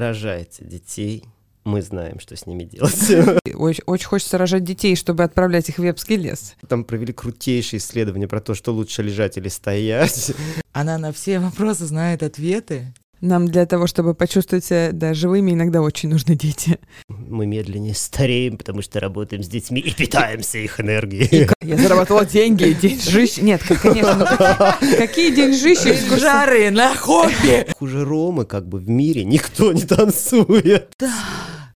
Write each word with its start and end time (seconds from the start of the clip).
рожаете 0.00 0.64
детей, 0.64 1.24
мы 1.64 1.80
знаем, 1.80 2.20
что 2.20 2.36
с 2.36 2.46
ними 2.46 2.64
делать. 2.64 3.10
Очень, 3.54 3.84
очень 3.86 4.06
хочется 4.06 4.36
рожать 4.36 4.64
детей, 4.64 4.96
чтобы 4.96 5.22
отправлять 5.22 5.68
их 5.68 5.78
в 5.78 5.82
Вепский 5.82 6.16
лес. 6.16 6.54
Там 6.68 6.84
провели 6.84 7.12
крутейшие 7.12 7.78
исследования 7.78 8.26
про 8.26 8.40
то, 8.40 8.52
что 8.54 8.72
лучше 8.72 9.02
лежать 9.02 9.38
или 9.38 9.48
стоять. 9.48 10.32
Она 10.72 10.98
на 10.98 11.12
все 11.12 11.38
вопросы 11.38 11.86
знает 11.86 12.22
ответы. 12.22 12.92
Нам 13.24 13.48
для 13.48 13.64
того, 13.64 13.86
чтобы 13.86 14.14
почувствовать 14.14 14.66
себя 14.66 14.90
да, 14.92 15.14
живыми, 15.14 15.52
иногда 15.52 15.80
очень 15.80 16.10
нужны 16.10 16.36
дети. 16.36 16.78
Мы 17.08 17.46
медленнее 17.46 17.94
стареем, 17.94 18.58
потому 18.58 18.82
что 18.82 19.00
работаем 19.00 19.42
с 19.42 19.48
детьми 19.48 19.80
и 19.80 19.94
питаемся 19.94 20.58
их 20.58 20.78
энергией. 20.78 21.48
Я 21.62 21.78
заработала 21.78 22.26
деньги, 22.26 22.76
деньжищ. 22.80 23.38
Нет, 23.38 23.62
конечно. 23.80 24.14
ну 24.14 24.26
какие- 24.26 24.96
Какие 24.96 25.34
деньжищи? 25.34 26.18
Жары 26.20 26.70
на 26.70 26.94
хобби! 26.94 27.66
Хуже 27.78 28.04
Ромы 28.04 28.44
как 28.44 28.68
бы 28.68 28.78
в 28.78 28.90
мире 28.90 29.24
никто 29.24 29.72
не 29.72 29.82
танцует. 29.82 30.92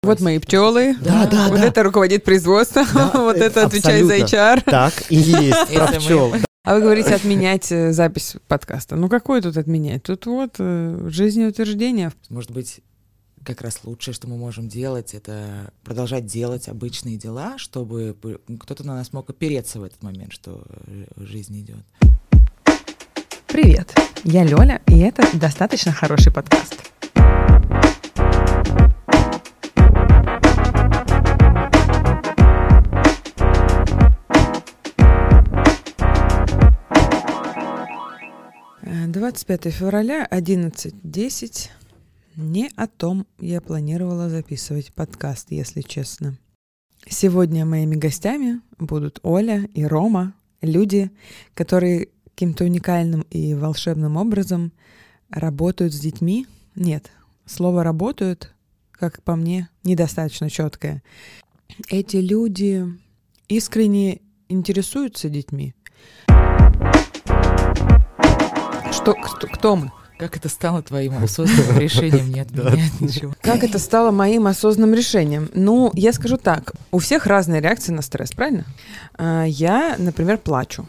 Вот 0.02 0.22
мои 0.22 0.40
пчелы. 0.40 0.96
Да, 1.02 1.28
да, 1.28 1.48
Вот 1.50 1.60
да. 1.60 1.68
это 1.68 1.84
руководит 1.84 2.24
производством. 2.24 2.88
Вот 3.14 3.38
это 3.38 3.66
отвечает 3.66 4.06
за. 4.08 4.18
HR. 4.18 4.62
Так 4.66 4.94
и 5.10 5.16
есть, 5.16 5.68
про 5.76 5.88
пчел. 5.88 6.34
А 6.66 6.74
вы 6.74 6.82
говорите 6.82 7.14
отменять 7.14 7.72
э, 7.72 7.92
запись 7.92 8.38
подкаста. 8.48 8.96
Ну 8.96 9.08
какое 9.08 9.40
тут 9.40 9.56
отменять? 9.56 10.02
Тут 10.02 10.26
вот 10.26 10.56
э, 10.58 11.08
жизнеутверждение. 11.10 12.12
Может 12.30 12.50
быть, 12.50 12.82
как 13.44 13.62
раз 13.62 13.82
лучшее, 13.84 14.16
что 14.16 14.28
мы 14.28 14.36
можем 14.36 14.68
делать, 14.68 15.14
это 15.14 15.72
продолжать 15.84 16.26
делать 16.26 16.68
обычные 16.68 17.18
дела, 17.18 17.60
чтобы 17.60 18.18
кто-то 18.60 18.84
на 18.84 18.96
нас 18.96 19.14
мог 19.14 19.30
опереться 19.30 19.80
в 19.80 19.84
этот 19.84 20.02
момент, 20.02 20.34
что 20.34 20.64
э, 20.88 21.06
жизнь 21.18 21.60
идет. 21.62 21.86
Привет, 23.46 23.94
я 24.24 24.44
Лёля, 24.44 24.82
и 24.88 24.98
это 24.98 25.24
достаточно 25.38 25.92
хороший 25.92 26.34
подкаст. 26.34 26.78
25 38.86 39.72
февраля, 39.72 40.28
11.10. 40.30 41.70
Не 42.36 42.70
о 42.76 42.86
том 42.86 43.26
я 43.40 43.60
планировала 43.60 44.30
записывать 44.30 44.94
подкаст, 44.94 45.48
если 45.50 45.82
честно. 45.82 46.38
Сегодня 47.08 47.66
моими 47.66 47.96
гостями 47.96 48.62
будут 48.78 49.20
Оля 49.24 49.68
и 49.74 49.84
Рома, 49.86 50.36
люди, 50.62 51.10
которые 51.56 52.10
каким-то 52.26 52.66
уникальным 52.66 53.22
и 53.32 53.56
волшебным 53.56 54.18
образом 54.18 54.72
работают 55.32 55.92
с 55.92 56.00
детьми. 56.00 56.46
Нет, 56.76 57.10
слово 57.48 57.84
«работают», 57.84 58.54
как 58.92 59.24
по 59.24 59.36
мне, 59.36 59.68
недостаточно 59.84 60.48
четкое. 60.48 61.02
Эти 61.88 62.18
люди 62.18 62.86
искренне 63.48 64.22
интересуются 64.48 65.28
детьми. 65.30 65.74
Что, 69.06 69.14
кто, 69.14 69.48
кто 69.48 69.76
мы? 69.76 69.92
Как 70.18 70.36
это 70.36 70.50
стало 70.50 70.82
твоим 70.82 71.24
осознанным 71.24 71.78
решением 71.78 72.32
не 72.32 72.40
отменять 72.40 73.00
ничего? 73.00 73.34
Как 73.40 73.64
это 73.64 73.78
стало 73.78 74.10
моим 74.10 74.48
осознанным 74.48 74.96
решением? 74.96 75.48
Ну, 75.54 75.92
я 75.94 76.12
скажу 76.12 76.38
так, 76.38 76.74
у 76.92 76.98
всех 76.98 77.28
разные 77.28 77.62
реакции 77.62 77.92
на 77.92 78.02
стресс, 78.02 78.32
правильно? 78.32 78.66
А, 79.16 79.44
Я, 79.44 79.94
например, 80.00 80.40
плачу. 80.40 80.88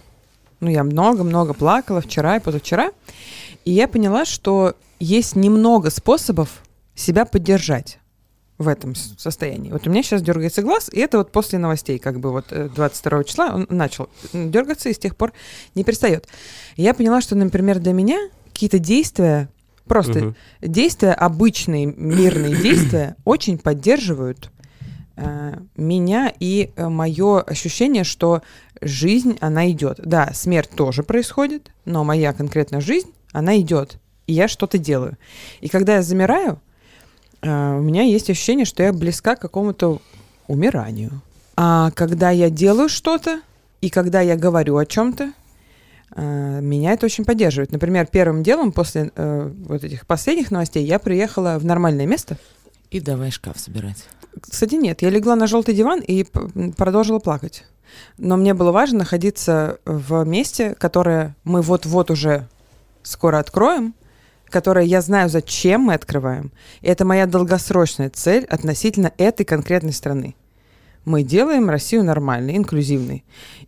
Ну, 0.60 0.70
я 0.70 0.82
много-много 0.82 1.52
плакала 1.52 2.00
вчера 2.00 2.36
и 2.36 2.40
позавчера, 2.40 2.90
и 3.66 3.72
я 3.72 3.86
поняла, 3.86 4.24
что 4.24 4.76
есть 4.98 5.36
немного 5.36 5.90
способов 5.90 6.62
себя 6.94 7.26
поддержать 7.26 7.98
в 8.58 8.68
этом 8.68 8.94
состоянии. 8.94 9.70
Вот 9.70 9.86
у 9.86 9.90
меня 9.90 10.02
сейчас 10.02 10.22
дергается 10.22 10.62
глаз, 10.62 10.88
и 10.92 10.98
это 10.98 11.18
вот 11.18 11.30
после 11.30 11.58
новостей, 11.58 11.98
как 11.98 12.20
бы 12.20 12.30
вот 12.32 12.46
э, 12.50 12.68
22 12.74 13.24
числа 13.24 13.50
он 13.54 13.66
начал 13.68 14.08
дергаться 14.32 14.88
и 14.88 14.94
с 14.94 14.98
тех 14.98 15.14
пор 15.16 15.32
не 15.74 15.84
перестает. 15.84 16.26
Я 16.76 16.94
поняла, 16.94 17.20
что, 17.20 17.34
например, 17.34 17.78
для 17.80 17.92
меня 17.92 18.18
какие-то 18.52 18.78
действия, 18.78 19.48
просто 19.86 20.18
Мгм. 20.20 20.36
действия, 20.62 21.12
обычные 21.12 21.86
мирные 21.86 22.56
действия, 22.62 23.16
очень 23.24 23.58
поддерживают 23.58 24.50
э, 25.16 25.58
меня 25.76 26.32
и 26.40 26.70
мое 26.76 27.40
ощущение, 27.42 28.04
что 28.04 28.42
жизнь, 28.80 29.36
она 29.40 29.70
идет. 29.70 30.00
Да, 30.02 30.30
смерть 30.34 30.70
тоже 30.74 31.02
происходит, 31.02 31.70
но 31.84 32.04
моя 32.04 32.32
конкретная 32.32 32.80
жизнь, 32.80 33.12
она 33.32 33.58
идет. 33.58 33.98
И 34.26 34.32
я 34.32 34.48
что-то 34.48 34.78
делаю. 34.78 35.16
И 35.60 35.68
когда 35.68 35.96
я 35.96 36.02
замираю, 36.02 36.54
э, 36.54 36.65
у 37.42 37.80
меня 37.80 38.02
есть 38.02 38.30
ощущение, 38.30 38.64
что 38.64 38.82
я 38.82 38.92
близка 38.92 39.36
к 39.36 39.40
какому-то 39.40 40.00
умиранию. 40.48 41.22
А 41.56 41.90
когда 41.92 42.30
я 42.30 42.50
делаю 42.50 42.88
что-то, 42.88 43.40
и 43.80 43.90
когда 43.90 44.20
я 44.20 44.36
говорю 44.36 44.76
о 44.76 44.86
чем-то, 44.86 45.32
э, 46.14 46.60
меня 46.60 46.92
это 46.92 47.06
очень 47.06 47.24
поддерживает. 47.24 47.72
Например, 47.72 48.06
первым 48.06 48.42
делом 48.42 48.72
после 48.72 49.10
э, 49.14 49.52
вот 49.68 49.84
этих 49.84 50.06
последних 50.06 50.50
новостей 50.50 50.84
я 50.84 50.98
приехала 50.98 51.58
в 51.58 51.64
нормальное 51.64 52.06
место. 52.06 52.36
И 52.90 53.00
давай 53.00 53.30
шкаф 53.30 53.58
собирать. 53.58 54.08
Кстати, 54.40 54.74
нет, 54.74 55.02
я 55.02 55.10
легла 55.10 55.34
на 55.34 55.46
желтый 55.46 55.74
диван 55.74 56.00
и 56.00 56.24
продолжила 56.76 57.18
плакать. 57.18 57.64
Но 58.18 58.36
мне 58.36 58.52
было 58.54 58.72
важно 58.72 59.00
находиться 59.00 59.78
в 59.84 60.24
месте, 60.24 60.74
которое 60.74 61.34
мы 61.44 61.62
вот-вот 61.62 62.10
уже 62.10 62.46
скоро 63.02 63.38
откроем, 63.38 63.94
которое 64.48 64.84
я 64.84 65.00
знаю, 65.00 65.28
зачем 65.28 65.82
мы 65.82 65.94
открываем. 65.94 66.52
И 66.80 66.88
это 66.88 67.04
моя 67.04 67.26
долгосрочная 67.26 68.10
цель 68.10 68.44
относительно 68.44 69.12
этой 69.18 69.44
конкретной 69.44 69.92
страны. 69.92 70.34
Мы 71.04 71.22
делаем 71.22 71.70
Россию 71.70 72.02
нормальной, 72.02 72.56
инклюзивной. 72.56 73.24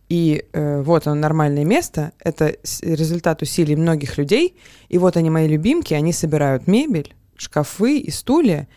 И 0.09 0.45
э, 0.51 0.81
вот 0.81 1.07
оно, 1.07 1.15
нормальное 1.15 1.63
место. 1.63 2.11
Это 2.19 2.55
результат 2.81 3.41
усилий 3.41 3.77
многих 3.77 4.17
людей. 4.17 4.57
И 4.89 4.97
вот 4.97 5.15
они, 5.15 5.29
мои 5.29 5.47
любимки, 5.47 5.93
они 5.93 6.11
собирают 6.11 6.67
мебель, 6.67 7.15
шкафы 7.37 7.99
и 7.99 8.11
стулья. 8.11 8.67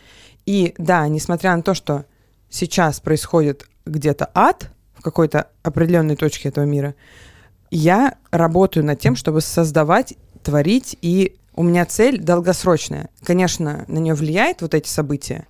И 0.45 0.73
да, 0.77 1.05
несмотря 1.09 1.55
на 1.55 1.61
то, 1.61 1.73
что 1.73 2.05
сейчас 2.49 3.01
происходит 3.01 3.67
где-то 3.85 4.29
ад 4.33 4.69
в 4.93 5.01
какой-то 5.01 5.49
определенной 5.61 6.15
точке 6.15 6.47
этого 6.47 6.63
мира, 6.63 6.95
я 7.69 8.15
работаю 8.31 8.85
над 8.85 8.99
тем, 8.99 9.17
чтобы 9.17 9.41
создавать, 9.41 10.13
творить, 10.41 10.97
и 11.01 11.35
у 11.55 11.63
меня 11.63 11.85
цель 11.85 12.19
долгосрочная. 12.19 13.09
Конечно, 13.23 13.85
на 13.87 13.99
нее 13.99 14.13
влияет 14.13 14.61
вот 14.61 14.73
эти 14.73 14.87
события, 14.87 15.47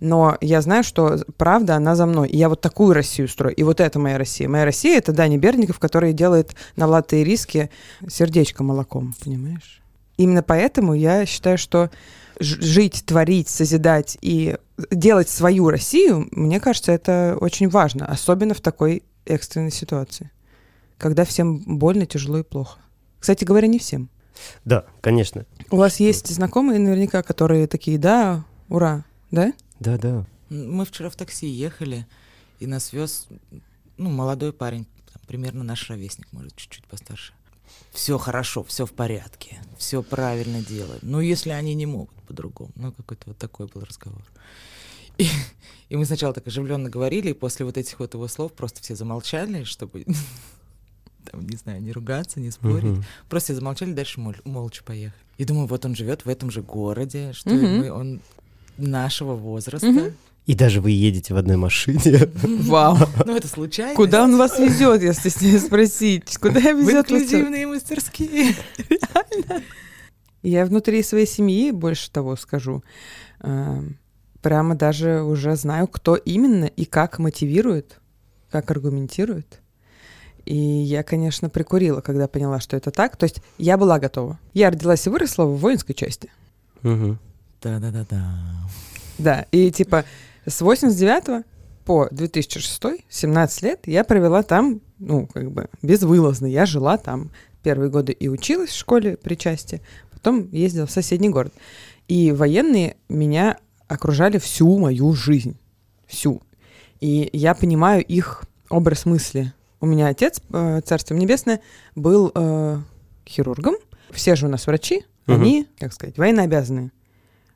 но 0.00 0.36
я 0.40 0.60
знаю, 0.60 0.84
что 0.84 1.18
правда, 1.36 1.76
она 1.76 1.94
за 1.96 2.06
мной. 2.06 2.28
И 2.28 2.36
я 2.36 2.48
вот 2.48 2.60
такую 2.60 2.94
Россию 2.94 3.28
строю. 3.28 3.54
И 3.54 3.62
вот 3.62 3.80
это 3.80 3.98
моя 3.98 4.18
Россия. 4.18 4.48
Моя 4.48 4.64
Россия— 4.64 4.98
это 4.98 5.12
Дани 5.12 5.38
Берников, 5.38 5.78
который 5.78 6.12
делает 6.12 6.54
на 6.76 6.86
Влад 6.86 7.12
и 7.12 7.24
риски 7.24 7.70
сердечко 8.06 8.62
молоком, 8.62 9.14
понимаешь? 9.24 9.80
Именно 10.16 10.42
поэтому 10.42 10.94
я 10.94 11.26
считаю, 11.26 11.58
что 11.58 11.90
жить, 12.38 13.04
творить, 13.06 13.48
созидать 13.48 14.18
и 14.20 14.56
делать 14.90 15.28
свою 15.28 15.70
Россию, 15.70 16.28
мне 16.32 16.60
кажется, 16.60 16.92
это 16.92 17.36
очень 17.40 17.68
важно, 17.68 18.06
особенно 18.06 18.54
в 18.54 18.60
такой 18.60 19.04
экстренной 19.24 19.70
ситуации, 19.70 20.30
когда 20.98 21.24
всем 21.24 21.62
больно, 21.78 22.06
тяжело 22.06 22.38
и 22.38 22.42
плохо. 22.42 22.80
Кстати 23.20 23.44
говоря, 23.44 23.68
не 23.68 23.78
всем. 23.78 24.10
Да, 24.64 24.84
конечно. 25.00 25.46
У 25.70 25.76
вас 25.76 26.00
есть 26.00 26.28
знакомые 26.28 26.78
наверняка, 26.78 27.22
которые 27.22 27.66
такие, 27.66 27.98
да, 27.98 28.44
ура, 28.68 29.04
да? 29.30 29.52
Да, 29.80 29.98
да. 29.98 30.26
Мы 30.50 30.84
вчера 30.84 31.10
в 31.10 31.16
такси 31.16 31.46
ехали, 31.46 32.06
и 32.60 32.66
нас 32.66 32.92
вез 32.92 33.28
ну, 33.96 34.10
молодой 34.10 34.52
парень, 34.52 34.86
там, 35.12 35.22
примерно 35.26 35.64
наш 35.64 35.88
ровесник, 35.88 36.26
может, 36.32 36.54
чуть-чуть 36.56 36.86
постарше. 36.86 37.32
Все 37.92 38.18
хорошо, 38.18 38.64
все 38.64 38.86
в 38.86 38.92
порядке, 38.92 39.58
все 39.78 40.02
правильно 40.02 40.62
делают. 40.62 41.02
Ну, 41.02 41.20
если 41.20 41.50
они 41.50 41.74
не 41.74 41.86
могут 41.86 42.14
по-другому. 42.26 42.72
Ну, 42.74 42.92
какой-то 42.92 43.24
вот 43.26 43.38
такой 43.38 43.66
был 43.66 43.82
разговор. 43.82 44.22
И, 45.18 45.28
и 45.88 45.96
мы 45.96 46.04
сначала 46.04 46.34
так 46.34 46.46
оживленно 46.46 46.90
говорили, 46.90 47.30
и 47.30 47.34
после 47.34 47.64
вот 47.64 47.78
этих 47.78 48.00
вот 48.00 48.14
его 48.14 48.26
слов 48.28 48.52
просто 48.52 48.82
все 48.82 48.96
замолчали, 48.96 49.64
чтобы, 49.64 50.04
там, 51.30 51.46
не 51.46 51.56
знаю, 51.56 51.80
не 51.82 51.92
ругаться, 51.92 52.40
не 52.40 52.50
спорить. 52.50 52.84
Мгм. 52.84 53.04
Просто 53.28 53.54
замолчали, 53.54 53.92
дальше 53.92 54.20
мол- 54.20 54.34
молча 54.44 54.82
поехали. 54.84 55.20
И 55.38 55.44
думаю, 55.44 55.66
вот 55.66 55.84
он 55.84 55.94
живет 55.96 56.24
в 56.24 56.28
этом 56.28 56.50
же 56.50 56.62
городе, 56.62 57.32
что 57.32 57.50
Мгм. 57.50 57.78
мы, 57.78 57.90
он 57.92 58.20
нашего 58.78 59.34
возраста. 59.34 59.86
Мгм. 59.88 60.12
И 60.46 60.54
даже 60.54 60.80
вы 60.82 60.90
едете 60.90 61.32
в 61.32 61.38
одной 61.38 61.56
машине. 61.56 62.28
Вау. 62.42 62.98
Ну, 63.24 63.34
это 63.34 63.48
случайно. 63.48 63.94
Куда 63.94 64.24
он 64.24 64.36
вас 64.36 64.58
везет, 64.58 65.02
если 65.02 65.30
с 65.30 65.40
ней 65.40 65.58
спросить? 65.58 66.36
Куда 66.36 66.60
В 66.60 66.78
везет 66.80 67.10
вас? 67.10 67.22
инклюзивные 67.22 67.66
мастерские. 67.66 68.54
Я 70.42 70.66
внутри 70.66 71.02
своей 71.02 71.26
семьи, 71.26 71.70
больше 71.70 72.10
того 72.10 72.36
скажу, 72.36 72.84
э, 73.40 73.82
прямо 74.42 74.74
даже 74.74 75.22
уже 75.22 75.56
знаю, 75.56 75.88
кто 75.88 76.16
именно 76.16 76.66
и 76.66 76.84
как 76.84 77.18
мотивирует, 77.18 77.98
как 78.50 78.70
аргументирует. 78.70 79.60
И 80.44 80.56
я, 80.56 81.02
конечно, 81.02 81.48
прикурила, 81.48 82.00
когда 82.00 82.28
поняла, 82.28 82.60
что 82.60 82.76
это 82.76 82.90
так. 82.90 83.16
То 83.16 83.24
есть 83.24 83.40
я 83.58 83.76
была 83.76 83.98
готова. 83.98 84.38
Я 84.52 84.70
родилась 84.70 85.06
и 85.06 85.10
выросла 85.10 85.44
в 85.44 85.58
воинской 85.58 85.94
части. 85.94 86.30
Мгм. 86.82 87.18
Да-да-да-да. 87.62 88.24
Да, 89.18 89.46
и 89.52 89.70
типа 89.70 90.04
с 90.46 90.60
89 90.60 91.44
по 91.84 92.08
2006, 92.10 93.04
17 93.08 93.62
лет, 93.62 93.80
я 93.86 94.04
провела 94.04 94.42
там, 94.42 94.80
ну, 94.98 95.26
как 95.26 95.50
бы, 95.50 95.68
безвылазно. 95.82 96.46
Я 96.46 96.66
жила 96.66 96.96
там 96.96 97.30
первые 97.62 97.90
годы 97.90 98.12
и 98.12 98.28
училась 98.28 98.70
в 98.70 98.76
школе 98.76 99.16
при 99.16 99.34
части, 99.34 99.82
потом 100.10 100.48
ездила 100.50 100.86
в 100.86 100.90
соседний 100.90 101.28
город. 101.28 101.52
И 102.08 102.32
военные 102.32 102.96
меня 103.08 103.58
окружали 103.88 104.38
всю 104.38 104.78
мою 104.78 105.12
жизнь. 105.14 105.56
Всю. 106.06 106.42
И 107.00 107.28
я 107.32 107.54
понимаю 107.54 108.02
их 108.04 108.44
образ 108.68 109.06
мысли. 109.06 109.52
У 109.84 109.86
меня 109.86 110.08
отец, 110.08 110.40
э, 110.50 110.80
Царство 110.82 111.12
Небесное, 111.12 111.60
был 111.94 112.32
э, 112.34 112.78
хирургом. 113.28 113.74
Все 114.12 114.34
же 114.34 114.46
у 114.46 114.48
нас 114.48 114.66
врачи, 114.66 115.04
Мгм. 115.26 115.42
они, 115.42 115.68
как 115.78 115.92
сказать, 115.92 116.16
военнообязанные. 116.16 116.90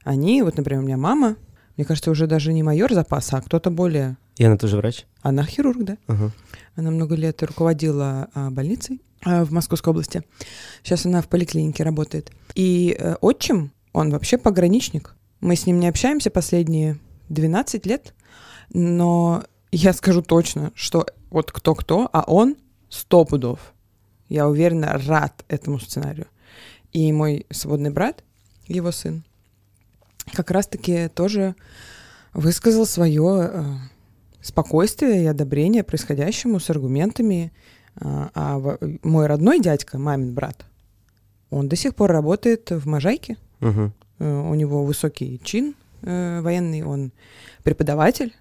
Они, 0.04 0.42
вот, 0.42 0.58
например, 0.58 0.82
у 0.82 0.84
меня 0.84 0.98
мама, 0.98 1.36
мне 1.78 1.86
кажется, 1.86 2.10
уже 2.10 2.26
даже 2.26 2.52
не 2.52 2.62
майор 2.62 2.92
запаса, 2.92 3.38
а 3.38 3.40
кто-то 3.40 3.70
более... 3.70 4.18
И 4.36 4.44
она 4.44 4.58
тоже 4.58 4.76
врач? 4.76 5.06
Она 5.22 5.42
хирург, 5.42 5.82
да. 5.84 5.96
Ага. 6.06 6.30
Она 6.76 6.90
много 6.90 7.14
лет 7.14 7.42
руководила 7.42 8.28
а, 8.34 8.50
больницей 8.50 9.00
а, 9.24 9.46
в 9.46 9.50
Московской 9.50 9.92
области. 9.92 10.22
Сейчас 10.82 11.06
она 11.06 11.22
в 11.22 11.28
поликлинике 11.28 11.82
работает. 11.82 12.30
И 12.54 12.94
э, 12.98 13.14
отчим, 13.22 13.72
он 13.94 14.10
вообще 14.10 14.36
пограничник. 14.36 15.14
Мы 15.40 15.56
с 15.56 15.64
ним 15.64 15.80
не 15.80 15.88
общаемся 15.88 16.28
последние 16.30 16.98
12 17.30 17.86
лет, 17.86 18.12
но 18.74 19.44
я 19.70 19.92
скажу 19.92 20.22
точно, 20.22 20.72
что 20.74 21.06
вот 21.30 21.52
кто-кто, 21.52 22.08
а 22.12 22.22
он 22.26 22.56
сто 22.88 23.24
пудов. 23.24 23.72
Я 24.28 24.48
уверена, 24.48 25.00
рад 25.06 25.44
этому 25.48 25.78
сценарию. 25.78 26.26
И 26.92 27.12
мой 27.12 27.46
сводный 27.50 27.90
брат, 27.90 28.24
его 28.66 28.92
сын, 28.92 29.24
как 30.32 30.50
раз-таки 30.50 31.08
тоже 31.08 31.54
высказал 32.34 32.86
свое 32.86 33.50
э, 33.52 33.64
спокойствие 34.42 35.22
и 35.22 35.26
одобрение 35.26 35.82
происходящему 35.82 36.60
с 36.60 36.70
аргументами. 36.70 37.52
А, 38.00 38.30
а 38.34 38.58
во- 38.58 38.78
мой 39.02 39.26
родной 39.26 39.60
дядька, 39.60 39.98
мамин 39.98 40.32
брат, 40.34 40.64
он 41.50 41.68
до 41.68 41.76
сих 41.76 41.94
пор 41.94 42.12
работает 42.12 42.70
в 42.70 42.86
Можайке. 42.86 43.36
Мгм. 43.60 43.92
Э, 44.18 44.48
У 44.50 44.54
него 44.54 44.84
высокий 44.84 45.40
чин 45.42 45.74
э, 46.02 46.40
военный, 46.42 46.82
он 46.82 47.12
преподаватель. 47.64 48.34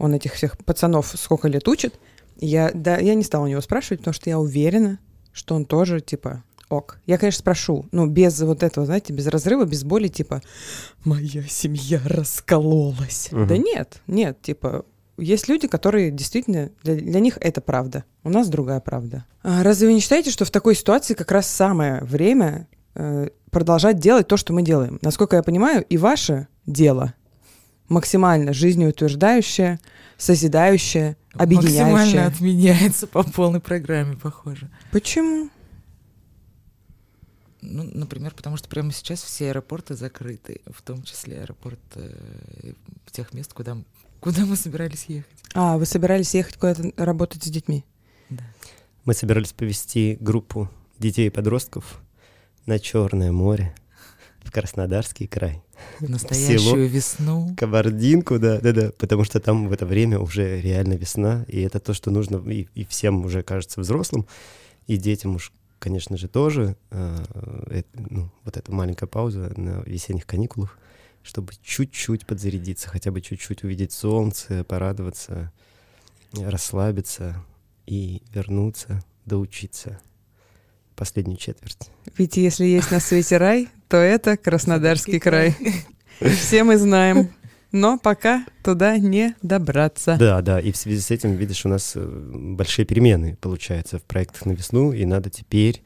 Он 0.00 0.14
этих 0.14 0.32
всех 0.32 0.56
пацанов 0.58 1.14
сколько 1.14 1.46
лет 1.46 1.68
учит. 1.68 2.00
Я, 2.38 2.70
да, 2.72 2.96
я 2.96 3.14
не 3.14 3.22
стала 3.22 3.44
у 3.44 3.48
него 3.48 3.60
спрашивать, 3.60 4.00
потому 4.00 4.14
что 4.14 4.30
я 4.30 4.38
уверена, 4.38 4.98
что 5.30 5.54
он 5.54 5.66
тоже, 5.66 6.00
типа, 6.00 6.42
ок. 6.70 6.98
Я, 7.04 7.18
конечно, 7.18 7.40
спрошу, 7.40 7.84
ну, 7.92 8.06
без 8.06 8.40
вот 8.40 8.62
этого, 8.62 8.86
знаете, 8.86 9.12
без 9.12 9.26
разрыва, 9.26 9.66
без 9.66 9.84
боли, 9.84 10.08
типа, 10.08 10.40
моя 11.04 11.42
семья 11.42 12.00
раскололась. 12.06 13.28
Мгм. 13.30 13.46
Да 13.46 13.58
нет, 13.58 14.00
нет, 14.06 14.40
типа, 14.40 14.86
есть 15.18 15.48
люди, 15.48 15.68
которые 15.68 16.10
действительно, 16.10 16.70
для, 16.82 16.94
для 16.94 17.20
них 17.20 17.36
это 17.38 17.60
правда. 17.60 18.04
У 18.24 18.30
нас 18.30 18.48
другая 18.48 18.80
правда. 18.80 19.26
А 19.42 19.62
разве 19.62 19.88
вы 19.88 19.92
не 19.92 20.00
считаете, 20.00 20.30
что 20.30 20.46
в 20.46 20.50
такой 20.50 20.74
ситуации 20.74 21.12
как 21.12 21.30
раз 21.30 21.46
самое 21.46 22.02
время 22.04 22.68
э, 22.94 23.28
продолжать 23.50 23.98
делать 23.98 24.28
то, 24.28 24.38
что 24.38 24.54
мы 24.54 24.62
делаем? 24.62 24.98
Насколько 25.02 25.36
я 25.36 25.42
понимаю, 25.42 25.84
и 25.90 25.98
ваше 25.98 26.48
дело 26.64 27.12
максимально 27.90 28.54
жизнеутверждающее, 28.54 29.78
созидающее, 30.16 31.16
Максимально 31.34 31.62
объединяющее. 31.62 32.26
отменяется 32.26 33.06
по 33.06 33.22
полной 33.22 33.60
программе, 33.60 34.16
похоже. 34.16 34.70
Почему? 34.90 35.50
Ну, 37.60 37.84
например, 37.92 38.32
потому 38.34 38.56
что 38.56 38.68
прямо 38.68 38.90
сейчас 38.90 39.22
все 39.22 39.48
аэропорты 39.48 39.94
закрыты, 39.94 40.62
в 40.72 40.80
том 40.80 41.02
числе 41.02 41.42
аэропорт 41.42 41.78
э, 41.96 42.72
тех 43.10 43.34
мест, 43.34 43.52
куда, 43.52 43.76
куда 44.20 44.46
мы 44.46 44.56
собирались 44.56 45.04
ехать. 45.08 45.30
А, 45.52 45.76
вы 45.76 45.84
собирались 45.84 46.32
ехать 46.34 46.56
куда-то 46.56 46.90
работать 46.96 47.42
с 47.42 47.48
детьми? 47.48 47.84
Мы 49.04 49.14
собирались 49.14 49.52
повести 49.52 50.16
группу 50.20 50.70
детей 50.98 51.26
и 51.26 51.30
подростков 51.30 52.00
на 52.66 52.78
Черное 52.78 53.32
море 53.32 53.74
в 54.42 54.50
Краснодарский 54.50 55.26
край. 55.26 55.62
В 55.98 56.08
настоящую 56.08 56.88
весну. 56.88 57.54
Кабардинку, 57.56 58.38
да, 58.38 58.58
да, 58.60 58.72
да, 58.72 58.92
потому 58.98 59.24
что 59.24 59.40
там 59.40 59.68
в 59.68 59.72
это 59.72 59.86
время 59.86 60.18
уже 60.18 60.60
реально 60.60 60.94
весна, 60.94 61.44
и 61.48 61.60
это 61.60 61.80
то, 61.80 61.94
что 61.94 62.10
нужно 62.10 62.36
и, 62.50 62.68
и 62.74 62.84
всем 62.84 63.24
уже 63.24 63.42
кажется 63.42 63.80
взрослым, 63.80 64.26
и 64.86 64.96
детям 64.96 65.36
уж, 65.36 65.52
конечно 65.78 66.16
же, 66.16 66.28
тоже. 66.28 66.76
э, 66.90 67.24
э, 67.70 67.82
ну, 67.94 68.30
вот 68.44 68.56
эта 68.56 68.72
маленькая 68.72 69.06
пауза 69.06 69.52
на 69.56 69.82
весенних 69.82 70.26
каникулах, 70.26 70.78
чтобы 71.22 71.52
чуть-чуть 71.62 72.26
подзарядиться, 72.26 72.88
хотя 72.88 73.10
бы 73.10 73.20
чуть-чуть 73.20 73.64
увидеть 73.64 73.92
солнце, 73.92 74.64
порадоваться, 74.64 75.52
расслабиться 76.32 77.44
и 77.86 78.22
вернуться, 78.32 79.02
доучиться 79.26 80.00
последнюю 80.96 81.38
четверть. 81.38 81.90
Ведь 82.18 82.36
если 82.36 82.66
есть 82.66 82.90
на 82.90 83.00
свете 83.00 83.38
рай, 83.38 83.68
то 83.90 83.96
это 83.96 84.36
Краснодарский 84.36 85.18
край. 85.18 85.56
Все 86.20 86.62
мы 86.62 86.78
знаем. 86.78 87.30
Но 87.72 87.98
пока 87.98 88.46
туда 88.64 88.98
не 88.98 89.34
добраться. 89.42 90.16
Да, 90.18 90.42
да, 90.42 90.60
и 90.60 90.72
в 90.72 90.76
связи 90.76 91.00
с 91.00 91.10
этим, 91.10 91.34
видишь, 91.34 91.64
у 91.64 91.68
нас 91.68 91.92
э, 91.94 92.00
большие 92.02 92.84
перемены, 92.84 93.36
получается, 93.40 93.98
в 93.98 94.02
проектах 94.02 94.44
на 94.44 94.52
весну, 94.52 94.92
и 94.92 95.04
надо 95.04 95.30
теперь 95.30 95.80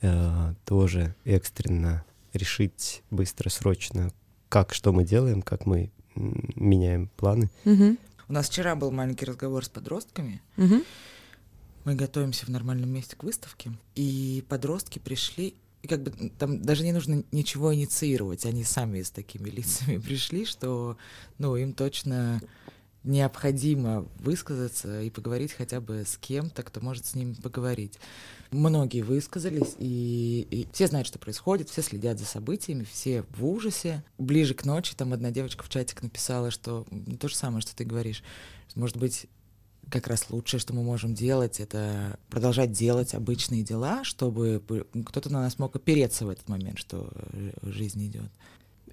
э, 0.00 0.54
тоже 0.64 1.14
экстренно 1.26 2.06
решить 2.32 3.02
быстро, 3.10 3.50
срочно, 3.50 4.12
как, 4.48 4.72
что 4.72 4.92
мы 4.92 5.04
делаем, 5.04 5.42
как 5.42 5.66
мы 5.66 5.90
меняем 6.14 7.10
планы. 7.16 7.50
Мгм. 7.64 7.98
У 8.28 8.32
нас 8.32 8.48
вчера 8.48 8.74
был 8.74 8.90
маленький 8.90 9.26
разговор 9.26 9.62
с 9.62 9.68
подростками. 9.68 10.40
Мгм. 10.56 10.84
Мы 11.84 11.94
готовимся 11.94 12.46
в 12.46 12.48
нормальном 12.48 12.88
месте 12.88 13.14
к 13.14 13.22
выставке, 13.24 13.72
и 13.94 14.42
подростки 14.48 14.98
пришли, 14.98 15.54
и 15.82 15.88
как 15.88 16.02
бы 16.02 16.30
там 16.38 16.62
даже 16.62 16.84
не 16.84 16.92
нужно 16.92 17.24
ничего 17.32 17.74
инициировать, 17.74 18.46
они 18.46 18.64
сами 18.64 19.02
с 19.02 19.10
такими 19.10 19.48
лицами 19.50 19.98
пришли, 19.98 20.44
что, 20.44 20.96
ну, 21.38 21.56
им 21.56 21.72
точно 21.72 22.40
необходимо 23.06 24.06
высказаться 24.18 25.00
и 25.00 25.10
поговорить 25.10 25.52
хотя 25.52 25.80
бы 25.80 26.02
с 26.04 26.18
кем-то, 26.18 26.64
кто 26.64 26.80
может 26.80 27.06
с 27.06 27.14
ними 27.14 27.34
поговорить. 27.34 27.98
Многие 28.50 29.02
высказались, 29.02 29.76
и, 29.78 30.46
и 30.50 30.66
все 30.72 30.88
знают, 30.88 31.06
что 31.06 31.18
происходит, 31.18 31.70
все 31.70 31.82
следят 31.82 32.18
за 32.18 32.26
событиями, 32.26 32.84
все 32.84 33.24
в 33.30 33.46
ужасе. 33.46 34.04
Ближе 34.18 34.54
к 34.54 34.64
ночи 34.64 34.94
там 34.96 35.12
одна 35.12 35.30
девочка 35.30 35.62
в 35.62 35.68
чатик 35.68 36.02
написала, 36.02 36.50
что 36.50 36.84
м, 36.90 37.16
то 37.16 37.28
же 37.28 37.36
самое, 37.36 37.60
что 37.62 37.76
ты 37.76 37.84
говоришь. 37.84 38.24
Может 38.74 38.96
быть, 38.96 39.26
как 39.90 40.08
раз 40.08 40.26
лучшее, 40.30 40.60
что 40.60 40.74
мы 40.74 40.82
можем 40.82 41.14
делать, 41.14 41.60
это 41.60 42.18
продолжать 42.28 42.72
делать 42.72 43.14
обычные 43.14 43.62
дела, 43.62 44.04
чтобы 44.04 44.62
кто-то 45.06 45.32
на 45.32 45.40
нас 45.40 45.58
мог 45.58 45.76
опереться 45.76 46.26
в 46.26 46.28
этот 46.28 46.48
момент, 46.48 46.78
что 46.78 47.10
э, 47.14 47.52
жизнь 47.62 48.04
идет. 48.06 48.30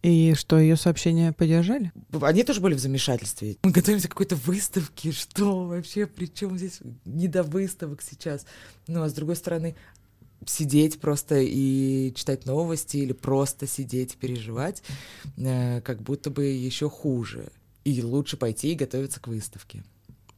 И 0.04 0.34
что, 0.36 0.60
ее 0.60 0.76
сообщения 0.76 1.32
поддержали? 1.32 1.94
Они 2.22 2.44
тоже 2.44 2.60
были 2.60 2.74
в 2.74 2.80
замешательстве. 2.80 3.56
Мы 3.64 3.72
готовимся 3.72 4.10
к 4.10 4.12
какой-то 4.12 4.36
выставке, 4.36 5.14
что 5.14 5.66
вообще, 5.66 6.08
при 6.08 6.26
чем 6.26 6.58
здесь 6.58 6.80
не 7.06 7.30
до 7.30 7.44
выставок 7.44 8.02
сейчас. 8.02 8.46
Ну, 8.88 9.02
а 9.02 9.08
с 9.08 9.14
другой 9.14 9.38
стороны, 9.38 9.76
сидеть 10.46 11.00
просто 11.00 11.40
и 11.40 12.14
читать 12.16 12.46
новости 12.46 12.98
или 12.98 13.14
просто 13.14 13.66
сидеть 13.66 14.16
и 14.16 14.18
переживать, 14.18 14.84
э, 15.38 15.80
как 15.82 16.02
будто 16.02 16.30
бы 16.30 16.46
еще 16.46 16.90
хуже. 16.90 17.50
И 17.86 18.02
лучше 18.02 18.36
пойти 18.36 18.74
и 18.74 18.76
готовиться 18.76 19.22
к 19.22 19.28
выставке. 19.28 19.86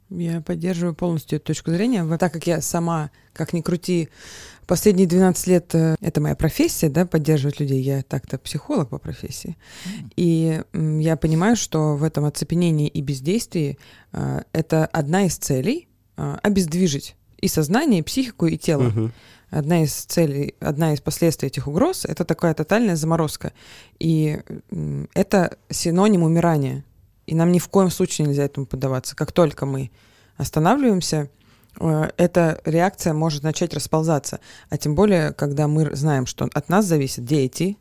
Я 0.10 0.42
поддерживаю 0.42 0.94
полностью 0.94 1.38
эту 1.38 1.48
точку 1.48 1.72
зрения. 1.72 2.06
Так 2.18 2.32
как 2.32 2.46
я 2.48 2.62
сама, 2.62 3.10
как 3.34 3.54
ни 3.54 3.62
крути, 3.62 4.10
последние 4.68 5.08
12 5.08 5.48
лет 5.48 5.74
э, 5.74 5.96
это 6.00 6.22
моя 6.22 6.36
профессия, 6.36 6.90
да, 6.90 7.06
поддерживать 7.06 7.60
людей. 7.60 7.82
Я 7.82 8.04
так-то 8.04 8.38
психолог 8.38 8.90
по 8.90 9.00
профессии. 9.00 9.58
И 10.16 10.62
я 10.74 11.18
понимаю, 11.18 11.56
что 11.56 11.96
в 11.96 12.04
этом 12.04 12.26
оцепенении 12.26 12.88
и 12.88 13.02
бездействии 13.02 13.78
э, 14.12 14.42
это 14.54 14.86
одна 14.86 15.26
из 15.26 15.38
целей 15.38 15.88
э, 16.18 16.38
обездвижить 16.44 17.16
и 17.42 17.48
сознание, 17.48 18.00
и 18.00 18.04
психику, 18.04 18.46
и 18.46 18.58
тело. 18.58 18.84
Мгм. 18.84 19.14
Одна 19.50 19.84
из 19.84 19.94
целей, 19.94 20.56
одна 20.60 20.94
из 20.94 21.02
последствий 21.02 21.48
этих 21.48 21.68
угроз— 21.68 22.06
это 22.08 22.26
такая 22.26 22.54
тотальная 22.54 22.96
заморозка. 22.96 23.54
И 24.00 24.40
это 25.14 25.58
синоним 25.70 26.24
умирания. 26.24 26.84
И 27.26 27.36
нам 27.36 27.52
ни 27.52 27.60
в 27.60 27.68
коем 27.70 27.90
случае 27.90 28.28
нельзя 28.28 28.46
этому 28.46 28.66
поддаваться. 28.66 29.16
Как 29.16 29.32
только 29.32 29.66
мы 29.66 29.92
останавливаемся, 30.38 31.30
э, 31.80 32.10
эта 32.18 32.62
реакция 32.66 33.14
может 33.14 33.44
начать 33.44 33.74
расползаться. 33.74 34.40
А 34.70 34.78
тем 34.78 34.96
более, 34.96 35.34
когда 35.34 35.68
мы 35.68 35.96
знаем, 35.96 36.26
что 36.26 36.50
от 36.54 36.70
нас 36.70 36.86
зависят 36.86 37.26
дети. 37.26 37.78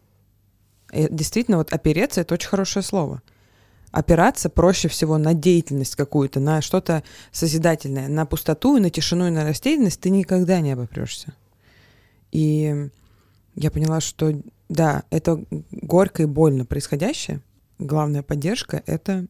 И 0.92 1.08
действительно, 1.10 1.58
вот 1.58 1.72
опереться— 1.72 2.20
это 2.22 2.34
очень 2.34 2.48
хорошее 2.48 2.82
слово. 2.82 3.22
Опираться 3.90 4.48
проще 4.48 4.88
всего 4.88 5.18
на 5.18 5.34
деятельность 5.34 5.94
какую-то, 5.94 6.40
на 6.40 6.62
что-то 6.62 7.04
созидательное. 7.30 8.08
На 8.08 8.26
пустоту, 8.26 8.76
и 8.76 8.80
на 8.80 8.90
тишину 8.90 9.28
и 9.28 9.30
на 9.30 9.44
растерянность 9.44 10.00
ты 10.00 10.10
никогда 10.10 10.60
не 10.60 10.72
обопрешься. 10.72 11.34
И 12.32 12.90
я 13.54 13.70
поняла, 13.70 14.00
что 14.00 14.32
да, 14.68 15.04
это 15.10 15.44
горько 15.70 16.22
и 16.22 16.26
больно 16.26 16.64
происходящее. 16.64 17.40
Главная 17.78 18.22
поддержка— 18.22 18.82
это 18.86 19.26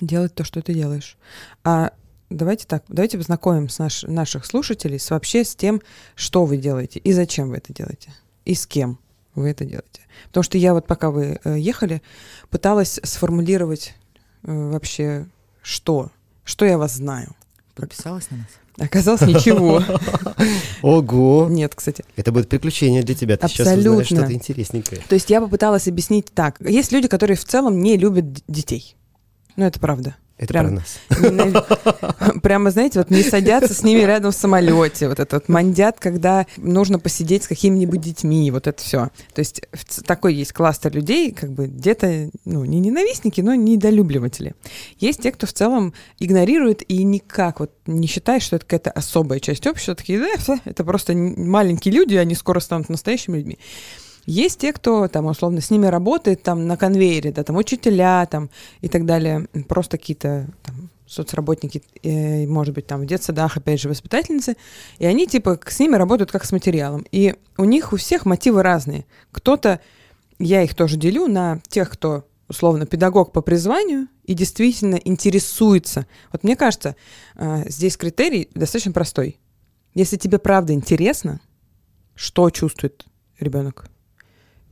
делать 0.00 0.34
то, 0.34 0.44
что 0.44 0.62
ты 0.62 0.74
делаешь. 0.74 1.16
А 1.62 1.92
давайте 2.30 2.66
так, 2.66 2.84
давайте 2.88 3.18
познакомим 3.18 3.68
с 3.68 3.78
наш, 3.78 4.02
наших 4.04 4.46
слушателей 4.46 4.98
с 4.98 5.10
вообще 5.10 5.44
с 5.44 5.54
тем, 5.54 5.80
что 6.14 6.44
вы 6.44 6.56
делаете 6.56 6.98
и 7.00 7.12
зачем 7.12 7.50
вы 7.50 7.56
это 7.56 7.72
делаете, 7.72 8.12
и 8.44 8.54
с 8.54 8.66
кем 8.66 8.98
вы 9.34 9.50
это 9.50 9.64
делаете. 9.64 10.02
Потому 10.28 10.44
что 10.44 10.58
я 10.58 10.74
вот 10.74 10.86
пока 10.86 11.10
вы 11.10 11.40
э, 11.42 11.58
ехали, 11.58 12.02
пыталась 12.50 13.00
сформулировать 13.02 13.94
э, 14.42 14.52
вообще 14.52 15.26
что, 15.62 16.10
что 16.44 16.64
я 16.64 16.78
вас 16.78 16.94
знаю. 16.94 17.34
Подписалась 17.74 18.30
на 18.30 18.38
нас? 18.38 18.46
Оказалось, 18.78 19.20
ничего. 19.22 19.82
Ого! 20.82 21.46
Нет, 21.48 21.74
кстати. 21.74 22.04
Это 22.16 22.32
будет 22.32 22.48
приключение 22.48 23.02
для 23.02 23.14
тебя. 23.14 23.36
Ты 23.36 23.48
сейчас 23.48 23.68
Абсолютно. 23.68 23.90
узнаешь 23.92 24.06
что-то 24.08 24.32
интересненькое. 24.32 25.00
То 25.08 25.14
есть 25.14 25.30
я 25.30 25.40
попыталась 25.40 25.86
объяснить 25.86 26.26
так. 26.34 26.60
Есть 26.60 26.90
люди, 26.92 27.06
которые 27.08 27.36
в 27.36 27.44
целом 27.44 27.80
не 27.80 27.96
любят 27.96 28.26
детей. 28.48 28.96
Ну, 29.56 29.64
это 29.64 29.78
правда. 29.78 30.16
Это 30.36 30.48
Прям 30.48 30.66
про 30.66 30.74
нас. 30.74 30.98
Ненави- 31.10 32.40
Прямо, 32.40 32.70
знаете, 32.72 32.98
вот 32.98 33.10
не 33.10 33.22
садятся 33.22 33.72
с 33.72 33.84
ними 33.84 34.00
рядом 34.00 34.32
в 34.32 34.34
самолете, 34.34 35.08
вот 35.08 35.20
это 35.20 35.36
вот 35.36 35.48
мандят, 35.48 36.00
когда 36.00 36.46
нужно 36.56 36.98
посидеть 36.98 37.44
с 37.44 37.48
какими-нибудь 37.48 38.00
детьми, 38.00 38.50
вот 38.50 38.66
это 38.66 38.82
все. 38.82 39.10
То 39.32 39.38
есть 39.38 39.62
такой 40.04 40.34
есть 40.34 40.52
кластер 40.52 40.92
людей, 40.92 41.30
как 41.30 41.52
бы 41.52 41.66
где-то, 41.66 42.30
ну, 42.44 42.64
не 42.64 42.80
ненавистники, 42.80 43.40
но 43.40 43.54
недолюбливатели. 43.54 44.54
Есть 44.98 45.22
те, 45.22 45.30
кто 45.30 45.46
в 45.46 45.52
целом 45.52 45.94
игнорирует 46.18 46.82
и 46.90 47.04
никак 47.04 47.60
вот 47.60 47.70
не 47.86 48.08
считает, 48.08 48.42
что 48.42 48.56
это 48.56 48.66
какая-то 48.66 48.90
особая 48.90 49.38
часть 49.38 49.66
общества, 49.68 49.94
такие, 49.94 50.18
да, 50.18 50.58
это 50.64 50.82
просто 50.82 51.14
маленькие 51.14 51.94
люди, 51.94 52.16
они 52.16 52.34
скоро 52.34 52.58
станут 52.58 52.88
настоящими 52.88 53.36
людьми. 53.36 53.58
Есть 54.26 54.60
те, 54.60 54.72
кто 54.72 55.06
там 55.08 55.26
условно 55.26 55.60
с 55.60 55.70
ними 55.70 55.86
работает 55.86 56.42
там 56.42 56.66
на 56.66 56.76
конвейере, 56.76 57.30
да, 57.32 57.44
там 57.44 57.56
учителя 57.56 58.26
там 58.26 58.50
и 58.80 58.88
так 58.88 59.04
далее, 59.04 59.46
просто 59.68 59.98
какие-то 59.98 60.48
там, 60.62 60.90
соцработники, 61.06 61.82
э, 62.02 62.46
может 62.46 62.74
быть, 62.74 62.86
там 62.86 63.02
в 63.02 63.06
детсадах, 63.06 63.56
опять 63.56 63.80
же, 63.80 63.88
воспитательницы, 63.88 64.56
и 64.98 65.06
они 65.06 65.26
типа 65.26 65.58
с 65.66 65.78
ними 65.78 65.96
работают 65.96 66.32
как 66.32 66.44
с 66.44 66.52
материалом. 66.52 67.04
И 67.12 67.34
у 67.58 67.64
них 67.64 67.92
у 67.92 67.96
всех 67.96 68.24
мотивы 68.24 68.62
разные. 68.62 69.04
Кто-то, 69.30 69.80
я 70.38 70.62
их 70.62 70.74
тоже 70.74 70.96
делю 70.96 71.26
на 71.26 71.60
тех, 71.68 71.90
кто 71.90 72.24
условно 72.48 72.86
педагог 72.86 73.32
по 73.32 73.40
призванию 73.40 74.08
и 74.24 74.34
действительно 74.34 74.96
интересуется. 74.96 76.06
Вот 76.32 76.44
мне 76.44 76.56
кажется, 76.56 76.96
э, 77.36 77.64
здесь 77.68 77.96
критерий 77.96 78.48
достаточно 78.54 78.92
простой. 78.92 79.38
Если 79.94 80.16
тебе 80.16 80.38
правда 80.38 80.72
интересно, 80.72 81.40
что 82.14 82.50
чувствует 82.50 83.04
ребенок, 83.38 83.86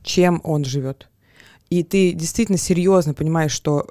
чем 0.03 0.41
он 0.43 0.65
живет, 0.65 1.09
и 1.69 1.83
ты 1.83 2.11
действительно 2.11 2.57
серьезно 2.57 3.13
понимаешь, 3.13 3.51
что 3.51 3.87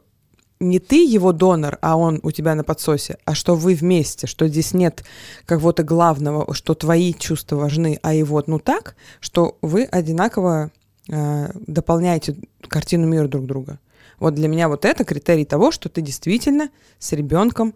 не 0.62 0.78
ты 0.78 1.04
его 1.04 1.33
донор, 1.33 1.78
а 1.83 1.97
он 1.97 2.21
у 2.23 2.31
тебя 2.31 2.54
на 2.54 2.62
подсосе, 2.62 3.19
а 3.25 3.35
что 3.35 3.57
вы 3.57 3.75
вместе, 3.75 4.26
что 4.26 4.47
здесь 4.47 4.73
нет 4.73 5.04
кого-то 5.45 5.83
главного, 5.83 6.54
что 6.54 6.75
твои 6.75 7.12
чувства 7.12 7.57
важны, 7.57 7.99
а 8.02 8.14
его 8.14 8.42
ну 8.47 8.59
так, 8.59 8.95
что 9.21 9.59
вы 9.61 9.85
одинаково 9.85 10.71
э, 11.09 11.50
дополняете 11.66 12.37
картину 12.69 13.09
мира 13.09 13.26
друг 13.26 13.47
друга. 13.47 13.81
Вот 14.21 14.35
для 14.35 14.47
меня 14.47 14.69
вот 14.69 14.85
это 14.85 15.04
критерий 15.04 15.45
того, 15.45 15.73
что 15.73 15.88
ты 15.88 16.00
действительно 16.00 16.71
с 17.00 17.12
ребенком, 17.12 17.75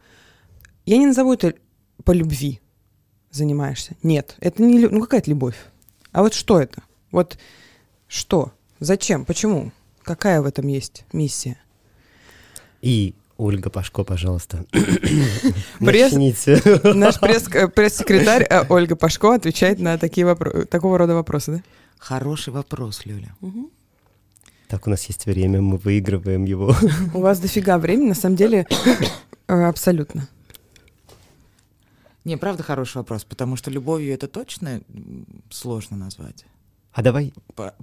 я 0.84 0.96
не 0.96 1.06
назову 1.06 1.32
это 1.32 1.54
по 2.04 2.12
любви 2.12 2.60
занимаешься. 3.32 3.96
Нет, 4.04 4.36
это 4.38 4.62
не 4.62 4.86
ну 4.86 5.00
какая-то 5.00 5.28
любовь. 5.28 5.56
А 6.12 6.22
вот 6.22 6.34
что 6.34 6.60
это? 6.60 6.82
Вот 7.10 7.36
что? 8.08 8.52
Зачем? 8.80 9.24
Почему? 9.24 9.72
Какая 10.02 10.40
в 10.40 10.46
этом 10.46 10.66
есть 10.68 11.04
миссия? 11.12 11.56
И 12.82 13.14
Ольга 13.36 13.70
Пашко, 13.70 14.04
пожалуйста. 14.04 14.64
Пресс- 15.80 16.12
Начните. 16.14 16.60
Наш 16.94 17.16
пресс- 17.20 17.52
э, 17.54 17.68
пресс-секретарь 17.68 18.44
э, 18.48 18.64
Ольга 18.68 18.96
Пашко 18.96 19.34
отвечает 19.34 19.78
на 19.80 19.98
такие 19.98 20.26
вопро- 20.26 20.64
такого 20.66 20.98
рода 20.98 21.14
вопросы, 21.14 21.62
Хороший 21.98 22.52
вопрос, 22.52 23.06
Люля. 23.06 23.34
да? 23.40 23.48
Так, 24.68 24.86
у 24.86 24.90
нас 24.90 25.04
есть 25.06 25.26
время, 25.26 25.60
мы 25.62 25.76
выигрываем 25.78 26.44
его. 26.44 26.74
У 27.14 27.20
вас 27.20 27.40
дофига 27.40 27.78
времени, 27.78 28.08
на 28.08 28.14
самом 28.14 28.36
деле, 28.36 28.66
э, 29.48 29.52
абсолютно. 29.64 30.28
Не, 32.24 32.36
правда 32.36 32.62
хороший 32.62 32.98
вопрос, 32.98 33.24
потому 33.24 33.56
что 33.56 33.70
любовью 33.70 34.12
это 34.12 34.26
точно 34.28 34.80
сложно 35.50 35.96
назвать. 35.96 36.44
А 36.92 37.02
давай, 37.02 37.32
По- 37.54 37.74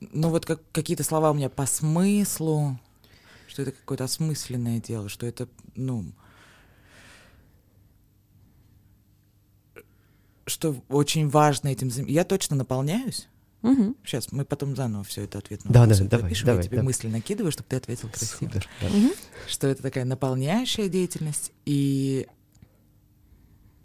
ну 0.00 0.30
вот 0.30 0.46
как, 0.46 0.60
какие-то 0.72 1.04
слова 1.04 1.30
у 1.30 1.34
меня 1.34 1.48
по 1.50 1.66
смыслу, 1.66 2.78
что 3.48 3.62
это 3.62 3.72
какое-то 3.72 4.04
осмысленное 4.04 4.80
дело, 4.80 5.08
что 5.08 5.26
это, 5.26 5.48
ну, 5.74 6.12
что 10.46 10.82
очень 10.88 11.28
важно 11.28 11.68
этим 11.68 11.88
зам- 11.88 12.06
Я 12.08 12.24
точно 12.24 12.56
наполняюсь. 12.56 13.28
Мгм. 13.62 13.94
Сейчас 14.04 14.32
мы 14.32 14.44
потом 14.46 14.74
заново 14.74 15.04
все 15.04 15.24
это 15.24 15.38
ответ 15.38 15.64
на 15.64 15.70
Да, 15.72 15.86
да, 15.86 15.94
давай, 15.98 16.22
запишем, 16.22 16.46
давай, 16.46 16.62
я 16.62 16.62
тебе 16.66 16.76
давай. 16.76 16.86
мысли 16.86 17.08
накидываю, 17.08 17.52
чтобы 17.52 17.68
ты 17.68 17.76
ответил 17.76 18.08
красиво. 18.08 18.38
супер. 18.50 18.68
да. 18.80 18.88
Что 19.48 19.68
это 19.68 19.82
такая 19.82 20.04
наполняющая 20.06 20.88
деятельность 20.88 21.52
и 21.66 22.26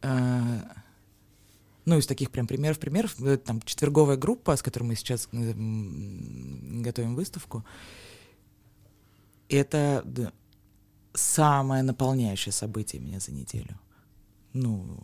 э, 0.01 0.59
ну, 1.85 1.97
из 1.97 2.07
таких 2.07 2.31
прям 2.31 2.47
примеров, 2.47 2.79
примеров, 2.79 3.19
э, 3.21 3.37
там, 3.37 3.61
четверговая 3.61 4.17
группа, 4.17 4.55
с 4.55 4.61
которой 4.61 4.83
мы 4.83 4.95
сейчас 4.95 5.29
э, 5.31 5.53
готовим 6.81 7.15
выставку, 7.15 7.63
это 9.49 10.03
самое 11.13 11.83
наполняющее 11.83 12.51
событие 12.51 13.01
меня 13.01 13.19
за 13.19 13.31
неделю. 13.31 13.79
Ну, 14.53 14.97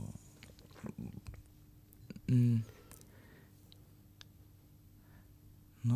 ну, 2.28 2.64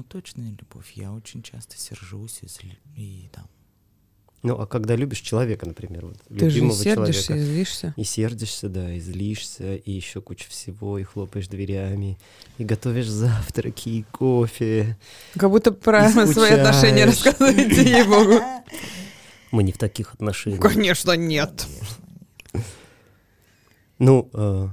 точно 0.07 0.41
не 0.41 0.51
любовь. 0.51 0.91
Я 0.93 1.11
очень 1.11 1.41
часто 1.41 1.77
сержусь 1.77 2.41
и, 2.43 2.47
и 2.95 3.29
там 3.29 3.47
Ну, 4.45 4.61
а 4.61 4.67
когда 4.67 4.95
любишь 4.95 5.21
человека, 5.21 5.65
например, 5.65 6.05
вот, 6.05 6.17
Ты 6.29 6.51
же 6.51 6.57
и 6.57 6.59
любимого 6.59 6.77
сердишься, 6.77 7.21
и 7.21 7.25
человека, 7.25 7.51
злишься. 7.51 7.93
и 7.97 8.03
сердишься, 8.03 8.69
да, 8.69 8.93
и 8.93 8.99
злишься, 8.99 9.75
и 9.75 9.91
еще 9.91 10.21
куча 10.21 10.47
всего, 10.47 10.99
и 10.99 11.03
хлопаешь 11.03 11.47
дверями, 11.47 12.19
и 12.59 12.63
готовишь 12.63 13.07
завтраки, 13.07 13.89
и 13.89 14.05
кофе. 14.11 14.97
Как 15.35 15.49
будто 15.49 15.71
про 15.71 16.07
И 16.09 16.27
свои 16.27 16.51
отношения 16.51 17.05
рассказываете, 17.05 17.83
ей-богу. 17.83 18.39
Мы 19.49 19.63
не 19.63 19.71
в 19.71 19.79
таких 19.79 20.13
отношениях. 20.13 20.61
Конечно, 20.61 21.13
нет. 21.13 21.65
Ну, 23.97 24.29
э, 24.33 24.67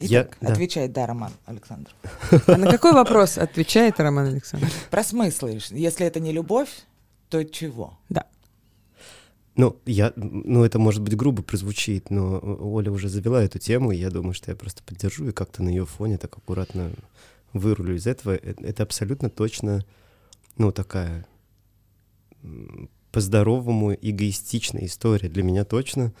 я... 0.00 0.22
Итак, 0.22 0.38
да. 0.40 0.52
отвечает, 0.52 0.92
да, 0.92 1.06
Роман 1.06 1.32
Александр. 1.46 1.90
А 2.48 2.56
на 2.56 2.68
какой 2.68 2.92
вопрос 2.92 3.38
отвечает 3.38 4.00
Роман 4.00 4.28
Александрович? 4.28 4.72
Про 4.90 5.04
смыслы. 5.04 5.60
Если 5.70 6.04
это 6.06 6.18
не 6.18 6.32
любовь, 6.32 6.70
то 7.28 7.44
чего? 7.44 7.96
Ну, 9.60 9.78
я, 9.84 10.14
ну, 10.16 10.64
это, 10.64 10.78
может 10.78 11.02
быть, 11.02 11.14
грубо 11.14 11.42
прозвучит, 11.42 12.08
но 12.08 12.40
Оля 12.42 12.90
уже 12.90 13.10
завела 13.10 13.42
эту 13.42 13.58
тему, 13.58 13.92
и 13.92 13.98
я 13.98 14.08
думаю, 14.08 14.32
что 14.32 14.50
я 14.50 14.56
просто 14.56 14.82
поддержу 14.82 15.28
и 15.28 15.32
как-то 15.32 15.62
на 15.62 15.68
ее 15.68 15.84
фоне 15.84 16.16
так 16.16 16.34
аккуратно 16.34 16.90
вырулю 17.52 17.94
из 17.94 18.06
этого. 18.06 18.36
Э- 18.36 18.54
Это 18.56 18.84
абсолютно 18.84 19.28
точно, 19.28 19.84
ну, 20.56 20.72
такая 20.72 21.26
по-здоровому 23.12 23.92
эгоистичная 23.92 24.86
история 24.86 25.28
для 25.28 25.42
меня 25.42 25.66
точно, 25.66 26.14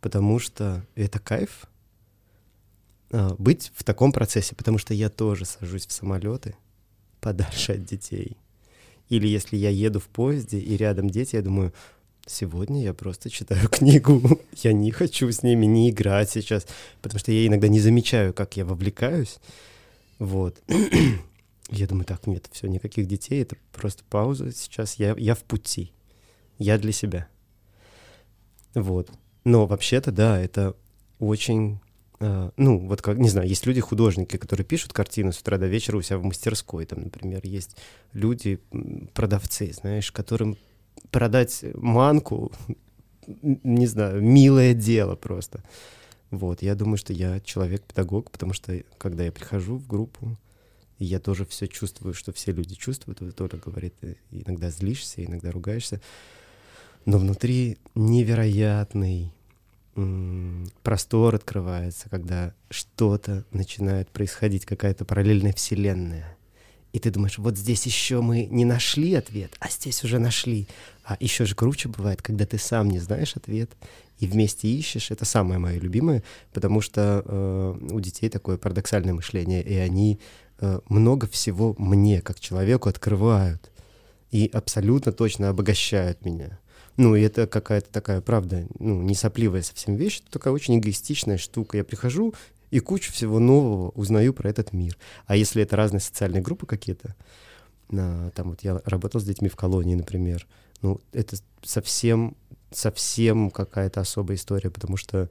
потому 0.00 0.40
что 0.40 0.84
это 0.96 1.20
кайф 1.20 1.66
а, 3.12 3.36
быть 3.38 3.70
в 3.72 3.84
таком 3.84 4.10
процессе, 4.10 4.56
потому 4.56 4.78
что 4.78 4.94
я 4.94 5.10
тоже 5.10 5.44
сажусь 5.44 5.86
в 5.86 5.92
самолеты 5.92 6.56
подальше 7.20 7.74
от 7.74 7.84
детей. 7.84 8.36
Или 9.08 9.28
если 9.28 9.56
я 9.56 9.70
еду 9.70 10.00
в 10.00 10.08
поезде 10.08 10.58
и 10.58 10.76
рядом 10.76 11.08
дети, 11.08 11.36
я 11.36 11.42
думаю, 11.42 11.72
сегодня 12.30 12.82
я 12.82 12.94
просто 12.94 13.30
читаю 13.30 13.68
книгу. 13.70 14.40
Я 14.56 14.72
не 14.72 14.90
хочу 14.90 15.30
с 15.30 15.42
ними 15.42 15.66
не 15.66 15.90
играть 15.90 16.30
сейчас, 16.30 16.66
потому 17.02 17.18
что 17.18 17.32
я 17.32 17.46
иногда 17.46 17.68
не 17.68 17.80
замечаю, 17.80 18.32
как 18.32 18.56
я 18.56 18.64
вовлекаюсь. 18.64 19.38
Вот. 20.18 20.62
Я 21.70 21.86
думаю, 21.86 22.04
так, 22.04 22.26
нет, 22.26 22.48
все, 22.50 22.66
никаких 22.66 23.06
детей, 23.06 23.42
это 23.42 23.56
просто 23.72 24.02
пауза. 24.10 24.50
Сейчас 24.52 24.96
я, 24.96 25.14
я 25.16 25.36
в 25.36 25.44
пути. 25.44 25.92
Я 26.58 26.78
для 26.78 26.90
себя. 26.90 27.28
Вот. 28.74 29.08
Но 29.44 29.66
вообще-то, 29.66 30.10
да, 30.10 30.38
это 30.40 30.74
очень... 31.20 31.78
э, 32.18 32.50
ну, 32.56 32.78
вот 32.88 33.02
как, 33.02 33.18
не 33.18 33.28
знаю, 33.28 33.48
есть 33.48 33.66
люди, 33.66 33.80
художники, 33.80 34.36
которые 34.36 34.66
пишут 34.66 34.92
картину 34.92 35.30
с 35.32 35.38
утра 35.38 35.58
до 35.58 35.68
вечера 35.68 35.96
у 35.96 36.02
себя 36.02 36.18
в 36.18 36.24
мастерской. 36.24 36.84
Там, 36.86 37.02
например, 37.02 37.40
есть 37.44 37.76
люди, 38.12 38.58
м, 38.72 39.08
продавцы, 39.14 39.72
знаешь, 39.72 40.10
которым 40.10 40.56
продать 41.10 41.64
манку, 41.74 42.52
не 43.26 43.86
знаю, 43.86 44.22
милое 44.22 44.74
дело 44.74 45.16
просто. 45.16 45.62
Вот, 46.30 46.62
я 46.62 46.74
думаю, 46.74 46.96
что 46.96 47.12
я 47.12 47.40
человек-педагог, 47.40 48.30
потому 48.30 48.52
что 48.52 48.82
когда 48.98 49.24
я 49.24 49.32
прихожу 49.32 49.76
в 49.76 49.86
группу, 49.86 50.36
я 50.98 51.18
тоже 51.18 51.44
все 51.44 51.66
чувствую, 51.66 52.14
что 52.14 52.32
все 52.32 52.52
люди 52.52 52.74
чувствуют. 52.74 53.20
Вот 53.20 53.34
Толя 53.34 53.58
говорит, 53.58 53.94
иногда 54.30 54.70
злишься, 54.70 55.24
иногда 55.24 55.50
ругаешься. 55.50 56.00
Но 57.06 57.18
внутри 57.18 57.78
невероятный 57.94 59.32
простор 60.82 61.34
открывается, 61.34 62.08
когда 62.10 62.54
что-то 62.68 63.44
начинает 63.50 64.08
происходить, 64.10 64.66
какая-то 64.66 65.04
параллельная 65.04 65.52
вселенная. 65.52 66.36
И 66.92 66.98
ты 66.98 67.10
думаешь, 67.10 67.38
вот 67.38 67.56
здесь 67.56 67.86
еще 67.86 68.20
мы 68.20 68.46
не 68.46 68.64
нашли 68.64 69.14
ответ, 69.14 69.52
а 69.60 69.68
здесь 69.70 70.02
уже 70.02 70.18
нашли. 70.18 70.66
А 71.04 71.16
еще 71.20 71.44
же 71.44 71.54
круче 71.54 71.88
бывает, 71.88 72.22
когда 72.22 72.46
ты 72.46 72.58
сам 72.58 72.88
не 72.88 72.98
знаешь 72.98 73.36
ответ 73.36 73.70
и 74.18 74.26
вместе 74.26 74.68
ищешь. 74.68 75.10
Это 75.10 75.24
самое 75.24 75.58
мое 75.58 75.78
любимое, 75.78 76.22
потому 76.52 76.80
что 76.80 77.22
э, 77.24 77.78
у 77.90 78.00
детей 78.00 78.28
такое 78.28 78.58
парадоксальное 78.58 79.14
мышление, 79.14 79.62
и 79.62 79.74
они 79.74 80.18
э, 80.58 80.80
много 80.88 81.26
всего 81.26 81.74
мне, 81.78 82.20
как 82.20 82.40
человеку, 82.40 82.88
открывают 82.88 83.70
и 84.30 84.50
абсолютно 84.52 85.12
точно 85.12 85.48
обогащают 85.48 86.24
меня. 86.24 86.58
Ну, 86.96 87.14
и 87.14 87.22
это 87.22 87.46
какая-то 87.46 87.90
такая, 87.90 88.20
правда, 88.20 88.66
ну, 88.78 89.00
не 89.02 89.14
сопливая 89.14 89.62
совсем 89.62 89.94
вещь, 89.94 90.20
это 90.20 90.32
такая 90.32 90.52
очень 90.52 90.78
эгоистичная 90.78 91.38
штука. 91.38 91.78
Я 91.78 91.84
прихожу 91.84 92.34
и 92.70 92.78
кучу 92.78 93.12
всего 93.12 93.38
нового 93.38 93.90
узнаю 93.90 94.32
про 94.32 94.48
этот 94.48 94.72
мир. 94.72 94.96
А 95.26 95.36
если 95.36 95.62
это 95.62 95.76
разные 95.76 96.00
социальные 96.00 96.42
группы 96.42 96.66
какие-то, 96.66 97.14
там 97.88 98.32
вот 98.44 98.62
я 98.62 98.80
работал 98.84 99.20
с 99.20 99.24
детьми 99.24 99.48
в 99.48 99.56
колонии, 99.56 99.96
например, 99.96 100.46
ну, 100.82 101.00
это 101.12 101.36
совсем, 101.62 102.36
совсем 102.70 103.50
какая-то 103.50 104.00
особая 104.00 104.36
история, 104.36 104.70
потому 104.70 104.96
что, 104.96 105.28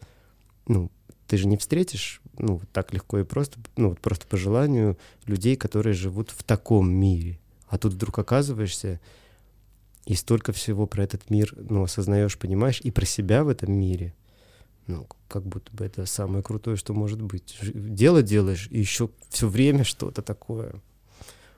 ну, 0.68 0.92
ты 1.28 1.38
же 1.38 1.48
не 1.48 1.58
встретишь, 1.58 2.22
ну, 2.38 2.62
так 2.74 2.94
легко 2.94 3.20
и 3.20 3.24
просто, 3.24 3.60
ну, 3.78 3.90
вот 3.90 4.00
просто 4.00 4.28
по 4.28 4.36
желанию 4.36 4.98
людей, 5.26 5.56
которые 5.56 5.94
живут 5.94 6.32
в 6.32 6.44
таком 6.44 6.92
мире. 6.92 7.40
А 7.68 7.78
тут 7.78 7.94
вдруг 7.94 8.20
оказываешься, 8.20 9.00
и 10.06 10.16
столько 10.16 10.52
всего 10.52 10.88
про 10.88 11.04
этот 11.04 11.30
мир, 11.30 11.54
ну, 11.56 11.84
осознаешь, 11.84 12.38
понимаешь, 12.38 12.82
и 12.82 12.92
про 12.92 13.06
себя 13.06 13.44
в 13.44 13.48
этом 13.48 13.72
мире— 13.72 14.14
ну, 14.90 15.08
как 15.28 15.44
будто 15.44 15.72
бы 15.72 15.86
это 15.86 16.06
самое 16.08 16.44
крутое, 16.44 16.76
что 16.76 16.94
может 16.94 17.22
быть. 17.22 17.58
Дело 17.62 18.24
делаешь, 18.24 18.68
и 18.72 18.80
еще 18.80 19.10
все 19.30 19.48
время 19.48 19.84
что-то 19.84 20.22
такое 20.24 20.82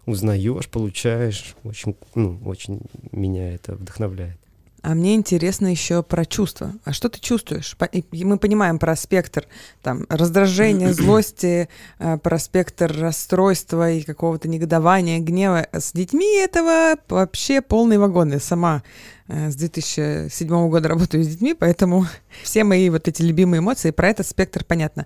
узнаешь, 0.05 0.67
получаешь. 0.67 1.55
Очень, 1.63 1.95
ну, 2.13 2.39
очень 2.43 2.81
меня 3.11 3.53
это 3.55 3.75
вдохновляет. 3.75 4.37
А 4.81 4.95
мне 4.95 5.13
интересно 5.13 5.67
еще 5.67 6.01
про 6.01 6.25
чувства. 6.25 6.73
А 6.85 6.91
что 6.91 7.07
ты 7.07 7.19
чувствуешь? 7.19 7.77
Мы 8.11 8.37
понимаем 8.37 8.79
про 8.79 8.95
спектр 8.95 9.45
там, 9.83 10.05
раздражения, 10.09 10.91
злости, 10.93 11.69
э, 11.99 12.17
про 12.17 12.39
спектр 12.39 12.91
расстройства 12.99 13.91
и 13.91 14.01
какого-то 14.01 14.47
негодования, 14.47 15.19
гнева. 15.19 15.67
С 15.71 15.91
детьми 15.93 16.35
этого 16.37 16.95
вообще 17.09 17.61
полный 17.61 17.99
вагон. 17.99 18.33
Я 18.33 18.39
сама 18.39 18.81
э, 19.27 19.51
с 19.51 19.55
2007 19.55 20.69
года 20.69 20.89
работаю 20.89 21.23
с 21.23 21.27
детьми, 21.27 21.53
поэтому 21.53 22.07
все 22.43 22.63
мои 22.63 22.89
вот 22.89 23.07
эти 23.07 23.21
любимые 23.21 23.59
эмоции, 23.59 23.91
про 23.91 24.09
этот 24.09 24.25
спектр 24.25 24.63
понятно. 24.63 25.05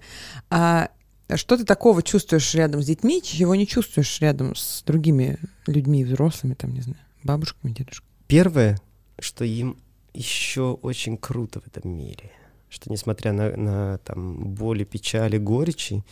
А 0.50 0.90
что 1.34 1.58
ты 1.58 1.66
такого 1.66 2.02
чувствуешь 2.02 2.54
рядом 2.56 2.82
с 2.82 2.86
детьми, 2.86 3.22
чего 3.22 3.56
не 3.56 3.68
чувствуешь 3.68 4.22
рядом 4.22 4.56
с 4.56 4.84
другими 4.86 5.38
людьми, 5.68 6.06
взрослыми, 6.06 6.54
там, 6.54 6.74
не 6.74 6.82
знаю, 6.82 7.00
бабушками, 7.24 7.74
дедушками? 7.74 8.10
Первое, 8.28 8.80
что 9.20 9.46
им 9.46 9.78
еще 10.14 10.74
очень 10.82 11.18
круто 11.18 11.60
в 11.60 11.68
этом 11.68 11.90
мире, 11.90 12.32
что 12.70 12.92
несмотря 12.92 13.34
на, 13.34 13.56
на 13.56 13.98
там, 14.00 14.54
боли, 14.54 14.84
печали, 14.84 15.38
горечи, 15.38 16.04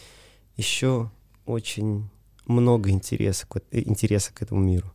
еще 0.58 1.12
очень 1.46 2.10
много 2.46 2.90
интереса, 2.90 3.48
интереса 3.72 4.34
к 4.34 4.42
этому 4.42 4.62
миру. 4.62 4.94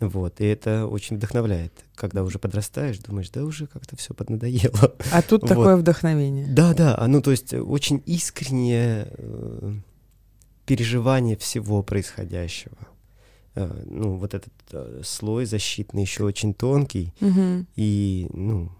Вот, 0.00 0.40
и 0.40 0.44
это 0.44 0.86
очень 0.88 1.16
вдохновляет. 1.16 1.72
Когда 1.94 2.24
уже 2.24 2.38
подрастаешь, 2.40 2.98
думаешь, 2.98 3.30
да 3.30 3.44
уже 3.44 3.66
как-то 3.68 3.96
все 3.96 4.14
поднадоело. 4.14 4.94
А 5.12 5.22
тут 5.22 5.42
вот. 5.42 5.48
такое 5.48 5.76
вдохновение. 5.76 6.46
Да, 6.48 6.74
да, 6.74 6.96
а 6.98 7.06
ну 7.06 7.22
то 7.22 7.30
есть 7.30 7.54
очень 7.54 8.02
искреннее 8.04 9.08
э, 9.12 9.74
переживание 10.66 11.36
всего 11.36 11.82
происходящего. 11.82 12.76
Э, 13.54 13.82
ну, 13.84 14.16
вот 14.16 14.34
этот 14.34 14.52
э, 14.72 15.02
слой 15.04 15.44
защитный 15.44 16.02
еще 16.02 16.24
очень 16.24 16.54
тонкий, 16.54 17.12
угу. 17.20 17.66
и, 17.76 18.26
ну, 18.32 18.70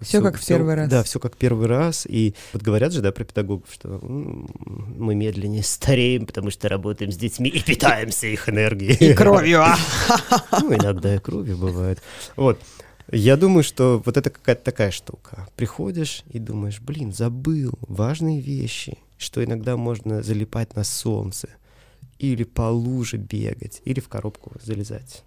все 0.00 0.20
как 0.20 0.36
в 0.36 0.46
первый 0.46 0.74
раз. 0.74 0.88
Да, 0.88 1.02
все 1.02 1.18
как 1.18 1.36
первый 1.36 1.66
раз. 1.66 2.06
И 2.06 2.34
вот 2.52 2.62
говорят 2.62 2.92
же, 2.92 3.00
да, 3.00 3.10
про 3.12 3.24
педагогов, 3.24 3.68
что 3.72 4.00
мы 4.02 5.14
медленнее 5.14 5.62
стареем, 5.62 6.26
потому 6.26 6.50
что 6.50 6.68
работаем 6.68 7.10
с 7.10 7.16
детьми 7.16 7.48
и 7.48 7.62
питаемся 7.62 8.26
их 8.26 8.48
энергией. 8.48 9.12
И 9.12 9.14
кровью. 9.14 9.62
А. 9.62 9.76
Ну, 10.60 10.74
иногда 10.74 11.14
и 11.14 11.18
кровью 11.18 11.56
бывает. 11.56 12.02
Вот. 12.36 12.60
Я 13.10 13.36
думаю, 13.36 13.62
что 13.62 14.02
вот 14.04 14.16
это 14.16 14.30
какая-то 14.30 14.62
такая 14.62 14.90
штука. 14.90 15.48
Приходишь 15.56 16.22
и 16.30 16.38
думаешь, 16.38 16.80
блин, 16.80 17.12
забыл 17.12 17.72
важные 17.80 18.40
вещи, 18.40 18.98
что 19.18 19.44
иногда 19.44 19.76
можно 19.76 20.22
залипать 20.22 20.74
на 20.74 20.84
солнце, 20.84 21.48
или 22.18 22.44
по 22.44 22.70
луже 22.70 23.16
бегать, 23.16 23.80
или 23.84 24.00
в 24.00 24.08
коробку 24.08 24.52
залезать. 24.62 25.24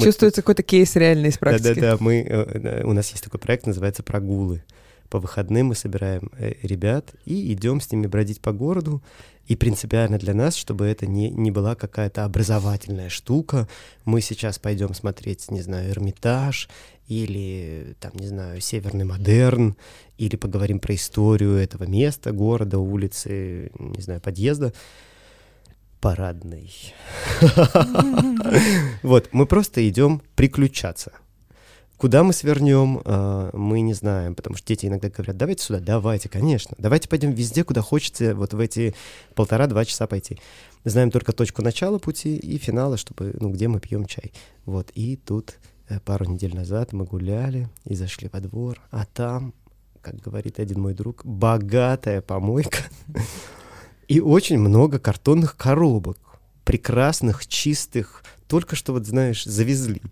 Чувствуется 0.00 0.42
какой-то 0.42 0.62
кейс 0.62 0.94
реальный 0.96 1.30
из 1.30 1.38
практики. 1.38 1.74
Да-да-да, 1.74 1.96
мы, 2.00 2.22
э, 2.22 2.84
у 2.84 2.92
нас 2.92 3.10
есть 3.10 3.24
такой 3.24 3.40
проект, 3.40 3.66
называется 3.66 4.02
«Прогулы». 4.02 4.62
По 5.10 5.18
выходным 5.18 5.68
мы 5.68 5.74
собираем 5.74 6.30
э, 6.38 6.54
ребят 6.62 7.14
и 7.24 7.52
идем 7.52 7.80
с 7.80 7.90
ними 7.92 8.06
бродить 8.06 8.40
по 8.40 8.52
городу. 8.52 9.02
И 9.46 9.56
принципиально 9.56 10.18
для 10.18 10.32
нас, 10.32 10.56
чтобы 10.56 10.86
это 10.86 11.06
не, 11.06 11.30
не 11.30 11.50
была 11.50 11.74
какая-то 11.74 12.24
образовательная 12.24 13.10
штука, 13.10 13.68
мы 14.06 14.22
сейчас 14.22 14.58
пойдем 14.58 14.94
смотреть, 14.94 15.50
не 15.50 15.60
знаю, 15.60 15.90
Эрмитаж 15.90 16.68
или, 17.08 17.94
там, 18.00 18.12
не 18.14 18.26
знаю, 18.26 18.60
Северный 18.62 19.04
модерн, 19.04 19.76
или 20.16 20.36
поговорим 20.36 20.80
про 20.80 20.94
историю 20.94 21.56
этого 21.56 21.84
места, 21.84 22.32
города, 22.32 22.78
улицы, 22.78 23.70
не 23.78 24.00
знаю, 24.00 24.20
подъезда 24.22 24.72
парадный. 26.00 26.70
Вот, 29.02 29.28
мы 29.32 29.46
просто 29.46 29.86
идем 29.88 30.22
приключаться. 30.34 31.12
Куда 31.96 32.24
мы 32.24 32.32
свернем, 32.32 33.00
а, 33.04 33.50
мы 33.56 33.80
не 33.80 33.94
знаем, 33.94 34.34
потому 34.34 34.56
что 34.56 34.66
дети 34.66 34.86
иногда 34.86 35.08
говорят, 35.08 35.36
давайте 35.36 35.64
сюда, 35.64 35.80
давайте, 35.80 36.28
конечно, 36.28 36.74
давайте 36.78 37.08
пойдем 37.08 37.30
везде, 37.30 37.62
куда 37.62 37.82
хочется, 37.82 38.34
вот 38.34 38.52
в 38.52 38.58
эти 38.58 38.94
полтора-два 39.34 39.84
часа 39.84 40.06
пойти. 40.06 40.38
Знаем 40.84 41.10
только 41.10 41.32
точку 41.32 41.62
начала 41.62 41.98
пути 41.98 42.36
и 42.36 42.58
финала, 42.58 42.96
чтобы, 42.96 43.34
ну, 43.38 43.50
где 43.50 43.68
мы 43.68 43.80
пьем 43.80 44.06
чай. 44.06 44.32
Вот, 44.66 44.90
и 44.94 45.16
тут 45.16 45.54
э, 45.88 46.00
пару 46.00 46.24
недель 46.26 46.54
назад 46.54 46.92
мы 46.92 47.04
гуляли 47.04 47.68
и 47.84 47.94
зашли 47.94 48.28
во 48.32 48.40
двор, 48.40 48.80
а 48.90 49.06
там, 49.06 49.54
как 50.02 50.16
говорит 50.16 50.58
один 50.58 50.80
мой 50.80 50.94
друг, 50.94 51.24
богатая 51.24 52.20
помойка 52.20 52.78
и 54.08 54.20
очень 54.20 54.58
много 54.58 54.98
картонных 54.98 55.56
коробок, 55.56 56.18
прекрасных, 56.64 57.46
чистых, 57.46 58.24
только 58.48 58.74
что, 58.74 58.92
вот 58.92 59.06
знаешь, 59.06 59.44
завезли. 59.44 60.02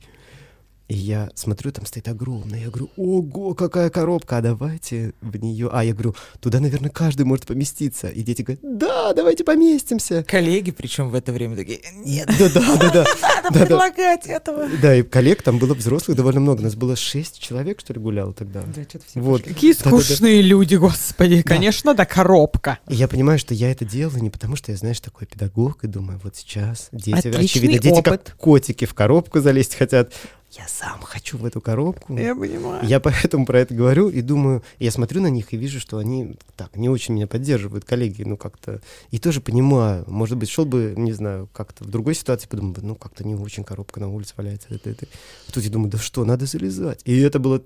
И 0.92 0.94
я 0.94 1.30
смотрю, 1.34 1.72
там 1.72 1.86
стоит 1.86 2.06
огромная. 2.08 2.60
Я 2.60 2.68
говорю, 2.68 2.90
ого, 2.98 3.54
какая 3.54 3.88
коробка, 3.88 4.36
а 4.36 4.42
давайте 4.42 5.14
в 5.22 5.34
нее. 5.38 5.70
А 5.72 5.82
я 5.82 5.94
говорю, 5.94 6.14
туда, 6.38 6.60
наверное, 6.60 6.90
каждый 6.90 7.24
может 7.24 7.46
поместиться. 7.46 8.08
И 8.08 8.20
дети 8.22 8.42
говорят, 8.42 8.60
да, 8.78 9.14
давайте 9.14 9.42
поместимся. 9.42 10.22
Коллеги, 10.22 10.70
причем 10.70 11.08
в 11.08 11.14
это 11.14 11.32
время 11.32 11.56
такие, 11.56 11.80
нет. 11.94 12.28
Да, 12.38 12.50
да, 12.50 12.76
да, 12.76 12.90
да. 12.90 13.06
Надо 13.42 13.58
предлагать 13.58 14.26
этого. 14.26 14.68
Да, 14.82 14.94
и 14.94 15.02
коллег 15.02 15.42
там 15.42 15.58
было 15.58 15.72
взрослых 15.72 16.14
довольно 16.14 16.40
много. 16.40 16.60
У 16.60 16.64
нас 16.64 16.74
было 16.74 16.94
шесть 16.94 17.38
человек, 17.38 17.80
что 17.80 17.94
ли, 17.94 17.98
гуляло 17.98 18.34
тогда. 18.34 18.60
Да, 18.60 18.82
что-то 18.82 19.06
все 19.06 19.20
вот. 19.20 19.44
Какие 19.44 19.72
скучные 19.72 20.42
люди, 20.42 20.74
господи. 20.74 21.40
Конечно, 21.40 21.94
да, 21.94 22.04
коробка. 22.04 22.80
И 22.90 22.96
я 22.96 23.08
понимаю, 23.08 23.38
что 23.38 23.54
я 23.54 23.72
это 23.72 23.86
делаю 23.86 24.22
не 24.22 24.28
потому, 24.28 24.56
что 24.56 24.72
я, 24.72 24.76
знаешь, 24.76 25.00
такой 25.00 25.26
педагог, 25.26 25.84
и 25.84 25.86
думаю, 25.86 26.20
вот 26.22 26.36
сейчас 26.36 26.90
дети, 26.92 27.28
очевидно, 27.28 27.78
дети 27.78 28.02
как 28.02 28.36
котики 28.36 28.84
в 28.84 28.92
коробку 28.92 29.40
залезть 29.40 29.74
хотят, 29.74 30.12
я 30.52 30.68
сам 30.68 31.00
хочу 31.00 31.38
в 31.38 31.44
эту 31.44 31.60
коробку. 31.60 32.16
Я 32.16 32.34
понимаю. 32.34 32.86
Я 32.86 33.00
поэтому 33.00 33.46
про 33.46 33.60
это 33.60 33.74
говорю 33.74 34.08
и 34.10 34.20
думаю, 34.20 34.62
я 34.78 34.90
смотрю 34.90 35.22
на 35.22 35.28
них 35.28 35.52
и 35.52 35.56
вижу, 35.56 35.80
что 35.80 35.98
они 35.98 36.36
так 36.56 36.76
не 36.76 36.88
очень 36.88 37.14
меня 37.14 37.26
поддерживают, 37.26 37.84
коллеги, 37.84 38.22
ну 38.22 38.36
как-то. 38.36 38.82
И 39.10 39.18
тоже 39.18 39.40
понимаю, 39.40 40.04
может 40.08 40.36
быть, 40.36 40.50
шел 40.50 40.66
бы, 40.66 40.94
не 40.96 41.12
знаю, 41.12 41.48
как-то 41.52 41.84
в 41.84 41.88
другой 41.88 42.14
ситуации, 42.14 42.48
подумал 42.48 42.72
бы, 42.72 42.82
ну 42.82 42.94
как-то 42.94 43.24
не 43.24 43.34
очень 43.34 43.64
коробка 43.64 44.00
на 44.00 44.08
улице 44.08 44.34
валяется. 44.36 44.68
Это, 44.70 44.90
это. 44.90 45.06
А 45.48 45.52
тут 45.52 45.64
я 45.64 45.70
думаю, 45.70 45.90
да 45.90 45.98
что, 45.98 46.24
надо 46.24 46.44
залезать. 46.44 47.00
И 47.04 47.18
это 47.18 47.38
было 47.38 47.62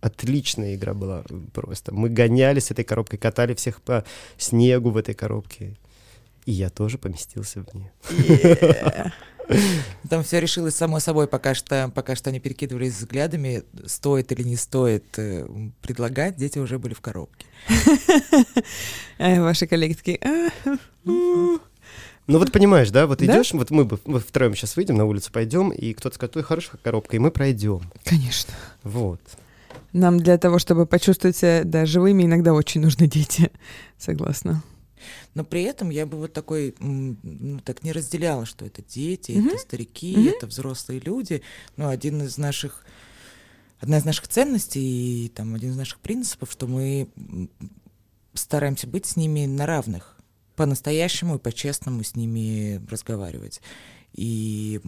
отличная 0.00 0.74
игра 0.74 0.94
была 0.94 1.24
просто. 1.52 1.94
Мы 1.94 2.08
гонялись 2.08 2.66
с 2.66 2.70
этой 2.70 2.84
коробкой, 2.84 3.18
катали 3.18 3.54
всех 3.54 3.82
по 3.82 4.04
снегу 4.38 4.90
в 4.90 4.96
этой 4.96 5.14
коробке. 5.14 5.76
И 6.44 6.52
я 6.52 6.70
тоже 6.70 6.98
поместился 6.98 7.62
в 7.62 7.74
ней. 7.74 7.90
Yeah. 8.10 9.12
Там 10.08 10.22
все 10.24 10.40
решилось 10.40 10.74
само 10.74 11.00
собой, 11.00 11.26
пока 11.26 11.54
что, 11.54 11.90
пока 11.94 12.16
что 12.16 12.30
они 12.30 12.40
перекидывались 12.40 12.94
взглядами, 12.94 13.62
стоит 13.86 14.32
или 14.32 14.42
не 14.42 14.56
стоит 14.56 15.04
э, 15.18 15.46
предлагать, 15.80 16.36
дети 16.36 16.58
уже 16.58 16.78
были 16.78 16.94
в 16.94 17.00
коробке. 17.00 17.46
А 19.18 19.40
Ваши 19.40 19.66
коллеги 19.66 19.94
такие... 19.94 20.18
«А, 20.22 20.50
Ну 22.26 22.38
вот 22.38 22.52
понимаешь, 22.52 22.90
да, 22.90 23.06
вот 23.06 23.18
Да? 23.18 23.24
идешь, 23.26 23.52
вот 23.52 23.70
мы 23.70 23.84
бы 23.84 23.98
мы 24.04 24.20
втроем 24.20 24.54
сейчас 24.54 24.76
выйдем 24.76 24.96
на 24.96 25.04
улицу, 25.04 25.30
пойдем, 25.32 25.70
и 25.70 25.92
кто-то 25.92 26.14
скажет, 26.14 26.36
ой, 26.36 26.42
хорошая 26.42 26.78
коробка, 26.82 27.16
и 27.16 27.18
мы 27.18 27.30
пройдем. 27.30 27.82
Конечно. 28.04 28.54
Вот. 28.82 29.20
Нам 29.92 30.18
для 30.18 30.38
того, 30.38 30.58
чтобы 30.58 30.86
почувствовать 30.86 31.36
себя 31.36 31.62
да, 31.64 31.84
живыми, 31.84 32.24
иногда 32.24 32.54
очень 32.54 32.80
нужны 32.80 33.06
дети. 33.06 33.50
Согласна. 33.98 34.62
Но 35.34 35.44
при 35.44 35.62
этом 35.62 35.88
я 35.90 36.04
бы 36.06 36.18
вот 36.18 36.32
такой, 36.32 36.74
ну, 36.78 37.58
так 37.64 37.82
не 37.84 37.92
разделяла, 37.92 38.44
что 38.44 38.66
это 38.66 38.82
дети, 38.82 39.32
Мгм. 39.32 39.48
это 39.48 39.58
старики, 39.58 40.16
Мгм. 40.16 40.28
это 40.28 40.46
взрослые 40.46 41.00
люди. 41.00 41.42
Но 41.76 41.88
один 41.88 42.22
из 42.22 42.36
наших, 42.38 42.84
одна 43.80 43.98
из 43.98 44.04
наших 44.04 44.28
ценностей 44.28 45.24
и 45.26 45.28
там 45.28 45.54
один 45.54 45.70
из 45.70 45.76
наших 45.76 46.00
принципов, 46.00 46.52
что 46.52 46.66
мы 46.66 47.08
стараемся 48.34 48.86
быть 48.86 49.06
с 49.06 49.16
ними 49.16 49.46
на 49.46 49.66
равных, 49.66 50.16
по-настоящему 50.56 51.36
и 51.36 51.38
по-честному 51.38 52.02
с 52.04 52.14
ними 52.14 52.80
разговаривать. 52.90 53.60
И 54.12 54.80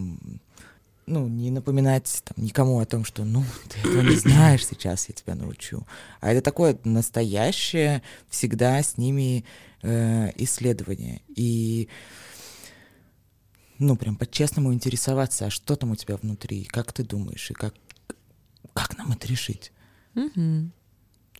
ну, 1.07 1.27
не 1.27 1.51
напоминать 1.51 2.23
там, 2.23 2.43
никому 2.43 2.79
о 2.79 2.85
том, 2.85 3.05
что, 3.05 3.23
ну, 3.25 3.43
ты 3.69 3.79
этого 3.87 4.01
не 4.01 4.15
знаешь, 4.15 4.65
сейчас 4.65 5.07
я 5.07 5.13
тебя 5.13 5.35
научу. 5.35 5.85
А 6.19 6.31
это 6.31 6.41
такое 6.41 6.77
настоящее, 6.83 8.01
всегда 8.29 8.81
с 8.81 8.97
ними 8.97 9.45
э, 9.85 10.31
исследование. 10.37 11.21
И, 11.27 11.89
ну, 13.77 13.95
прям 13.95 14.15
по-честному 14.15 14.73
интересоваться, 14.73 15.45
а 15.45 15.49
что 15.49 15.75
там 15.75 15.91
у 15.91 15.95
тебя 15.95 16.17
внутри, 16.17 16.65
как 16.65 16.91
ты 16.91 17.03
думаешь, 17.03 17.51
и 17.51 17.53
как, 17.53 17.75
как 18.73 18.97
нам 18.97 19.11
это 19.11 19.27
решить? 19.27 19.71
Мгм. 20.15 20.71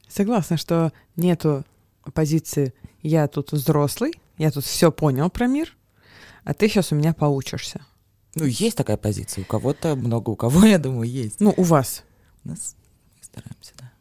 Согласна, 0.08 0.58
что 0.58 0.93
нету 1.15 1.65
позиции 2.13 2.73
«я 3.01 3.27
тут 3.27 3.51
взрослый, 3.51 4.13
я 4.38 4.51
тут 4.51 4.63
все 4.63 4.91
понял 4.91 5.29
про 5.29 5.47
мир, 5.47 5.75
а 6.43 6.53
ты 6.53 6.67
сейчас 6.67 6.91
у 6.91 6.95
меня 6.95 7.13
поучишься». 7.13 7.86
Ну, 8.36 8.45
есть 8.45 8.75
такая 8.75 8.97
позиция. 8.97 9.43
У 9.43 9.45
кого-то 9.45 9.95
много, 9.95 10.29
у 10.29 10.36
кого, 10.36 10.65
я 10.65 10.77
думаю, 10.77 11.10
есть. 11.10 11.39
Ну, 11.39 11.53
у 11.55 11.63
вас. 11.63 12.03
У 12.43 12.49
нас 12.49 12.75
мы 13.17 13.23
стараемся, 13.23 13.73
да. 13.77 13.91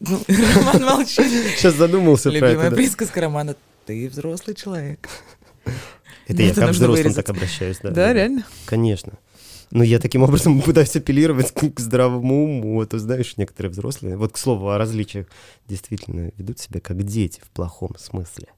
Ну, 0.00 0.20
Роман 0.28 0.82
молчит. 0.82 1.30
Сейчас 1.56 1.74
задумался 1.74 2.30
про 2.30 2.34
Любимая 2.34 2.66
это. 2.66 2.70
да. 2.70 2.76
присказка 2.76 3.20
Романа. 3.20 3.56
Ты 3.86 4.08
взрослый 4.08 4.56
человек. 4.56 5.08
Это 6.26 6.42
я 6.42 6.52
как 6.52 6.70
взрослым 6.70 7.14
так 7.14 7.28
обращаюсь, 7.28 7.78
да. 7.82 7.90
да, 7.90 8.12
реально. 8.12 8.44
Конечно. 8.64 9.12
Но 9.70 9.84
я 9.84 10.00
таким 10.00 10.22
образом 10.22 10.60
пытаюсь 10.62 10.96
апеллировать 10.96 11.52
к 11.52 11.78
здравому 11.78 12.44
уму. 12.44 12.74
Вот, 12.74 12.90
ты 12.90 12.98
знаешь, 12.98 13.36
некоторые 13.36 13.70
взрослые, 13.70 14.16
вот 14.16 14.32
к 14.32 14.38
слову 14.38 14.70
о 14.70 14.78
различиях, 14.78 15.26
действительно 15.68 16.32
ведут 16.36 16.58
себя 16.58 16.80
как 16.80 17.02
дети 17.04 17.40
в 17.44 17.50
плохом 17.50 17.96
смысле. 17.96 18.48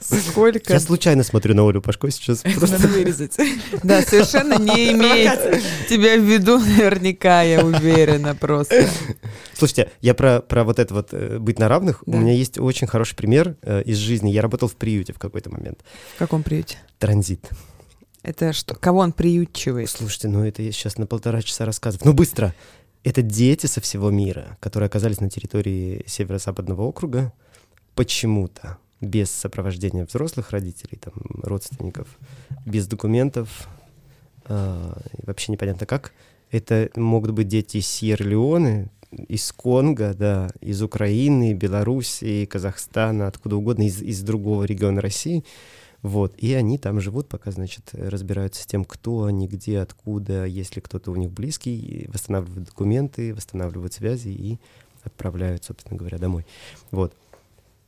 Сколько... 0.00 0.72
Я 0.72 0.80
случайно 0.80 1.22
смотрю 1.22 1.54
на 1.54 1.68
Олю 1.68 1.80
Пашко 1.80 2.10
сейчас. 2.10 2.42
Просто 2.42 2.78
надо 2.78 2.88
вырезать. 2.88 3.36
Да, 3.82 4.02
совершенно 4.02 4.58
не 4.58 4.92
имеет 4.92 5.62
тебя 5.88 6.16
в 6.16 6.22
виду 6.22 6.58
наверняка, 6.58 7.42
я 7.42 7.64
уверена 7.64 8.34
просто. 8.34 8.88
Слушайте, 9.54 9.90
я 10.00 10.14
про, 10.14 10.40
про 10.40 10.64
вот 10.64 10.78
это 10.78 10.94
вот 10.94 11.08
э, 11.12 11.38
быть 11.38 11.58
на 11.58 11.68
равных. 11.68 12.02
Да. 12.06 12.16
У 12.16 12.20
меня 12.20 12.32
есть 12.32 12.58
очень 12.58 12.86
хороший 12.86 13.14
пример 13.16 13.56
э, 13.62 13.82
из 13.82 13.96
жизни. 13.96 14.30
Я 14.30 14.42
работал 14.42 14.68
в 14.68 14.76
приюте 14.76 15.12
в 15.12 15.18
какой-то 15.18 15.50
момент. 15.50 15.80
В 16.16 16.18
каком 16.18 16.42
приюте? 16.42 16.78
Транзит. 16.98 17.48
Это 18.22 18.52
что? 18.52 18.74
Кого 18.74 19.00
он 19.00 19.12
приютчивает? 19.12 19.90
Слушайте, 19.90 20.28
ну 20.28 20.44
это 20.44 20.62
я 20.62 20.72
сейчас 20.72 20.96
на 20.96 21.06
полтора 21.06 21.42
часа 21.42 21.64
рассказываю. 21.64 22.06
Ну 22.06 22.12
быстро. 22.12 22.54
Это 23.04 23.22
дети 23.22 23.66
со 23.66 23.80
всего 23.80 24.10
мира, 24.10 24.56
которые 24.60 24.86
оказались 24.86 25.20
на 25.20 25.28
территории 25.28 26.04
северо-западного 26.06 26.82
округа 26.82 27.32
почему-то 27.94 28.78
без 29.02 29.30
сопровождения 29.30 30.06
взрослых 30.06 30.52
родителей, 30.52 30.98
там, 30.98 31.12
родственников, 31.42 32.08
без 32.64 32.86
документов, 32.86 33.68
и 34.48 35.26
вообще 35.26 35.52
непонятно 35.52 35.86
как. 35.86 36.12
Это 36.50 36.88
могут 36.96 37.32
быть 37.32 37.48
дети 37.48 37.78
из 37.78 37.86
Сьерра-Леоне, 37.88 38.90
из 39.28 39.52
Конго, 39.52 40.14
да, 40.14 40.50
из 40.60 40.82
Украины, 40.82 41.52
Белоруссии, 41.52 42.46
Казахстана, 42.46 43.26
откуда 43.26 43.56
угодно, 43.56 43.86
из, 43.86 44.00
из 44.00 44.22
другого 44.22 44.64
региона 44.64 45.00
России. 45.00 45.44
Вот, 46.02 46.34
и 46.38 46.52
они 46.54 46.78
там 46.78 47.00
живут, 47.00 47.28
пока, 47.28 47.52
значит, 47.52 47.90
разбираются 47.92 48.62
с 48.62 48.66
тем, 48.66 48.84
кто 48.84 49.24
они, 49.24 49.46
где, 49.46 49.78
откуда, 49.78 50.46
если 50.46 50.80
кто-то 50.80 51.12
у 51.12 51.16
них 51.16 51.30
близкий, 51.30 52.08
восстанавливают 52.12 52.66
документы, 52.66 53.34
восстанавливают 53.34 53.92
связи 53.92 54.28
и 54.28 54.58
отправляют, 55.04 55.64
собственно 55.64 55.96
говоря, 55.96 56.18
домой. 56.18 56.46
Вот. 56.90 57.14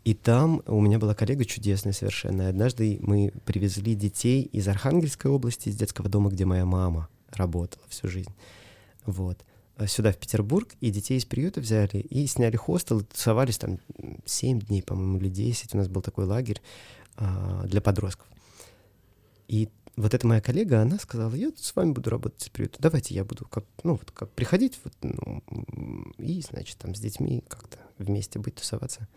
И 0.04 0.12
там 0.12 0.62
у 0.66 0.80
меня 0.82 0.98
была 0.98 1.14
коллега 1.14 1.46
чудесная 1.46 1.94
совершенно. 1.94 2.48
Однажды 2.48 2.98
мы 3.00 3.32
привезли 3.46 3.94
детей 3.94 4.42
из 4.42 4.68
Архангельской 4.68 5.30
области, 5.30 5.70
из 5.70 5.76
детского 5.76 6.10
дома, 6.10 6.30
где 6.30 6.44
моя 6.44 6.66
мама 6.66 7.08
работала 7.30 7.82
всю 7.88 8.08
жизнь. 8.08 8.32
Вот. 9.06 9.38
А 9.76 9.86
Сюда, 9.86 10.12
в 10.12 10.18
Петербург, 10.18 10.68
и 10.80 10.90
детей 10.90 11.16
из 11.16 11.24
приюта 11.24 11.60
взяли, 11.60 11.98
и 11.98 12.26
сняли 12.26 12.56
хостел, 12.56 13.00
и 13.00 13.04
тусовались 13.04 13.58
там 13.58 13.78
7 14.26 14.60
дней, 14.60 14.82
по-моему, 14.82 15.16
или 15.16 15.28
10. 15.28 15.74
У 15.74 15.78
нас 15.78 15.88
был 15.88 16.02
такой 16.02 16.26
лагерь 16.26 16.60
а, 17.16 17.64
для 17.66 17.80
подростков. 17.80 18.26
И 19.48 19.68
вот 19.96 20.12
эта 20.12 20.26
моя 20.26 20.40
коллега, 20.40 20.82
она 20.82 20.98
сказала, 20.98 21.34
я 21.34 21.50
с 21.56 21.74
вами 21.74 21.92
буду 21.92 22.10
работать 22.10 22.42
из 22.42 22.48
приюта, 22.50 22.76
давайте 22.80 23.14
я 23.14 23.24
буду 23.24 23.46
как, 23.46 23.64
ну, 23.82 23.92
вот 23.92 24.10
как 24.10 24.30
приходить, 24.30 24.78
вот, 24.84 24.92
ну, 25.02 25.42
и, 26.18 26.40
значит, 26.40 26.78
там 26.78 26.94
с 26.94 27.00
детьми 27.00 27.42
как-то 27.48 27.78
вместе 27.98 28.38
быть, 28.38 28.56
тусоваться. 28.56 29.08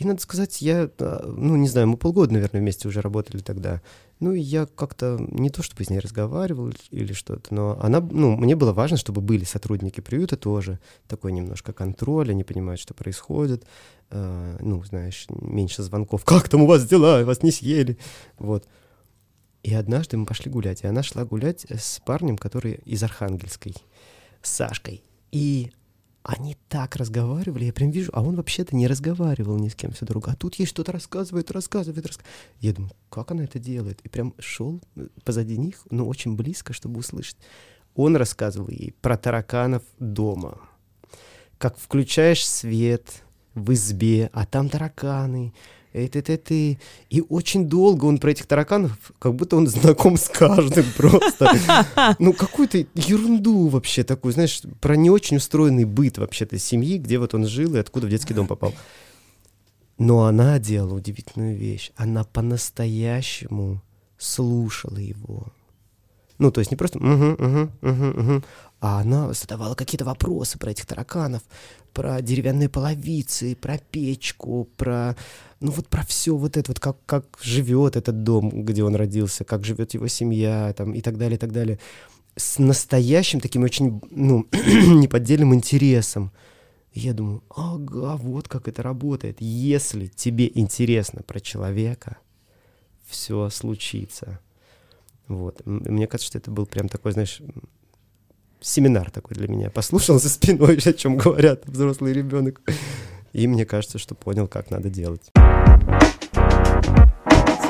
И 0.00 0.06
надо 0.06 0.18
сказать, 0.22 0.62
я, 0.62 0.90
а, 0.98 1.26
ну, 1.26 1.56
не 1.56 1.68
знаю, 1.68 1.86
мы 1.88 1.98
полгода, 1.98 2.32
наверное, 2.32 2.62
вместе 2.62 2.88
уже 2.88 3.02
работали 3.02 3.42
тогда. 3.42 3.82
Ну, 4.18 4.32
я 4.32 4.64
как-то 4.64 5.18
не 5.20 5.50
то 5.50 5.62
чтобы 5.62 5.84
с 5.84 5.90
ней 5.90 5.98
разговаривал 5.98 6.72
или- 6.90 7.12
что-то, 7.12 7.54
но 7.54 7.78
она, 7.82 8.00
ну, 8.00 8.34
мне 8.34 8.56
было 8.56 8.72
важно, 8.72 8.96
чтобы 8.96 9.20
были 9.20 9.44
сотрудники 9.44 10.00
приюта 10.00 10.38
тоже. 10.38 10.78
Такой 11.06 11.32
немножко 11.32 11.74
контроль, 11.74 12.30
они 12.30 12.44
понимают, 12.44 12.80
что 12.80 12.94
происходит. 12.94 13.66
А, 14.08 14.56
ну, 14.60 14.82
знаешь, 14.84 15.26
меньше 15.28 15.82
звонков. 15.82 16.24
Как 16.24 16.48
там 16.48 16.62
у 16.62 16.66
вас 16.66 16.86
дела? 16.86 17.22
Вас 17.24 17.42
не 17.42 17.50
съели? 17.50 17.98
Вот. 18.38 18.66
И 19.62 19.74
однажды 19.74 20.16
мы 20.16 20.24
пошли 20.24 20.50
гулять, 20.50 20.82
и 20.82 20.86
она 20.86 21.02
шла 21.02 21.26
гулять 21.26 21.66
с 21.70 22.00
парнем, 22.00 22.38
который 22.38 22.80
из 22.86 23.02
Архангельской, 23.02 23.74
с 24.40 24.50
Сашкой. 24.50 25.02
И 25.30 25.72
они 26.22 26.56
так 26.68 26.96
разговаривали, 26.96 27.64
я 27.64 27.72
прям 27.72 27.90
вижу, 27.90 28.10
а 28.12 28.22
он 28.22 28.36
вообще-то 28.36 28.76
не 28.76 28.86
разговаривал 28.86 29.58
ни 29.58 29.68
с 29.68 29.74
кем 29.74 29.92
всю 29.92 30.04
дорогу. 30.04 30.28
А 30.30 30.36
тут 30.36 30.56
ей 30.56 30.66
что-то 30.66 30.92
рассказывает, 30.92 31.50
рассказывает, 31.50 32.06
рассказывает. 32.06 32.36
Я 32.60 32.72
думаю, 32.74 32.92
как 33.08 33.30
она 33.30 33.44
это 33.44 33.58
делает? 33.58 34.00
И 34.02 34.08
прям 34.08 34.34
шел 34.38 34.80
позади 35.24 35.56
них, 35.56 35.86
ну, 35.90 36.06
очень 36.06 36.36
близко, 36.36 36.72
чтобы 36.72 37.00
услышать. 37.00 37.36
Он 37.94 38.16
рассказывал 38.16 38.68
ей 38.68 38.94
про 39.00 39.16
тараканов 39.16 39.82
дома. 39.98 40.60
Как 41.58 41.78
включаешь 41.78 42.46
свет 42.46 43.22
в 43.54 43.72
избе, 43.72 44.30
а 44.32 44.46
там 44.46 44.68
тараканы, 44.68 45.54
это 45.92 46.22
ты 46.22 46.36
ты 46.36 46.78
И 47.08 47.22
очень 47.28 47.68
долго 47.68 48.04
он 48.04 48.18
про 48.18 48.30
этих 48.30 48.46
тараканов, 48.46 48.92
как 49.18 49.34
будто 49.34 49.56
он 49.56 49.66
знаком 49.66 50.16
с 50.16 50.28
каждым 50.28 50.86
просто. 50.96 51.52
Ну, 52.18 52.32
какую-то 52.32 52.78
ерунду 52.94 53.68
вообще 53.68 54.04
такую, 54.04 54.32
знаешь, 54.32 54.62
про 54.80 54.96
не 54.96 55.10
очень 55.10 55.38
устроенный 55.38 55.84
быт 55.84 56.18
вообще-то 56.18 56.58
семьи, 56.58 56.98
где 56.98 57.18
вот 57.18 57.34
он 57.34 57.46
жил 57.46 57.74
и 57.74 57.78
откуда 57.78 58.06
в 58.06 58.10
детский 58.10 58.34
дом 58.34 58.46
попал. 58.46 58.74
Но 59.98 60.24
она 60.24 60.58
делала 60.58 60.94
удивительную 60.94 61.56
вещь. 61.56 61.90
Она 61.96 62.24
по-настоящему 62.24 63.82
слушала 64.16 64.96
его. 64.96 65.48
Ну, 66.38 66.50
то 66.50 66.60
есть 66.60 66.70
не 66.70 66.76
просто 66.76 66.98
«Мгм, 66.98 67.32
мгм, 67.38 67.72
мгм, 67.82 68.08
мгм», 68.08 68.44
а 68.80 69.00
она 69.00 69.30
задавала 69.34 69.74
какие-то 69.74 70.06
вопросы 70.06 70.58
про 70.58 70.70
этих 70.70 70.86
тараканов, 70.86 71.42
про 71.92 72.20
деревянные 72.22 72.68
половицы, 72.68 73.56
про 73.56 73.78
печку, 73.78 74.68
про, 74.76 75.16
ну 75.60 75.70
вот 75.70 75.88
про 75.88 76.04
все 76.04 76.36
вот 76.36 76.56
это 76.56 76.70
вот, 76.70 76.80
как, 76.80 76.96
как 77.06 77.38
живет 77.42 77.96
этот 77.96 78.22
дом, 78.22 78.64
где 78.64 78.84
он 78.84 78.94
родился, 78.94 79.44
как 79.44 79.64
живет 79.64 79.94
его 79.94 80.08
семья, 80.08 80.72
там, 80.76 80.92
и 80.92 81.00
так 81.00 81.18
далее, 81.18 81.36
и 81.36 81.38
так 81.38 81.52
далее. 81.52 81.78
С 82.36 82.58
настоящим 82.58 83.40
таким 83.40 83.62
очень, 83.62 84.00
ну, 84.10 84.46
неподдельным 84.52 85.54
интересом. 85.54 86.32
Я 86.92 87.12
думаю, 87.12 87.42
ага, 87.54 88.16
вот 88.16 88.48
как 88.48 88.66
это 88.68 88.82
работает. 88.82 89.36
Если 89.40 90.06
тебе 90.06 90.50
интересно 90.52 91.22
про 91.22 91.40
человека, 91.40 92.18
все 93.06 93.48
случится. 93.50 94.40
Вот. 95.28 95.64
Мне 95.64 96.06
кажется, 96.06 96.28
что 96.28 96.38
это 96.38 96.50
был 96.50 96.66
прям 96.66 96.88
такой, 96.88 97.12
знаешь, 97.12 97.40
семинар 98.60 99.10
такой 99.10 99.36
для 99.36 99.48
меня. 99.48 99.70
Послушал 99.70 100.18
за 100.18 100.28
спиной, 100.28 100.76
о 100.84 100.92
чем 100.92 101.16
говорят 101.16 101.66
взрослый 101.66 102.12
ребенок. 102.12 102.60
И 103.32 103.46
мне 103.46 103.64
кажется, 103.64 103.98
что 103.98 104.14
понял, 104.14 104.48
как 104.48 104.70
надо 104.70 104.90
делать. 104.90 105.30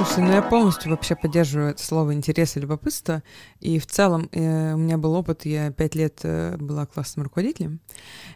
Слушай, 0.03 0.25
ну 0.25 0.33
я 0.33 0.41
полностью 0.41 0.93
вообще 0.93 1.15
поддерживаю 1.15 1.73
это 1.73 1.85
слово 1.85 2.15
интерес 2.15 2.57
и 2.57 2.61
любопытство. 2.61 3.23
И 3.61 3.79
в 3.79 3.87
целом 3.87 4.31
э, 4.33 4.73
у 4.73 4.79
меня 4.79 4.97
был 4.97 5.13
опыт, 5.13 5.45
я 5.45 5.71
пять 5.73 5.95
лет 5.95 6.21
э, 6.23 6.57
была 6.57 6.87
классным 6.87 7.25
руководителем. 7.25 7.81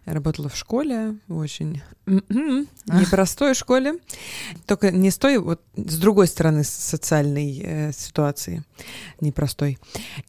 Я 0.04 0.12
работала 0.12 0.50
в 0.50 0.56
школе, 0.56 1.16
очень 1.26 1.80
непростой 2.06 3.54
школе, 3.54 3.98
только 4.66 4.90
не 4.90 5.10
с 5.10 5.16
той, 5.16 5.38
вот 5.38 5.62
с 5.74 5.98
другой 5.98 6.26
стороны 6.26 6.64
социальной 6.64 7.58
э, 7.64 7.92
ситуации 7.92 8.62
непростой. 9.20 9.78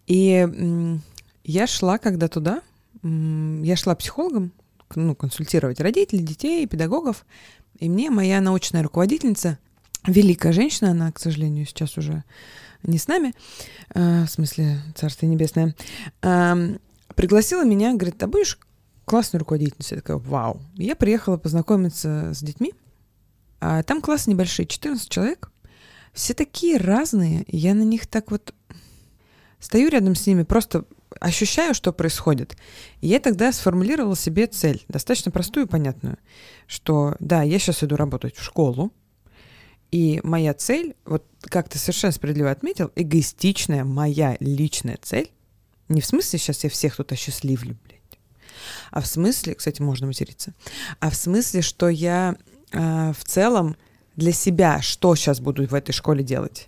И 0.07 0.47
э, 0.49 0.97
я 1.45 1.67
шла 1.67 1.97
когда 1.97 2.27
туда, 2.27 2.61
я 3.03 3.75
шла 3.75 3.95
психологом, 3.95 4.51
ну, 4.95 5.15
консультировать 5.15 5.79
родителей, 5.79 6.23
детей, 6.23 6.65
педагогов, 6.67 7.25
и 7.79 7.89
мне 7.89 8.09
моя 8.09 8.41
научная 8.41 8.83
руководительница 8.83 9.59
великая 10.05 10.53
женщина, 10.53 10.91
она, 10.91 11.11
к 11.11 11.19
сожалению, 11.19 11.65
сейчас 11.65 11.97
уже 11.97 12.23
не 12.83 12.97
с 12.97 13.07
нами, 13.07 13.33
э, 13.93 14.25
в 14.25 14.29
смысле, 14.29 14.79
Царствие 14.95 15.29
Небесное, 15.31 15.75
э, 16.21 16.77
пригласила 17.15 17.65
меня, 17.65 17.93
говорит, 17.93 18.21
а 18.21 18.27
будешь 18.27 18.59
классной 19.05 19.39
руководительницей? 19.39 19.95
Я 19.95 20.01
такая, 20.01 20.17
вау. 20.17 20.61
Я 20.75 20.95
приехала 20.95 21.37
познакомиться 21.37 22.31
с 22.33 22.41
детьми, 22.41 22.73
а 23.59 23.83
там 23.83 24.01
классы 24.01 24.29
небольшие, 24.29 24.67
14 24.67 25.09
человек, 25.09 25.51
все 26.13 26.33
такие 26.33 26.77
разные, 26.77 27.45
я 27.47 27.73
на 27.73 27.83
них 27.83 28.07
так 28.07 28.31
вот 28.31 28.53
стою 29.59 29.89
рядом 29.89 30.15
с 30.15 30.25
ними, 30.27 30.43
просто 30.43 30.85
ощущаю, 31.19 31.73
что 31.73 31.93
происходит. 31.93 32.57
И 33.01 33.07
я 33.07 33.19
тогда 33.19 33.51
сформулировала 33.51 34.15
себе 34.15 34.47
цель, 34.47 34.83
достаточно 34.87 35.31
простую 35.31 35.65
и 35.65 35.69
понятную, 35.69 36.17
что 36.67 37.15
да, 37.19 37.43
я 37.43 37.59
сейчас 37.59 37.83
иду 37.83 37.95
работать 37.95 38.35
в 38.35 38.43
школу, 38.43 38.91
и 39.91 40.19
моя 40.23 40.53
цель, 40.53 40.95
вот 41.05 41.25
как 41.41 41.69
ты 41.69 41.77
совершенно 41.77 42.11
справедливо 42.11 42.51
отметил, 42.51 42.91
эгоистичная 42.95 43.83
моя 43.83 44.35
личная 44.39 44.97
цель, 45.01 45.31
не 45.87 46.01
в 46.01 46.05
смысле 46.05 46.39
сейчас 46.39 46.63
я 46.63 46.69
всех 46.69 46.95
тут 46.95 47.11
осчастливлю, 47.11 47.77
блядь, 47.85 48.19
а 48.91 49.01
в 49.01 49.07
смысле, 49.07 49.55
кстати, 49.55 49.81
можно 49.81 50.07
материться, 50.07 50.53
а 50.99 51.09
в 51.09 51.15
смысле, 51.15 51.61
что 51.61 51.87
я 51.87 52.35
э, 52.71 53.13
в 53.13 53.23
целом 53.23 53.75
для 54.15 54.31
себя 54.31 54.81
что 54.81 55.15
сейчас 55.15 55.39
буду 55.39 55.65
в 55.67 55.73
этой 55.73 55.91
школе 55.91 56.23
делать. 56.23 56.67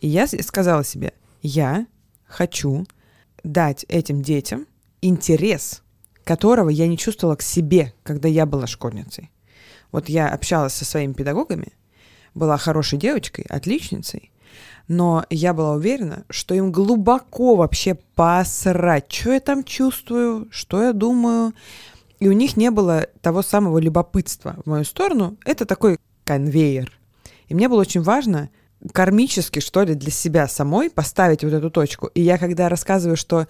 И 0.00 0.08
я 0.08 0.26
сказала 0.26 0.84
себе, 0.84 1.12
я 1.42 1.86
хочу 2.26 2.86
дать 3.44 3.84
этим 3.88 4.22
детям 4.22 4.66
интерес, 5.00 5.82
которого 6.24 6.68
я 6.68 6.86
не 6.86 6.98
чувствовала 6.98 7.36
к 7.36 7.42
себе, 7.42 7.94
когда 8.02 8.28
я 8.28 8.46
была 8.46 8.66
школьницей. 8.66 9.30
Вот 9.92 10.08
я 10.08 10.28
общалась 10.28 10.74
со 10.74 10.84
своими 10.84 11.12
педагогами, 11.12 11.72
была 12.34 12.58
хорошей 12.58 12.98
девочкой, 12.98 13.46
отличницей, 13.48 14.30
но 14.88 15.24
я 15.28 15.52
была 15.52 15.72
уверена, 15.72 16.24
что 16.30 16.54
им 16.54 16.72
глубоко 16.72 17.56
вообще 17.56 17.94
посрать, 18.14 19.12
что 19.12 19.32
я 19.32 19.40
там 19.40 19.62
чувствую, 19.62 20.48
что 20.50 20.82
я 20.82 20.92
думаю. 20.92 21.52
И 22.20 22.28
у 22.28 22.32
них 22.32 22.56
не 22.56 22.70
было 22.70 23.06
того 23.20 23.42
самого 23.42 23.78
любопытства 23.78 24.56
в 24.64 24.68
мою 24.68 24.84
сторону. 24.84 25.36
Это 25.44 25.66
такой 25.66 25.98
конвейер. 26.24 26.90
И 27.48 27.54
мне 27.54 27.68
было 27.68 27.80
очень 27.80 28.02
важно 28.02 28.50
кармически, 28.92 29.60
что 29.60 29.82
ли, 29.82 29.94
для 29.94 30.10
себя 30.10 30.48
самой 30.48 30.90
поставить 30.90 31.42
вот 31.42 31.52
эту 31.52 31.70
точку. 31.70 32.06
И 32.08 32.20
я, 32.20 32.38
когда 32.38 32.68
рассказываю, 32.68 33.16
что 33.16 33.46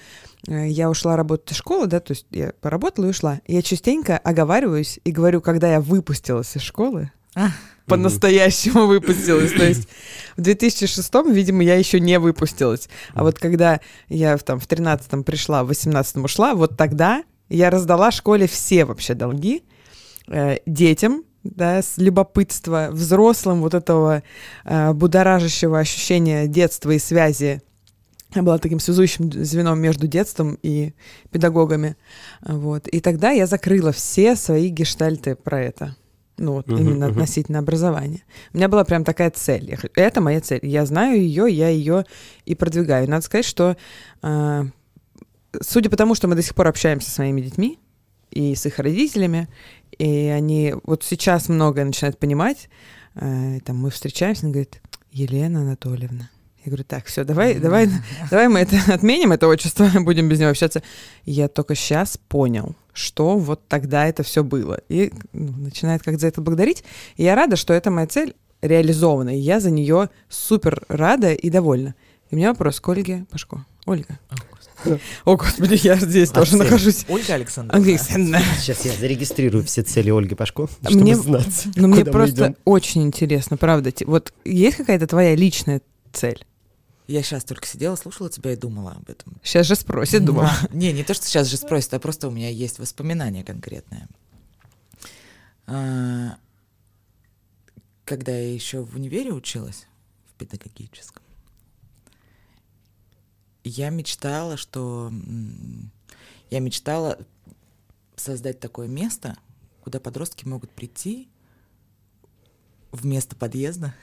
э, 0.47 0.69
я 0.69 0.88
ушла 0.91 1.17
работать 1.17 1.53
из 1.53 1.57
школы, 1.59 1.87
да, 1.87 2.01
то 2.01 2.12
есть 2.12 2.27
я 2.31 2.53
поработала 2.61 3.07
и 3.07 3.11
ушла, 3.11 3.41
я 3.47 3.62
частенько 3.62 4.17
оговариваюсь 4.17 5.01
и 5.05 5.12
говорю, 5.12 5.41
когда 5.41 5.71
я 5.71 5.81
выпустилась 5.81 6.57
из 6.57 6.62
школы, 6.62 7.11
по-настоящему 7.87 8.87
выпустилась. 8.87 9.53
То 9.53 9.67
есть 9.67 9.88
в 10.37 10.43
2006, 10.43 11.14
видимо, 11.31 11.62
я 11.62 11.77
еще 11.77 12.01
не 12.01 12.19
выпустилась. 12.19 12.88
А 13.14 13.23
вот 13.23 13.38
когда 13.38 13.81
я 14.09 14.37
там 14.38 14.61
в 14.61 14.67
13 14.67 15.25
пришла, 15.25 15.64
в 15.64 15.69
18 15.69 16.17
ушла, 16.17 16.55
вот 16.55 16.77
тогда 16.77 17.23
я 17.49 17.71
раздала 17.71 18.11
школе 18.11 18.47
все 18.47 18.85
вообще 18.85 19.14
долги 19.14 19.64
э, 20.29 20.59
детям, 20.67 21.25
да, 21.55 21.83
с 21.83 21.99
любопытства, 21.99 22.89
взрослым 22.91 23.61
вот 23.61 23.75
этого 23.75 24.23
э, 24.65 24.93
будоражащего 24.93 25.79
ощущения 25.79 26.47
детства 26.47 26.91
и 26.91 26.99
связи. 26.99 27.63
Я 28.35 28.43
была 28.43 28.59
таким 28.59 28.79
связующим 28.79 29.33
звеном 29.33 29.81
между 29.81 30.07
детством 30.07 30.59
и 30.63 30.93
педагогами. 31.31 31.97
Вот. 32.43 32.87
И 32.89 33.01
тогда 33.01 33.31
я 33.31 33.47
закрыла 33.47 33.91
все 33.93 34.37
свои 34.37 34.69
гештальты 34.69 35.35
про 35.35 35.63
это. 35.63 35.97
Ну, 36.37 36.53
вот 36.53 36.69
uh-huh, 36.69 36.79
именно 36.79 37.05
uh-huh. 37.05 37.11
относительно 37.13 37.59
образования. 37.59 38.23
У 38.53 38.59
меня 38.59 38.69
была 38.69 38.85
прям 38.85 39.03
такая 39.03 39.31
цель. 39.31 39.77
Это 39.97 40.21
моя 40.21 40.41
цель. 40.41 40.61
Я 40.63 40.87
знаю 40.87 41.21
ее, 41.21 41.47
я 41.49 41.69
ее 41.69 42.05
и 42.45 42.55
продвигаю. 42.55 43.09
Надо 43.11 43.25
сказать, 43.25 43.47
что 43.47 43.77
э, 44.23 44.65
судя 45.61 45.91
по 45.91 45.97
тому, 45.97 46.15
что 46.15 46.29
мы 46.29 46.37
до 46.37 46.43
сих 46.43 46.55
пор 46.55 46.69
общаемся 46.69 47.11
с 47.11 47.19
моими 47.19 47.41
детьми 47.41 47.79
и 48.31 48.55
с 48.55 48.67
их 48.67 48.79
родителями, 48.79 49.49
и 49.99 50.27
они 50.27 50.75
вот 50.85 51.03
сейчас 51.05 51.49
многое 51.49 51.85
начинают 51.85 52.19
понимать, 52.19 52.69
э, 53.14 53.61
там 53.64 53.77
мы 53.77 53.91
встречаемся, 53.91 54.47
он 54.47 54.53
говорит, 54.53 54.81
Елена 55.11 55.62
Анатольевна, 55.62 56.31
я 56.64 56.71
говорю, 56.71 56.85
так, 56.85 57.07
все, 57.07 57.25
давай, 57.25 57.59
давай, 57.59 57.88
давай 58.31 58.49
мы 58.49 58.61
это 58.61 58.79
отменим, 58.93 59.33
это 59.33 59.49
отчество, 59.49 59.88
будем 60.01 60.29
без 60.29 60.38
него 60.38 60.51
общаться. 60.51 60.83
я 61.25 61.49
только 61.49 61.75
сейчас 61.75 62.19
понял, 62.29 62.75
что 62.93 63.38
вот 63.38 63.67
тогда 63.69 64.07
это 64.07 64.23
все 64.23 64.45
было. 64.45 64.81
И 64.88 65.12
ну, 65.33 65.53
начинает 65.53 66.03
как-то 66.03 66.21
за 66.21 66.27
это 66.27 66.41
благодарить. 66.41 66.85
И 67.17 67.25
я 67.25 67.35
рада, 67.35 67.57
что 67.57 67.73
это 67.73 67.91
моя 67.91 68.07
цель 68.07 68.35
реализована. 68.61 69.37
И 69.37 69.41
я 69.41 69.61
за 69.61 69.71
нее 69.71 70.11
супер 70.29 70.83
рада 70.88 71.33
и 71.33 71.49
довольна. 71.49 71.95
И 72.31 72.35
у 72.35 72.38
меня 72.38 72.51
вопрос 72.51 72.81
к 72.81 72.88
Ольге 72.88 73.25
Пашко. 73.31 73.64
Ольга. 73.87 74.19
О, 75.25 75.37
господи, 75.37 75.81
я 75.83 75.97
здесь 75.97 76.31
тоже 76.31 76.57
нахожусь. 76.57 77.05
Ольга 77.09 77.35
Александровна. 77.35 77.85
Сейчас 78.61 78.85
я 78.85 78.93
зарегистрирую 78.93 79.64
все 79.64 79.83
цели 79.83 80.11
Ольги 80.11 80.35
Пашко, 80.35 80.69
чтобы 80.83 81.01
мне, 81.01 81.17
знать, 81.17 81.67
Ну, 81.77 81.88
мне 81.88 82.05
просто 82.05 82.55
очень 82.64 83.03
интересно, 83.03 83.57
правда. 83.57 83.93
Вот 84.07 84.33
есть 84.45 84.77
какая-то 84.77 85.07
твоя 85.07 85.35
личная 85.35 85.83
цель? 86.12 86.45
Я 87.07 87.23
сейчас 87.23 87.45
только 87.45 87.67
сидела, 87.67 87.97
слушала 87.97 88.29
тебя 88.29 88.53
и 88.53 88.57
думала 88.57 88.93
об 88.93 89.09
этом. 89.09 89.41
Сейчас 89.43 89.67
же 89.67 89.77
спросит, 89.77 90.25
думала. 90.25 90.53
Не, 90.73 90.93
не 90.93 91.03
то, 91.05 91.14
что 91.14 91.25
сейчас 91.25 91.49
же 91.49 91.57
спросит, 91.57 91.95
а 91.95 91.99
просто 91.99 92.29
у 92.29 92.31
меня 92.31 92.51
есть 92.51 92.79
воспоминание 92.79 93.45
конкретное. 93.45 94.09
А, 95.67 96.37
когда 98.05 98.33
я 98.33 98.53
еще 98.53 98.83
в 98.83 98.95
универе 98.95 99.33
училась, 99.33 99.87
в 100.31 100.35
педагогическом, 100.38 101.23
я 103.69 103.91
мечтала, 103.91 104.57
что... 104.57 105.13
Я 106.51 106.61
мечтала 106.61 107.19
создать 108.17 108.59
такое 108.61 108.89
место, 108.89 109.37
куда 109.83 110.01
подростки 110.01 110.47
могут 110.47 110.71
прийти 110.71 111.29
вместо 112.91 113.37
подъезда 113.37 113.95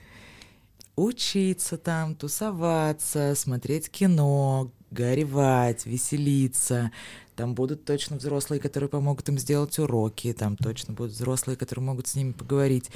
учиться 0.96 1.76
там, 1.78 2.14
тусоваться, 2.14 3.34
смотреть 3.34 3.90
кино, 3.90 4.72
горевать, 4.90 5.86
веселиться. 5.86 6.90
Там 7.36 7.54
будут 7.54 7.84
точно 7.84 8.16
взрослые, 8.16 8.60
которые 8.60 8.88
помогут 8.88 9.28
им 9.28 9.38
сделать 9.38 9.78
уроки, 9.78 10.32
там 10.32 10.56
точно 10.56 10.94
будут 10.94 11.12
взрослые, 11.12 11.56
которые 11.56 11.84
могут 11.84 12.06
с 12.06 12.14
ними 12.14 12.32
поговорить. 12.32 12.90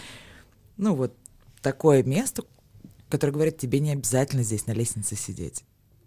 Ну 0.77 0.95
вот 0.95 1.15
такое 1.63 2.03
место, 2.03 2.45
которое 3.09 3.33
говорит, 3.33 3.59
тебе 3.59 3.81
не 3.81 3.93
обязательно 3.93 4.43
здесь 4.43 4.67
на 4.67 4.73
лестнице 4.73 5.17
сидеть 5.17 5.65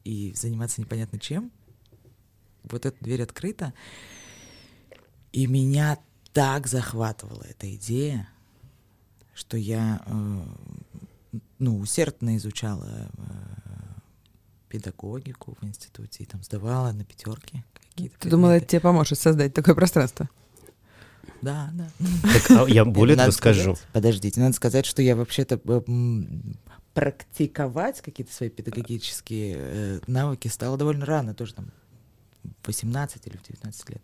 и 0.07 0.33
заниматься 0.33 0.79
непонятно 0.79 1.19
чем. 1.19 1.51
Вот 2.63 2.85
эта 2.85 2.95
дверь 3.03 3.23
открыта. 3.23 3.73
И 5.33 5.47
меня 5.47 5.99
так 6.31 6.67
захватывала 6.67 7.43
эта 7.43 7.73
идея, 7.75 8.29
что 9.33 9.57
я 9.57 10.01
э, 10.05 11.39
ну, 11.59 11.79
усердно 11.79 12.37
изучала 12.37 12.87
э, 12.87 13.23
педагогику 14.69 15.57
в 15.59 15.65
институте 15.65 16.23
и 16.23 16.25
там 16.25 16.41
сдавала 16.41 16.93
на 16.93 17.03
пятерки 17.03 17.65
какие-то. 17.73 18.17
Ты 18.19 18.29
думала, 18.29 18.51
это 18.51 18.65
тебе 18.65 18.79
поможет 18.79 19.19
создать 19.19 19.53
такое 19.53 19.75
пространство? 19.75 20.29
Да, 21.41 21.69
да. 21.73 21.89
Так, 22.23 22.51
а 22.51 22.69
я 22.69 22.85
более 22.85 23.17
того 23.17 23.31
скажу. 23.31 23.75
Сказать, 23.75 23.87
подождите, 23.91 24.39
надо 24.39 24.53
сказать, 24.53 24.85
что 24.85 25.01
я 25.01 25.15
вообще-то 25.15 25.59
э, 25.63 25.81
практиковать 26.97 28.01
какие-то 28.01 28.33
свои 28.33 28.49
педагогические 28.49 29.55
э, 29.55 29.99
навыки 30.07 30.47
стала 30.47 30.77
довольно 30.77 31.05
рано, 31.05 31.35
тоже 31.35 31.53
там 31.53 31.67
18 32.65 33.27
или 33.27 33.37
в 33.37 33.43
19 33.43 33.89
лет. 33.91 34.01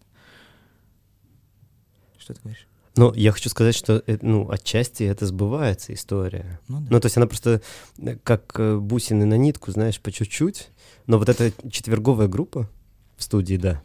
Что 2.20 2.36
ты 2.36 2.42
говоришь? 2.44 2.68
Но 2.96 3.12
я 3.16 3.32
хочу 3.32 3.50
сказать, 3.50 3.74
что 3.74 4.04
э, 4.06 4.20
ну, 4.22 4.48
отчасти 4.48 5.02
это 5.06 5.26
сбывается 5.26 5.92
история. 5.96 6.60
Ну, 6.68 6.82
да. 6.82 6.88
ну, 6.92 7.00
то 7.00 7.08
есть 7.08 7.18
она 7.18 7.26
просто 7.26 7.64
э, 7.98 8.16
как 8.24 8.60
э, 8.60 8.78
бусины 8.78 9.26
на 9.26 9.38
нитку, 9.38 9.72
знаешь, 9.72 10.00
по 10.00 10.12
чуть-чуть. 10.12 10.70
Но 11.08 11.18
вот 11.18 11.30
эта 11.30 11.52
четверговая 11.72 12.28
группа 12.28 12.70
в 13.18 13.24
студии, 13.24 13.58
да, 13.58 13.82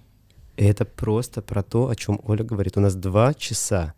это 0.58 0.84
просто 0.84 1.40
про 1.40 1.62
то, 1.62 1.88
о 1.88 1.96
чем 1.96 2.20
Оля 2.24 2.44
говорит. 2.44 2.76
У 2.76 2.80
нас 2.80 2.94
два 2.94 3.32
часа 3.32 3.94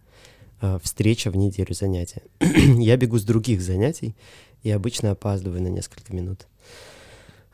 встреча 0.83 1.31
в 1.31 1.37
неделю 1.37 1.75
занятия. 1.75 2.23
я 2.41 2.99
бегу 2.99 3.19
с 3.19 3.25
других 3.25 3.63
занятий, 3.63 4.15
и 4.63 4.71
обычно 4.71 5.13
опаздываю 5.13 5.63
на 5.63 5.69
несколько 5.69 6.15
минут. 6.15 6.47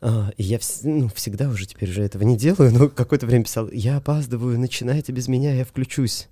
А, 0.01 0.31
и 0.37 0.43
я 0.43 0.59
вс- 0.59 0.81
ну, 0.85 1.09
всегда 1.15 1.49
уже 1.49 1.67
теперь 1.67 1.91
уже 1.91 2.03
этого 2.03 2.23
не 2.23 2.37
делаю, 2.37 2.73
но 2.73 2.89
какое-то 2.89 3.27
время 3.27 3.45
писал, 3.45 3.69
я 3.71 3.97
опаздываю, 3.97 4.59
начинайте 4.59 5.13
без 5.13 5.27
меня, 5.29 5.55
я 5.55 5.65
включусь. 5.65 6.29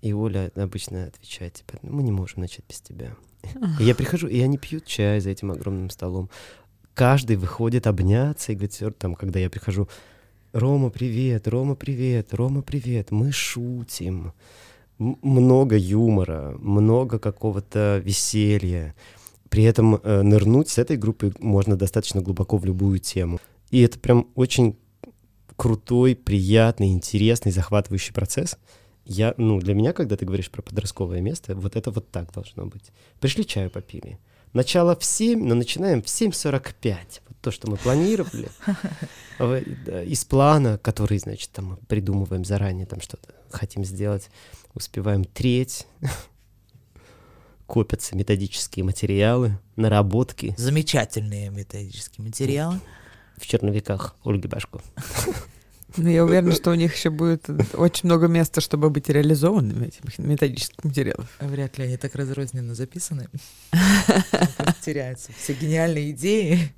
И 0.00 0.12
Оля 0.12 0.52
обычно 0.54 1.04
отвечает, 1.06 1.54
типа, 1.54 1.78
«Ну, 1.82 1.92
мы 1.94 2.02
не 2.02 2.12
можем 2.12 2.40
начать 2.42 2.64
без 2.68 2.80
тебя. 2.80 3.16
И 3.80 3.84
я 3.84 3.94
прихожу, 3.94 4.26
и 4.28 4.38
они 4.40 4.58
пьют 4.58 4.84
чай 4.86 5.20
за 5.20 5.30
этим 5.30 5.50
огромным 5.50 5.90
столом. 5.90 6.30
Каждый 6.94 7.36
выходит 7.36 7.86
обняться 7.86 8.52
и 8.52 8.54
говорит, 8.54 8.74
«Всё, 8.74 8.90
там, 8.90 9.14
когда 9.14 9.40
я 9.40 9.50
прихожу, 9.50 9.88
Рома, 10.52 10.90
привет, 10.90 11.48
Рома, 11.48 11.74
привет, 11.74 12.32
Рома, 12.32 12.62
привет, 12.62 13.10
мы 13.10 13.32
шутим. 13.32 14.32
М- 15.00 15.18
много 15.22 15.76
юмора, 15.76 16.54
много 16.60 17.18
какого-то 17.18 18.00
веселья. 18.04 18.94
При 19.54 19.62
этом 19.62 20.00
э, 20.02 20.22
нырнуть 20.22 20.68
с 20.68 20.78
этой 20.78 20.96
группой 20.96 21.32
можно 21.38 21.76
достаточно 21.76 22.20
глубоко 22.20 22.56
в 22.56 22.64
любую 22.64 22.98
тему. 22.98 23.38
И 23.70 23.82
это 23.82 24.00
прям 24.00 24.26
очень 24.34 24.76
крутой, 25.54 26.16
приятный, 26.16 26.88
интересный, 26.88 27.52
захватывающий 27.52 28.12
процесс. 28.12 28.58
Я, 29.04 29.32
ну, 29.36 29.60
для 29.60 29.74
меня, 29.74 29.92
когда 29.92 30.16
ты 30.16 30.26
говоришь 30.26 30.50
про 30.50 30.60
подростковое 30.60 31.20
место, 31.20 31.54
вот 31.54 31.76
это 31.76 31.92
вот 31.92 32.10
так 32.10 32.32
должно 32.32 32.66
быть. 32.66 32.90
Пришли 33.20 33.46
чаю 33.46 33.70
попили. 33.70 34.18
Начало 34.54 34.96
в 34.96 35.04
7, 35.04 35.46
но 35.46 35.54
начинаем 35.54 36.02
в 36.02 36.06
7.45. 36.06 36.96
Вот 37.28 37.36
то, 37.40 37.52
что 37.52 37.70
мы 37.70 37.76
планировали. 37.76 38.48
Из 40.10 40.24
плана, 40.24 40.78
который, 40.78 41.18
значит, 41.18 41.50
там 41.52 41.66
мы 41.66 41.76
придумываем 41.86 42.44
заранее, 42.44 42.86
там 42.86 43.00
что-то 43.00 43.28
хотим 43.50 43.84
сделать, 43.84 44.30
успеваем 44.74 45.24
треть. 45.24 45.86
Копятся 47.74 48.14
методические 48.14 48.84
материалы, 48.84 49.58
наработки 49.74 50.54
Замечательные 50.56 51.50
методические 51.50 52.24
материалы. 52.24 52.80
в 53.36 53.44
черновиках 53.48 54.14
Ольги 54.24 54.46
Башко. 54.46 54.80
Но 55.96 56.08
я 56.08 56.24
уверена, 56.24 56.52
что 56.52 56.70
у 56.70 56.74
них 56.74 56.94
еще 56.94 57.10
будет 57.10 57.50
очень 57.74 58.06
много 58.08 58.28
места, 58.28 58.60
чтобы 58.60 58.90
быть 58.90 59.08
реализованными 59.08 59.86
этих 59.88 60.18
методических 60.18 60.84
материалов. 60.84 61.28
Вряд 61.40 61.76
ли 61.76 61.86
они 61.86 61.96
так 61.96 62.14
разрозненно 62.14 62.76
записаны. 62.76 63.28
Теряются 64.80 65.32
все 65.32 65.54
гениальные 65.54 66.12
идеи, 66.12 66.72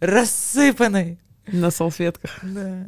рассыпаны. 0.00 1.20
На 1.46 1.70
салфетках. 1.70 2.40
Да. 2.42 2.86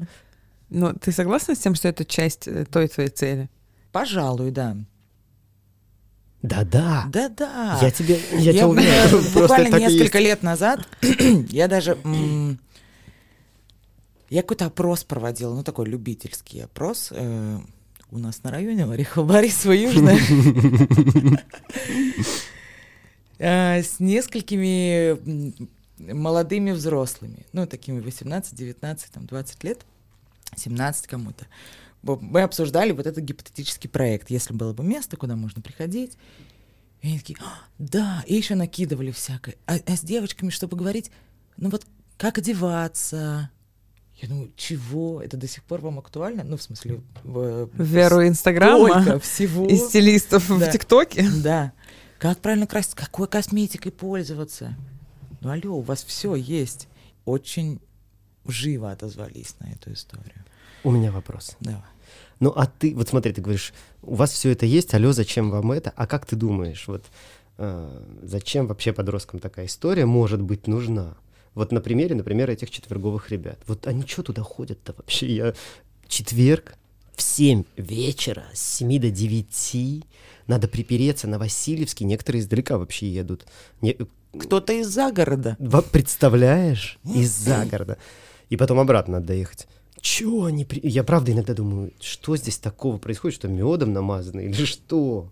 Но 0.68 0.94
ты 0.94 1.12
согласна 1.12 1.54
с 1.54 1.60
тем, 1.60 1.76
что 1.76 1.86
это 1.86 2.04
часть 2.04 2.48
э, 2.48 2.64
той 2.64 2.88
твоей 2.88 3.10
цели? 3.10 3.48
Пожалуй, 3.92 4.50
да. 4.50 4.76
Да-да. 6.42 7.04
Да-да. 7.08 7.78
Я 7.80 7.90
тебе, 7.90 8.18
я, 8.32 8.40
тебя 8.40 8.52
Я, 8.52 8.68
уверяю, 8.68 9.06
э, 9.06 9.10
просто 9.10 9.40
буквально 9.40 9.78
несколько 9.78 10.18
лет 10.18 10.42
назад 10.42 10.86
я 11.50 11.68
даже 11.68 11.96
я 14.28 14.40
какой-то 14.42 14.66
опрос 14.66 15.04
проводила, 15.04 15.54
ну 15.54 15.62
такой 15.62 15.86
любительский 15.86 16.60
опрос 16.60 17.08
э, 17.10 17.58
у 18.10 18.18
нас 18.18 18.42
на 18.42 18.50
районе 18.50 18.84
Орехово, 18.86 19.26
Борисово, 19.26 19.72
Южное. 19.72 20.18
Э, 23.38 23.82
С 23.82 23.98
несколькими 23.98 25.18
молодыми 26.12 26.70
взрослыми, 26.70 27.44
ну 27.52 27.66
такими 27.66 27.98
18, 27.98 28.54
19, 28.54 29.10
там 29.10 29.26
20 29.26 29.64
лет, 29.64 29.84
17 30.56 31.08
кому-то. 31.08 31.46
Мы 32.02 32.42
обсуждали 32.42 32.92
вот 32.92 33.06
этот 33.06 33.22
гипотетический 33.24 33.88
проект, 33.88 34.30
если 34.30 34.52
было 34.52 34.72
бы 34.72 34.82
место, 34.82 35.16
куда 35.16 35.36
можно 35.36 35.62
приходить, 35.62 36.16
и 37.00 37.08
они 37.08 37.18
такие, 37.18 37.38
«А, 37.40 37.58
да, 37.78 38.22
и 38.26 38.34
еще 38.34 38.54
накидывали 38.54 39.10
всякое. 39.10 39.56
А, 39.66 39.76
а 39.86 39.96
с 39.96 40.00
девочками, 40.02 40.50
чтобы 40.50 40.76
говорить, 40.76 41.10
ну 41.56 41.68
вот 41.70 41.84
как 42.16 42.38
одеваться? 42.38 43.50
Я 44.16 44.28
думаю, 44.28 44.52
чего? 44.56 45.20
Это 45.20 45.36
до 45.36 45.48
сих 45.48 45.64
пор 45.64 45.80
вам 45.80 45.98
актуально? 45.98 46.44
Ну, 46.44 46.56
в 46.56 46.62
смысле... 46.62 47.00
В, 47.24 47.66
В 47.66 47.82
веру 47.82 48.26
Инстаграма 48.26 49.18
всего. 49.18 49.66
и 49.66 49.76
стилистов 49.76 50.48
в 50.48 50.60
Да. 50.60 50.70
ТикТоке. 50.70 51.28
Да. 51.42 51.72
Как 52.18 52.38
правильно 52.38 52.68
краситься? 52.68 52.96
Какой 52.96 53.26
косметикой 53.26 53.90
пользоваться? 53.90 54.76
Ну, 55.40 55.50
алло, 55.50 55.74
у 55.76 55.80
вас 55.80 56.04
все 56.04 56.36
есть. 56.36 56.86
Очень 57.24 57.80
живо 58.46 58.92
отозвались 58.92 59.56
на 59.58 59.72
эту 59.72 59.92
историю. 59.92 60.44
У 60.84 60.92
меня 60.92 61.10
вопрос. 61.10 61.56
Давай. 61.58 61.82
Ну, 62.42 62.52
а 62.56 62.66
ты, 62.66 62.92
вот 62.96 63.08
смотри, 63.08 63.32
ты 63.32 63.40
говоришь, 63.40 63.72
у 64.02 64.16
вас 64.16 64.32
все 64.32 64.50
это 64.50 64.66
есть, 64.66 64.92
алло, 64.94 65.12
зачем 65.12 65.48
вам 65.52 65.70
это? 65.70 65.92
А 65.94 66.08
как 66.08 66.26
ты 66.26 66.34
думаешь, 66.34 66.88
вот 66.88 67.04
э, 67.58 68.00
зачем 68.20 68.66
вообще 68.66 68.92
подросткам 68.92 69.38
такая 69.38 69.66
история 69.66 70.06
может 70.06 70.42
быть 70.42 70.66
нужна? 70.66 71.14
Вот 71.54 71.70
на 71.70 71.80
примере, 71.80 72.16
например, 72.16 72.50
этих 72.50 72.70
четверговых 72.70 73.30
ребят. 73.30 73.60
Вот 73.68 73.86
они 73.86 74.04
что 74.04 74.24
туда 74.24 74.42
ходят-то 74.42 74.92
вообще? 74.96 75.32
Я 75.32 75.54
четверг 76.08 76.74
в 77.14 77.22
7 77.22 77.62
вечера, 77.76 78.42
с 78.52 78.78
7 78.78 78.98
до 78.98 79.10
9, 79.10 80.04
надо 80.48 80.66
припереться 80.66 81.28
на 81.28 81.38
Васильевский, 81.38 82.04
некоторые 82.06 82.40
издалека 82.40 82.76
вообще 82.76 83.08
едут. 83.08 83.46
Не- 83.82 83.96
Кто-то 84.36 84.72
из 84.72 84.88
загорода. 84.88 85.56
Представляешь? 85.92 86.98
Из-за 87.04 87.66
города. 87.66 87.98
И 88.50 88.56
потом 88.56 88.80
обратно 88.80 89.20
надо 89.20 89.28
доехать. 89.28 89.68
Чё 90.02 90.44
они... 90.44 90.64
при- 90.64 90.80
Я 90.86 91.04
правда 91.04 91.30
иногда 91.32 91.54
думаю, 91.54 91.92
что 92.00 92.36
здесь 92.36 92.58
такого 92.58 92.98
происходит, 92.98 93.36
что 93.36 93.48
медом 93.48 93.92
намазано 93.92 94.40
или 94.40 94.64
что? 94.64 95.28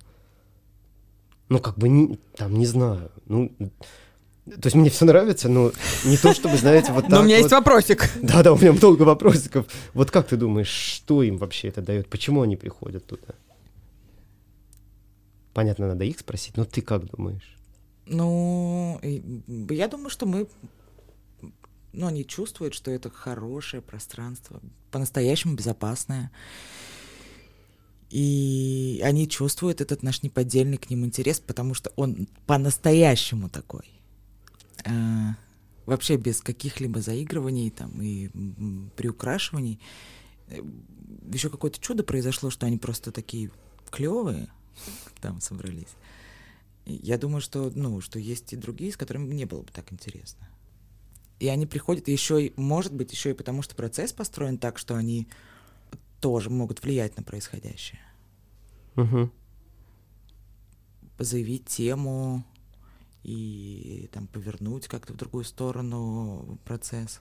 Ну, 1.48 1.59
как 1.59 1.76
бы, 1.76 1.88
не, 1.88 2.18
там, 2.37 2.54
не 2.54 2.66
знаю. 2.66 3.11
Ну, 3.26 3.50
то 4.46 4.66
есть 4.66 4.76
мне 4.76 4.88
все 4.88 5.04
нравится, 5.04 5.48
но 5.48 5.72
не 6.04 6.16
то, 6.16 6.33
чтобы, 6.33 6.56
знаете, 6.56 6.92
вот 6.92 7.02
так 7.02 7.11
Но 7.11 7.20
у 7.20 7.22
меня 7.24 7.37
вот. 7.37 7.42
есть 7.42 7.52
вопросик. 7.52 8.09
Да-да, 8.22 8.52
у 8.52 8.59
меня 8.59 8.72
много 8.72 9.02
вопросиков. 9.02 9.66
Вот 9.92 10.12
как 10.12 10.28
ты 10.28 10.37
думаешь, 10.37 10.68
что 10.68 11.24
им 11.24 11.37
вообще 11.38 11.66
это 11.68 11.83
дает? 11.83 12.09
Почему 12.09 12.42
они 12.42 12.54
приходят 12.56 13.04
туда? 13.04 13.35
Понятно, 15.52 15.88
надо 15.88 16.04
их 16.04 16.20
спросить, 16.20 16.56
но 16.56 16.64
ты 16.64 16.80
как 16.80 17.04
думаешь? 17.11 17.56
Ну, 18.06 19.00
я 19.68 19.88
думаю, 19.88 20.11
что 20.11 20.26
мы... 20.26 20.46
Ну, 21.92 22.07
они 22.07 22.24
чувствуют, 22.24 22.74
что 22.74 22.90
это 22.90 23.11
хорошее 23.11 23.83
пространство, 23.83 24.61
по-настоящему 24.90 25.55
безопасное. 25.55 26.31
И 28.11 29.00
они 29.05 29.29
чувствуют 29.29 29.81
этот 29.81 30.03
наш 30.03 30.22
неподдельный 30.22 30.79
к 30.79 30.90
ним 30.90 31.05
интерес, 31.05 31.40
потому 31.40 31.74
что 31.74 31.92
он 31.96 32.29
по-настоящему 32.46 33.48
такой. 33.48 33.88
А, 34.85 35.37
вообще 35.87 36.16
без 36.16 36.40
каких-либо 36.40 37.00
заигрываний 37.00 37.70
там 37.70 38.00
и 38.03 38.29
приукрашиваний. 38.96 39.81
Еще 41.33 41.50
какое-то 41.50 41.81
чудо 41.81 42.03
произошло, 42.03 42.50
что 42.50 42.66
они 42.66 42.79
просто 42.79 43.12
такие 43.12 43.50
клевые 43.90 44.48
там 45.20 45.40
собрались. 45.40 45.94
Я 46.87 47.18
думаю, 47.18 47.40
что, 47.40 47.70
ну, 47.74 48.00
что 48.00 48.18
есть 48.18 48.53
и 48.53 48.57
другие, 48.57 48.92
с 48.92 48.96
которыми 48.96 49.33
не 49.35 49.44
было 49.44 49.62
бы 49.62 49.70
так 49.72 49.92
интересно. 49.92 50.48
И 51.40 51.48
они 51.48 51.64
приходят 51.64 52.07
еще 52.07 52.46
и, 52.46 52.53
может 52.61 52.92
быть, 52.92 53.11
еще 53.12 53.31
и 53.31 53.35
потому, 53.35 53.62
что 53.62 53.74
процесс 53.74 54.12
построен 54.12 54.59
так, 54.59 54.79
что 54.79 54.94
они 54.94 55.26
тоже 56.20 56.50
могут 56.50 56.83
влиять 56.83 57.16
на 57.16 57.22
происходящее. 57.22 58.00
Мгм. 58.94 59.33
Заявить 61.18 61.66
тему 61.66 62.44
и 63.22 64.11
там 64.12 64.26
повернуть 64.26 64.87
как-то 64.87 65.14
в 65.14 65.16
другую 65.16 65.44
сторону 65.44 66.59
процесс. 66.64 67.20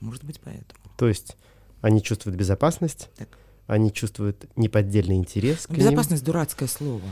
Может 0.00 0.24
быть, 0.24 0.40
поэтому. 0.40 0.80
То 0.96 1.06
есть 1.08 1.36
они 1.80 2.02
чувствуют 2.02 2.36
безопасность, 2.36 3.10
Так. 3.16 3.28
они 3.68 3.92
чувствуют 3.92 4.46
неподдельный 4.56 5.16
интерес 5.16 5.68
к 5.68 5.70
ним. 5.70 5.78
Безопасность 5.78 6.24
дурацкое 6.24 6.68
слово. 6.68 7.08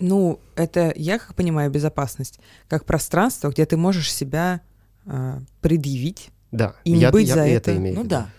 Ну, 0.00 0.40
это, 0.54 0.92
я 0.96 1.18
как 1.18 1.34
понимаю, 1.34 1.70
безопасность, 1.70 2.40
как 2.66 2.86
пространство, 2.86 3.50
где 3.50 3.66
ты 3.66 3.76
можешь 3.76 4.12
себя 4.12 4.62
а, 5.08 5.40
предъявить. 5.60 6.30
Да, 6.52 6.74
И 6.84 6.92
не 6.92 7.00
я, 7.00 7.10
быть 7.10 7.28
я 7.28 7.34
за 7.34 7.40
это 7.42 7.70
это. 7.72 7.76
имею 7.78 7.94
в 7.94 7.98
Ну 7.98 8.02
виду. 8.04 8.10
да. 8.10 8.30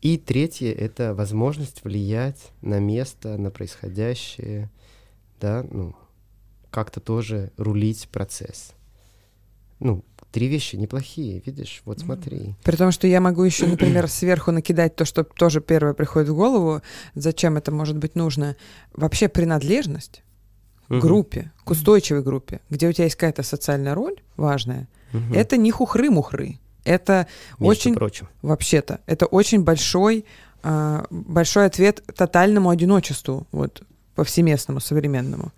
И 0.00 0.18
третье— 0.18 0.72
это 0.74 1.14
возможность 1.14 1.84
влиять 1.84 2.50
на 2.60 2.80
место, 2.80 3.38
на 3.38 3.50
происходящее, 3.50 4.70
да, 5.40 5.64
ну, 5.70 5.94
как-то 6.70 6.98
тоже 7.00 7.52
рулить 7.56 8.08
процесс. 8.10 8.72
Ну, 9.78 10.04
три 10.32 10.48
вещи 10.48 10.76
неплохие, 10.76 11.40
видишь, 11.44 11.82
вот 11.84 12.00
смотри. 12.00 12.54
При 12.64 12.76
том, 12.76 12.90
что 12.92 13.06
я 13.06 13.20
могу 13.20 13.44
еще, 13.44 13.66
например, 13.66 14.08
сверху 14.08 14.50
накидать 14.50 14.96
то, 14.96 15.04
что 15.04 15.22
тоже 15.24 15.60
первое 15.60 15.94
приходит 15.94 16.28
в 16.30 16.34
голову, 16.34 16.82
зачем 17.14 17.56
это 17.56 17.70
может 17.72 17.96
быть 17.98 18.14
нужно. 18.16 18.56
Вообще 18.94 19.28
принадлежность 19.28 20.22
к 20.88 20.98
группе, 20.98 21.52
к 21.64 21.70
устойчивой 21.70 22.22
группе, 22.22 22.60
где 22.70 22.88
у 22.88 22.92
тебя 22.92 23.04
есть 23.04 23.16
какая-то 23.16 23.42
социальная 23.42 23.94
роль 23.94 24.16
важная, 24.36 24.88
Мгм. 25.12 25.34
это 25.34 25.56
не 25.56 25.70
хухры-мухры. 25.70 26.58
Это 26.84 27.26
Между 27.58 27.66
очень, 27.70 27.94
прочим. 27.94 28.28
вообще-то, 28.42 29.00
это 29.06 29.26
очень 29.26 29.62
большой, 29.62 30.24
а, 30.62 31.04
большой 31.10 31.66
ответ 31.66 32.02
тотальному 32.16 32.70
одиночеству, 32.70 33.46
вот, 33.52 33.82
повсеместному, 34.14 34.80
современному. 34.80 35.52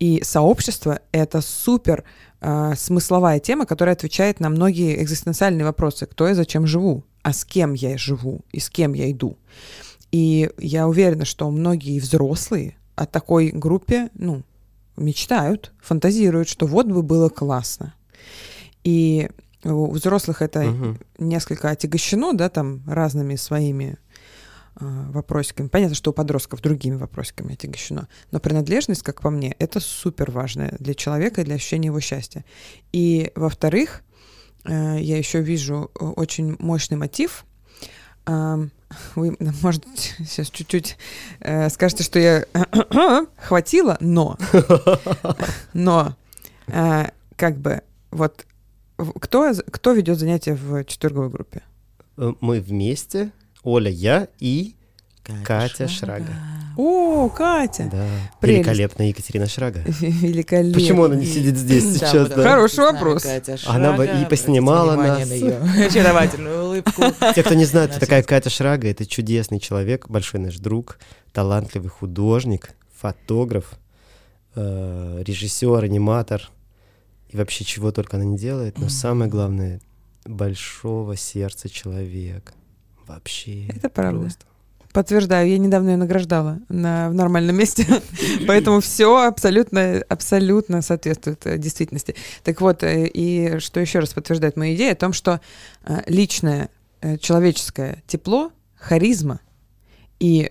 И 0.00 0.22
сообщество— 0.24 1.00
это 1.12 1.40
супер 1.40 2.04
э, 2.40 2.74
смысловая 2.76 3.38
тема, 3.38 3.64
которая 3.64 3.94
отвечает 3.94 4.40
на 4.40 4.48
многие 4.50 5.02
экзистенциальные 5.02 5.64
вопросы. 5.64 6.06
Кто 6.06 6.26
я, 6.28 6.34
зачем 6.34 6.66
живу? 6.66 7.04
А 7.22 7.32
с 7.32 7.44
кем 7.44 7.74
я 7.74 7.96
живу? 7.96 8.40
И 8.52 8.58
с 8.60 8.68
кем 8.68 8.92
я 8.92 9.10
иду? 9.10 9.38
И 10.12 10.50
я 10.58 10.88
уверена, 10.88 11.24
что 11.24 11.50
многие 11.50 12.00
взрослые 12.00 12.76
о 12.96 13.06
такой 13.06 13.50
группе, 13.50 14.10
ну, 14.14 14.42
мечтают, 14.96 15.72
фантазируют, 15.80 16.48
что 16.48 16.66
вот 16.66 16.86
бы 16.86 17.02
было 17.02 17.28
классно. 17.28 17.94
И 18.84 19.28
у 19.64 19.90
взрослых 19.90 20.42
это 20.42 20.68
угу. 20.68 20.98
несколько 21.18 21.70
отягощено, 21.70 22.34
да, 22.34 22.48
там 22.48 22.82
разными 22.86 23.36
своими 23.36 23.96
э, 24.76 24.84
вопросиками. 25.10 25.68
Понятно, 25.68 25.94
что 25.94 26.10
у 26.10 26.14
подростков 26.14 26.60
другими 26.60 26.96
вопросиками 26.96 27.54
отягощено. 27.54 28.08
Но 28.30 28.40
принадлежность, 28.40 29.02
как 29.02 29.22
по 29.22 29.30
мне, 29.30 29.56
это 29.58 29.80
супер 29.80 30.30
важно 30.30 30.74
для 30.78 30.94
человека 30.94 31.40
и 31.40 31.44
для 31.44 31.54
ощущения 31.54 31.86
его 31.86 32.00
счастья. 32.00 32.44
И, 32.92 33.32
во-вторых, 33.34 34.02
э, 34.64 34.98
я 35.00 35.16
еще 35.16 35.40
вижу 35.40 35.90
э, 35.98 36.04
очень 36.04 36.56
мощный 36.58 36.98
мотив. 36.98 37.46
Э, 38.26 38.68
вы, 39.14 39.36
может, 39.62 39.86
сейчас 40.18 40.50
чуть-чуть 40.50 40.98
э, 41.40 41.70
скажете, 41.70 42.02
что 42.04 42.18
я 42.18 42.44
хватило, 43.38 43.96
но, 44.00 44.36
но, 45.72 46.16
как 47.36 47.58
бы, 47.58 47.82
вот, 48.10 48.46
кто, 48.96 49.52
кто 49.70 49.92
ведет 49.92 50.18
занятия 50.18 50.54
в 50.54 50.84
четверговой 50.84 51.30
группе? 51.30 51.62
Э, 52.16 52.32
мы 52.40 52.60
вместе, 52.60 53.32
Оля, 53.62 53.90
я 53.90 54.28
и 54.38 54.76
Катя, 55.22 55.44
Катя 55.44 55.88
Шрага. 55.88 56.32
О, 56.76 57.28
Катя! 57.28 57.88
Да. 57.90 58.06
Прелесть. 58.40 58.66
Великолепная 58.66 59.06
Екатерина 59.08 59.46
Шрага. 59.46 59.80
Великолепная. 60.00 60.74
Почему 60.74 61.04
она 61.04 61.14
не 61.14 61.24
сидит 61.24 61.56
здесь 61.56 61.94
сейчас? 61.94 62.28
Да, 62.28 62.42
Хороший 62.42 62.80
вопрос. 62.80 63.22
Катя 63.22 63.56
Шрага, 63.56 63.76
она 63.76 63.92
бы 63.92 64.06
и 64.06 64.24
поснимала 64.28 64.96
нас. 64.96 65.28
На 65.28 65.32
ее 65.32 65.56
очаровательную 65.86 66.64
улыбку. 66.66 67.02
Те, 67.34 67.42
кто 67.42 67.54
не 67.54 67.64
знает, 67.64 67.90
кто 67.90 68.00
такая 68.00 68.22
Катя 68.22 68.50
Шрага, 68.50 68.88
это 68.88 69.06
чудесный 69.06 69.60
человек, 69.60 70.08
большой 70.08 70.40
наш 70.40 70.56
друг, 70.56 70.98
талантливый 71.32 71.90
художник, 71.90 72.70
фотограф, 72.94 73.78
э, 74.56 75.22
режиссер, 75.24 75.84
аниматор. 75.84 76.50
И 77.34 77.36
вообще 77.36 77.64
чего 77.64 77.90
только 77.90 78.16
она 78.16 78.24
не 78.24 78.38
делает. 78.38 78.78
Но 78.78 78.88
самое 78.88 79.28
главное, 79.28 79.80
большого 80.24 81.16
сердца 81.16 81.68
человек. 81.68 82.54
Вообще. 83.08 83.66
Это 83.66 83.88
правда. 83.88 84.20
Просто. 84.20 84.44
Подтверждаю, 84.92 85.50
я 85.50 85.58
недавно 85.58 85.90
ее 85.90 85.96
награждала 85.96 86.60
на, 86.68 87.10
в 87.10 87.14
нормальном 87.14 87.56
месте, 87.56 87.84
поэтому 88.46 88.78
все 88.78 89.26
абсолютно, 89.26 90.00
абсолютно 90.08 90.80
соответствует 90.80 91.44
э, 91.46 91.58
действительности. 91.58 92.14
Так 92.44 92.60
вот, 92.60 92.84
э, 92.84 93.08
и 93.08 93.58
что 93.58 93.80
еще 93.80 93.98
раз 93.98 94.10
подтверждает 94.10 94.56
мою 94.56 94.76
идею 94.76 94.92
о 94.92 94.94
том, 94.94 95.12
что 95.12 95.40
э, 95.84 96.02
личное 96.06 96.68
человеческое 97.18 98.04
тепло, 98.06 98.52
харизма 98.76 99.40
и 100.20 100.48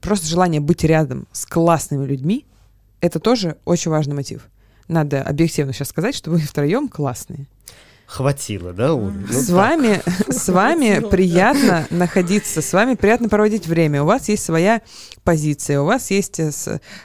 просто 0.00 0.26
желание 0.28 0.60
быть 0.60 0.84
рядом 0.84 1.26
с 1.32 1.46
классными 1.46 2.06
людьми, 2.06 2.46
это 3.00 3.18
тоже 3.18 3.56
очень 3.64 3.90
важный 3.90 4.14
мотив. 4.14 4.49
Надо 4.90 5.22
объективно 5.22 5.72
сейчас 5.72 5.88
сказать, 5.88 6.16
что 6.16 6.32
вы 6.32 6.40
втроем 6.40 6.88
классные. 6.88 7.46
Хватило, 8.06 8.72
да, 8.72 8.92
Оля? 8.92 9.12
Ну, 9.12 9.32
с 9.32 9.46
так. 9.46 9.54
вами, 9.54 10.02
с 10.28 10.48
вами 10.48 10.98
приятно 10.98 11.86
находиться, 11.90 12.60
с 12.60 12.72
вами 12.72 12.96
приятно 12.96 13.28
проводить 13.28 13.68
время. 13.68 14.02
У 14.02 14.06
вас 14.06 14.28
есть 14.28 14.44
своя 14.44 14.82
позиция, 15.22 15.80
у 15.80 15.84
вас 15.84 16.10
есть 16.10 16.40
э, 16.40 16.50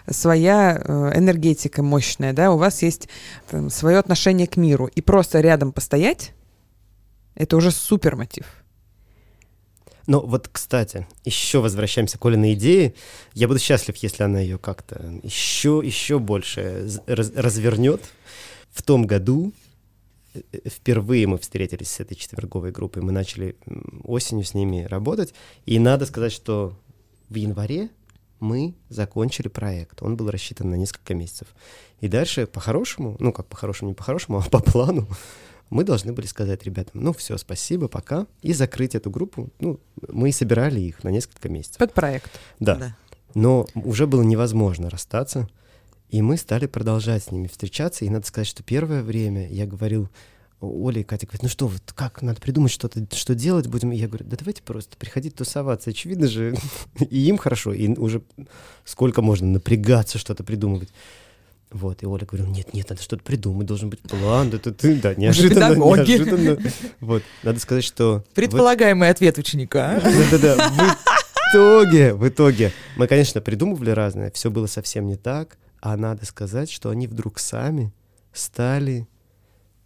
своя 0.10 0.82
э, 0.84 1.12
энергетика 1.16 1.84
мощная, 1.84 2.34
да, 2.34 2.52
у 2.52 2.58
вас 2.58 2.82
есть 2.82 3.08
там, 3.52 3.70
свое 3.70 4.00
отношение 4.00 4.48
к 4.48 4.58
миру. 4.58 4.88
И 4.88 5.02
просто 5.02 5.42
рядом 5.42 5.72
постоять— 5.72 6.34
это 7.36 7.56
уже 7.56 7.70
супер 7.70 8.16
мотив. 8.16 8.48
Но 10.08 10.22
вот, 10.22 10.48
кстати, 10.52 11.08
еще 11.24 11.60
возвращаемся 11.60 12.18
к 12.18 12.26
Олиной 12.26 12.54
идее. 12.54 12.94
Я 13.34 13.48
буду 13.48 13.60
счастлив, 13.60 13.96
если 13.98 14.24
она 14.24 14.40
ее 14.40 14.58
как-то 14.58 15.20
еще, 15.24 15.82
еще 15.84 16.20
больше 16.20 16.88
раз, 17.08 17.32
развернет. 17.36 18.02
В 18.72 18.84
том 18.84 19.08
году 19.08 19.54
Э, 20.36 20.70
впервые 20.70 21.28
мы 21.28 21.38
встретились 21.38 21.90
с 21.90 22.00
этой 22.00 22.16
четверговой 22.16 22.72
группой, 22.72 23.02
мы 23.02 23.12
начали 23.12 23.56
осенью 24.04 24.46
с 24.46 24.54
ними 24.54 24.84
работать, 24.84 25.34
и 25.66 25.80
надо 25.80 26.06
сказать, 26.06 26.32
что 26.32 26.78
в 27.30 27.36
январе 27.36 27.90
мы 28.40 28.76
закончили 28.90 29.48
проект. 29.48 30.04
Он 30.04 30.18
был 30.18 30.30
рассчитан 30.30 30.70
на 30.70 30.76
несколько 30.76 31.14
месяцев. 31.14 31.48
И 32.02 32.08
дальше 32.08 32.48
по-хорошему, 32.48 33.16
ну 33.20 33.32
как 33.32 33.48
по-хорошему, 33.48 33.90
не 33.90 33.96
по-хорошему, 33.96 34.40
а 34.40 34.50
по 34.50 34.60
плану, 34.60 35.08
мы 35.70 35.84
должны 35.84 36.14
были 36.14 36.28
сказать 36.28 36.64
ребятам, 36.64 37.04
ну 37.04 37.14
все, 37.14 37.38
спасибо, 37.38 37.88
пока, 37.88 38.28
и 38.42 38.54
закрыть 38.54 38.96
эту 38.96 39.10
группу. 39.10 39.50
Ну, 39.60 39.80
мы 40.08 40.32
собирали 40.32 40.80
их 40.80 41.04
на 41.04 41.10
несколько 41.10 41.50
месяцев. 41.50 41.78
Под 41.78 41.94
проект. 41.94 42.32
Да. 42.60 42.76
да. 42.76 42.98
Но 43.34 43.68
уже 43.76 44.08
было 44.08 44.22
невозможно 44.22 44.90
расстаться. 44.90 45.50
И 46.10 46.22
мы 46.22 46.38
стали 46.38 46.68
продолжать 46.68 47.24
с 47.24 47.32
ними 47.32 47.48
встречаться. 47.48 48.06
И 48.06 48.10
надо 48.10 48.26
сказать, 48.28 48.48
что 48.48 48.64
первое 48.64 49.02
время 49.02 49.50
я 49.50 49.66
говорил 49.66 50.08
Оля 50.62 51.02
и 51.02 51.04
Катя 51.04 51.28
говорят, 51.28 51.44
ну 51.44 51.50
что, 51.50 51.68
вот 51.68 51.82
как, 51.94 52.22
надо 52.22 52.40
придумать 52.40 52.72
что-то, 52.72 53.06
что 53.14 53.36
делать 53.36 53.68
будем. 53.68 53.92
И 53.92 53.98
я 53.98 54.08
говорю, 54.08 54.26
да 54.26 54.38
давайте 54.38 54.64
просто 54.64 54.98
приходить 54.98 55.36
тусоваться. 55.36 55.90
Очевидно 55.90 56.28
же, 56.28 56.56
и 57.10 57.28
им 57.28 57.38
хорошо, 57.38 57.74
и 57.74 57.88
уже 57.98 58.24
сколько 58.84 59.22
можно 59.22 59.48
напрягаться, 59.48 60.18
что-то 60.18 60.44
придумывать. 60.44 60.90
Вот, 61.76 62.04
и 62.04 62.06
Оля 62.06 62.26
говорила, 62.26 62.48
нет, 62.48 62.74
нет, 62.74 62.90
надо 62.90 63.02
что-то 63.02 63.22
придумать, 63.22 63.68
должен 63.68 63.90
быть 63.90 64.00
план, 64.00 64.50
да, 64.50 64.58
ты, 64.60 64.72
ты, 64.72 64.96
да, 64.96 65.14
неожиданно, 65.14 65.76
неожиданно. 65.76 66.58
Вот, 67.02 67.22
надо 67.44 67.60
сказать, 67.60 67.84
что... 67.84 68.24
Предполагаемый 68.34 69.10
вот, 69.10 69.16
ответ 69.16 69.38
ученика. 69.38 70.00
Да-да-да, 70.02 70.70
в 70.70 71.52
итоге, 71.52 72.14
в 72.14 72.26
итоге, 72.30 72.72
мы, 72.96 73.08
конечно, 73.08 73.42
придумывали 73.42 73.90
разное, 73.90 74.32
все 74.32 74.50
было 74.50 74.68
совсем 74.68 75.06
не 75.06 75.18
так, 75.18 75.58
а 75.82 75.98
надо 75.98 76.26
сказать, 76.26 76.72
что 76.72 76.92
они 76.92 77.08
вдруг 77.08 77.40
сами 77.40 77.92
стали 78.32 79.06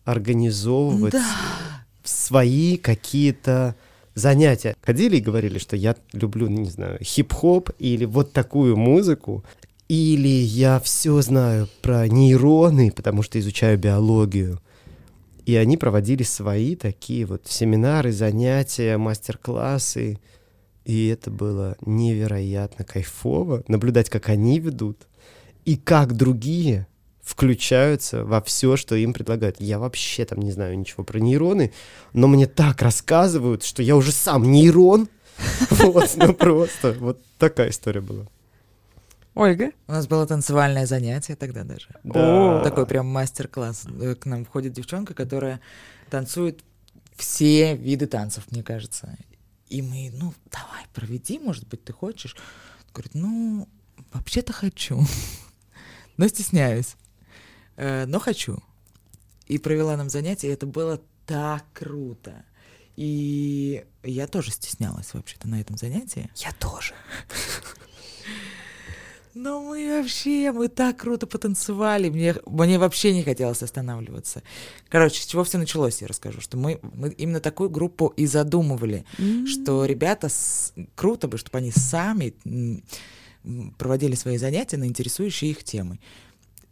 организовывать 0.06 1.14
да. 1.14 1.26
свои 2.04 2.78
какие-то 2.78 3.76
занятия. 4.14 4.76
Ходили 4.84 5.18
и 5.18 5.22
говорили, 5.22 5.58
что 5.58 5.76
я 5.76 5.96
люблю, 6.14 6.50
не 6.50 6.70
знаю, 6.70 7.00
хип-хоп 7.02 7.72
или 7.80 8.06
вот 8.06 8.32
такую 8.32 8.78
музыку, 8.78 9.44
или 9.90 10.28
я 10.28 10.80
все 10.80 11.20
знаю 11.22 11.68
про 11.82 12.08
нейроны, 12.08 12.92
потому 12.92 13.24
что 13.24 13.40
изучаю 13.40 13.78
биологию. 13.78 14.62
И 15.46 15.56
они 15.56 15.78
проводили 15.78 16.22
свои 16.22 16.76
такие 16.76 17.26
вот 17.26 17.48
семинары, 17.48 18.12
занятия, 18.12 18.98
мастер-классы. 18.98 20.20
И 20.86 21.08
это 21.08 21.32
было 21.32 21.76
невероятно 21.82 22.86
кайфово 22.86 23.64
наблюдать, 23.68 24.12
как 24.12 24.30
они 24.30 24.60
ведут, 24.60 25.08
и 25.66 25.76
как 25.76 26.16
другие 26.16 26.88
включаются 27.24 28.24
во 28.24 28.42
все, 28.42 28.78
что 28.78 28.96
им 28.96 29.12
предлагают. 29.12 29.60
Я 29.60 29.80
вообще 29.80 30.24
там 30.26 30.40
не 30.40 30.52
знаю 30.52 30.78
ничего 30.78 31.04
про 31.04 31.20
нейроны, 31.20 31.74
но 32.14 32.28
мне 32.28 32.46
так 32.46 32.84
рассказывают, 32.84 33.64
что 33.64 33.82
я 33.82 33.96
уже 33.96 34.12
сам 34.12 34.52
нейрон. 34.52 35.10
Вот, 35.72 36.12
ну 36.16 36.34
просто, 36.34 36.96
вот 37.00 37.22
такая 37.38 37.70
история 37.70 38.02
была. 38.02 38.28
Ольга? 39.40 39.72
У 39.88 39.94
нас 39.94 40.06
было 40.06 40.28
танцевальное 40.28 40.86
занятие 40.86 41.38
тогда 41.38 41.64
даже. 41.64 41.88
Да. 42.04 42.62
Такой 42.62 42.86
прям 42.86 43.08
мастер-класс. 43.08 43.86
Э, 44.02 44.16
к 44.16 44.26
нам 44.26 44.44
входит 44.44 44.74
девчонка, 44.74 45.14
которая 45.14 45.62
танцует 46.10 46.62
все 47.16 47.78
виды 47.78 48.06
танцев, 48.08 48.44
мне 48.52 48.64
кажется. 48.64 49.18
И 49.70 49.82
мы, 49.82 50.12
ну, 50.14 50.34
давай, 50.52 50.84
проведи, 50.94 51.40
может 51.40 51.66
быть, 51.70 51.86
ты 51.86 51.94
хочешь? 51.94 52.36
Говорит, 52.94 53.14
ну, 53.14 53.70
вообще-то 54.12 54.52
хочу, 54.52 55.06
но 56.18 56.28
стесняюсь. 56.28 56.98
Э, 57.78 58.06
но 58.08 58.20
хочу. 58.20 58.62
И 59.46 59.58
провела 59.58 59.96
нам 59.96 60.10
занятие, 60.10 60.50
и 60.50 60.54
это 60.54 60.66
было 60.66 61.02
так 61.26 61.64
круто. 61.74 62.44
И 62.98 63.86
я 64.04 64.28
тоже 64.28 64.52
стеснялась 64.52 65.14
вообще-то 65.14 65.48
на 65.48 65.62
этом 65.62 65.78
занятии. 65.78 66.30
Я 66.36 66.52
тоже. 66.60 66.94
Но 69.34 69.62
мы 69.62 69.98
вообще, 69.98 70.52
мы 70.52 70.68
так 70.68 70.98
круто 70.98 71.28
потанцевали. 71.28 72.10
Мне, 72.10 72.36
мне 72.46 72.80
вообще 72.80 73.14
не 73.14 73.24
хотелось 73.24 73.64
останавливаться. 73.64 74.44
Короче, 74.90 75.22
с 75.22 75.26
чего 75.26 75.44
все 75.44 75.58
началось, 75.58 76.02
я 76.02 76.08
расскажу. 76.08 76.42
Что 76.42 76.58
мы, 76.58 76.80
мы 76.94 77.10
именно 77.10 77.40
такую 77.40 77.70
группу 77.70 78.08
и 78.18 78.26
задумывали. 78.26 79.06
Mm-hmm. 79.18 79.46
Что 79.46 79.86
ребята, 79.86 80.30
с, 80.30 80.74
круто 80.96 81.28
бы, 81.28 81.38
чтобы 81.38 81.60
они 81.60 81.72
сами 81.72 82.34
проводили 83.78 84.16
свои 84.16 84.38
занятия 84.38 84.78
на 84.78 84.86
интересующие 84.86 85.52
их 85.52 85.64
темы 85.64 86.00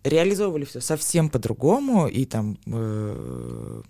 реализовывали 0.04 0.66
все 0.66 0.80
совсем 0.80 1.30
по-другому, 1.30 2.08
и 2.08 2.26
там 2.26 2.58
э, 2.66 3.82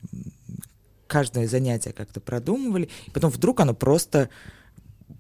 каждое 1.07 1.47
занятие 1.47 1.93
как-то 1.93 2.20
продумывали, 2.20 2.89
и 3.05 3.11
потом 3.11 3.30
вдруг 3.30 3.59
оно 3.59 3.74
просто 3.74 4.30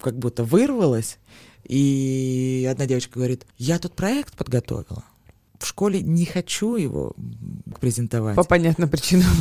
как 0.01 0.17
будто 0.17 0.43
вырвалось, 0.43 1.17
и 1.63 2.67
одна 2.69 2.85
девочка 2.85 3.15
говорит, 3.15 3.45
я 3.57 3.79
тут 3.79 3.95
проект 3.95 4.35
подготовила, 4.35 5.03
в 5.59 5.65
школе 5.65 6.01
не 6.01 6.25
хочу 6.25 6.75
его 6.75 7.15
презентовать. 7.79 8.35
По 8.35 8.43
понятным 8.43 8.89
причинам. 8.89 9.31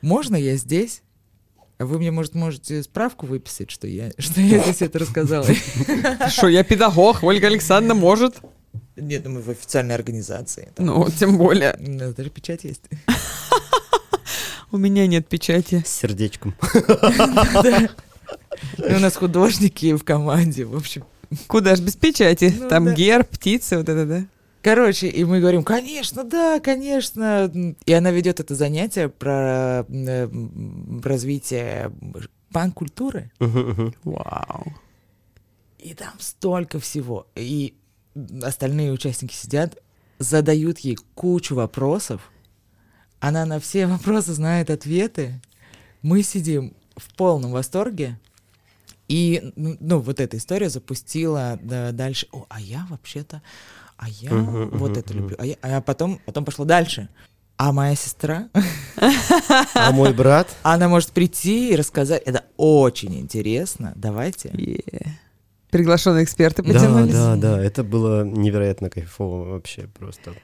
Можно 0.00 0.36
я 0.36 0.56
здесь? 0.56 1.02
А 1.78 1.86
вы 1.86 1.98
мне, 1.98 2.10
может, 2.10 2.34
можете 2.34 2.82
справку 2.82 3.26
выписать, 3.26 3.70
что 3.70 3.86
я, 3.86 4.10
что 4.18 4.40
я 4.40 4.58
здесь 4.60 4.82
это 4.82 4.98
рассказала? 4.98 5.46
Что, 6.28 6.48
я 6.48 6.64
педагог, 6.64 7.22
Ольга 7.22 7.46
Александровна 7.46 7.94
может? 7.94 8.36
Нет, 8.96 9.24
ну 9.24 9.30
мы 9.30 9.42
в 9.42 9.48
официальной 9.48 9.94
организации. 9.94 10.72
Ну, 10.76 11.08
тем 11.10 11.38
более. 11.38 11.76
Ну, 11.78 12.12
Даже 12.12 12.30
печать 12.30 12.64
есть. 12.64 12.82
У 14.70 14.76
меня 14.76 15.06
нет 15.06 15.28
печати. 15.28 15.82
С 15.86 15.90
сердечком. 15.90 16.54
И 18.76 18.92
у 18.92 18.98
нас 18.98 19.16
художники 19.16 19.94
в 19.94 20.04
команде, 20.04 20.64
в 20.64 20.76
общем. 20.76 21.04
Куда 21.46 21.76
ж 21.76 21.80
без 21.80 21.96
печати? 21.96 22.54
Ну 22.58 22.68
Там 22.68 22.84
да. 22.84 22.94
герб, 22.94 23.28
птицы, 23.28 23.76
вот 23.76 23.88
это, 23.88 24.06
да? 24.06 24.26
Короче, 24.62 25.08
и 25.08 25.24
мы 25.24 25.40
говорим, 25.40 25.62
конечно, 25.62 26.24
да, 26.24 26.60
конечно. 26.60 27.50
И 27.86 27.92
она 27.92 28.10
ведет 28.10 28.40
это 28.40 28.54
занятие 28.54 29.08
про 29.08 29.86
э, 29.88 30.28
развитие 31.02 31.92
пан-культуры. 32.52 33.30
Вау. 34.04 34.74
И 35.78 35.94
там 35.94 36.12
столько 36.18 36.80
всего. 36.80 37.26
И 37.36 37.74
остальные 38.42 38.92
участники 38.92 39.34
сидят, 39.34 39.78
задают 40.18 40.80
ей 40.80 40.98
кучу 41.14 41.54
вопросов. 41.54 42.20
Она 43.20 43.46
на 43.46 43.60
все 43.60 43.86
вопросы 43.86 44.32
знает 44.32 44.70
ответы. 44.70 45.40
Мы 46.02 46.22
сидим 46.22 46.74
в 46.96 47.14
полном 47.14 47.52
восторге. 47.52 48.18
И, 49.08 49.52
ну, 49.56 50.00
вот 50.00 50.20
эта 50.20 50.36
история 50.36 50.68
запустила 50.68 51.58
да, 51.62 51.92
дальше. 51.92 52.26
О, 52.30 52.44
а 52.48 52.60
я 52.60 52.86
вообще-то, 52.90 53.42
а 53.96 54.08
я 54.08 54.30
Мгм, 54.32 54.68
вот 54.78 54.90
мгм, 54.90 55.00
это 55.00 55.14
мгм. 55.14 55.22
люблю. 55.22 55.36
А, 55.38 55.46
я, 55.46 55.56
а 55.62 55.80
потом, 55.80 56.20
потом 56.26 56.44
пошло 56.44 56.64
дальше. 56.64 57.08
А 57.56 57.72
моя 57.72 57.96
сестра, 57.96 58.48
А 59.74 59.90
мой 59.90 60.12
брат? 60.12 60.46
она 60.62 60.88
может 60.88 61.10
прийти 61.10 61.70
и 61.72 61.76
рассказать. 61.76 62.22
Это 62.24 62.44
очень 62.56 63.18
интересно. 63.18 63.92
Давайте. 63.96 64.52
Приглашенные 65.70 66.24
эксперты 66.24 66.62
Да, 66.62 66.72
потянулись. 66.72 67.12
да, 67.12 67.36
да, 67.36 67.62
это 67.62 67.82
было 67.82 68.24
невероятно 68.24 68.90
кайфово 68.90 69.50
вообще 69.50 69.88
просто. 69.98 70.34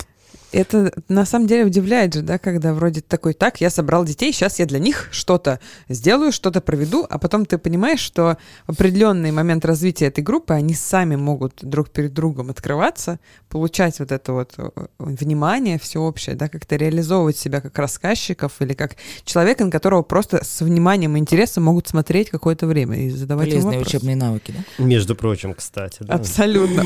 Это 0.55 0.93
на 1.09 1.27
самом 1.27 1.49
деле 1.49 1.65
удивляет 1.65 2.15
же, 2.15 2.23
да, 2.23 2.39
когда 2.39 2.73
вроде 2.75 3.01
такой, 3.01 3.35
так, 3.35 3.61
я 3.61 3.71
собрал 3.71 4.05
детей, 4.05 4.33
сейчас 4.33 4.61
я 4.61 4.67
для 4.67 4.79
них 4.79 5.09
что-то 5.11 5.59
сделаю, 5.89 6.31
что-то 6.31 6.61
проведу, 6.61 7.05
а 7.11 7.19
потом 7.19 7.45
ты 7.45 7.59
понимаешь, 7.59 7.99
что 7.99 8.39
в 8.69 8.73
определенный 8.73 9.33
момент 9.33 9.65
развития 9.65 10.07
этой 10.07 10.23
группы 10.23 10.55
они 10.55 10.75
сами 10.75 11.17
могут 11.17 11.59
друг 11.63 11.91
перед 11.91 12.15
другом 12.15 12.51
открываться, 12.51 13.19
получать 13.49 13.99
вот 13.99 14.13
это 14.13 14.33
вот 14.33 14.53
э, 14.57 14.71
внимание 14.99 15.79
всеобщее, 15.79 16.37
да, 16.37 16.49
как-то 16.49 16.77
реализовывать 16.77 17.37
себя 17.37 17.61
как 17.61 17.77
рассказчиков 17.77 18.53
или 18.61 18.75
как 18.75 18.95
человека, 19.25 19.65
на 19.65 19.73
которого 19.73 20.03
просто 20.03 20.45
с 20.45 20.61
вниманием 20.61 21.17
и 21.17 21.19
интересом 21.19 21.65
могут 21.65 21.89
смотреть 21.89 22.31
какое-то 22.31 22.69
время 22.69 23.07
и 23.07 23.11
задавать 23.11 23.49
Полезные 23.49 23.79
вопросы. 23.79 23.97
учебные 23.97 24.17
навыки, 24.17 24.55
да? 24.57 24.85
Между 24.85 25.17
прочим, 25.17 25.53
кстати, 25.55 25.99
да. 26.01 26.15
Абсолютно. 26.15 26.85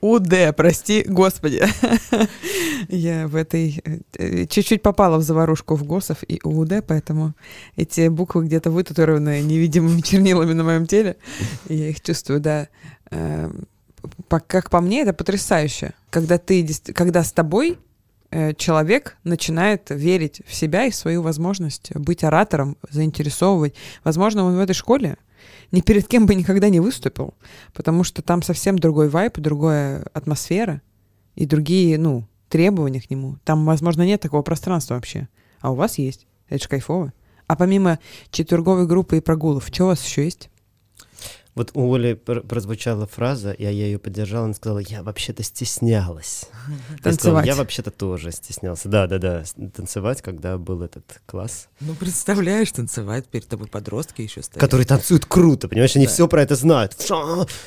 УУД, 0.00 0.56
прости, 0.56 1.04
господи. 1.06 1.62
Я 2.88 3.09
в 3.26 3.36
этой... 3.36 3.82
э, 4.18 4.46
Чуть-чуть 4.46 4.82
попала 4.82 5.18
в 5.18 5.22
заварушку 5.22 5.74
в 5.74 5.84
ГОСов 5.84 6.18
и 6.26 6.40
УУД, 6.44 6.84
поэтому 6.86 7.34
эти 7.76 8.08
буквы 8.08 8.44
где-то 8.46 8.70
вытатуированы 8.70 9.42
невидимыми 9.42 10.00
чернилами 10.02 10.52
на 10.52 10.64
моем 10.64 10.86
теле. 10.86 11.16
Я 11.68 11.88
их 11.90 12.00
чувствую, 12.00 12.40
да. 12.40 12.68
Эм, 13.10 13.66
Как 14.46 14.70
по 14.70 14.80
мне, 14.80 15.02
это 15.02 15.12
потрясающе. 15.12 15.94
Когда 16.10 16.38
ты, 16.38 16.66
когда 16.94 17.22
с 17.22 17.32
тобой 17.32 17.78
э, 18.30 18.54
человек 18.54 19.16
начинает 19.24 19.90
верить 19.90 20.42
в 20.46 20.54
себя 20.54 20.86
и 20.86 20.90
в 20.90 20.94
свою 20.94 21.22
возможность 21.22 21.94
быть 21.96 22.24
оратором, 22.24 22.76
заинтересовывать. 22.90 23.74
Возможно, 24.04 24.44
он 24.44 24.56
в 24.56 24.60
этой 24.60 24.74
школе 24.74 25.16
ни 25.72 25.80
перед 25.80 26.06
кем 26.08 26.26
бы 26.26 26.34
никогда 26.34 26.68
не 26.68 26.80
выступил, 26.80 27.34
потому 27.74 28.04
что 28.04 28.22
там 28.22 28.42
совсем 28.42 28.78
другой 28.78 29.08
вайп, 29.08 29.38
другая 29.38 30.04
атмосфера 30.12 30.82
и 31.36 31.46
другие, 31.46 31.98
ну, 31.98 32.26
требования 32.50 33.00
к 33.00 33.08
нему. 33.08 33.38
Там, 33.44 33.64
возможно, 33.64 34.02
нет 34.02 34.20
такого 34.20 34.42
пространства 34.42 34.94
вообще. 34.94 35.28
А 35.60 35.72
у 35.72 35.74
вас 35.74 35.96
есть. 35.96 36.26
Это 36.48 36.64
же 36.64 36.68
кайфово. 36.68 37.14
А 37.46 37.56
помимо 37.56 37.98
четверговой 38.30 38.86
группы 38.86 39.16
и 39.16 39.20
прогулов, 39.20 39.68
что 39.72 39.84
у 39.84 39.86
вас 39.86 40.04
еще 40.04 40.24
есть? 40.24 40.49
Вот 41.56 41.72
у 41.74 41.92
Оли 41.92 42.14
пр- 42.14 42.42
прозвучала 42.42 43.06
фраза, 43.08 43.54
я 43.58 43.70
ее 43.70 43.98
поддержал, 43.98 44.44
она 44.44 44.54
сказала, 44.54 44.78
я 44.78 45.02
вообще-то 45.02 45.42
стеснялась. 45.42 46.44
Танцевать. 47.02 47.44
я 47.46 47.56
вообще-то 47.56 47.90
тоже 47.90 48.30
стеснялся. 48.30 48.88
Да, 48.88 49.06
да, 49.08 49.18
да, 49.18 49.44
с- 49.44 49.54
танцевать, 49.74 50.22
когда 50.22 50.58
был 50.58 50.82
этот 50.82 51.20
класс. 51.26 51.68
Ну, 51.80 51.94
представляешь, 51.94 52.70
танцевать 52.70 53.26
перед 53.26 53.48
тобой 53.48 53.66
подростки 53.66 54.22
еще 54.22 54.42
стоят. 54.42 54.60
Которые 54.60 54.86
танцуют 54.86 55.26
круто, 55.26 55.68
понимаешь, 55.68 55.96
они 55.96 56.06
Да. 56.06 56.12
все 56.12 56.28
про 56.28 56.42
это 56.42 56.54
знают. 56.54 56.96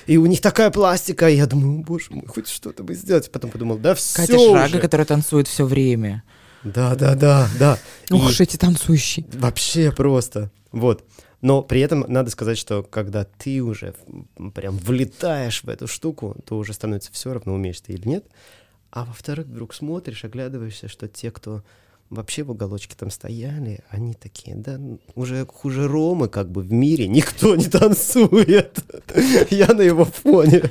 И 0.08 0.18
у 0.18 0.26
них 0.28 0.40
такая 0.40 0.72
пластика, 0.72 1.30
и 1.30 1.36
я 1.36 1.46
думаю, 1.46 1.82
«О, 1.82 1.84
боже 1.84 2.06
мой, 2.12 2.26
хоть 2.26 2.48
что-то 2.48 2.84
бы 2.84 2.94
сделать. 2.96 3.32
Потом 3.32 3.52
подумал, 3.52 3.78
да 3.78 3.96
все 3.96 4.16
Катя 4.16 4.40
Шрага, 4.40 4.80
которая 4.80 5.06
танцует 5.06 5.48
все 5.48 5.66
время. 5.66 6.24
Да, 6.64 6.96
да, 6.96 7.16
да, 7.16 7.50
да. 7.60 7.78
Ух 8.10 8.32
И- 8.40 8.44
эти 8.44 8.56
танцующие. 8.56 9.26
Вообще 9.34 9.92
просто. 9.92 10.52
Вот. 10.72 11.04
Но 11.44 11.62
при 11.62 11.82
этом 11.82 12.06
надо 12.08 12.30
сказать, 12.30 12.58
что 12.58 12.84
когда 12.84 13.26
ты 13.26 13.62
уже 13.62 13.94
прям 14.56 14.78
влетаешь 14.78 15.62
в 15.66 15.68
эту 15.68 15.88
штуку, 15.88 16.38
то 16.46 16.58
уже 16.58 16.72
становится 16.72 17.12
все 17.12 17.34
равно, 17.34 17.54
умеешь 17.54 17.82
ты 17.82 17.92
или 17.92 18.08
нет. 18.08 18.26
А 18.92 19.04
во-вторых, 19.04 19.48
вдруг 19.48 19.74
смотришь, 19.74 20.24
оглядываешься, 20.24 20.88
что 20.88 21.10
те, 21.10 21.32
кто 21.32 21.62
вообще 22.14 22.44
в 22.44 22.52
уголочке 22.52 22.96
там 22.98 23.10
стояли, 23.10 23.80
они 23.90 24.14
такие, 24.14 24.56
да, 24.56 24.80
уже 25.16 25.46
хуже 25.46 25.88
Ромы 25.88 26.28
как 26.28 26.50
бы 26.52 26.62
в 26.62 26.72
мире 26.72 27.08
никто 27.08 27.56
не 27.56 27.66
танцует. 27.66 28.80
Я 29.50 29.68
на 29.74 29.82
его 29.82 30.06
фоне 30.06 30.64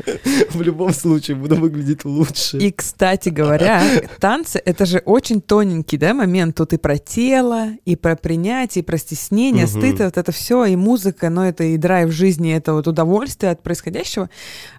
в 0.50 0.62
любом 0.62 0.92
случае 0.92 1.36
буду 1.36 1.56
выглядеть 1.56 2.04
лучше. 2.04 2.58
И, 2.58 2.70
кстати 2.70 3.28
говоря, 3.28 3.82
танцы— 4.20 4.60
это 4.64 4.86
же 4.86 4.98
очень 5.04 5.40
тоненький 5.40 5.96
да, 5.98 6.14
момент. 6.14 6.56
Тут 6.56 6.72
и 6.72 6.76
про 6.78 6.98
тело, 6.98 7.68
и 7.84 7.96
про 7.96 8.16
принятие, 8.16 8.82
и 8.82 8.84
про 8.84 8.98
стеснение, 8.98 9.66
Мгм. 9.66 9.80
стыд, 9.80 10.00
вот 10.00 10.18
это 10.18 10.32
все, 10.32 10.64
и 10.64 10.76
музыка, 10.76 11.30
но 11.30 11.46
это 11.46 11.64
и 11.64 11.76
драйв 11.76 12.10
жизни, 12.12 12.54
это 12.54 12.72
вот 12.74 12.86
удовольствие 12.86 13.52
от 13.52 13.62
происходящего. 13.62 14.28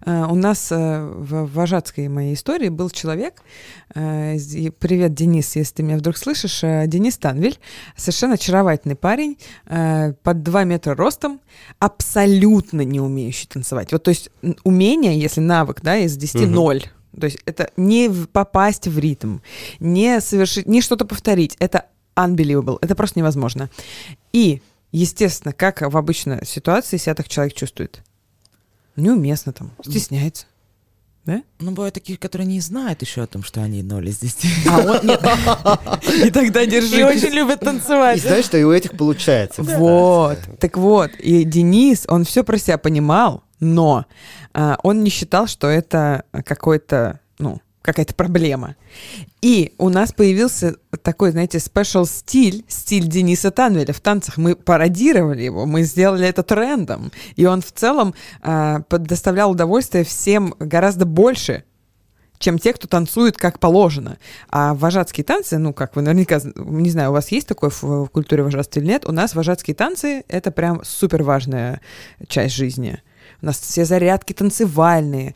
Э, 0.06 0.26
У 0.30 0.36
нас 0.36 0.72
э, 0.72 1.02
в 1.02 1.46
вожатской 1.54 2.08
моей 2.08 2.34
истории 2.34 2.70
был 2.70 2.90
человек, 2.90 3.42
э, 3.96 4.38
привет, 4.80 5.14
Денис, 5.14 5.56
если 5.56 5.76
ты 5.76 5.84
меня 5.84 5.98
вдруг 5.98 6.18
слышишь, 6.18 6.53
э, 6.62 6.88
Денис 6.88 7.18
Танвель, 7.18 7.58
совершенно 7.96 8.34
очаровательный 8.34 8.96
парень, 8.96 9.38
э, 9.66 10.14
под 10.22 10.44
2 10.44 10.64
метра 10.66 10.96
ростом, 10.96 11.40
абсолютно 11.80 12.82
не 12.82 13.00
умеющий 13.00 13.48
танцевать. 13.48 13.92
Вот, 13.92 14.04
то 14.04 14.10
есть 14.10 14.30
умение, 14.64 15.18
если 15.18 15.40
навык, 15.42 15.82
да, 15.82 15.98
из 15.98 16.18
10 16.18 16.42
Мгм. 16.42 16.52
ноль. 16.52 16.84
То 17.20 17.26
есть 17.28 17.38
это 17.46 17.70
не 17.78 18.10
попасть 18.32 18.88
в 18.88 19.00
ритм, 19.00 19.38
не 19.80 20.20
совершить, 20.20 20.68
не 20.68 20.82
что-то 20.82 21.06
повторить. 21.06 21.56
Это 21.60 21.86
unbelievable. 22.16 22.78
Это 22.82 22.96
просто 22.96 23.20
невозможно. 23.20 23.70
И, 24.34 24.62
естественно, 24.92 25.54
как 25.54 25.82
в 25.82 25.98
обычной 25.98 26.46
ситуации 26.46 26.98
себя 26.98 27.16
так 27.16 27.28
человек 27.28 27.54
чувствует? 27.54 28.02
Неуместно 28.96 29.54
там, 29.54 29.72
стесняется. 29.84 30.46
Ну, 31.26 31.72
бывают 31.72 31.94
такие, 31.94 32.18
которые 32.18 32.48
не 32.48 32.60
знают 32.60 33.02
еще 33.02 33.22
о 33.22 33.28
том, 33.28 33.44
что 33.44 33.62
они 33.62 33.82
ноль 33.84 34.10
из 34.10 34.18
10. 34.20 34.68
А 34.70 34.80
он 34.80 35.08
нет. 35.08 35.22
И 36.26 36.30
тогда 36.32 36.66
держи. 36.66 37.00
И 37.00 37.04
очень 37.04 37.30
любят 37.30 37.62
И 37.62 37.66
танцевать. 37.66 38.22
знаешь, 38.22 38.46
что 38.46 38.58
и 38.58 38.64
у 38.64 38.72
этих 38.72 38.98
получается. 38.98 39.64
Вот, 39.64 40.38
так 40.60 40.78
вот, 40.78 41.12
и 41.20 41.46
Денис, 41.46 42.06
он 42.10 42.26
все 42.26 42.44
про 42.44 42.58
себя 42.58 42.78
понимал, 42.78 43.44
но 43.62 44.06
а, 44.54 44.78
он 44.84 45.04
не 45.04 45.10
считал, 45.10 45.48
что 45.48 45.68
это 45.68 46.26
какой-то, 46.46 47.22
ну, 47.40 47.62
какая-то 47.84 48.16
проблема. 48.16 48.76
И 49.42 49.74
у 49.78 49.90
нас 49.90 50.14
появился 50.14 50.78
такой, 51.04 51.32
знаете, 51.32 51.58
special 51.58 52.08
стиль, 52.08 52.66
стиль 52.68 53.08
Дениса 53.08 53.52
Танвеля 53.52 53.94
в 53.94 54.00
танцах. 54.00 54.38
Мы 54.38 54.56
пародировали 54.56 55.44
его, 55.44 55.66
мы 55.66 55.84
сделали 55.84 56.26
это 56.26 56.44
трендом. 56.44 57.12
И 57.36 57.46
он 57.46 57.62
в 57.62 57.72
целом 57.72 58.16
а, 58.42 58.82
доставлял 58.90 59.52
удовольствие 59.52 60.06
всем 60.06 60.56
гораздо 60.60 61.06
больше, 61.06 61.66
чем 62.40 62.58
те, 62.58 62.74
кто 62.74 62.88
танцует 62.88 63.38
как 63.38 63.60
положено. 63.60 64.18
А 64.50 64.74
вожатские 64.74 65.26
танцы, 65.26 65.58
ну, 65.58 65.74
как 65.74 65.96
вы 65.98 66.04
наверняка, 66.04 66.40
не 66.56 66.90
знаю, 66.90 67.10
у 67.10 67.14
вас 67.14 67.32
есть 67.32 67.48
такое 67.48 67.70
в, 67.70 67.84
в 67.84 68.08
культуре 68.08 68.44
вожатства 68.44 68.80
или 68.80 68.88
нет, 68.88 69.06
у 69.06 69.12
нас 69.12 69.36
вожатские 69.36 69.76
танцы— 69.76 70.24
это 70.30 70.52
прям 70.52 70.84
супер 70.86 71.24
важная 71.24 71.82
часть 72.28 72.56
жизни. 72.56 73.02
У 73.44 73.46
нас 73.46 73.60
все 73.60 73.84
зарядки 73.84 74.32
танцевальные, 74.32 75.36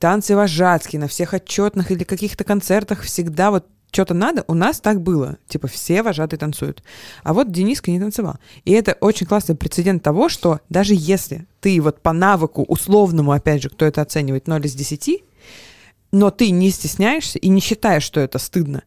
танцы 0.00 0.34
вожатские, 0.34 0.98
на 0.98 1.06
всех 1.06 1.34
отчетных 1.34 1.92
или 1.92 2.02
каких-то 2.02 2.42
концертах 2.42 3.02
всегда 3.02 3.52
вот 3.52 3.68
что-то 3.92 4.12
надо, 4.12 4.44
у 4.48 4.54
нас 4.54 4.80
так 4.80 5.00
было. 5.00 5.38
Типа 5.46 5.68
все 5.68 6.02
вожатые 6.02 6.36
танцуют. 6.36 6.82
А 7.22 7.32
вот 7.32 7.52
Дениска 7.52 7.92
не 7.92 8.00
танцевал. 8.00 8.38
И 8.64 8.72
это 8.72 8.94
очень 9.00 9.28
классный 9.28 9.54
прецедент 9.54 10.02
того, 10.02 10.28
что 10.28 10.62
даже 10.68 10.94
если 10.96 11.46
ты 11.60 11.80
вот 11.80 12.00
по 12.00 12.12
навыку 12.12 12.64
условному, 12.64 13.30
опять 13.30 13.62
же, 13.62 13.70
кто 13.70 13.84
это 13.84 14.02
оценивает, 14.02 14.48
0 14.48 14.66
из 14.66 14.74
10, 14.74 15.22
но 16.10 16.32
ты 16.32 16.50
не 16.50 16.70
стесняешься 16.70 17.38
и 17.38 17.46
не 17.46 17.60
считаешь, 17.60 18.02
что 18.02 18.18
это 18.18 18.40
стыдно, 18.40 18.82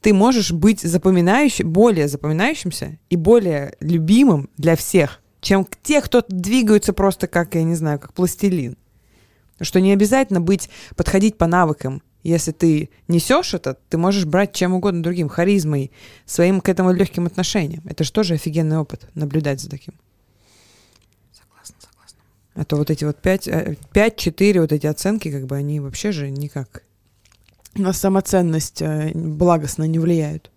ты 0.00 0.12
можешь 0.12 0.50
быть 0.50 0.80
запоминающим, 0.80 1.70
более 1.70 2.08
запоминающимся 2.08 2.98
и 3.10 3.14
более 3.14 3.76
любимым 3.78 4.50
для 4.56 4.74
всех, 4.74 5.20
чем 5.48 5.66
те, 5.82 6.02
кто 6.02 6.22
двигаются 6.28 6.92
просто 6.92 7.26
как, 7.26 7.54
я 7.54 7.62
не 7.62 7.74
знаю, 7.74 7.98
как 7.98 8.12
пластилин. 8.12 8.76
Что 9.62 9.80
не 9.80 9.94
обязательно 9.94 10.42
быть, 10.42 10.68
подходить 10.94 11.38
по 11.38 11.46
навыкам. 11.46 12.02
Если 12.22 12.52
ты 12.52 12.90
несешь 13.08 13.54
это, 13.54 13.78
ты 13.88 13.96
можешь 13.96 14.26
брать 14.26 14.52
чем 14.52 14.74
угодно 14.74 15.02
другим, 15.02 15.30
харизмой, 15.30 15.90
своим 16.26 16.60
к 16.60 16.68
этому 16.68 16.92
легким 16.92 17.24
отношением. 17.24 17.80
Это 17.86 18.04
же 18.04 18.12
тоже 18.12 18.34
офигенный 18.34 18.76
опыт, 18.76 19.08
наблюдать 19.14 19.62
за 19.62 19.70
таким. 19.70 19.94
Согласна, 21.32 21.76
согласна. 21.80 22.18
А 22.54 22.66
то 22.66 22.76
вот 22.76 22.90
эти 22.90 23.04
вот 23.04 23.16
5-4, 23.24 24.60
вот 24.60 24.72
эти 24.72 24.86
оценки, 24.86 25.30
как 25.30 25.46
бы 25.46 25.56
они 25.56 25.80
вообще 25.80 26.12
же 26.12 26.28
никак 26.28 26.82
на 27.74 27.94
самоценность 27.94 28.82
э, 28.82 29.12
благостно 29.14 29.84
не 29.84 29.98
влияют. 29.98 30.50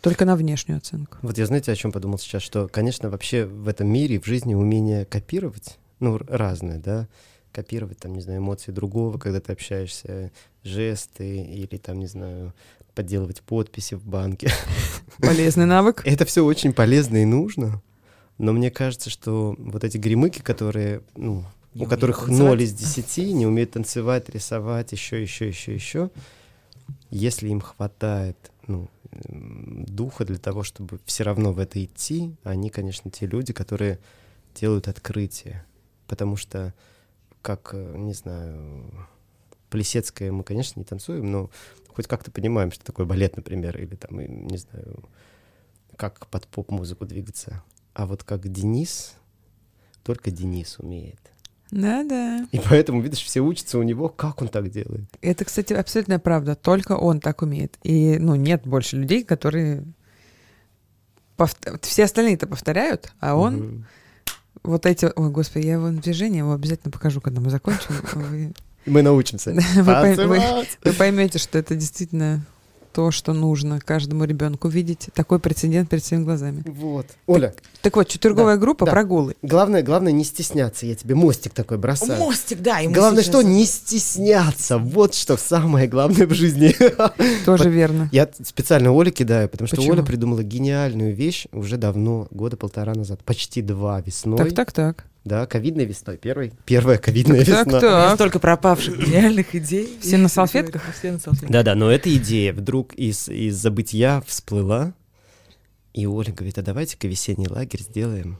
Только 0.00 0.24
на 0.24 0.36
внешнюю 0.36 0.78
оценку. 0.78 1.18
Вот 1.22 1.38
я 1.38 1.46
знаете, 1.46 1.72
о 1.72 1.76
чем 1.76 1.92
подумал 1.92 2.18
сейчас, 2.18 2.42
что, 2.42 2.68
конечно, 2.68 3.10
вообще 3.10 3.44
в 3.44 3.68
этом 3.68 3.88
мире, 3.88 4.20
в 4.20 4.26
жизни 4.26 4.54
умение 4.54 5.04
копировать, 5.04 5.78
ну, 6.00 6.18
разное, 6.28 6.78
да, 6.78 7.08
копировать, 7.52 7.98
там, 7.98 8.14
не 8.14 8.20
знаю, 8.20 8.40
эмоции 8.40 8.70
другого, 8.70 9.18
когда 9.18 9.40
ты 9.40 9.52
общаешься, 9.52 10.30
жесты 10.62 11.38
или, 11.42 11.78
там, 11.78 11.98
не 11.98 12.06
знаю, 12.06 12.52
подделывать 12.94 13.42
подписи 13.42 13.94
в 13.94 14.06
банке. 14.06 14.50
Полезный 15.18 15.66
навык. 15.66 16.02
Это 16.04 16.24
все 16.24 16.44
очень 16.44 16.72
полезно 16.72 17.22
и 17.22 17.24
нужно, 17.24 17.82
но 18.38 18.52
мне 18.52 18.70
кажется, 18.70 19.10
что 19.10 19.54
вот 19.58 19.84
эти 19.84 19.96
гремыки, 19.96 20.40
которые, 20.40 21.02
ну, 21.14 21.44
не 21.74 21.84
у 21.84 21.88
которых 21.88 22.28
ноль 22.28 22.62
из 22.62 22.72
десяти, 22.72 23.32
не 23.32 23.46
умеют 23.46 23.72
танцевать, 23.72 24.28
рисовать, 24.28 24.92
еще, 24.92 25.20
еще, 25.20 25.48
еще, 25.48 25.74
еще, 25.74 26.10
если 27.10 27.48
им 27.48 27.60
хватает 27.60 28.36
ну, 28.66 28.88
духа 29.28 30.24
для 30.24 30.38
того, 30.38 30.62
чтобы 30.62 31.00
все 31.04 31.24
равно 31.24 31.52
в 31.52 31.58
это 31.58 31.82
идти, 31.84 32.34
они, 32.44 32.70
конечно, 32.70 33.10
те 33.10 33.26
люди, 33.26 33.52
которые 33.52 33.98
делают 34.54 34.88
открытие. 34.88 35.64
Потому 36.06 36.36
что, 36.36 36.74
как, 37.42 37.70
э, 37.72 37.96
не 37.96 38.12
знаю, 38.12 38.90
Плесецкая 39.70 40.32
мы, 40.32 40.44
конечно, 40.44 40.78
не 40.78 40.84
танцуем, 40.84 41.30
но 41.30 41.50
хоть 41.88 42.06
как-то 42.06 42.30
понимаем, 42.30 42.70
что 42.70 42.84
такое 42.84 43.06
балет, 43.06 43.36
например, 43.36 43.76
или 43.78 43.96
там, 43.96 44.18
не 44.18 44.58
знаю, 44.58 45.04
как 45.96 46.26
под 46.28 46.46
поп-музыку 46.46 47.06
двигаться. 47.06 47.62
А 47.94 48.06
вот 48.06 48.22
как 48.22 48.48
Денис, 48.48 49.14
только 50.02 50.30
Денис 50.30 50.78
умеет. 50.78 51.20
Да-да. 51.70 52.46
И 52.52 52.58
поэтому, 52.58 53.00
видишь, 53.00 53.22
все 53.22 53.40
учатся 53.40 53.78
у 53.78 53.82
него, 53.82 54.08
как 54.08 54.40
он 54.40 54.48
так 54.48 54.70
делает. 54.70 55.04
Это, 55.20 55.44
кстати, 55.44 55.72
абсолютная 55.72 56.18
правда. 56.18 56.54
Только 56.54 56.92
он 56.92 57.20
так 57.20 57.42
умеет. 57.42 57.76
И, 57.82 58.18
ну, 58.18 58.34
нет 58.34 58.66
больше 58.66 58.96
людей, 58.96 59.24
которые... 59.24 59.84
Повт... 61.36 61.58
Все 61.82 62.04
остальные 62.04 62.34
это 62.34 62.46
повторяют, 62.46 63.12
а 63.20 63.36
он... 63.36 63.54
Угу. 63.56 63.84
Вот 64.62 64.86
эти... 64.86 65.10
Ой, 65.14 65.30
господи, 65.30 65.66
я 65.66 65.74
его 65.74 65.90
движение 65.90 66.38
его 66.38 66.52
обязательно 66.52 66.90
покажу, 66.90 67.20
когда 67.20 67.40
мы 67.40 67.50
закончим. 67.50 68.54
Мы 68.86 69.02
научимся. 69.02 69.52
Вы 69.74 70.92
поймете, 70.92 71.38
что 71.38 71.58
это 71.58 71.74
действительно 71.74 72.46
то, 72.96 73.10
что 73.10 73.34
нужно 73.34 73.78
каждому 73.78 74.24
ребенку 74.24 74.68
видеть. 74.68 75.10
Такой 75.12 75.38
прецедент 75.38 75.90
перед 75.90 76.02
своими 76.02 76.24
глазами. 76.24 76.62
Вот. 76.64 77.06
Оля. 77.26 77.48
Так, 77.48 77.62
так 77.82 77.96
вот, 77.96 78.08
четверговая 78.08 78.54
да, 78.54 78.60
группа, 78.62 78.86
да. 78.86 78.90
прогулы. 78.90 79.36
Главное, 79.42 79.82
главное 79.82 80.12
не 80.12 80.24
стесняться. 80.24 80.86
Я 80.86 80.94
тебе 80.94 81.14
мостик 81.14 81.52
такой 81.52 81.76
бросаю. 81.76 82.18
Мостик, 82.18 82.62
да. 82.62 82.78
Главное, 82.84 83.22
сейчас... 83.22 83.34
что 83.34 83.42
не 83.42 83.66
стесняться. 83.66 84.78
Вот 84.78 85.12
что 85.12 85.36
самое 85.36 85.88
главное 85.88 86.26
в 86.26 86.32
жизни. 86.32 86.74
Тоже 87.44 87.68
верно. 87.68 88.08
Я 88.12 88.30
специально 88.42 88.90
Оле 88.90 89.10
кидаю, 89.10 89.50
потому 89.50 89.68
что 89.68 89.82
Оля 89.82 90.02
придумала 90.02 90.42
гениальную 90.42 91.14
вещь 91.14 91.48
уже 91.52 91.76
давно, 91.76 92.28
года 92.30 92.56
полтора 92.56 92.94
назад, 92.94 93.22
почти 93.24 93.60
два 93.60 94.00
весной. 94.00 94.38
Так, 94.38 94.54
так, 94.54 94.72
так. 94.72 95.04
Да, 95.26 95.44
ковидной 95.44 95.86
весной. 95.86 96.18
Первый, 96.18 96.52
первая 96.66 96.98
ковидная 96.98 97.44
так, 97.44 97.66
весна. 97.66 97.80
Так, 97.80 97.80
так. 97.80 98.14
Столько 98.14 98.38
пропавших 98.38 98.96
гениальных 98.96 99.56
идей. 99.56 99.98
Все 100.00 100.18
на 100.18 100.28
салфетках? 100.28 100.84
Все 100.96 101.10
на 101.10 101.18
салфетках. 101.18 101.50
Да-да, 101.50 101.74
но 101.74 101.90
эта 101.90 102.14
идея 102.16 102.52
вдруг 102.52 102.94
из, 102.94 103.28
из 103.28 103.56
забытия 103.56 104.22
всплыла. 104.24 104.94
И 105.94 106.06
Оля 106.06 106.32
говорит, 106.32 106.58
а 106.58 106.62
давайте-ка 106.62 107.08
весенний 107.08 107.48
лагерь 107.48 107.80
сделаем 107.80 108.38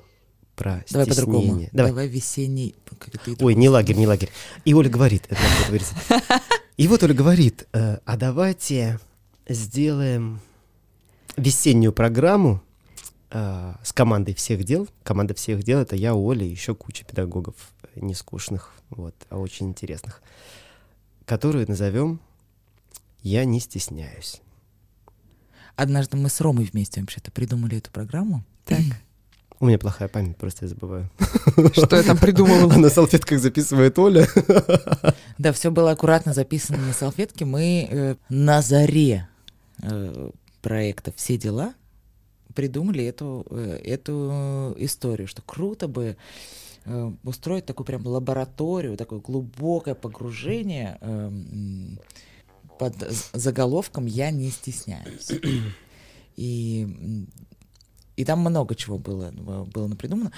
про 0.54 0.84
Давай 0.88 1.08
по-другому. 1.08 1.68
Давай. 1.72 1.90
Давай 1.90 2.06
весенний... 2.06 2.76
Ой, 3.40 3.56
не 3.56 3.68
лагерь, 3.68 3.96
не 3.96 4.06
лагерь. 4.06 4.30
И 4.64 4.72
Оля 4.72 4.88
говорит. 4.88 5.28
И 6.76 6.86
вот 6.86 7.02
Оля 7.02 7.14
говорит, 7.14 7.66
«Э, 7.72 7.98
а 8.04 8.16
давайте 8.16 9.00
сделаем 9.48 10.40
весеннюю 11.36 11.92
программу 11.92 12.62
э, 13.30 13.74
с 13.82 13.92
командой 13.92 14.34
всех 14.34 14.64
дел. 14.64 14.88
Команда 15.02 15.34
всех 15.34 15.62
дел— 15.62 15.78
это 15.80 15.96
я, 15.96 16.14
Оля 16.14 16.44
и 16.44 16.50
еще 16.50 16.74
куча 16.74 17.04
педагогов 17.04 17.54
не 17.94 18.14
скучных, 18.14 18.72
вот, 18.90 19.14
а 19.30 19.38
очень 19.38 19.68
интересных, 19.68 20.22
которую 21.24 21.66
назовем 21.68 22.20
«Я 23.22 23.44
не 23.44 23.60
стесняюсь». 23.60 24.42
Однажды 25.76 26.16
мы 26.16 26.30
с 26.30 26.40
Ромой 26.40 26.64
вместе 26.64 27.00
вообще-то 27.00 27.30
придумали 27.30 27.78
эту 27.78 27.90
программу. 27.90 28.44
Так. 28.64 28.80
У 29.58 29.66
меня 29.66 29.78
плохая 29.78 30.08
память, 30.08 30.36
просто 30.36 30.66
я 30.66 30.68
забываю. 30.68 31.10
Что 31.72 31.96
я 31.96 32.02
там 32.02 32.18
придумывала? 32.18 32.74
На 32.74 32.90
салфетках 32.90 33.40
записывает 33.40 33.98
Оля. 33.98 34.26
Да, 35.38 35.52
все 35.52 35.70
было 35.70 35.92
аккуратно 35.92 36.34
записано 36.34 36.78
на 36.78 36.92
салфетке. 36.92 37.44
Мы 37.44 37.88
э, 37.90 38.16
на 38.28 38.62
заре 38.62 39.28
э, 39.82 40.30
проекта 40.62 41.12
«Все 41.14 41.36
дела» 41.36 41.74
придумали 42.56 43.04
эту, 43.04 43.46
э, 43.50 43.78
эту 43.84 44.74
историю, 44.78 45.28
что 45.28 45.42
круто 45.42 45.86
бы 45.86 46.16
э, 46.86 47.12
устроить 47.22 47.66
такую 47.66 47.86
прям 47.86 48.06
лабораторию, 48.06 48.96
такое 48.96 49.20
глубокое 49.20 49.94
погружение 49.94 50.98
э, 51.00 51.30
под 52.78 52.94
заголовком 53.32 54.06
«Я 54.06 54.30
не 54.30 54.50
стесняюсь». 54.50 55.30
И, 56.36 56.86
и 58.16 58.24
там 58.26 58.40
много 58.40 58.74
чего 58.74 58.98
было, 58.98 59.30
было 59.30 59.88
придумано. 59.94 60.32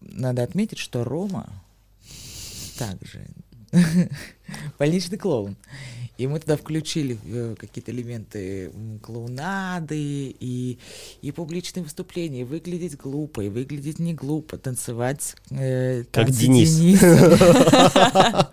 Надо 0.00 0.42
отметить, 0.42 0.78
что 0.78 1.04
Рома 1.04 1.62
также 2.78 3.28
больничный 4.78 5.18
клоун. 5.18 5.56
И 6.18 6.26
мы 6.26 6.40
туда 6.40 6.56
включили 6.56 7.16
э, 7.26 7.54
какие-то 7.56 7.92
элементы 7.92 8.72
клоунады 9.02 9.96
и, 9.96 10.78
и 11.22 11.30
публичные 11.30 11.84
выступления, 11.84 12.44
выглядеть 12.44 12.96
глупо, 12.96 13.42
и 13.42 13.48
выглядеть 13.48 14.00
не 14.00 14.14
глупо, 14.14 14.58
танцевать 14.58 15.36
э, 15.50 16.02
Как 16.10 16.30
Денис. 16.30 16.74
Денис. 16.74 17.00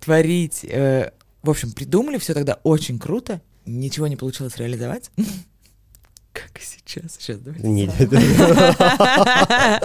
Творить. 0.00 0.64
Э, 0.64 1.10
в 1.42 1.50
общем, 1.50 1.72
придумали 1.72 2.18
все 2.18 2.32
тогда 2.32 2.60
очень 2.62 3.00
круто. 3.00 3.40
Ничего 3.66 4.06
не 4.06 4.14
получилось 4.16 4.56
реализовать. 4.58 5.10
Как 6.32 6.58
и 6.58 6.62
сейчас. 6.62 7.16
Сейчас 7.18 7.38
давайте. 7.38 7.66
Нет. 7.66 7.90
Какая 7.98 9.80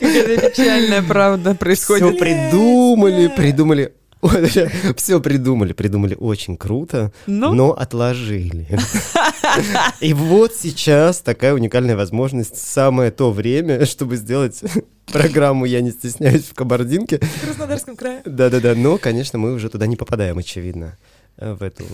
печальная 0.50 1.02
правда 1.02 1.54
происходит. 1.54 2.08
Все 2.08 2.18
придумали, 2.18 3.28
придумали 3.28 3.92
все 4.96 5.20
придумали, 5.20 5.72
придумали 5.72 6.14
очень 6.14 6.56
круто, 6.56 7.12
ну? 7.26 7.52
но 7.54 7.72
отложили. 7.72 8.68
И 10.00 10.14
вот 10.14 10.54
сейчас 10.54 11.20
такая 11.20 11.54
уникальная 11.54 11.96
возможность, 11.96 12.56
самое 12.56 13.10
то 13.10 13.32
время, 13.32 13.84
чтобы 13.84 14.16
сделать 14.16 14.62
программу 15.06 15.64
«Я 15.64 15.80
не 15.80 15.90
стесняюсь» 15.90 16.44
в 16.44 16.54
Кабардинке. 16.54 17.18
В 17.18 17.44
Краснодарском 17.44 17.96
крае. 17.96 18.22
Да-да-да, 18.24 18.74
но, 18.76 18.96
конечно, 18.96 19.38
мы 19.38 19.54
уже 19.54 19.68
туда 19.68 19.86
не 19.86 19.96
попадаем, 19.96 20.38
очевидно, 20.38 20.96
в 21.36 21.62
эту 21.62 21.84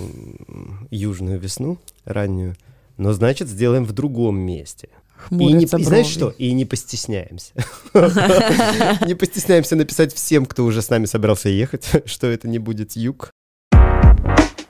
южную 0.90 1.38
весну 1.38 1.78
раннюю. 2.04 2.56
Но, 2.98 3.12
значит, 3.12 3.48
сделаем 3.48 3.84
в 3.84 3.92
другом 3.92 4.38
месте. 4.40 4.88
И, 5.30 5.34
не, 5.34 5.64
и 5.64 5.66
знаешь 5.66 6.06
что? 6.06 6.30
И 6.30 6.52
не 6.52 6.64
постесняемся. 6.64 7.52
Не 7.94 9.14
постесняемся 9.14 9.76
написать 9.76 10.14
всем, 10.14 10.46
кто 10.46 10.64
уже 10.64 10.82
с 10.82 10.90
нами 10.90 11.06
собрался 11.06 11.48
ехать, 11.48 11.88
что 12.06 12.26
это 12.28 12.48
не 12.48 12.58
будет 12.58 12.92
юг. 12.96 13.30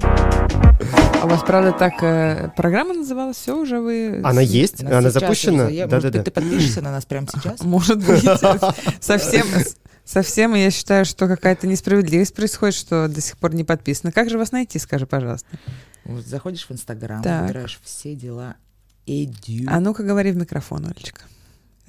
А 0.00 1.24
у 1.24 1.28
вас, 1.28 1.42
правда, 1.42 1.72
так 1.72 2.02
э, 2.02 2.50
программа 2.56 2.94
называлась? 2.94 3.36
Все 3.36 3.56
уже 3.56 3.80
вы... 3.80 4.20
Она 4.22 4.40
есть? 4.40 4.82
Она 4.82 5.10
запущена? 5.10 5.68
Да-да-да. 5.86 6.22
Ты 6.22 6.30
подпишешься 6.30 6.82
на 6.82 6.92
нас 6.92 7.04
прямо 7.04 7.26
сейчас? 7.26 7.60
Может 7.64 8.04
быть. 8.04 8.24
Совсем... 9.00 9.46
Совсем 10.08 10.54
я 10.54 10.70
считаю, 10.70 11.04
что 11.04 11.28
какая-то 11.28 11.66
несправедливость 11.66 12.34
происходит, 12.34 12.74
что 12.74 13.08
до 13.08 13.20
сих 13.20 13.36
пор 13.36 13.54
не 13.54 13.62
подписано. 13.62 14.10
Как 14.10 14.30
же 14.30 14.38
вас 14.38 14.52
найти, 14.52 14.78
скажи, 14.78 15.06
пожалуйста? 15.06 15.46
Вот 16.04 16.24
заходишь 16.24 16.66
в 16.66 16.72
Инстаграм, 16.72 17.20
выбираешь 17.20 17.78
все 17.84 18.14
дела 18.14 18.56
Edu. 19.06 19.66
А 19.68 19.80
ну-ка 19.80 20.02
говори 20.02 20.32
в 20.32 20.36
микрофон, 20.36 20.86
Олечка. 20.86 21.20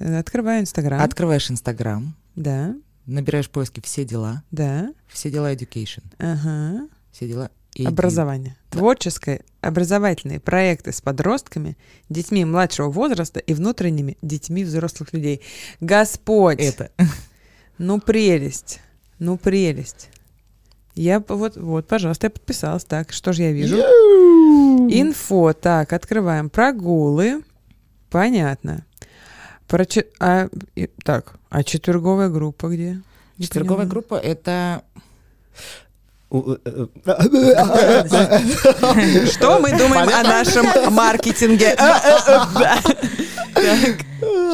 Э, 0.00 0.18
открываю 0.18 0.60
Инстаграм. 0.60 1.00
Открываешь 1.00 1.50
Инстаграм. 1.50 2.14
Да. 2.36 2.74
набираешь 3.06 3.48
поиски 3.48 3.80
«Все 3.82 4.04
дела», 4.04 4.42
Да. 4.50 4.92
«Все 5.08 5.30
дела 5.30 5.54
education», 5.54 6.02
Ага. 6.18 6.88
«Все 7.12 7.26
дела 7.26 7.50
AD». 7.74 7.88
Образование. 7.88 8.54
Творческое, 8.68 9.40
образовательные 9.62 10.40
проекты 10.40 10.92
с 10.92 11.00
подростками, 11.00 11.78
детьми 12.10 12.44
младшего 12.44 12.90
возраста 12.90 13.40
и 13.40 13.54
внутренними 13.54 14.18
детьми 14.20 14.62
взрослых 14.62 15.14
людей. 15.14 15.40
Господь! 15.80 16.60
Это. 16.60 16.90
Ну, 17.82 17.98
прелесть. 17.98 18.78
Ну, 19.18 19.38
прелесть. 19.38 20.10
Я 20.94 21.18
вот, 21.26 21.56
вот, 21.56 21.88
пожалуйста, 21.88 22.26
я 22.26 22.30
подписалась. 22.30 22.84
Так, 22.84 23.10
что 23.10 23.32
же 23.32 23.42
я 23.42 23.52
вижу? 23.52 23.76
Инфо. 23.78 25.54
Так, 25.54 25.94
открываем. 25.94 26.50
Прогулы. 26.50 27.42
Понятно. 28.10 28.84
Про 29.66 29.86
че- 29.86 30.04
а, 30.20 30.48
и- 30.74 30.90
так, 31.04 31.36
а 31.48 31.62
четверговая 31.64 32.28
группа 32.28 32.68
где? 32.68 33.00
Не 33.38 33.46
Четверговая 33.46 33.86
поняла. 33.86 33.90
группа— 33.90 34.14
это... 34.22 34.82
У- 36.28 36.52
э, 36.52 36.58
э, 36.64 36.86
Что 39.32 39.58
мы 39.58 39.70
думаем 39.70 40.06
о 40.06 40.22
нашем 40.22 40.66
маркетинге? 40.92 41.70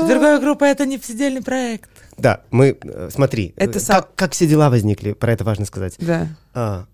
Четверговая 0.01 0.39
группа— 0.39 0.63
это 0.65 0.87
не 0.87 0.99
посидельный 0.99 1.43
проект. 1.43 1.91
Да, 2.19 2.43
мы, 2.51 2.79
э, 2.83 3.09
смотри, 3.13 3.53
Это 3.57 3.79
э, 3.79 3.81
сам- 3.81 4.03
как, 4.03 4.15
как 4.15 4.33
все 4.33 4.47
дела 4.47 4.71
возникли, 4.71 5.13
про 5.13 5.33
это 5.33 5.45
важно 5.45 5.65
сказать. 5.67 5.97
Да, 5.99 6.29
А, 6.55 6.87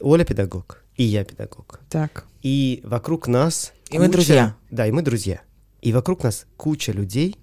Оля 0.00 0.24
педагог, 0.24 0.82
и 0.96 1.04
я 1.04 1.24
педагог. 1.24 1.80
так. 1.90 2.24
И 2.42 2.80
вокруг 2.84 3.26
нас... 3.28 3.72
И 3.90 3.98
мы 3.98 4.08
друзья. 4.08 4.54
Да, 4.70 4.86
и 4.86 4.92
мы 4.92 5.02
друзья. 5.02 5.40
И 5.82 5.92
вокруг 5.92 6.22
нас 6.22 6.46
куча 6.56 6.92
людей, 6.92 7.36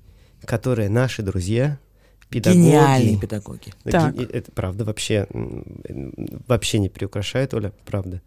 которые 0.46 0.90
наши 0.90 1.22
друзья, 1.24 1.78
педагоги. 2.30 2.60
Гениальные 2.62 3.20
педагоги. 3.20 3.74
Да, 3.86 3.92
Так. 3.92 4.16
Это 4.18 4.52
правда, 4.52 4.86
вообще, 4.86 5.28
вообще 6.48 6.80
не 6.80 6.90
приукрашает, 6.90 7.54
Оля, 7.54 7.74
правда. 7.86 8.22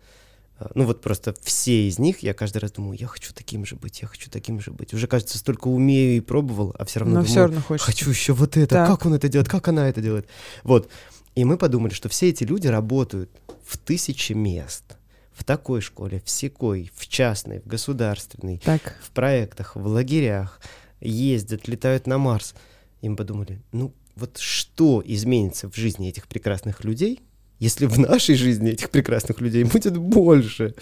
А, 0.59 0.71
Ну 0.75 0.85
вот 0.85 1.01
просто 1.03 1.35
все 1.43 1.87
из 1.89 1.99
них, 1.99 2.21
я 2.21 2.33
каждый 2.35 2.59
раз 2.59 2.73
думаю, 2.73 2.99
я 2.99 3.07
хочу 3.07 3.33
таким 3.35 3.65
же 3.67 3.77
быть, 3.77 4.01
я 4.03 4.09
хочу 4.09 4.31
таким 4.31 4.61
же 4.61 4.71
быть. 4.71 4.95
Уже, 4.95 5.07
кажется, 5.07 5.39
столько 5.39 5.69
умею 5.69 6.17
и 6.17 6.21
пробовал, 6.21 6.75
а 6.79 6.85
все 6.85 7.01
равно 7.01 7.17
Но 7.17 7.21
думаю, 7.21 7.31
все 7.31 7.41
равно 7.41 7.61
хочется. 7.61 7.87
хочу 7.87 8.11
еще 8.11 8.33
вот 8.33 8.57
это, 8.57 8.75
Так. 8.75 8.89
как 8.89 9.07
он 9.07 9.15
это 9.15 9.29
делает, 9.29 9.49
как 9.49 9.69
она 9.69 9.89
это 9.89 10.01
делает. 10.01 10.27
Вот. 10.65 10.89
И 11.35 11.45
мы 11.45 11.59
подумали, 11.59 11.93
что 11.93 12.09
все 12.09 12.31
эти 12.31 12.45
люди 12.45 12.67
работают 12.69 13.31
в 13.65 13.77
тысячи 13.77 14.33
мест. 14.33 14.85
В 15.33 15.45
такой 15.45 15.83
школе, 15.83 16.23
в 16.25 16.31
секой, 16.31 16.91
в 16.97 17.07
частной, 17.09 17.61
в 17.61 17.67
государственной, 17.67 18.57
Так, 18.65 18.97
в 19.03 19.11
проектах, 19.11 19.77
в 19.77 19.87
лагерях, 19.87 20.61
ездят, 21.01 21.69
летают 21.69 22.07
на 22.07 22.17
Марс. 22.17 22.55
И 23.03 23.09
мы 23.11 23.17
подумали, 23.17 23.61
ну 23.73 23.93
вот 24.15 24.39
что 24.39 25.03
изменится 25.05 25.69
в 25.71 25.77
жизни 25.77 26.09
этих 26.09 26.27
прекрасных 26.27 26.85
людей, 26.85 27.21
если 27.59 27.87
в 27.87 27.99
нашей 27.99 28.35
жизни 28.35 28.71
этих 28.71 28.91
прекрасных 28.91 29.41
людей 29.41 29.65
будет 29.65 29.97
больше? 29.97 30.75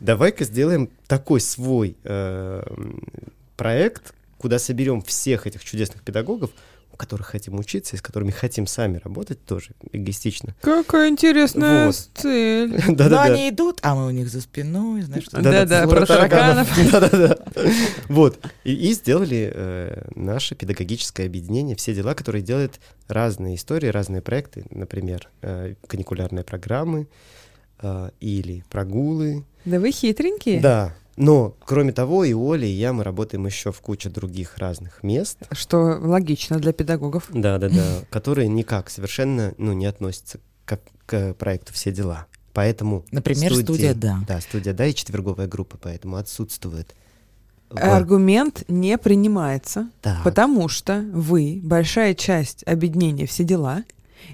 Давай-ка 0.00 0.44
сделаем 0.44 0.90
такой 1.06 1.40
свой 1.40 1.96
э, 2.04 2.62
проект, 3.56 4.14
куда 4.38 4.58
соберем 4.58 5.02
всех 5.02 5.46
этих 5.46 5.62
чудесных 5.64 6.02
педагогов, 6.02 6.50
которых 7.00 7.28
хотим 7.28 7.58
учиться 7.58 7.96
и 7.96 7.98
с 7.98 8.02
которыми 8.02 8.30
хотим 8.30 8.66
сами 8.66 9.00
работать 9.02 9.44
тоже 9.44 9.70
эгоистично. 9.92 10.54
какая 10.60 11.08
интересная 11.08 11.86
Вот. 11.86 12.08
цель. 12.14 12.70
Но 12.88 12.94
Да-да-да. 12.94 13.22
они 13.34 13.48
идут, 13.48 13.78
а 13.82 13.94
мы 13.94 14.06
у 14.06 14.10
них 14.10 14.28
за 14.28 14.40
спиной, 14.40 15.02
знаешь, 15.02 15.24
что 15.24 15.40
Да-да, 15.40 15.86
про 15.88 15.96
про 16.00 16.06
тараканов. 16.06 16.68
Да-да-да. 16.92 17.38
Вот. 18.08 18.38
И, 18.64 18.72
и 18.74 18.92
сделали 18.92 19.50
э, 19.54 20.02
наше 20.14 20.54
педагогическое 20.54 21.26
объединение, 21.26 21.74
все 21.76 21.94
дела, 21.94 22.14
которые 22.14 22.42
делают 22.42 22.78
разные 23.08 23.54
истории, 23.56 23.88
разные 23.88 24.20
проекты, 24.22 24.64
например, 24.70 25.28
э, 25.42 25.74
каникулярные 25.86 26.44
программы 26.44 27.08
э, 27.80 28.10
или 28.20 28.62
прогулы. 28.70 29.44
Да 29.64 29.80
вы 29.80 29.90
хитренькие. 29.90 30.60
Да. 30.60 30.94
Но, 31.20 31.54
кроме 31.66 31.92
того, 31.92 32.24
и 32.24 32.32
Оля, 32.32 32.66
и 32.66 32.70
я, 32.70 32.94
мы 32.94 33.04
работаем 33.04 33.44
еще 33.44 33.72
в 33.72 33.80
куче 33.82 34.08
других 34.08 34.56
разных 34.56 35.02
мест. 35.02 35.36
Что 35.52 35.98
логично 36.00 36.58
для 36.58 36.72
педагогов. 36.72 37.26
Да-да-да. 37.28 38.04
Которые 38.10 38.48
никак 38.48 38.88
совершенно 38.88 39.52
ну, 39.58 39.74
не 39.74 39.84
относятся 39.84 40.40
к, 40.64 40.80
к 41.04 41.34
проекту 41.34 41.74
«Все 41.74 41.92
дела». 41.92 42.26
Поэтому 42.54 43.04
Например, 43.10 43.52
студии- 43.52 43.64
студия 43.64 43.92
«Да». 43.92 44.20
Да, 44.26 44.40
студия 44.40 44.72
«Да» 44.72 44.86
и 44.86 44.94
четверговая 44.94 45.46
группа, 45.46 45.76
поэтому 45.76 46.16
отсутствует. 46.16 46.94
Аргумент 47.68 48.64
не 48.68 48.96
принимается, 48.96 49.90
Так. 50.00 50.24
потому 50.24 50.68
что 50.68 51.04
вы 51.12 51.60
большая 51.62 52.14
часть 52.14 52.66
объединения 52.66 53.26
«Все 53.26 53.44
дела», 53.44 53.84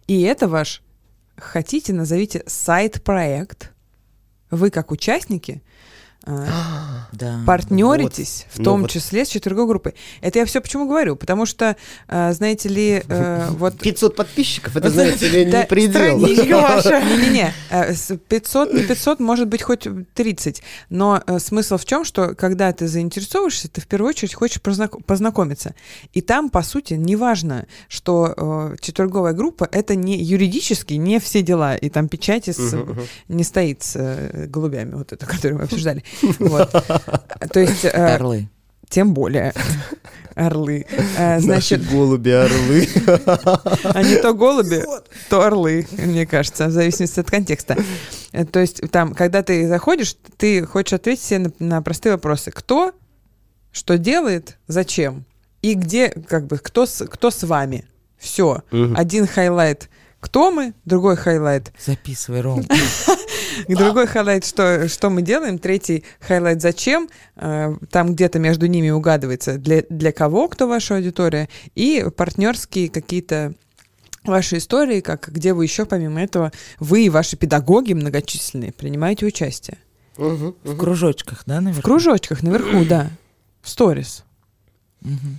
и 0.07 0.23
это 0.23 0.47
ваш, 0.47 0.83
хотите, 1.37 1.93
назовите 1.93 2.45
сайт-проект. 2.47 3.73
Вы 4.53 4.71
как 4.71 4.93
участники 4.93 5.63
Да. 6.27 7.41
партнеритесь, 7.47 8.47
в 8.51 8.59
Ну 8.59 8.65
том 8.65 8.81
вот. 8.83 8.91
числе 8.91 9.25
с 9.25 9.29
четверговой 9.29 9.69
группой. 9.69 9.95
Это 10.21 10.41
я 10.41 10.45
все 10.45 10.61
почему 10.61 10.89
говорю? 10.89 11.15
Потому 11.15 11.47
что, 11.47 11.77
а, 12.09 12.33
знаете 12.33 12.69
ли, 12.69 13.03
э, 13.07 13.47
вот 13.51 13.79
500 13.79 14.17
подписчиков, 14.17 14.77
это, 14.77 14.91
знаете 14.91 15.29
ли, 15.29 15.45
не 15.47 15.65
предел. 15.65 16.19
Не-не-не, 17.07 17.55
э, 17.71 17.95
с 17.95 18.17
500, 18.17 18.73
не 18.75 18.83
500, 18.83 19.21
может 19.21 19.47
быть, 19.47 19.63
хоть 19.63 19.87
30. 20.15 20.63
Но 20.91 21.23
э, 21.25 21.39
смысл 21.39 21.77
в 21.77 21.85
чем, 21.85 22.05
что 22.05 22.35
когда 22.35 22.73
ты 22.73 22.89
заинтересовываешься, 22.89 23.69
ты 23.69 23.81
в 23.81 23.87
первую 23.87 24.11
очередь 24.11 24.35
хочешь 24.35 24.61
познак- 24.61 25.05
познакомиться. 25.05 25.75
И 26.13 26.23
там, 26.23 26.51
по 26.51 26.63
сути, 26.63 26.95
неважно, 26.95 27.67
что 27.89 28.35
э, 28.37 28.77
четверговая 28.81 29.33
группа— 29.33 29.69
это 29.73 29.95
не 29.95 30.21
юридически 30.23 30.95
не 30.95 31.21
все 31.21 31.43
дела, 31.43 31.77
и 31.77 31.89
там 31.89 32.09
печати 32.09 32.53
не 33.29 33.45
стоит 33.45 33.83
с 33.83 33.97
э, 33.97 34.47
голубями, 34.49 34.95
вот 34.95 35.13
это, 35.13 35.25
которую 35.35 35.59
мы 35.59 35.65
обсуждали. 35.65 36.03
Вот. 36.39 36.71
То 37.53 37.61
есть, 37.61 37.85
э, 37.85 37.89
Орлы. 37.91 38.49
тем 38.89 39.15
более, 39.15 39.53
орлы. 40.35 40.87
Э, 41.17 41.35
Наши 41.37 41.45
Значит, 41.47 41.91
голуби, 41.91 42.31
орлы. 42.31 42.81
не 44.05 44.21
то 44.21 44.35
голуби, 44.35 44.85
то 45.29 45.43
орлы, 45.43 45.87
мне 45.93 46.27
кажется, 46.27 46.67
в 46.69 46.73
зависимости 46.73 47.21
от 47.21 47.31
контекста. 47.31 47.77
Э, 48.33 48.45
То 48.45 48.61
есть 48.61 48.81
там, 48.91 49.15
когда 49.15 49.43
ты 49.43 49.67
заходишь, 49.67 50.17
ты 50.37 50.65
хочешь 50.65 50.93
ответить 50.93 51.25
себе 51.25 51.39
на, 51.39 51.53
на 51.59 51.83
простые 51.83 52.13
вопросы. 52.13 52.51
Кто, 52.51 52.93
что 53.73 53.99
делает, 53.99 54.59
зачем? 54.69 55.25
И 55.63 55.75
где, 55.75 56.11
как 56.11 56.47
бы, 56.47 56.59
кто 56.59 56.87
с, 56.87 57.05
кто 57.07 57.31
с 57.31 57.43
вами? 57.43 57.87
Все. 58.19 58.63
Мгм. 58.71 58.95
Один 58.97 59.27
highlight 59.27 59.89
кто 60.27 60.51
мы, 60.51 60.75
другой 60.85 61.15
highlight, 61.15 61.73
Записывай, 61.79 62.41
Ром. 62.41 62.67
другой 63.69 64.07
highlight, 64.07 64.45
что, 64.45 64.89
что 64.89 65.11
мы 65.11 65.23
делаем, 65.23 65.59
третий 65.59 66.05
highlight 66.21 66.61
зачем, 66.63 67.09
Э, 67.39 67.75
там 67.91 68.15
где-то 68.15 68.39
между 68.39 68.67
ними 68.67 68.89
угадывается 68.91 69.59
для, 69.59 69.83
для 69.91 70.11
кого, 70.13 70.49
кто 70.49 70.67
ваша 70.67 70.97
аудитория, 70.97 71.49
и 71.75 72.07
партнерские 72.17 72.89
какие-то 72.89 73.53
ваши 74.25 74.57
истории, 74.57 75.01
как 75.01 75.29
где 75.29 75.53
вы 75.53 75.65
еще 75.65 75.85
помимо 75.85 76.23
этого, 76.23 76.51
вы 76.81 77.05
и 77.05 77.11
ваши 77.11 77.37
педагоги 77.37 77.93
многочисленные 77.93 78.73
принимаете 78.73 79.27
участие. 79.27 79.79
Мгм, 80.17 80.55
В 80.63 80.71
мгм. 80.71 80.79
кружочках, 80.79 81.43
да, 81.47 81.59
В 81.59 81.63
наверное? 81.65 81.83
кружочках 81.83 82.43
наверху, 82.43 82.85
да. 82.87 83.11
В 83.63 83.69
сторис. 83.69 84.25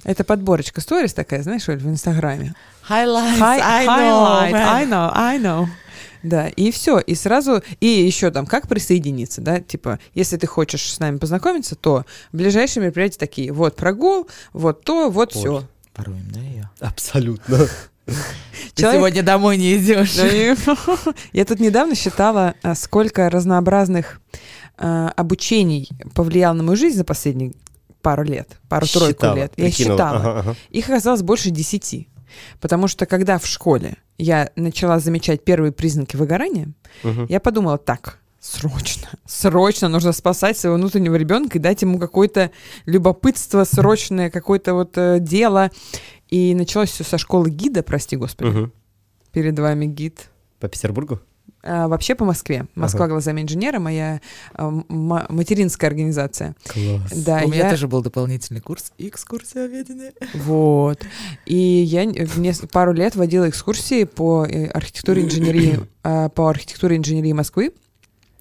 Это 0.04 0.24
подборочка 0.24 0.80
сторис 0.80 1.14
такая, 1.14 1.42
знаешь, 1.44 1.68
Оль, 1.68 1.78
в 1.80 1.88
Инстаграме. 1.90 2.54
Highlights, 2.88 3.40
Hi- 3.40 3.60
I 3.60 3.86
know, 3.86 3.90
highlight, 3.90 4.54
man. 4.54 4.68
I 4.68 4.86
know, 4.86 5.12
I 5.14 5.40
know. 5.40 5.68
Да, 6.24 6.48
и 6.48 6.72
все, 6.72 7.00
и 7.00 7.16
сразу, 7.16 7.62
и 7.80 7.88
еще 7.88 8.32
там, 8.32 8.46
как 8.46 8.68
присоединиться, 8.68 9.42
да, 9.42 9.60
типа, 9.60 10.00
если 10.14 10.38
ты 10.38 10.48
хочешь 10.48 10.92
с 10.92 11.00
нами 11.00 11.18
познакомиться, 11.18 11.76
то 11.76 12.06
ближайшие 12.32 12.84
мероприятия 12.84 13.20
такие, 13.20 13.52
вот 13.52 13.76
прогул, 13.76 14.28
вот 14.54 14.84
то, 14.84 15.10
вот 15.10 15.34
все. 15.34 15.64
Воруем, 15.96 16.30
да, 16.32 16.40
ее? 16.40 16.70
Абсолютно. 16.80 17.68
Ты 18.06 18.84
Человек- 18.84 19.00
сегодня 19.00 19.24
домой 19.24 19.58
не 19.58 19.76
идешь. 19.76 20.16
Я 21.34 21.46
тут 21.46 21.60
недавно 21.60 21.96
считала, 21.96 22.54
а, 22.62 22.76
сколько 22.76 23.30
разнообразных 23.30 24.22
а, 24.78 25.12
обучений 25.16 25.90
повлияло 26.14 26.54
на 26.54 26.64
мою 26.64 26.78
жизнь 26.78 26.98
за 26.98 27.04
последние 27.04 27.54
пару 28.02 28.24
лет, 28.24 28.58
пару-тройку 28.70 29.36
лет. 29.36 29.52
Я 29.58 29.72
считала. 29.72 30.20
Ага, 30.20 30.40
ага. 30.40 30.56
Их 30.70 30.88
оказалось 30.88 31.24
больше 31.24 31.50
десяти. 31.50 32.08
Потому 32.60 32.88
что 32.88 33.06
когда 33.06 33.38
в 33.38 33.46
школе 33.46 33.98
я 34.18 34.52
начала 34.56 35.00
замечать 35.00 35.44
первые 35.44 35.72
признаки 35.72 36.16
выгорания, 36.16 36.70
Мгм. 37.04 37.26
я 37.30 37.40
подумала, 37.40 37.78
так, 37.78 38.20
срочно, 38.40 39.08
срочно 39.26 39.90
нужно 39.90 40.12
спасать 40.12 40.58
своего 40.58 40.78
внутреннего 40.78 41.16
ребенка 41.16 41.58
и 41.58 41.62
дать 41.62 41.82
ему 41.82 42.00
какое-то 42.00 42.52
любопытство, 42.86 43.64
срочное 43.64 44.30
какое-то 44.30 44.74
вот 44.74 44.98
э, 44.98 45.20
дело. 45.20 45.72
И 46.30 46.54
началось 46.56 46.90
все 46.90 47.04
со 47.04 47.18
школы 47.18 47.50
гида, 47.50 47.84
прости 47.84 48.16
господи. 48.16 48.50
Мгм. 48.50 48.74
Перед 49.32 49.58
вами 49.60 49.86
гид. 49.86 50.30
По 50.60 50.68
Петербургу? 50.68 51.20
А, 51.70 51.88
вообще 51.90 52.16
по 52.16 52.24
Москве. 52.24 52.66
Москва 52.76 53.06
Ага. 53.06 53.14
глазами 53.14 53.42
инженера, 53.42 53.80
моя 53.80 54.22
а, 54.54 54.68
м- 54.70 54.86
материнская 55.30 55.90
организация. 55.90 56.56
Класс. 56.68 57.12
Да, 57.14 57.42
У 57.44 57.50
меня 57.50 57.66
я- 57.66 57.70
тоже 57.72 57.88
был 57.90 58.02
дополнительный 58.02 58.62
курс 58.62 58.94
экскурсиоведения. 58.98 60.14
Вот. 60.34 61.00
И 61.46 61.56
я 61.58 62.10
пару 62.72 62.94
лет 62.94 63.16
водила 63.16 63.50
экскурсии 63.50 64.06
по 64.06 64.46
э, 64.46 64.68
архитектуре 64.68 65.24
инженерии, 65.24 65.80
а, 66.04 66.30
по 66.30 66.48
архитектуре 66.50 66.96
инженерии 66.96 67.34
Москвы. 67.34 67.74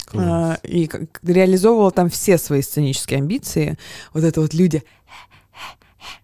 Класс. 0.06 0.60
И 0.62 0.88
реализовывала 1.24 1.90
там 1.90 2.08
все 2.10 2.38
свои 2.38 2.62
сценические 2.62 3.18
амбиции. 3.18 3.76
Вот 4.14 4.22
это 4.22 4.40
вот 4.40 4.54
люди 4.54 4.84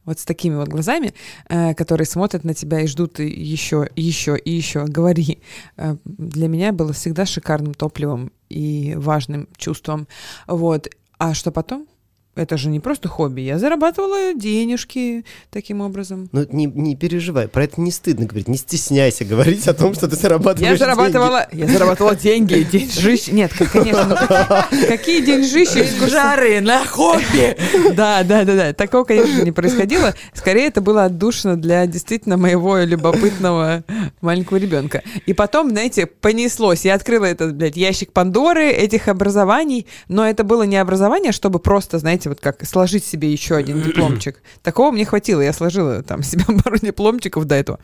вот 0.05 0.19
с 0.19 0.25
такими 0.25 0.57
вот 0.57 0.69
глазами, 0.69 1.15
э, 1.49 1.75
которые 1.75 2.07
смотрят 2.07 2.45
на 2.45 2.55
тебя 2.55 2.81
и 2.81 2.87
ждут 2.87 3.19
еще, 3.19 3.89
еще 3.97 4.37
и 4.37 4.51
еще. 4.51 4.85
Говори. 4.85 5.43
Э, 5.77 5.97
Для 6.05 6.49
меня 6.49 6.73
было 6.73 6.93
всегда 6.93 7.27
шикарным 7.27 7.75
топливом 7.75 8.33
и 8.49 8.95
важным 8.97 9.49
чувством. 9.57 10.07
Вот. 10.47 10.89
А 11.19 11.35
что 11.35 11.53
потом? 11.53 11.87
Это 12.35 12.57
же 12.57 12.71
не 12.71 12.81
просто 12.81 13.09
хобби. 13.09 13.43
Я 13.43 13.59
зарабатывала 13.59 14.33
денежки 14.33 15.27
таким 15.51 15.83
образом. 15.83 16.31
Ну, 16.33 16.47
не, 16.51 16.65
не 16.65 16.97
переживай, 16.97 17.47
про 17.47 17.65
это 17.65 17.79
не 17.79 17.91
стыдно 17.91 18.25
говорить, 18.25 18.49
не 18.49 18.57
стесняйся 18.57 19.27
говорить 19.27 19.69
о 19.69 19.75
том, 19.75 19.93
что 19.93 20.09
ты 20.09 20.17
зарабатываешь 20.17 20.73
Я 20.73 20.77
зарабатывала, 20.79 21.47
я 21.53 21.67
зарабатывала 21.67 22.17
деньги, 22.17 22.63
деньжищ. 22.63 23.29
Нет, 23.29 23.53
конечно, 23.71 24.05
ну 24.05 24.17
какие, 24.17 24.87
какие 24.89 25.21
деньжища? 25.21 25.85
Жары 26.09 26.63
на 26.63 26.87
хобби! 26.87 27.55
Да, 27.95 28.23
да, 28.25 28.45
да, 28.45 28.57
да. 28.57 28.73
Такого, 28.73 29.05
конечно, 29.05 29.43
не 29.43 29.53
происходило. 29.53 30.15
Скорее, 30.33 30.69
это 30.69 30.81
было 30.81 31.05
отдушно 31.05 31.61
для 31.61 31.87
действительно 31.87 32.39
моего 32.39 32.79
любопытного 32.79 33.85
маленького 34.23 34.57
ребенка. 34.57 35.03
И 35.27 35.35
потом, 35.35 35.69
знаете, 35.69 36.07
понеслось. 36.07 36.87
Я 36.87 36.95
открыла 36.95 37.27
этот, 37.27 37.57
блядь, 37.57 37.77
ящик 37.77 38.13
Пандоры, 38.13 38.71
этих 38.71 39.09
образований, 39.09 39.87
но 40.09 40.27
это 40.27 40.45
было 40.45 40.63
не 40.63 40.79
образование, 40.79 41.33
чтобы 41.33 41.59
просто, 41.59 41.99
знаете, 41.99 42.22
вот 42.29 42.41
как 42.41 42.65
сложить 42.67 43.05
себе 43.05 43.31
еще 43.33 43.57
один 43.57 43.81
дипломчик. 43.83 44.43
Такого 44.63 44.91
мне 44.91 45.05
хватило. 45.05 45.41
Я 45.41 45.53
сложила 45.53 46.03
там 46.03 46.23
себе 46.23 46.45
пару 46.63 46.79
дипломчиков 46.79 47.45
до 47.45 47.55
этого. 47.55 47.81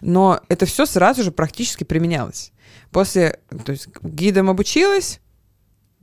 Но 0.00 0.40
это 0.48 0.66
все 0.66 0.86
сразу 0.86 1.22
же 1.22 1.30
практически 1.30 1.84
применялось. 1.84 2.52
После, 2.90 3.40
то 3.64 3.72
есть 3.72 3.88
гидом 4.02 4.50
обучилась, 4.50 5.20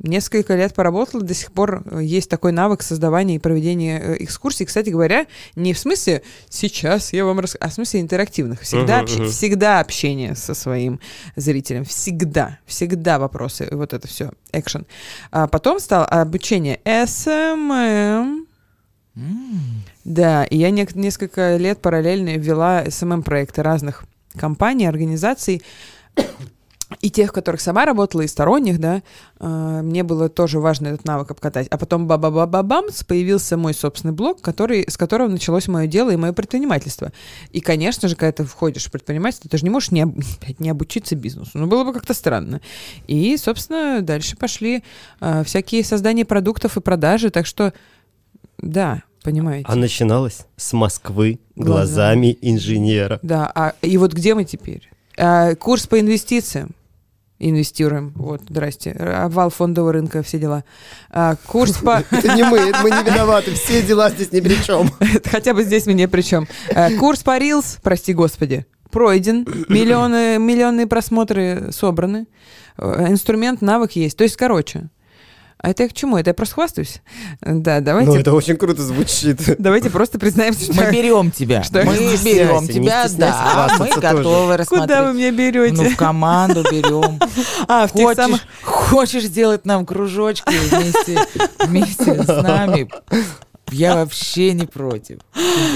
Несколько 0.03 0.55
лет 0.55 0.73
поработала, 0.73 1.21
до 1.23 1.33
сих 1.35 1.51
пор 1.51 1.83
э, 1.85 1.99
есть 2.03 2.27
такой 2.29 2.51
навык 2.51 2.81
создавания 2.81 3.35
и 3.35 3.39
проведения 3.39 3.99
э, 3.99 4.15
экскурсий. 4.23 4.65
Кстати 4.65 4.89
говоря, 4.89 5.27
не 5.55 5.73
в 5.73 5.77
смысле 5.79 6.23
сейчас 6.49 7.13
я 7.13 7.23
вам 7.23 7.39
расскажу, 7.39 7.59
а 7.63 7.69
в 7.69 7.73
смысле 7.73 8.01
интерактивных. 8.01 8.61
Всегда, 8.61 9.01
общ- 9.03 9.17
мгм. 9.19 9.29
всегда 9.29 9.79
общение 9.79 10.35
со 10.35 10.55
своим 10.55 10.99
зрителем. 11.35 11.85
Всегда, 11.85 12.57
всегда 12.65 13.19
вопросы. 13.19 13.67
и 13.69 13.75
Вот 13.75 13.93
это 13.93 14.07
все, 14.07 14.31
экшен. 14.51 14.87
А 15.31 15.45
потом 15.47 15.79
стало 15.79 16.05
обучение 16.05 16.79
SMM. 16.83 18.45
М, 19.15 19.83
Да, 20.03 20.45
и 20.45 20.57
я 20.57 20.71
нек- 20.71 20.97
несколько 20.97 21.57
лет 21.57 21.79
параллельно 21.81 22.37
вела 22.37 22.83
SMM-проекты 22.85 23.61
разных 23.61 24.03
компаний, 24.37 24.85
организаций, 24.87 25.61
и 26.99 27.09
тех, 27.09 27.31
которых 27.31 27.61
сама 27.61 27.85
работала, 27.85 28.21
и 28.21 28.27
сторонних, 28.27 28.79
да, 28.79 29.01
э, 29.39 29.81
мне 29.83 30.03
было 30.03 30.29
тоже 30.29 30.59
важно 30.59 30.87
этот 30.87 31.05
навык 31.05 31.31
обкатать. 31.31 31.67
А 31.69 31.77
потом 31.77 32.07
ба 32.07 32.17
ба 32.17 32.29
ба 32.29 32.45
ба 32.45 32.63
бамс 32.63 33.03
появился 33.03 33.55
мой 33.57 33.73
собственный 33.73 34.13
блог, 34.13 34.41
который, 34.41 34.85
с 34.89 34.97
которого 34.97 35.29
началось 35.29 35.67
мое 35.67 35.87
дело 35.87 36.11
и 36.11 36.15
мое 36.17 36.33
предпринимательство. 36.33 37.11
И, 37.51 37.61
конечно 37.61 38.07
же, 38.07 38.15
когда 38.15 38.31
ты 38.31 38.43
входишь 38.43 38.85
в 38.85 38.91
предпринимательство, 38.91 39.49
ты 39.49 39.57
же 39.57 39.63
не 39.63 39.69
можешь 39.69 39.91
не, 39.91 40.01
об- 40.01 40.19
не 40.59 40.69
обучиться 40.69 41.15
бизнесу. 41.15 41.51
Ну, 41.53 41.67
было 41.67 41.83
бы 41.83 41.93
как-то 41.93 42.13
странно. 42.13 42.61
И, 43.07 43.37
собственно, 43.37 44.01
дальше 44.01 44.35
пошли 44.35 44.83
э, 45.21 45.43
всякие 45.45 45.83
создания 45.83 46.25
продуктов 46.25 46.77
и 46.77 46.81
продажи, 46.81 47.29
так 47.29 47.45
что, 47.45 47.73
да, 48.57 49.03
понимаете. 49.23 49.65
А 49.69 49.75
начиналось 49.75 50.45
с 50.57 50.73
Москвы 50.73 51.39
Глазами. 51.55 51.77
глазами 51.77 52.37
инженера. 52.41 53.19
Да, 53.21 53.51
а 53.53 53.73
и 53.81 53.97
вот 53.97 54.13
где 54.13 54.35
мы 54.35 54.43
теперь? 54.45 54.89
А, 55.17 55.55
курс 55.55 55.87
по 55.87 55.99
инвестициям. 55.99 56.71
Инвестируем. 57.43 58.13
Вот, 58.15 58.41
здрасте. 58.47 58.91
Обвал 58.91 59.49
фондового 59.49 59.93
рынка, 59.93 60.21
все 60.21 60.37
дела. 60.37 60.63
А, 61.09 61.35
курс 61.47 61.77
по... 61.77 62.03
Это 62.11 62.35
не 62.35 62.43
мы, 62.43 62.71
мы 62.83 62.91
не 62.91 63.03
виноваты, 63.03 63.53
все 63.53 63.81
дела 63.81 64.09
здесь 64.11 64.31
ни 64.31 64.41
при 64.41 64.55
чем. 64.63 64.91
Хотя 65.25 65.53
бы 65.53 65.63
здесь 65.63 65.87
мне 65.87 66.07
при 66.07 66.21
чем. 66.21 66.47
Курс 66.99 67.23
по 67.23 67.37
Reels, 67.37 67.79
прости 67.81 68.13
господи, 68.13 68.65
пройден. 68.91 69.47
Миллионы, 69.69 70.37
миллионные 70.37 70.85
просмотры 70.85 71.69
собраны. 71.71 72.27
Э, 72.77 73.07
Инструмент, 73.09 73.61
навык 73.61 73.93
есть. 73.93 74.17
То 74.17 74.23
есть, 74.23 74.37
короче. 74.37 74.89
А 75.61 75.69
это 75.69 75.83
я 75.83 75.89
к 75.89 75.93
чему? 75.93 76.17
Это 76.17 76.31
я 76.31 76.33
просто 76.33 76.55
хвастаюсь? 76.55 77.01
Да, 77.41 77.77
Ну, 77.77 77.85
давайте, 77.85 78.19
это 78.19 78.33
очень 78.33 78.57
круто 78.57 78.81
звучит. 78.81 79.39
давайте 79.59 79.91
просто 79.91 80.17
признаемся, 80.17 80.65
что... 80.65 80.73
Мы 80.73 80.91
берем 80.91 81.29
тебя. 81.31 81.61
Что? 81.61 81.83
Мы 81.83 81.97
Не 81.97 82.17
берем 82.17 82.67
тебя, 82.67 83.07
да. 83.15 83.69
Мы 83.77 83.89
готовы 83.89 84.57
рассмотреть. 84.57 84.89
Куда 84.89 85.03
вы 85.03 85.13
меня 85.13 85.31
берете? 85.31 85.75
Ну, 85.75 85.89
в 85.89 85.95
команду 85.95 86.63
берем. 86.63 87.19
а, 87.67 87.85
в 87.85 87.91
тех 87.93 88.01
Хочешь, 88.07 88.23
самых... 88.23 88.41
хочешь 88.63 89.23
сделать 89.23 89.65
нам 89.65 89.85
кружочки 89.85 90.51
вместе, 90.69 91.19
вместе 91.59 92.23
с 92.23 92.27
нами? 92.27 92.89
Я 93.71 93.95
вообще 93.95 94.53
не 94.53 94.65
против. 94.65 95.19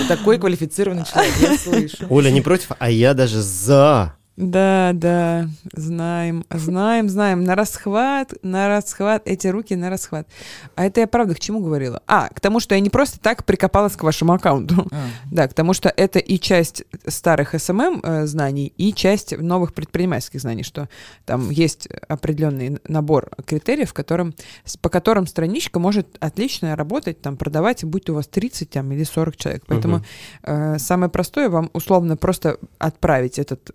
Такой 0.08 0.40
квалифицированный 0.40 1.06
человек, 1.06 1.34
я 1.40 1.58
слышу. 1.58 2.08
Оля 2.10 2.32
не 2.32 2.42
против, 2.42 2.72
а 2.78 2.90
я 2.90 3.14
даже 3.14 3.42
за. 3.42 4.16
Да, 4.38 4.92
да, 4.94 5.48
знаем, 5.74 6.44
знаем, 6.50 7.08
знаем. 7.08 7.44
На 7.46 7.56
расхват, 7.56 8.34
на 8.44 8.68
расхват, 8.68 9.22
эти 9.26 9.48
руки 9.48 9.76
на 9.76 9.90
расхват. 9.90 10.28
А 10.76 10.86
это 10.86 11.00
я 11.00 11.08
правда 11.08 11.36
к 11.36 11.40
чему 11.40 11.62
говорила? 11.62 12.02
А, 12.06 12.28
к 12.28 12.42
тому, 12.42 12.60
что 12.60 12.76
я 12.76 12.82
не 12.82 12.90
просто 12.90 13.18
так 13.20 13.46
прикопалась 13.46 13.96
к 13.96 14.04
вашему 14.04 14.34
аккаунту. 14.34 14.88
А, 14.92 15.06
Да, 15.32 15.48
к 15.48 15.54
тому, 15.54 15.74
что 15.74 15.88
это 15.90 16.20
и 16.20 16.38
часть 16.38 16.84
старых 17.08 17.56
SMM 17.56 18.02
э, 18.04 18.26
знаний, 18.26 18.74
и 18.78 18.94
часть 18.94 19.38
новых 19.38 19.74
предпринимательских 19.74 20.42
знаний, 20.42 20.64
что 20.64 20.90
там 21.26 21.50
есть 21.50 21.88
определенный 22.08 22.80
набор 22.88 23.30
критериев, 23.46 23.94
которым, 23.94 24.34
по 24.82 24.90
которым 24.90 25.28
страничка 25.28 25.80
может 25.80 26.18
отлично 26.20 26.76
работать, 26.76 27.22
там, 27.22 27.38
продавать, 27.38 27.86
будь 27.86 28.06
то 28.06 28.12
у 28.12 28.16
вас 28.16 28.28
30 28.28 28.70
там, 28.70 28.92
или 28.92 29.04
40 29.04 29.38
человек. 29.38 29.64
Поэтому 29.68 29.96
Мгм. 29.96 30.06
Э, 30.44 30.78
Самое 30.78 31.10
простое 31.10 31.50
вам 31.50 31.70
условно 31.74 32.18
просто 32.18 32.58
отправить 32.80 33.40
этот 33.40 33.72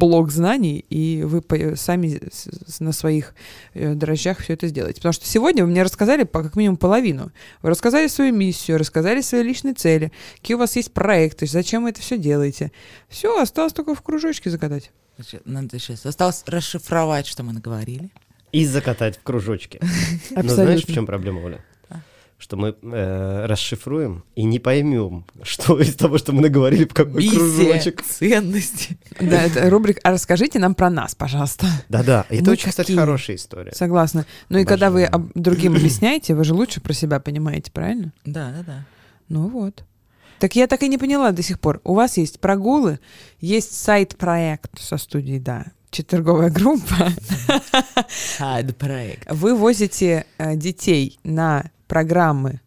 блок 0.00 0.30
знаний, 0.30 0.84
и 0.90 1.22
вы 1.22 1.42
сами 1.76 2.20
на 2.80 2.92
своих 2.92 3.34
э, 3.74 3.94
дрожжах 3.94 4.38
все 4.38 4.54
это 4.54 4.66
сделаете. 4.66 4.96
Потому 4.96 5.12
что 5.12 5.26
сегодня 5.26 5.64
вы 5.64 5.70
мне 5.70 5.82
рассказали 5.82 6.24
по 6.24 6.42
как 6.42 6.56
минимум 6.56 6.78
половину. 6.78 7.30
Вы 7.62 7.70
рассказали 7.70 8.08
свою 8.08 8.34
миссию, 8.34 8.78
рассказали 8.78 9.20
свои 9.20 9.42
личные 9.42 9.74
цели, 9.74 10.10
какие 10.36 10.54
у 10.56 10.58
вас 10.58 10.74
есть 10.76 10.92
проекты, 10.92 11.46
зачем 11.46 11.84
вы 11.84 11.90
это 11.90 12.00
все 12.00 12.16
делаете. 12.18 12.72
Все, 13.08 13.40
осталось 13.40 13.74
только 13.74 13.94
в 13.94 14.02
кружочке 14.02 14.50
загадать. 14.50 14.90
Надо 15.44 15.78
сейчас. 15.78 16.06
Осталось 16.06 16.42
расшифровать, 16.46 17.26
что 17.26 17.42
мы 17.42 17.52
наговорили. 17.52 18.10
И 18.52 18.66
закатать 18.66 19.18
в 19.18 19.22
кружочки. 19.22 19.78
Но 20.30 20.40
Абсолютно. 20.40 20.64
знаешь, 20.64 20.84
в 20.86 20.92
чем 20.92 21.06
проблема, 21.06 21.40
Оля? 21.40 21.64
Что 22.40 22.56
мы 22.56 22.74
э, 22.82 23.44
расшифруем 23.46 24.24
и 24.34 24.44
не 24.44 24.58
поймем, 24.58 25.26
что 25.42 25.78
из 25.78 25.94
того, 25.94 26.16
что 26.16 26.32
мы 26.32 26.40
наговорили, 26.40 26.84
в 26.86 26.94
какой 26.94 27.22
Миссия, 27.22 27.36
кружочек. 27.36 28.02
ценности. 28.02 28.98
Да, 29.20 29.42
это 29.42 29.68
рубрика. 29.68 30.00
А 30.04 30.10
расскажите 30.12 30.58
нам 30.58 30.74
про 30.74 30.88
нас, 30.88 31.14
пожалуйста. 31.14 31.66
Да-да, 31.90 32.24
это 32.30 32.42
Мы 32.44 32.52
очень, 32.52 32.70
кстати, 32.70 32.86
какие? 32.86 32.96
хорошая 32.96 33.36
история. 33.36 33.72
Согласна. 33.72 34.24
Ну 34.48 34.56
и 34.58 34.64
когда 34.64 34.90
вы 34.90 35.04
Обожаю. 35.04 35.26
об- 35.28 35.32
другим 35.42 35.74
объясняете, 35.76 36.34
вы 36.34 36.44
же 36.44 36.54
лучше 36.54 36.80
про 36.80 36.94
себя 36.94 37.20
понимаете, 37.20 37.70
правильно? 37.70 38.12
Да, 38.24 38.50
да, 38.56 38.62
да. 38.66 38.86
Ну 39.28 39.48
вот. 39.48 39.84
Так 40.38 40.56
я 40.56 40.66
так 40.66 40.82
и 40.82 40.88
не 40.88 40.96
поняла 40.96 41.32
до 41.32 41.42
сих 41.42 41.60
пор. 41.60 41.82
У 41.84 41.92
вас 41.92 42.16
есть 42.16 42.40
прогулы, 42.40 43.00
есть 43.40 43.74
сайт-проект 43.74 44.80
со 44.80 44.96
студией, 44.96 45.40
да, 45.40 45.66
четверговая 45.90 46.48
группа. 46.50 47.10
Сайд-проект. 48.08 49.30
Вы 49.30 49.54
возите 49.54 50.24
э, 50.38 50.56
детей 50.56 51.18
на 51.24 51.70
программы 51.90 52.60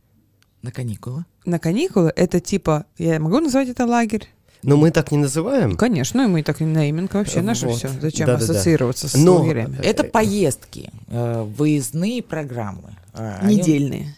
На 0.61 0.71
каникулы. 0.71 1.26
на 1.45 1.57
каникулы. 1.59 2.11
Это 2.15 2.39
типа, 2.39 2.86
я 2.97 3.19
могу 3.19 3.39
назвать 3.39 3.69
это 3.69 3.86
лагерь? 3.86 4.28
Но 4.61 4.78
мы 4.78 4.91
так 4.91 5.11
не 5.11 5.17
называем. 5.17 5.76
Конечно, 5.76 6.21
и 6.21 6.28
мы 6.28 6.43
так 6.43 6.61
и 6.61 6.65
нейминг 6.65 7.13
вообще 7.13 7.41
наше 7.41 7.67
Вот. 7.67 7.78
все. 7.78 7.89
Зачем 8.01 8.28
Да-да-да. 8.28 8.53
ассоциироваться 8.53 9.07
с 9.07 9.13
Но- 9.15 9.38
лагерями? 9.41 9.78
Это 9.84 10.03
Э, 10.03 10.09
поездки, 10.09 10.89
э, 11.09 11.43
выездные 11.57 12.21
программы. 12.21 12.95
Э, 13.13 13.39
они- 13.41 13.55
Недельные. 13.57 14.15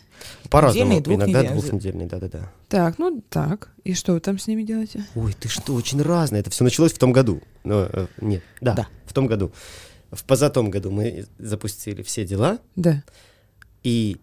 По-разному. 0.49 0.99
Иногда 0.99 1.43
двухнедельный, 1.43 2.05
да-да-да. 2.05 2.51
Так, 2.69 2.97
ну 2.99 3.23
так. 3.29 3.69
И 3.83 3.93
что 3.93 4.13
вы 4.13 4.19
там 4.19 4.37
с 4.39 4.47
ними 4.47 4.63
делаете? 4.63 5.03
Ой, 5.15 5.33
ты 5.39 5.47
что, 5.49 5.73
очень 5.73 6.01
разное. 6.01 6.39
Это 6.41 6.49
все 6.51 6.63
началось 6.63 6.93
в 6.93 6.97
том 6.99 7.11
году. 7.11 7.41
Ну, 7.63 7.87
э, 7.91 8.07
нет, 8.21 8.43
да, 8.61 8.73
Да. 8.73 8.87
в 9.05 9.13
том 9.13 9.25
году. 9.27 9.51
В 10.11 10.23
позатом 10.23 10.69
году 10.69 10.91
мы 10.91 11.25
запустили 11.39 12.01
все 12.03 12.23
дела, 12.25 12.59
Да. 12.75 13.03
и 13.83 14.17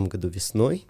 году 0.00 0.28
весной 0.28 0.84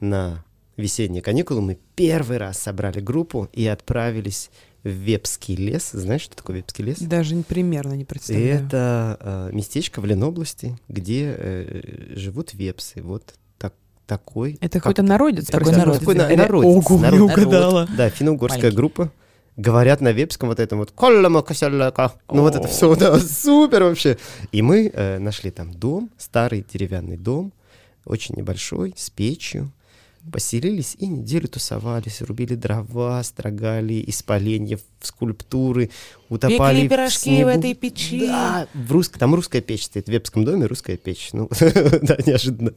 на 0.00 0.44
весенние 0.76 1.22
каникулы 1.22 1.60
мы 1.60 1.78
первый 1.96 2.38
раз 2.38 2.58
собрали 2.58 3.00
группу 3.00 3.48
и 3.52 3.66
отправились 3.66 4.50
в 4.84 4.88
Вепский 4.88 5.56
лес. 5.56 5.90
Знаешь, 5.92 6.22
что 6.22 6.36
такое 6.36 6.56
Вепский 6.58 6.84
лес? 6.84 6.98
Даже 7.00 7.34
примерно 7.42 7.94
не 7.94 8.04
представляю. 8.04 8.64
Это 8.66 9.18
э, 9.20 9.50
местечко 9.52 10.00
в 10.00 10.06
Ленобласти, 10.06 10.78
где 10.88 11.34
э, 11.36 12.14
живут 12.14 12.54
вепсы. 12.54 13.02
Вот 13.02 13.34
так, 13.58 13.74
такой. 14.06 14.52
Это 14.60 14.74
как- 14.74 14.84
какой-то 14.84 15.02
народец. 15.02 15.46
Такой 15.46 15.72
народец, 15.72 16.00
Такой 16.00 16.14
на- 16.14 16.28
народец, 16.36 16.86
Ого, 16.88 16.98
народ. 16.98 17.18
не 17.18 17.24
угадала. 17.24 17.88
Да, 17.96 18.08
финно-угорская 18.08 18.70
группа. 18.70 19.10
Говорят 19.56 20.00
на 20.00 20.12
вепском 20.12 20.50
вот 20.50 20.60
этом 20.60 20.78
вот 20.78 20.92
«Коллама 20.92 21.42
косяляка». 21.42 22.12
Ну 22.30 22.42
вот 22.42 22.54
это 22.54 22.68
все, 22.68 22.94
да, 22.94 23.18
супер 23.18 23.82
вообще. 23.82 24.16
И 24.52 24.62
мы 24.62 24.88
э, 24.94 25.18
нашли 25.18 25.50
там 25.50 25.74
дом, 25.74 26.10
старый 26.16 26.64
деревянный 26.72 27.16
дом, 27.16 27.52
очень 28.04 28.34
небольшой, 28.36 28.94
с 28.96 29.10
печью. 29.10 29.70
Поселились 30.32 30.94
и 30.98 31.06
неделю 31.06 31.48
тусовались, 31.48 32.20
рубили 32.20 32.54
дрова, 32.54 33.22
строгали 33.22 33.94
из 33.94 34.22
поленьев 34.22 34.80
в 35.00 35.06
скульптуры, 35.06 35.88
утопали 36.28 36.74
Пекли 36.82 36.86
в 36.86 36.90
пирожки 36.90 37.18
в 37.18 37.22
снегу. 37.34 37.48
этой 37.48 37.74
печи. 37.74 38.26
Да, 38.26 38.66
в 38.74 38.92
рус- 38.92 39.08
там 39.08 39.34
русская 39.34 39.62
печь 39.62 39.84
стоит, 39.84 40.06
в 40.06 40.10
вепском 40.10 40.44
доме 40.44 40.66
русская 40.66 40.98
печь. 40.98 41.30
Ну, 41.32 41.48
да, 41.60 42.18
неожиданно. 42.26 42.72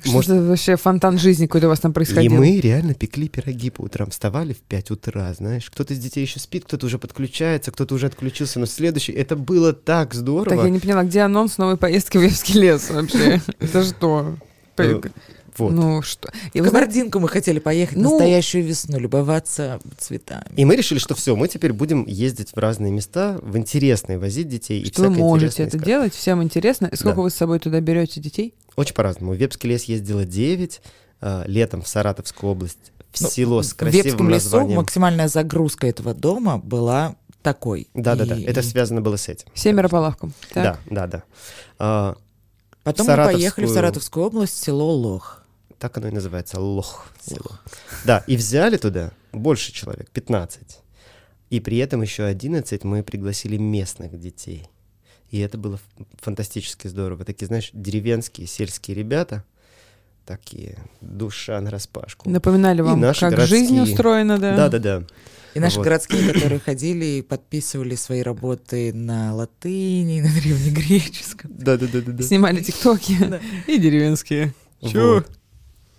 Что 0.00 0.10
Может, 0.10 0.30
это 0.30 0.42
вообще 0.44 0.76
фонтан 0.76 1.18
жизни 1.18 1.44
какой-то 1.46 1.66
у 1.66 1.70
вас 1.70 1.80
там 1.80 1.90
и 1.90 1.94
происходил? 1.94 2.32
мы 2.32 2.60
реально 2.60 2.94
пекли 2.94 3.28
пироги 3.28 3.68
по 3.68 3.82
утрам, 3.82 4.08
вставали 4.08 4.54
в 4.54 4.60
5 4.60 4.92
утра, 4.92 5.34
знаешь. 5.34 5.68
Кто-то 5.68 5.92
из 5.92 5.98
детей 5.98 6.22
еще 6.22 6.38
спит, 6.40 6.64
кто-то 6.64 6.86
уже 6.86 6.98
подключается, 6.98 7.72
кто-то 7.72 7.94
уже 7.94 8.06
отключился, 8.06 8.58
но 8.58 8.64
следующий. 8.64 9.12
Это 9.12 9.36
было 9.36 9.74
так 9.74 10.14
здорово. 10.14 10.56
Так 10.56 10.64
я 10.64 10.70
не 10.70 10.78
поняла, 10.78 11.04
где 11.04 11.20
анонс 11.20 11.58
новой 11.58 11.76
поездки 11.76 12.16
в 12.16 12.22
Вевский 12.22 12.58
лес 12.58 12.88
вообще? 12.88 13.42
Это 13.58 13.84
что? 13.84 14.36
Э, 14.76 15.00
Вот. 15.58 15.72
Ну 15.72 16.02
что? 16.02 16.28
И 16.52 16.60
В 16.60 16.64
вы 16.64 16.70
Кабардинку 16.70 17.18
мы 17.18 17.28
хотели 17.28 17.58
поехать 17.60 17.96
Ну- 17.96 18.10
настоящую 18.10 18.62
весну, 18.64 18.98
любоваться 18.98 19.80
цветами. 19.96 20.44
И 20.54 20.66
мы 20.66 20.76
решили, 20.76 20.98
что 20.98 21.14
все, 21.14 21.34
мы 21.34 21.48
теперь 21.48 21.72
будем 21.72 22.04
ездить 22.06 22.50
в 22.54 22.58
разные 22.58 22.92
места, 22.92 23.38
в 23.40 23.56
интересные, 23.56 24.18
возить 24.18 24.48
детей. 24.48 24.82
и 24.82 24.86
что 24.86 25.04
вы 25.04 25.08
всякое 25.08 25.22
можете 25.24 25.62
это 25.62 25.76
искать. 25.78 25.86
делать, 25.86 26.14
всем 26.14 26.42
интересно. 26.42 26.86
И 26.92 26.96
сколько 26.96 27.16
Да. 27.16 27.22
вы 27.22 27.30
с 27.30 27.34
собой 27.34 27.58
туда 27.58 27.80
берете 27.80 28.20
детей? 28.20 28.52
Очень 28.76 28.94
по-разному. 28.94 29.32
В 29.32 29.36
Вепский 29.36 29.70
лес 29.70 29.84
ездила 29.84 30.26
9, 30.26 30.82
а, 31.22 31.44
летом 31.46 31.80
в 31.80 31.88
Саратовскую 31.88 32.50
область, 32.52 32.92
в 33.12 33.22
Ну, 33.22 33.28
село 33.30 33.62
с 33.62 33.72
в 33.72 33.76
красивым 33.76 34.04
Вепском 34.04 34.28
лесу 34.28 34.44
названием. 34.44 34.76
максимальная 34.76 35.28
загрузка 35.28 35.86
этого 35.86 36.12
дома 36.12 36.58
была 36.58 37.16
такой. 37.40 37.88
Да-да-да, 37.94 38.34
И- 38.36 38.42
это 38.44 38.60
и 38.60 38.62
связано 38.62 39.00
было 39.00 39.16
с 39.16 39.26
этим. 39.30 39.46
Семеро 39.54 39.88
по 39.88 39.96
лавкам. 39.96 40.34
Так. 40.52 40.80
Да, 40.90 41.06
да, 41.06 41.22
да. 41.78 42.16
Потом 42.86 43.06
мы 43.08 43.16
поехали 43.16 43.66
в 43.66 43.70
Саратовскую- 43.70 44.26
область, 44.26 44.62
село 44.62 44.92
Лох. 44.94 45.42
так 45.78 45.96
оно 45.98 46.08
и 46.08 46.10
называется, 46.12 46.60
лох. 46.60 47.06
село. 47.20 47.58
Да, 48.04 48.22
и 48.28 48.36
взяли 48.36 48.76
туда 48.76 49.10
больше 49.32 49.72
человек, 49.72 50.08
15. 50.10 50.78
И 51.50 51.60
при 51.60 51.78
этом 51.78 52.00
еще 52.02 52.24
11 52.24 52.84
мы 52.84 53.02
пригласили 53.02 53.56
местных 53.56 54.18
детей. 54.18 54.68
И 55.30 55.40
это 55.40 55.58
было 55.58 55.78
фантастически 56.20 56.86
здорово. 56.88 57.24
Такие, 57.24 57.46
знаешь, 57.46 57.70
деревенские, 57.72 58.46
сельские 58.46 58.96
ребята, 58.96 59.44
такие, 60.26 60.76
душа 61.00 61.60
на 61.60 61.70
распашку. 61.70 62.28
Напоминали 62.28 62.80
вам, 62.82 63.00
наши 63.00 63.20
как 63.20 63.30
городские. 63.30 63.60
жизнь 63.60 63.80
устроена, 63.80 64.38
да? 64.38 64.56
Да-да-да. 64.56 65.02
И 65.54 65.60
наши 65.60 65.76
Вот. 65.78 65.84
городские, 65.84 66.26
которые 66.32 66.60
ходили 66.60 67.04
и 67.06 67.22
подписывали 67.22 67.94
свои 67.94 68.20
работы 68.22 68.92
на 68.92 69.34
латыни, 69.34 70.20
на 70.20 70.28
древнегреческом. 70.28 71.50
Да-да-да-да. 71.56 72.22
Снимали 72.22 72.60
тиктоки 72.60 73.16
Да. 73.28 73.40
и 73.66 73.78
деревенские. 73.78 74.52
Чё? 74.82 75.14
Вот. 75.14 75.30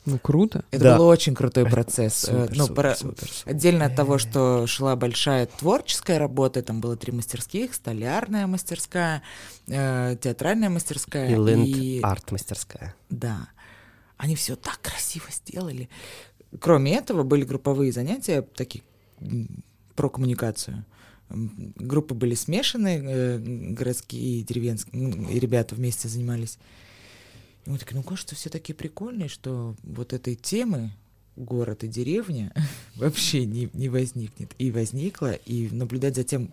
Ну, 0.06 0.20
круто. 0.20 0.64
Это 0.72 0.84
Да. 0.86 0.98
был 0.98 1.08
очень 1.08 1.36
крутой 1.36 1.66
процесс. 1.66 2.24
Э, 2.30 2.46
Супер, 2.46 2.56
ну, 2.56 2.64
супер, 2.64 2.76
пора- 2.76 2.96
супер, 2.96 3.28
супер. 3.30 3.52
Отдельно 3.52 3.86
от 3.88 3.96
того, 3.98 4.18
что 4.18 4.66
шла 4.66 4.96
большая 4.96 5.48
творческая 5.48 6.18
работа, 6.18 6.62
там 6.62 6.80
было 6.80 6.96
три 6.96 7.12
мастерских, 7.12 7.74
столярная 7.74 8.48
мастерская, 8.48 9.22
э, 9.68 10.16
театральная 10.22 10.70
мастерская 10.70 11.28
И 11.30 11.36
ленд 11.36 11.68
и 11.68 12.00
арт 12.04 12.32
мастерская. 12.32 12.96
Да. 13.10 13.50
Они 14.18 14.36
все 14.36 14.55
так 14.55 14.82
красиво 14.82 15.26
сделали. 15.32 15.89
Кроме 16.59 16.95
этого, 16.95 17.24
были 17.24 17.43
групповые 17.43 17.91
занятия, 17.91 18.41
такие 18.41 18.84
про 19.95 20.09
коммуникацию. 20.09 20.86
Группы 21.30 22.13
были 22.13 22.36
смешаны, 22.36 23.01
э, 23.03 23.38
городские 23.39 24.39
и 24.39 24.43
деревенские, 24.43 25.34
и 25.34 25.39
ребята 25.39 25.76
вместе 25.76 26.07
занимались. 26.07 26.57
И 27.65 27.70
мы 27.70 27.78
такие, 27.78 27.97
ну, 27.97 28.03
кажется, 28.03 28.34
все 28.34 28.49
такие 28.49 28.74
прикольные, 28.76 29.28
что 29.28 29.76
вот 29.84 30.13
этой 30.13 30.36
темы 30.36 30.93
город 31.36 31.84
и 31.84 31.88
деревня 31.88 32.53
вообще 32.95 33.45
не, 33.45 33.70
не 33.74 33.89
возникнет. 33.89 34.53
И 34.57 34.72
возникла, 34.72 35.34
и 35.34 35.70
наблюдать 35.70 36.15
за 36.15 36.24
тем, 36.24 36.51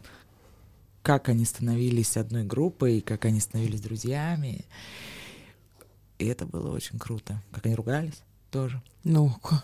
как 1.02 1.28
они 1.28 1.44
становились 1.44 2.16
одной 2.16 2.44
группой, 2.44 3.00
как 3.00 3.26
они 3.26 3.38
становились 3.38 3.80
друзьями. 3.80 4.64
И 6.18 6.26
это 6.26 6.46
было 6.46 6.70
очень 6.74 6.98
круто. 6.98 7.40
Как 7.52 7.66
они 7.66 7.74
ругались 7.74 8.22
тоже. 8.50 8.80
Ну, 9.02 9.30
ка- 9.42 9.62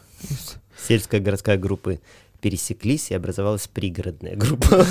Сельская 0.87 1.21
городская 1.21 1.57
группы 1.57 2.01
пересеклись, 2.41 3.11
и 3.11 3.15
образовалась 3.15 3.69
пригородная 3.69 4.35
группа. 4.35 4.87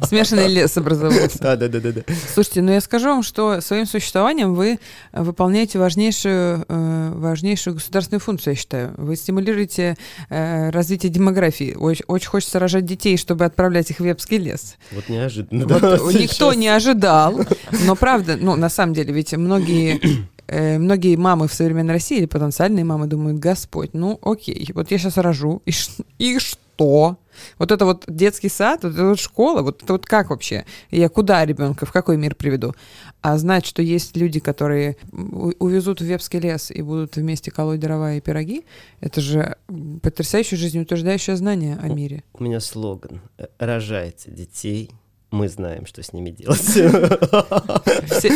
смешанный 0.06 0.48
лес 0.48 0.76
образовался. 0.76 1.38
Да-да-да-да. 1.40 2.02
Слушайте, 2.32 2.62
ну 2.62 2.72
я 2.72 2.80
скажу 2.80 3.06
вам, 3.08 3.22
что 3.22 3.60
своим 3.60 3.86
существованием 3.86 4.54
вы 4.54 4.80
э, 5.12 5.22
выполняете 5.22 5.78
важнейшую, 5.78 6.64
э, 6.68 7.12
важнейшую 7.14 7.74
государственную 7.74 8.20
функцию, 8.20 8.54
я 8.54 8.56
считаю. 8.58 8.94
Вы 8.96 9.14
стимулируете 9.16 9.96
э, 10.28 10.70
развитие 10.70 11.10
демографии. 11.12 11.74
Очень, 11.74 12.04
очень 12.08 12.28
хочется 12.28 12.58
рожать 12.58 12.84
детей, 12.84 13.16
чтобы 13.16 13.44
отправлять 13.44 13.90
их 13.90 13.98
в 14.00 14.04
Вепский 14.04 14.38
лес. 14.38 14.74
Вот 14.92 15.08
неожиданно. 15.08 15.66
Вот 15.66 15.80
да, 15.80 15.96
никто 16.12 16.50
сейчас. 16.50 16.56
не 16.56 16.68
ожидал, 16.68 17.40
но 17.86 17.94
правда, 17.94 18.36
ну 18.36 18.56
на 18.56 18.68
самом 18.68 18.94
деле, 18.94 19.12
ведь 19.14 19.32
многие 19.34 20.00
многие 20.48 21.16
мамы 21.16 21.48
в 21.48 21.54
современной 21.54 21.94
России 21.94 22.18
или 22.18 22.26
потенциальные 22.26 22.84
мамы 22.84 23.06
думают, 23.06 23.38
Господь, 23.38 23.94
ну 23.94 24.18
окей, 24.22 24.68
вот 24.74 24.90
я 24.90 24.98
сейчас 24.98 25.16
рожу, 25.16 25.62
и, 25.66 25.72
и 26.18 26.38
что? 26.38 27.18
Вот 27.58 27.72
это 27.72 27.84
вот 27.84 28.04
детский 28.08 28.48
сад, 28.48 28.84
вот 28.84 28.94
это 28.94 29.08
вот 29.08 29.18
школа, 29.18 29.62
вот 29.62 29.82
это 29.82 29.92
вот 29.92 30.06
как 30.06 30.30
вообще? 30.30 30.64
Я 30.90 31.08
куда 31.08 31.44
ребенка, 31.44 31.86
в 31.86 31.92
какой 31.92 32.16
мир 32.16 32.34
приведу? 32.34 32.74
А 33.22 33.38
знать, 33.38 33.64
что 33.66 33.82
есть 33.82 34.16
люди, 34.16 34.40
которые 34.40 34.96
увезут 35.12 36.00
в 36.00 36.04
Вепский 36.04 36.40
лес 36.40 36.70
и 36.70 36.82
будут 36.82 37.16
вместе 37.16 37.50
колоть 37.50 37.80
дрова 37.80 38.14
и 38.14 38.20
пироги, 38.20 38.64
это 39.00 39.20
же 39.20 39.56
потрясающее 40.02 40.58
жизнеутверждающее 40.58 41.36
знание 41.36 41.78
о 41.80 41.88
мире. 41.88 42.22
У 42.34 42.44
меня 42.44 42.60
слоган. 42.60 43.20
Э, 43.38 43.46
Рожайте 43.58 44.30
детей, 44.30 44.90
мы 45.34 45.48
знаем, 45.48 45.86
что 45.86 46.02
с 46.02 46.12
ними 46.12 46.30
делать. 46.30 46.60
Все, 46.60 46.88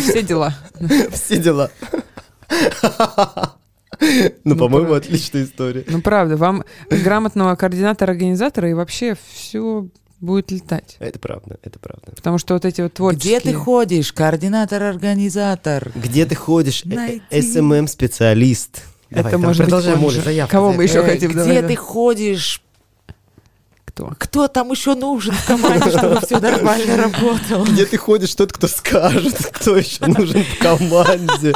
все 0.00 0.22
дела. 0.22 0.54
Все 1.12 1.38
дела. 1.38 1.70
Ну, 4.44 4.56
по-моему, 4.56 4.94
отличная 4.94 5.44
история. 5.44 5.84
Ну, 5.88 6.00
правда, 6.02 6.36
вам 6.36 6.64
грамотного 6.90 7.56
координатора-организатора 7.56 8.70
и 8.70 8.74
вообще 8.74 9.16
все 9.32 9.88
будет 10.20 10.50
летать. 10.50 10.96
Это 11.00 11.18
правда, 11.18 11.58
это 11.62 11.78
правда. 11.78 12.12
Потому 12.14 12.38
что 12.38 12.54
вот 12.54 12.64
эти 12.64 12.80
вот 12.80 12.94
творческие... 12.94 13.38
Где 13.40 13.50
ты 13.50 13.54
ходишь, 13.56 14.12
координатор-организатор? 14.12 15.92
Где 15.94 16.26
ты 16.26 16.34
ходишь? 16.34 16.84
Э, 16.84 17.18
э, 17.30 17.42
СММ-специалист. 17.42 18.82
Это 19.10 19.30
Давай, 19.30 19.38
может 19.38 19.62
быть 19.62 19.70
продолжаем. 19.70 20.04
Оля, 20.04 20.46
Кого 20.46 20.72
мы 20.72 20.84
еще 20.84 20.98
Э, 21.00 21.04
хотим? 21.04 21.30
Где 21.30 21.62
ты 21.62 21.76
ходишь? 21.76 22.62
Кто? 23.98 24.14
Кто 24.18 24.48
там 24.48 24.70
еще 24.70 24.94
нужен 24.94 25.34
в 25.34 25.46
команде, 25.46 25.90
чтобы 25.90 26.20
все 26.20 26.38
нормально 26.38 26.96
работало? 26.96 27.64
Где 27.64 27.84
ты 27.84 27.96
ходишь, 27.96 28.34
тот, 28.34 28.52
кто 28.52 28.68
скажет, 28.68 29.34
кто 29.52 29.76
еще 29.76 30.06
нужен 30.06 30.44
в 30.44 30.58
команде, 30.60 31.52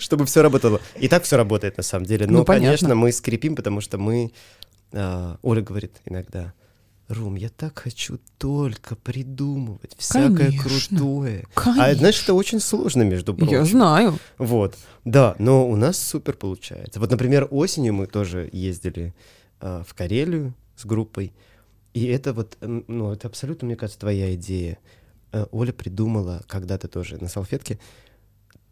чтобы 0.00 0.26
все 0.26 0.42
работало. 0.42 0.80
И 0.98 1.06
так 1.08 1.22
все 1.22 1.36
работает 1.36 1.76
на 1.76 1.84
самом 1.84 2.06
деле. 2.06 2.26
Но, 2.26 2.38
Ну, 2.38 2.44
понятно. 2.44 2.66
конечно, 2.66 2.94
мы 2.96 3.12
скрипим, 3.12 3.54
потому 3.54 3.80
что 3.80 3.98
мы... 3.98 4.32
а, 4.92 5.36
Оля 5.42 5.62
говорит 5.62 5.92
иногда, 6.04 6.52
Рум, 7.08 7.36
я 7.36 7.50
так 7.50 7.78
хочу 7.78 8.18
только 8.36 8.96
придумывать 8.96 9.92
всякое 9.96 10.48
Конечно. 10.50 10.62
крутое. 10.98 11.44
А 11.54 11.60
Конечно. 11.60 11.94
знаешь, 11.94 12.22
это 12.24 12.34
очень 12.34 12.58
сложно, 12.58 13.02
между 13.02 13.32
прочим. 13.32 13.52
Я 13.52 13.64
знаю. 13.64 14.18
Вот, 14.38 14.74
да, 15.04 15.36
но 15.38 15.68
у 15.68 15.76
нас 15.76 15.98
супер 15.98 16.32
получается. 16.34 16.98
Вот, 16.98 17.12
например, 17.12 17.46
осенью 17.52 17.94
мы 17.94 18.06
тоже 18.08 18.50
ездили 18.52 19.14
а, 19.60 19.84
в 19.86 19.94
Карелию 19.94 20.52
с 20.76 20.84
группой, 20.84 21.32
и 21.96 22.04
это 22.06 22.34
вот, 22.34 22.58
ну, 22.60 23.12
это 23.12 23.26
абсолютно, 23.28 23.66
мне 23.66 23.76
кажется, 23.76 23.98
твоя 24.00 24.34
идея. 24.34 24.78
Э, 25.32 25.46
Оля 25.50 25.72
придумала 25.72 26.42
когда-то 26.46 26.88
тоже 26.88 27.16
на 27.18 27.28
салфетке 27.28 27.78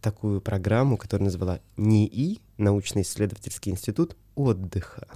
такую 0.02 0.42
программу, 0.42 0.98
которая 0.98 1.24
назвала 1.24 1.60
НИИ, 1.78 2.40
научно-исследовательский 2.58 3.72
институт 3.72 4.16
отдыха. 4.34 5.08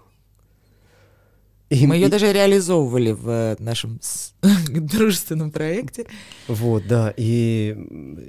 И- 1.69 1.87
Мы 1.87 1.97
ее 1.97 2.09
даже 2.09 2.33
реализовывали 2.33 3.11
в 3.13 3.29
э, 3.29 3.57
нашем 3.59 4.01
дружественном 4.71 5.51
проекте. 5.51 6.07
Вот, 6.47 6.87
да, 6.87 7.13
и 7.15 7.77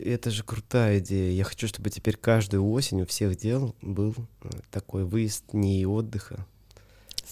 это 0.05 0.29
же 0.29 0.43
крутая 0.43 0.99
идея. 0.99 1.31
Я 1.31 1.45
хочу, 1.45 1.67
чтобы 1.69 1.89
теперь 1.89 2.17
каждую 2.17 2.69
осень 2.69 3.01
у 3.03 3.05
всех 3.05 3.37
дел 3.37 3.73
был 3.81 4.13
э, 4.43 4.49
такой 4.71 5.05
выезд 5.05 5.53
не 5.53 5.85
отдыха. 5.85 6.45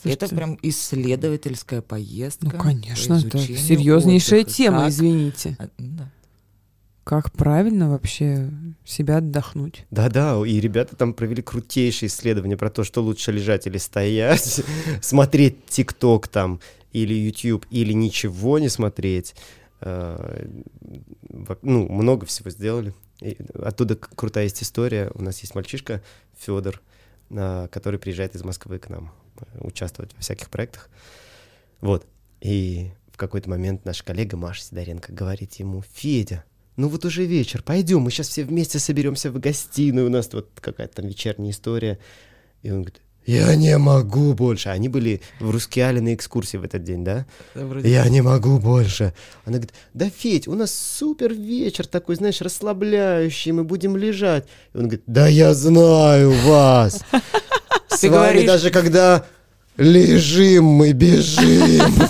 Это 0.04 0.28
Слушайте, 0.28 0.36
прям 0.36 0.60
исследовательская 0.62 1.82
поездка. 1.82 2.46
Ну, 2.54 2.58
конечно, 2.60 3.16
это 3.16 3.38
серьезнейшая 3.40 4.42
отдыха. 4.42 4.56
тема, 4.58 4.80
Как- 4.82 4.90
извините. 4.90 5.56
А, 5.60 5.70
да. 5.78 6.12
Как 7.04 7.32
правильно 7.32 7.90
вообще 7.90 8.50
себя 8.84 9.18
отдохнуть? 9.18 9.86
Да-да, 9.92 10.46
и 10.46 10.60
ребята 10.60 10.96
там 10.98 11.14
провели 11.14 11.42
крутейшие 11.42 12.08
исследования 12.08 12.58
про 12.58 12.70
то, 12.70 12.84
что 12.84 13.02
лучше 13.02 13.32
лежать 13.32 13.66
или 13.66 13.78
стоять, 13.78 14.62
смотреть 15.02 15.66
ТикТок 15.68 16.28
там, 16.28 16.60
или 16.92 17.14
YouTube, 17.14 17.66
или 17.72 17.94
ничего 17.94 18.60
не 18.60 18.68
смотреть. 18.70 19.36
Э, 19.82 20.48
Ну, 21.62 21.88
много 21.90 22.26
всего 22.26 22.50
сделали. 22.50 22.94
И 23.22 23.38
оттуда 23.54 23.96
крутая 23.96 24.44
есть 24.46 24.62
история. 24.62 25.10
У 25.16 25.22
нас 25.24 25.40
есть 25.40 25.56
мальчишка 25.56 26.04
Федор, 26.38 26.82
который 27.30 28.00
приезжает 28.00 28.36
из 28.36 28.44
Москвы 28.44 28.80
к 28.80 28.90
нам 28.90 29.06
э, 29.06 29.27
участвовать 29.60 30.14
во 30.14 30.22
всяких 30.22 30.50
проектах. 30.50 30.90
Вот. 31.82 32.06
И 32.42 32.92
в 33.12 33.18
какой-то 33.18 33.50
момент 33.50 33.86
наша 33.86 34.04
коллега 34.04 34.38
Маша 34.38 34.62
Сидоренко 34.64 35.12
говорит 35.12 35.56
ему, 35.56 35.84
Федя, 35.94 36.44
ну 36.76 36.88
вот 36.88 37.06
уже 37.06 37.26
вечер, 37.26 37.64
пойдем, 37.64 38.02
мы 38.02 38.12
сейчас 38.12 38.30
все 38.30 38.44
вместе 38.44 38.78
соберемся 38.78 39.32
в 39.32 39.40
гостиную, 39.40 40.08
у 40.08 40.12
нас 40.12 40.32
вот 40.32 40.52
какая-то 40.62 40.98
там 40.98 41.08
вечерняя 41.08 41.52
история. 41.52 41.98
И 42.62 42.70
он 42.70 42.84
говорит, 42.84 43.02
я 43.28 43.54
не 43.56 43.78
могу 43.78 44.34
больше. 44.34 44.70
Они 44.70 44.88
были 44.88 45.22
в 45.42 45.52
Рускеале 45.52 46.00
на 46.00 46.16
экскурсии 46.16 46.56
в 46.56 46.64
этот 46.64 46.84
день, 46.84 47.04
да? 47.04 47.26
Да, 47.54 47.66
вроде 47.66 47.90
Я 47.90 48.08
не 48.08 48.22
могу 48.22 48.58
больше. 48.58 49.14
Она 49.44 49.58
говорит, 49.58 49.74
да, 49.94 50.10
Федь, 50.10 50.48
у 50.48 50.56
нас 50.56 50.74
супер 50.74 51.34
вечер 51.34 51.86
такой, 51.86 52.16
знаешь, 52.16 52.40
расслабляющий, 52.40 53.52
мы 53.52 53.66
будем 53.66 53.98
лежать. 53.98 54.46
И 54.74 54.78
он 54.78 54.84
говорит, 54.84 55.04
да 55.08 55.28
я 55.28 55.54
знаю 55.54 56.32
вас. 56.46 57.04
С 57.90 58.08
вами 58.08 58.46
даже 58.46 58.72
когда 58.72 59.26
лежим, 59.76 60.64
мы 60.64 60.94
бежим. 60.94 61.94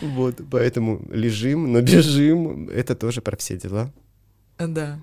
Вот, 0.00 0.36
поэтому 0.50 1.00
лежим, 1.10 1.72
но 1.72 1.80
бежим. 1.80 2.68
Это 2.68 2.94
тоже 2.94 3.22
про 3.22 3.36
все 3.36 3.56
дела. 3.56 3.92
Да. 4.58 4.98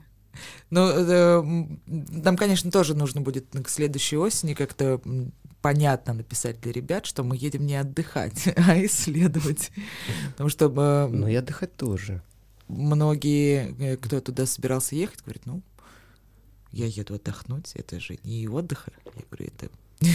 Ну, 0.69 0.88
э, 0.89 1.39
м, 1.39 1.79
нам, 1.88 2.38
конечно, 2.38 2.71
тоже 2.71 2.95
нужно 2.95 3.21
будет 3.21 3.45
к 3.63 3.69
следующей 3.69 4.17
осени 4.17 4.53
как-то 4.53 5.01
понятно 5.61 6.13
написать 6.13 6.59
для 6.61 6.71
ребят, 6.71 7.05
что 7.05 7.23
мы 7.23 7.38
едем 7.38 7.65
не 7.65 7.75
отдыхать, 7.75 8.47
а 8.57 8.77
исследовать. 8.84 9.71
Потому 10.31 10.49
что 10.49 10.65
э, 10.75 11.07
Но 11.07 11.27
и 11.27 11.36
отдыхать 11.36 11.75
тоже. 11.75 12.21
многие, 12.67 13.75
э, 13.79 13.97
кто 13.97 14.19
туда 14.21 14.45
собирался 14.45 14.95
ехать, 14.95 15.21
говорят, 15.23 15.45
ну, 15.45 15.61
я 16.71 16.88
еду 16.88 17.15
отдохнуть, 17.15 17.71
это 17.75 17.99
же 17.99 18.17
не 18.23 18.47
отдыха. 18.47 18.91
Я 19.05 19.21
говорю, 19.29 19.51
это... 19.55 19.69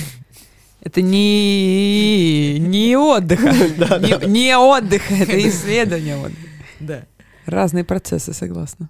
Это 0.81 1.03
не, 1.03 2.59
не 2.61 2.97
отдыха. 2.97 3.51
Не, 3.99 4.29
не 4.29 4.57
отдыха, 4.57 5.13
это 5.13 5.49
исследование. 5.49 6.33
Да. 6.79 7.05
Разные 7.47 7.83
процессы, 7.83 8.33
согласна. 8.33 8.89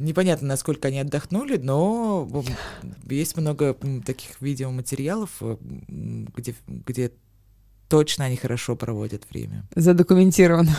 Непонятно, 0.00 0.48
насколько 0.48 0.88
они 0.88 0.98
отдохнули, 0.98 1.58
но 1.58 2.26
есть 3.08 3.36
много 3.36 3.76
таких 4.06 4.40
видеоматериалов, 4.40 5.30
э, 5.42 5.56
где, 5.88 6.54
где 6.66 7.12
точно 7.86 8.24
они 8.24 8.36
хорошо 8.36 8.76
проводят 8.76 9.24
время. 9.30 9.68
Задокументировано. 9.76 10.74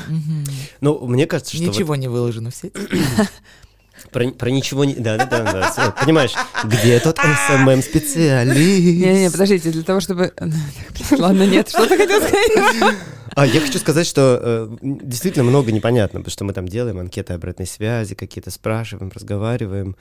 Ну, 0.80 1.06
мне 1.06 1.28
кажется, 1.28 1.56
что 1.56 1.66
вот 1.66 1.76
Ничего 1.76 1.96
не 1.96 2.08
выложено 2.08 2.50
в 2.50 2.56
сеть. 2.56 2.74
про, 4.12 4.30
про 4.32 4.50
ничего 4.50 4.86
не... 4.86 4.96
Да, 4.96 5.18
да, 5.18 5.26
да, 5.28 5.52
да. 5.52 5.72
всё, 5.72 5.94
Понимаешь, 6.04 6.32
где 6.64 7.00
тот 7.00 7.20
СММ-специалист? 7.20 8.58
Не-не, 8.58 9.30
подождите, 9.30 9.70
для 9.70 9.84
того, 9.84 10.00
чтобы... 10.00 10.34
Ладно, 11.12 11.46
нет, 11.46 11.70
что 11.70 11.86
ты 11.86 11.96
хотел 11.96 12.22
сказать? 12.22 12.96
А 13.36 13.46
я 13.46 13.62
хочу 13.62 13.80
сказать, 13.80 14.06
что 14.06 14.40
э, 14.42 14.78
действительно 14.82 15.44
много 15.44 15.72
непонятно, 15.72 16.20
потому 16.20 16.32
что 16.32 16.44
мы 16.44 16.54
там 16.54 16.68
делаем 16.68 17.00
анкеты 17.00 17.34
обратной 17.34 17.66
связи, 17.66 18.16
какие-то 18.16 18.52
спрашиваем, 18.52 19.12
разговариваем. 19.14 19.96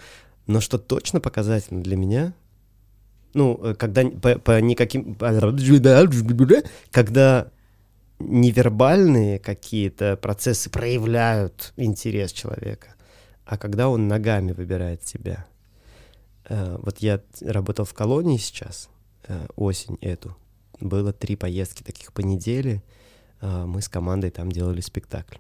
Но 0.47 0.61
что 0.61 0.79
точно 0.79 1.21
показательно 1.21 1.83
для 1.83 1.97
меня, 1.97 2.35
ну, 3.35 3.59
э, 3.63 3.75
когда 3.75 4.05
по, 4.05 4.39
по 4.39 4.61
никаким... 4.61 5.17
Когда 6.91 7.51
невербальные 8.19 9.39
какие-то 9.39 10.17
процессы 10.17 10.69
проявляют 10.69 11.73
интерес 11.77 12.33
человека, 12.33 12.95
а 13.47 13.57
когда 13.57 13.89
он 13.89 14.09
ногами 14.09 14.53
выбирает 14.53 15.03
тебя. 15.03 15.47
Э, 16.49 16.77
Вот 16.83 16.99
я 16.99 17.21
работал 17.41 17.85
в 17.85 17.95
колонии 17.95 18.37
сейчас, 18.37 18.91
э, 19.29 19.47
осень 19.57 19.99
эту. 20.01 20.37
Было 20.81 21.13
три 21.13 21.37
поездки 21.37 21.83
таких 21.83 22.13
по 22.13 22.21
неделе. 22.21 22.83
А, 23.41 23.67
Мы 23.67 23.83
с 23.83 23.89
командой 23.89 24.31
там 24.31 24.51
делали 24.53 24.81
спектакль. 24.81 25.37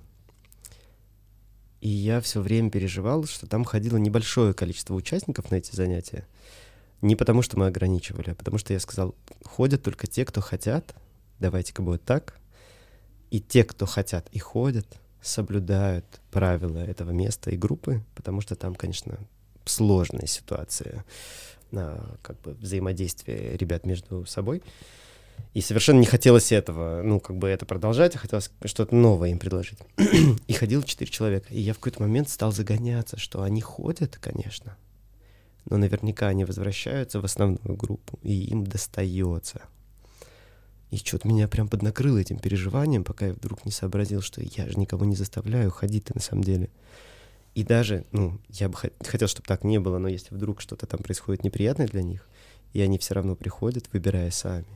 И 1.81 1.89
я 1.89 2.21
все 2.21 2.41
время 2.41 2.71
переживал, 2.71 3.25
что 3.25 3.47
там 3.47 3.65
ходило 3.65 3.97
небольшое 3.97 4.53
количество 4.53 4.95
участников 4.95 5.51
на 5.51 5.57
эти 5.57 5.75
занятия. 5.75 6.27
Не 7.01 7.17
потому, 7.17 7.41
что 7.41 7.59
мы 7.59 7.67
ограничивали, 7.67 8.31
а 8.31 8.35
потому 8.35 8.59
что 8.59 8.75
я 8.75 8.81
сказал, 8.81 9.15
ходят 9.43 9.83
только 9.83 10.07
те, 10.07 10.27
кто 10.27 10.43
хотят, 10.43 10.95
давайте-ка 11.39 11.81
будет 11.81 12.05
так. 12.05 12.39
И 13.31 13.41
те, 13.41 13.65
кто 13.65 13.87
хотят 13.87 14.29
и 14.33 14.39
ходят, 14.39 14.87
соблюдают 15.23 16.05
правила 16.31 16.79
этого 16.79 17.11
места 17.11 17.51
и 17.51 17.57
группы, 17.57 18.03
потому 18.15 18.43
что 18.43 18.57
там, 18.57 18.75
конечно, 18.75 19.19
сложная 19.65 20.27
ситуация, 20.27 21.05
а, 21.73 22.17
как 22.23 22.41
бы 22.43 22.53
взаимодействие 22.53 23.57
ребят 23.57 23.87
между 23.87 24.27
собой. 24.27 24.63
И 25.55 25.61
совершенно 25.61 25.99
не 25.99 26.07
хотелось 26.07 26.53
этого, 26.53 27.03
ну, 27.03 27.21
как 27.21 27.37
бы 27.37 27.49
это 27.49 27.67
продолжать, 27.67 28.15
а 28.15 28.19
хотелось 28.19 28.51
что-то 28.65 28.95
новое 28.95 29.31
им 29.31 29.39
предложить. 29.39 29.79
И 30.47 30.53
ходило 30.53 30.83
четыре 30.85 31.11
человека. 31.11 31.47
И 31.51 31.61
я 31.61 31.75
в 31.75 31.79
какой-то 31.79 32.03
момент 32.03 32.29
стал 32.29 32.53
загоняться, 32.53 33.19
что 33.19 33.43
они 33.43 33.61
ходят, 33.61 34.17
конечно, 34.19 34.77
но 35.69 35.77
наверняка 35.77 36.29
они 36.29 36.45
возвращаются 36.45 37.21
в 37.21 37.25
основную 37.25 37.77
группу, 37.77 38.19
и 38.23 38.45
им 38.45 38.65
достается. 38.65 39.63
И 40.91 40.97
что-то 40.97 41.29
меня 41.29 41.47
прям 41.47 41.69
поднакрыло 41.69 42.19
этим 42.19 42.39
переживанием, 42.39 43.05
пока 43.05 43.27
я 43.29 43.33
вдруг 43.33 43.65
не 43.65 43.71
сообразил, 43.71 44.23
что 44.23 44.43
я 44.43 44.69
же 44.69 44.79
никого 44.79 45.05
не 45.05 45.15
заставляю 45.15 45.71
ходить-то 45.71 46.15
на 46.15 46.21
самом 46.21 46.43
деле. 46.43 46.69
И 47.55 47.63
даже, 47.63 48.05
ну, 48.13 48.39
я 48.49 48.69
бы 48.69 48.75
хот- 48.75 49.07
хотел, 49.07 49.29
чтобы 49.29 49.47
так 49.47 49.65
не 49.65 49.79
было, 49.79 49.99
но 49.99 50.09
если 50.09 50.35
вдруг 50.35 50.61
что-то 50.61 50.87
там 50.87 51.01
происходит 51.01 51.45
неприятное 51.45 51.87
для 51.87 52.03
них, 52.03 52.29
и 52.73 52.81
они 52.81 52.99
все 52.99 53.15
равно 53.15 53.37
приходят, 53.37 53.89
выбирая 53.93 54.31
сами, 54.31 54.67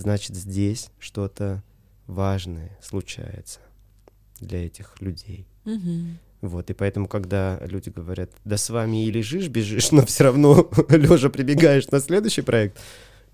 значит, 0.00 0.36
здесь 0.36 0.90
что-то 0.98 1.62
важное 2.06 2.76
случается 2.82 3.60
для 4.40 4.64
этих 4.66 5.00
людей. 5.00 5.46
Вот, 6.42 6.70
и 6.70 6.74
поэтому, 6.74 7.08
когда 7.08 7.58
люди 7.62 7.88
говорят, 7.88 8.30
да 8.44 8.56
с 8.56 8.68
вами 8.70 9.06
и 9.06 9.10
лежишь, 9.10 9.48
бежишь, 9.48 9.90
но 9.92 10.04
все 10.04 10.24
равно 10.24 10.70
лежа 10.90 11.30
прибегаешь 11.30 11.88
на 11.88 12.00
следующий 12.00 12.42
проект, 12.42 12.78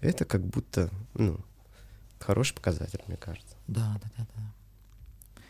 это 0.00 0.24
как 0.24 0.46
будто, 0.46 0.90
ну, 1.14 1.38
хороший 2.18 2.54
показатель, 2.54 3.00
мне 3.06 3.16
кажется. 3.16 3.56
Да, 3.66 4.00
да, 4.02 4.10
да, 4.16 4.26
да. 4.34 5.42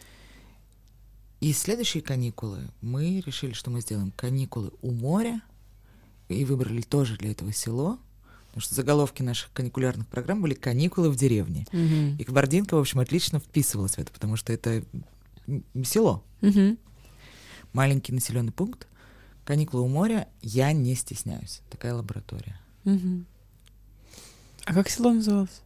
И 1.41 1.53
следующие 1.53 2.03
каникулы 2.03 2.61
мы 2.81 3.21
решили, 3.21 3.53
что 3.53 3.71
мы 3.71 3.81
сделаем 3.81 4.13
каникулы 4.13 4.73
у 4.81 4.93
моря, 4.93 5.43
и 6.29 6.45
выбрали 6.45 6.83
тоже 6.83 7.17
для 7.17 7.33
этого 7.33 7.53
село, 7.53 7.99
потому 8.53 8.61
что 8.67 8.75
заголовки 8.75 9.23
наших 9.23 9.51
каникулярных 9.55 10.07
программ 10.09 10.43
были 10.43 10.53
«Каникулы 10.53 11.09
в 11.11 11.17
деревне». 11.17 11.67
Мгм. 11.73 12.17
И 12.19 12.25
Кабардинка, 12.25 12.75
в 12.77 12.81
общем, 12.81 13.01
отлично 13.01 13.41
вписывалась 13.41 13.95
в 13.95 13.99
это, 13.99 14.13
потому 14.13 14.37
что 14.37 14.53
это 14.53 14.85
село, 15.85 16.23
Мгм. 16.43 16.77
маленький 17.73 18.13
населенный 18.13 18.53
пункт. 18.53 18.87
Каникулы 19.47 19.85
у 19.85 19.89
моря, 19.89 20.29
я 20.43 20.71
не 20.73 20.95
стесняюсь. 20.95 21.63
Такая 21.71 21.95
лаборатория. 21.95 22.61
Мгм. 22.85 23.25
А 24.67 24.75
как 24.75 24.91
село 24.91 25.13
называлось? 25.13 25.63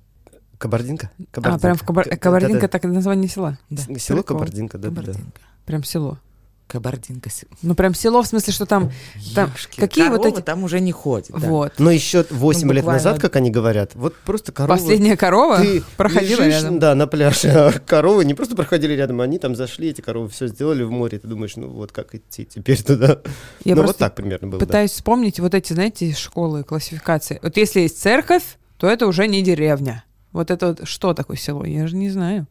Кабардинка? 0.57 1.11
А, 1.35 1.59
прям 1.59 1.77
в 1.77 1.83
Кабар- 1.83 2.17
Кабардинка, 2.17 2.55
да-да. 2.61 2.69
так 2.69 2.85
и 2.85 2.89
название 2.89 3.29
села. 3.29 3.59
Да. 3.69 3.83
Село 3.99 4.23
Прикол. 4.23 4.39
Кабардинка, 4.39 4.79
да, 4.79 4.91
да, 4.91 4.95
да. 4.95 5.03
Кабардинка. 5.03 5.41
Прям 5.67 5.83
село. 5.85 6.19
Кабардинка. 6.67 7.31
Ну, 7.63 7.77
прям 7.77 7.95
село, 7.95 8.23
в 8.23 8.27
смысле, 8.27 8.53
что 8.53 8.67
там... 8.67 8.91
Там 9.37 9.53
Ёшки, 9.55 9.79
какие 9.79 10.09
вот 10.09 10.27
эти- 10.27 10.41
там 10.41 10.65
уже 10.65 10.81
не 10.81 10.91
ходят. 10.91 11.31
да. 11.31 11.39
Вот. 11.39 11.75
Но 11.79 11.93
еще 11.93 12.27
8 12.29 12.73
лет 12.73 12.83
буквально- 12.83 12.93
назад, 12.93 13.21
как 13.21 13.37
они 13.37 13.51
говорят, 13.51 13.93
вот 13.95 14.17
просто 14.17 14.51
коровы... 14.51 14.79
Последняя 14.81 15.17
корова 15.17 15.59
ты 15.59 15.85
проходила 15.97 16.43
лежишь, 16.43 16.63
рядом. 16.63 16.79
Да, 16.81 16.95
на 16.97 17.07
пляже, 17.07 17.51
а 17.51 17.73
коровы 17.73 18.25
не 18.25 18.35
просто 18.35 18.57
проходили 18.57 18.95
рядом, 18.95 19.21
они 19.21 19.39
там 19.39 19.55
зашли, 19.55 19.91
эти 19.91 20.01
коровы 20.01 20.29
все 20.29 20.49
сделали 20.49 20.83
в 20.83 20.91
море, 20.91 21.21
ты 21.21 21.29
думаешь, 21.29 21.55
ну 21.55 21.69
вот 21.69 21.93
как 21.93 22.15
идти 22.17 22.45
теперь 22.45 22.83
туда. 22.83 23.21
Я 23.65 23.77
ну 23.77 23.85
вот 23.85 23.97
так 23.97 24.17
примерно 24.17 24.49
было, 24.49 24.59
да. 24.59 24.67
пытаюсь 24.67 24.91
вспомнить 24.91 25.39
вот 25.39 25.55
эти, 25.55 25.73
знаете, 25.73 26.13
школы, 26.15 26.65
классификации. 26.65 27.39
Вот 27.43 27.57
если 27.57 27.81
есть 27.81 28.01
церковь, 28.01 28.43
то 28.77 28.89
это 28.89 29.07
уже 29.07 29.29
не 29.29 29.41
деревня. 29.43 30.03
Вот 30.33 30.51
это 30.51 30.69
вот 30.69 30.89
что 30.89 31.15
такое 31.15 31.37
село? 31.37 31.65
Я 31.65 31.87
же 31.87 31.95
не 31.97 32.11
знаю. 32.11 32.47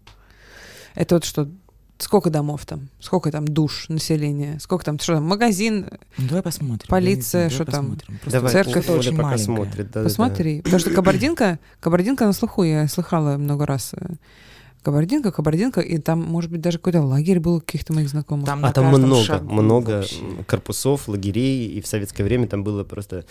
Это 0.95 1.15
вот 1.15 1.25
что, 1.25 1.49
Сколько 1.97 2.29
домов 2.29 2.65
там? 2.65 2.89
Сколько 2.99 3.31
там 3.31 3.45
душ 3.47 3.87
населения? 3.87 4.57
Сколько 4.59 4.83
там, 4.83 4.99
что 4.99 5.13
там, 5.15 5.23
магазин? 5.23 5.87
Ну, 6.17 6.27
давай 6.27 6.43
посмотрим. 6.43 6.87
Полиция, 6.89 7.47
знаю, 7.47 7.51
что 7.51 7.65
давай 7.65 7.71
там? 7.73 7.85
посмотрим. 7.95 8.19
Просто 8.19 8.31
Давай, 8.39 8.51
церковь 8.51 8.89
Оля 8.89 8.99
очень 8.99 9.15
маленькая. 9.15 9.37
смотрит. 9.45 9.75
да, 9.77 9.83
да, 9.93 9.99
да. 10.01 10.03
Посмотри. 10.03 10.61
Потому 10.61 10.79
что 10.79 10.89
Кабардинка, 10.91 11.59
Кабардинка 11.79 12.25
на 12.25 12.33
слуху, 12.33 12.63
я 12.63 12.87
слыхала 12.89 13.37
много 13.37 13.65
раз. 13.65 13.93
э, 13.97 14.15
Кабардинка, 14.83 15.31
Кабардинка, 15.31 15.79
и 15.81 15.97
там, 15.97 16.21
может 16.21 16.51
быть, 16.51 16.61
даже 16.61 16.77
какой-то 16.79 17.01
лагерь 17.01 17.39
был 17.39 17.59
каких-то 17.61 17.93
моих 17.93 18.09
знакомых. 18.09 18.45
Там 18.45 18.63
А 18.65 18.71
там 18.73 18.87
много, 18.87 19.23
шагу 19.23 19.51
много 19.53 19.89
вообще. 19.91 20.17
корпусов, 20.45 21.07
лагерей, 21.07 21.67
и 21.69 21.81
в 21.81 21.87
советское 21.87 22.23
время 22.23 22.47
там 22.47 22.63
было 22.63 22.83
просто 22.83 23.25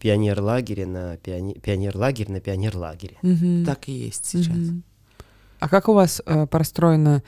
пионер-лагерь 0.00 0.86
на 0.86 1.16
пионер, 1.18 1.58
пионер-лагерь 1.60 2.30
на 2.30 2.40
пионер-лагере. 2.40 3.16
Мгм. 3.22 3.64
Так 3.64 3.88
и 3.88 3.92
есть 3.92 4.26
сейчас. 4.26 4.48
Мгм. 4.56 4.82
А 5.60 5.68
как 5.68 5.88
у 5.88 5.92
вас 5.92 6.22
э, 6.24 6.46
простроено 6.46 7.22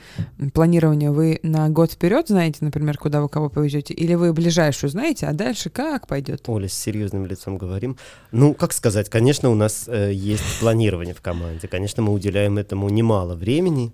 планирование? 0.53 1.11
Вы 1.11 1.39
на 1.43 1.69
год 1.69 1.91
вперед 1.91 2.27
знаете, 2.29 2.59
например, 2.61 2.97
куда 2.97 3.21
вы 3.21 3.29
кого 3.29 3.49
повезете, 3.49 3.93
или 3.93 4.13
вы 4.15 4.33
ближайшую 4.33 4.89
знаете, 4.89 5.27
а 5.27 5.33
дальше 5.33 5.69
как 5.69 6.07
пойдет? 6.07 6.43
Оля, 6.47 6.67
с 6.69 6.73
серьезным 6.73 7.25
лицом 7.25 7.57
говорим. 7.57 7.97
Ну, 8.31 8.53
как 8.53 8.73
сказать, 8.73 9.09
конечно, 9.09 9.49
у 9.49 9.55
нас 9.55 9.85
э, 9.87 10.11
есть 10.13 10.59
планирование 10.59 11.13
в 11.13 11.21
команде. 11.21 11.67
Конечно, 11.67 12.03
мы 12.03 12.13
уделяем 12.13 12.57
этому 12.57 12.89
немало 12.89 13.35
времени. 13.35 13.93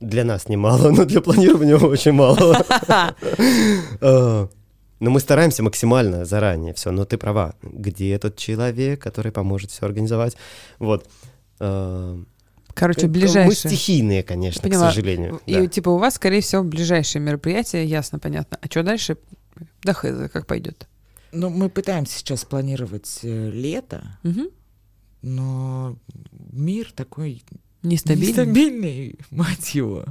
Для 0.00 0.24
нас 0.24 0.48
немало, 0.48 0.90
но 0.90 1.04
для 1.04 1.20
планирования 1.20 1.76
очень 1.76 2.12
мало. 2.12 2.64
Э, 4.00 4.46
Но 5.00 5.10
мы 5.10 5.18
стараемся 5.18 5.62
максимально 5.64 6.24
заранее 6.24 6.72
все. 6.74 6.92
Но 6.92 7.04
ты 7.04 7.18
права. 7.18 7.54
Где 7.62 8.16
тот 8.18 8.36
человек, 8.36 9.02
который 9.02 9.32
поможет 9.32 9.70
все 9.72 9.86
организовать? 9.86 10.36
Вот. 10.78 11.06
Короче, 12.74 13.06
Мы 13.06 13.12
ближайшие. 13.12 13.54
стихийные, 13.70 14.22
конечно, 14.22 14.62
Поняла. 14.62 14.88
к 14.90 14.94
сожалению. 14.94 15.40
И 15.46 15.54
да. 15.54 15.66
типа 15.66 15.90
у 15.90 15.98
вас, 15.98 16.14
скорее 16.14 16.40
всего, 16.40 16.62
ближайшие 16.62 17.20
мероприятия, 17.22 17.84
ясно, 17.84 18.18
понятно. 18.18 18.58
А 18.60 18.66
что 18.66 18.82
дальше? 18.82 19.16
Да 19.82 19.92
хз, 19.92 20.30
как 20.32 20.46
пойдет. 20.46 20.88
Ну, 21.32 21.48
мы 21.50 21.68
пытаемся 21.68 22.18
сейчас 22.18 22.44
планировать 22.44 23.20
э, 23.22 23.50
лето, 23.50 24.18
Мгм. 24.22 24.48
но 25.22 25.96
мир 26.52 26.92
такой 26.94 27.42
Нестабильно. 27.82 28.28
нестабильный, 28.28 29.18
мать 29.30 29.74
его. 29.74 30.04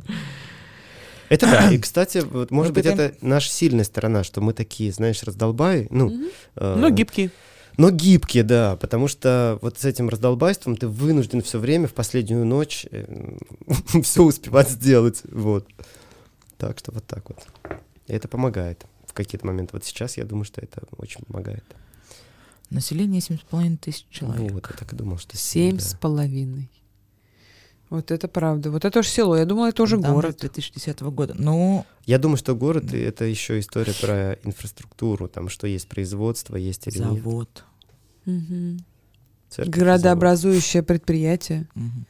Это 1.29 1.45
да. 1.47 1.71
И, 1.71 1.77
кстати, 1.79 2.19
вот, 2.19 2.51
может 2.51 2.71
Мы 2.71 2.75
быть, 2.75 2.85
пытаем- 2.85 2.99
это 2.99 3.17
наша 3.25 3.49
сильная 3.51 3.83
сторона, 3.85 4.23
что 4.23 4.41
мы 4.41 4.53
такие, 4.53 4.91
знаешь, 4.91 5.23
раздолбай. 5.23 5.87
Ну, 5.89 6.09
Мгм. 6.09 6.25
э, 6.55 6.75
Ну, 6.77 6.89
гибкие. 6.89 7.31
Но 7.77 7.89
гибкие, 7.89 8.43
да, 8.43 8.75
потому 8.75 9.07
что 9.07 9.57
вот 9.61 9.79
с 9.79 9.85
этим 9.85 10.09
раздолбайством 10.09 10.75
ты 10.75 10.87
вынужден 10.87 11.41
все 11.41 11.59
время 11.59 11.87
в 11.87 11.93
последнюю 11.93 12.45
ночь 12.45 12.85
все 14.03 14.23
успевать 14.23 14.69
сделать, 14.69 15.21
вот. 15.31 15.67
Так 16.57 16.79
что 16.79 16.91
вот 16.91 17.05
так 17.05 17.29
вот. 17.29 17.39
И 18.07 18.13
это 18.13 18.27
помогает 18.27 18.85
в 19.07 19.13
какие-то 19.13 19.45
моменты. 19.47 19.71
Вот 19.73 19.83
сейчас 19.83 20.17
я 20.17 20.25
думаю, 20.25 20.45
что 20.45 20.61
это 20.61 20.83
очень 20.97 21.23
помогает. 21.25 21.63
Население 22.69 23.19
7,5 23.19 23.77
тысяч 23.77 24.05
человек. 24.09 24.51
Вот, 24.51 24.65
я 24.69 24.75
так 24.77 24.93
и 24.93 24.95
думал, 24.95 25.17
что 25.17 25.35
Семь 25.35 25.77
да. 25.77 25.83
Вот 27.91 28.09
это 28.09 28.27
правда. 28.29 28.71
Вот 28.71 28.85
это 28.85 28.99
уже 28.99 29.09
село. 29.09 29.35
Я 29.37 29.43
думала, 29.45 29.67
это 29.67 29.83
уже 29.83 29.99
Там 30.01 30.13
город. 30.13 30.37
с 30.37 30.39
2010 30.39 31.01
года. 31.01 31.35
Ну, 31.37 31.85
Я 32.05 32.17
думаю, 32.19 32.37
что 32.37 32.55
город— 32.55 32.93
это 32.93 33.25
еще 33.25 33.59
история 33.59 33.93
про 34.01 34.33
инфраструктуру, 34.43 35.27
там 35.27 35.49
что 35.49 35.67
есть 35.67 35.87
производство, 35.89 36.55
есть 36.55 36.87
или 36.87 36.97
нет. 36.99 37.07
завод. 37.07 37.65
Мгм. 38.25 38.79
Церковь 39.49 39.75
и 39.75 39.79
завод. 39.79 39.99
Градообразующее 39.99 40.83
предприятие. 40.83 41.67
Мгм. 41.75 42.05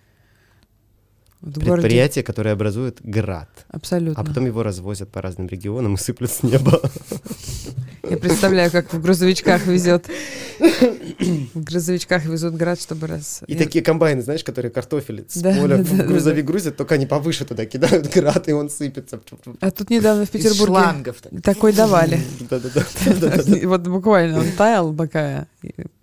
Вот 1.42 1.58
в 1.58 1.60
городе. 1.66 1.82
Предприятие, 1.82 2.24
которое 2.24 2.52
образует 2.54 3.00
град, 3.02 3.50
Абсолютно. 3.70 4.22
а 4.22 4.24
потом 4.24 4.46
его 4.46 4.62
развозят 4.62 5.10
по 5.12 5.20
разным 5.24 5.48
регионам 5.48 5.96
и 5.96 5.98
сыплют 5.98 6.30
с 6.30 6.44
неба. 6.44 6.80
Я 8.10 8.18
представляю, 8.18 8.72
как 8.72 8.94
в 8.94 9.02
грузовичках 9.02 9.68
везет. 9.68 10.08
В 11.54 11.64
грузовичках 11.64 12.26
везут 12.26 12.54
град, 12.54 12.80
чтобы 12.80 13.08
раз. 13.08 13.42
И 13.48 13.56
такие 13.56 13.84
комбайны, 13.84 14.22
знаешь, 14.22 14.44
которые 14.44 14.72
картофель 14.72 15.26
с 15.28 15.38
Да, 15.42 15.54
поля 15.54 15.78
да, 15.78 15.84
в 15.84 15.98
да, 15.98 16.04
грузовик 16.04 16.46
грузят, 16.46 16.78
только 16.78 16.96
они 16.96 17.06
повыше 17.06 17.46
туда 17.46 17.66
кидают 17.66 18.14
град, 18.14 18.48
и 18.48 18.54
он 18.54 18.70
сыпется. 18.70 19.20
А 19.60 19.72
тут 19.72 19.90
недавно 19.90 20.26
в 20.26 20.30
Петербурге 20.30 20.74
шлангов. 20.74 21.18
так. 21.22 21.42
такой 21.42 21.74
давали. 21.74 22.20
Да-да-да. 22.50 22.86
Вот 23.68 23.82
буквально 23.82 24.40
он 24.40 24.52
таял, 24.58 24.94
пока 24.94 25.48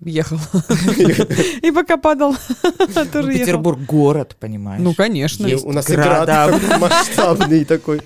ехал. 0.04 0.38
И 1.62 1.70
пока 1.70 1.96
падал, 1.96 2.36
Ну, 2.62 3.04
тоже. 3.12 3.32
Петербург 3.32 3.78
город, 3.80 4.36
понимаешь? 4.38 4.82
Ну, 4.82 4.94
конечно. 4.94 5.48
У 5.64 5.72
нас 5.72 5.88
и 5.88 5.94
град 5.94 6.28
масштабный 6.80 7.64
такой. 7.64 8.00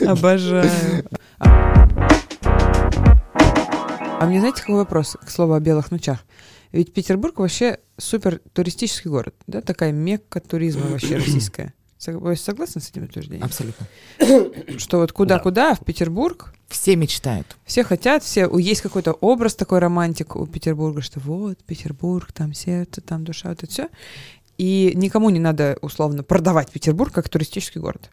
Обожаю. 0.00 0.70
А 4.24 4.26
мне 4.26 4.40
знаете, 4.40 4.60
какой 4.62 4.76
вопрос, 4.76 5.16
к 5.22 5.28
слову 5.30 5.52
о 5.52 5.60
белых 5.60 5.90
ночах? 5.90 6.24
Ведь 6.72 6.94
Петербург 6.94 7.38
вообще 7.38 7.78
супер 7.98 8.40
туристический 8.54 9.10
город, 9.10 9.34
да, 9.46 9.60
такая 9.60 9.92
мекка 9.92 10.40
туризма 10.40 10.86
вообще 10.86 11.16
российская. 11.18 11.74
Вы 12.06 12.36
согласны 12.36 12.80
с 12.80 12.88
этим 12.90 13.04
утверждением? 13.04 13.44
Абсолютно. 13.44 13.86
Что 14.78 14.98
вот 14.98 15.12
куда-куда, 15.12 15.72
а 15.72 15.74
в 15.74 15.84
Петербург 15.84 16.54
Все 16.68 16.96
мечтают. 16.96 17.56
все 17.64 17.84
хотят, 17.84 18.22
все, 18.22 18.50
есть 18.58 18.80
какой-то 18.80 19.12
образ 19.12 19.54
такой 19.54 19.78
романтик 19.78 20.36
у 20.36 20.46
Петербурга, 20.46 21.02
что 21.02 21.20
вот 21.20 21.58
Петербург, 21.64 22.32
там 22.32 22.54
сердце, 22.54 23.02
там 23.02 23.24
душа, 23.24 23.50
вот 23.50 23.62
это 23.62 23.70
все. 23.70 23.88
И 24.56 24.92
никому 24.94 25.30
не 25.30 25.40
надо 25.40 25.78
условно 25.82 26.22
продавать 26.22 26.70
Петербург 26.70 27.12
как 27.12 27.28
туристический 27.28 27.80
город. 27.80 28.10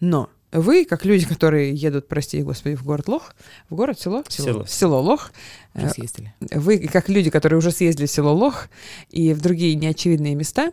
Но 0.00 0.28
вы, 0.60 0.84
как 0.84 1.04
люди, 1.04 1.26
которые 1.26 1.74
едут, 1.74 2.08
прости 2.08 2.42
господи, 2.42 2.76
в 2.76 2.84
город 2.84 3.08
Лох, 3.08 3.34
в 3.68 3.74
город, 3.74 3.98
село? 4.00 4.22
Село. 4.28 4.64
В 4.64 4.70
село 4.70 5.00
Лох, 5.02 5.32
Уже 5.74 5.86
Э, 5.86 5.90
съездили. 5.90 6.34
вы, 6.52 6.78
как 6.78 7.08
люди, 7.08 7.28
которые 7.30 7.58
уже 7.58 7.70
съездили 7.72 8.06
в 8.06 8.10
село 8.10 8.32
Лох 8.32 8.68
и 9.10 9.32
в 9.34 9.40
другие 9.42 9.74
неочевидные 9.74 10.34
места, 10.34 10.72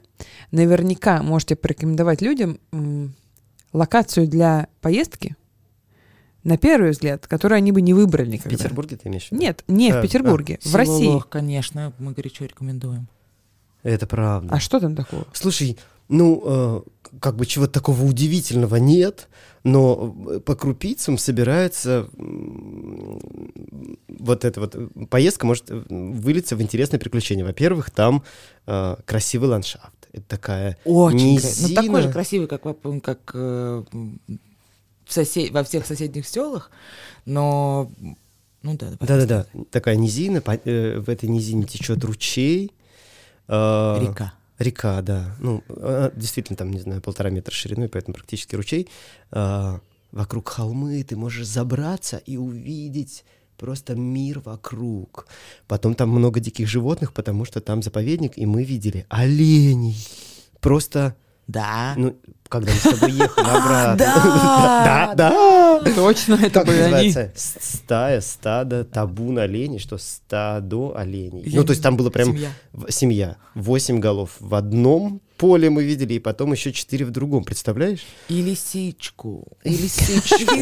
наверняка 0.51 1.23
можете 1.23 1.55
порекомендовать 1.55 2.21
людям 2.21 2.59
м, 2.71 3.13
локацию 3.73 4.27
для 4.27 4.67
поездки, 4.81 5.35
на 6.43 6.57
первый 6.57 6.91
взгляд, 6.91 7.27
которую 7.27 7.57
они 7.57 7.71
бы 7.71 7.81
не 7.81 7.93
выбрали 7.93 8.29
В 8.29 8.33
никогда. 8.33 8.57
Петербурге 8.57 8.97
ты 8.97 9.09
имеешь 9.09 9.27
в 9.27 9.31
виду? 9.31 9.41
Нет, 9.41 9.63
не 9.67 9.91
А, 9.91 9.99
в 9.99 10.01
Петербурге, 10.01 10.57
в 10.61 10.65
Село 10.65 10.77
России. 10.77 11.07
Лох, 11.07 11.29
конечно, 11.29 11.93
мы 11.99 12.13
горячо 12.13 12.45
рекомендуем. 12.45 13.07
Это 13.83 14.05
правда. 14.07 14.53
А 14.53 14.59
что 14.59 14.79
там 14.79 14.95
такого? 14.95 15.25
Слушай, 15.33 15.77
ну, 16.07 16.41
э, 16.45 16.81
как 17.19 17.35
бы 17.35 17.45
чего-то 17.45 17.73
такого 17.73 18.03
удивительного 18.03 18.77
нет, 18.77 19.27
но 19.63 20.11
по 20.45 20.55
крупицам 20.55 21.17
собирается 21.17 22.07
вот 24.07 24.45
эта 24.45 24.59
вот 24.59 24.75
поездка 25.09 25.45
может 25.45 25.65
вылиться 25.69 26.55
в 26.55 26.61
интересное 26.61 26.99
приключение. 26.99 27.45
Во-первых, 27.45 27.91
там 27.91 28.23
э, 28.67 28.95
красивый 29.05 29.49
ландшафт. 29.49 29.93
Это 30.13 30.23
такая 30.27 30.77
Очень 30.83 31.39
красиво. 31.39 31.61
Ну, 31.61 31.67
Низина. 31.69 31.81
такой 31.83 32.01
же 32.01 32.11
красивый, 32.11 32.47
как, 32.47 32.65
во- 32.65 32.99
как 32.99 33.31
э, 33.33 33.83
в 35.05 35.13
сосед... 35.13 35.51
во 35.51 35.63
всех 35.63 35.85
соседних 35.85 36.27
селах, 36.27 36.71
но... 37.25 37.91
Ну 38.63 38.77
да. 38.77 38.91
Да-да-да, 38.99 39.47
такая 39.71 39.95
низина, 39.95 40.41
по- 40.41 40.51
э, 40.63 40.99
в 40.99 41.09
этой 41.09 41.27
низине 41.29 41.63
течет 41.63 42.03
ручей. 42.03 42.71
э, 43.47 43.97
Река. 44.01 44.33
Река, 44.61 45.01
да. 45.01 45.35
Ну, 45.39 45.63
она 45.69 46.11
действительно 46.15 46.55
там, 46.55 46.71
не 46.71 46.79
знаю, 46.79 47.01
полтора 47.01 47.29
метра 47.29 47.53
шириной, 47.53 47.89
поэтому 47.89 48.13
практически 48.13 48.55
ручей. 48.55 48.87
А, 49.31 49.79
вокруг 50.11 50.49
холмы 50.49 51.03
ты 51.03 51.15
можешь 51.15 51.47
забраться 51.47 52.17
и 52.17 52.37
увидеть 52.37 53.23
просто 53.57 53.95
мир 53.95 54.39
вокруг. 54.39 55.27
Потом 55.67 55.95
там 55.95 56.09
много 56.09 56.39
диких 56.39 56.67
животных, 56.67 57.13
потому 57.13 57.45
что 57.45 57.61
там 57.61 57.81
заповедник, 57.81 58.37
и 58.37 58.45
мы 58.45 58.63
видели 58.63 59.05
оленей. 59.09 59.97
Просто, 60.59 61.15
Да. 61.51 61.93
ну, 61.97 62.15
когда 62.51 62.71
мы 62.71 62.77
с 62.77 62.83
тобой 62.83 63.11
ехали 63.11 63.45
обратно. 63.49 63.95
Да! 63.97 65.13
Да. 65.15 65.93
Точно, 65.95 66.35
это 66.35 66.65
были 66.65 66.79
они. 66.79 67.15
Стая, 67.35 68.21
стадо, 68.21 68.83
табун 68.83 69.39
оленей, 69.39 69.79
что 69.79 69.97
стадо 69.97 70.97
оленей. 70.97 71.49
Ну, 71.53 71.63
то 71.63 71.71
есть 71.71 71.81
там 71.81 71.97
было 71.97 72.09
прям 72.09 72.37
Семья. 72.89 73.37
Восемь 73.55 73.99
голов 73.99 74.31
в 74.39 74.53
одном 74.53 75.21
поле 75.37 75.69
мы 75.69 75.83
видели, 75.83 76.15
и 76.15 76.19
потом 76.19 76.51
еще 76.51 76.71
четыре 76.71 77.05
в 77.05 77.11
другом. 77.11 77.43
Представляешь? 77.43 78.05
И 78.29 78.41
лисичку. 78.41 79.47
И 79.63 79.69
лисичку. 79.69 80.53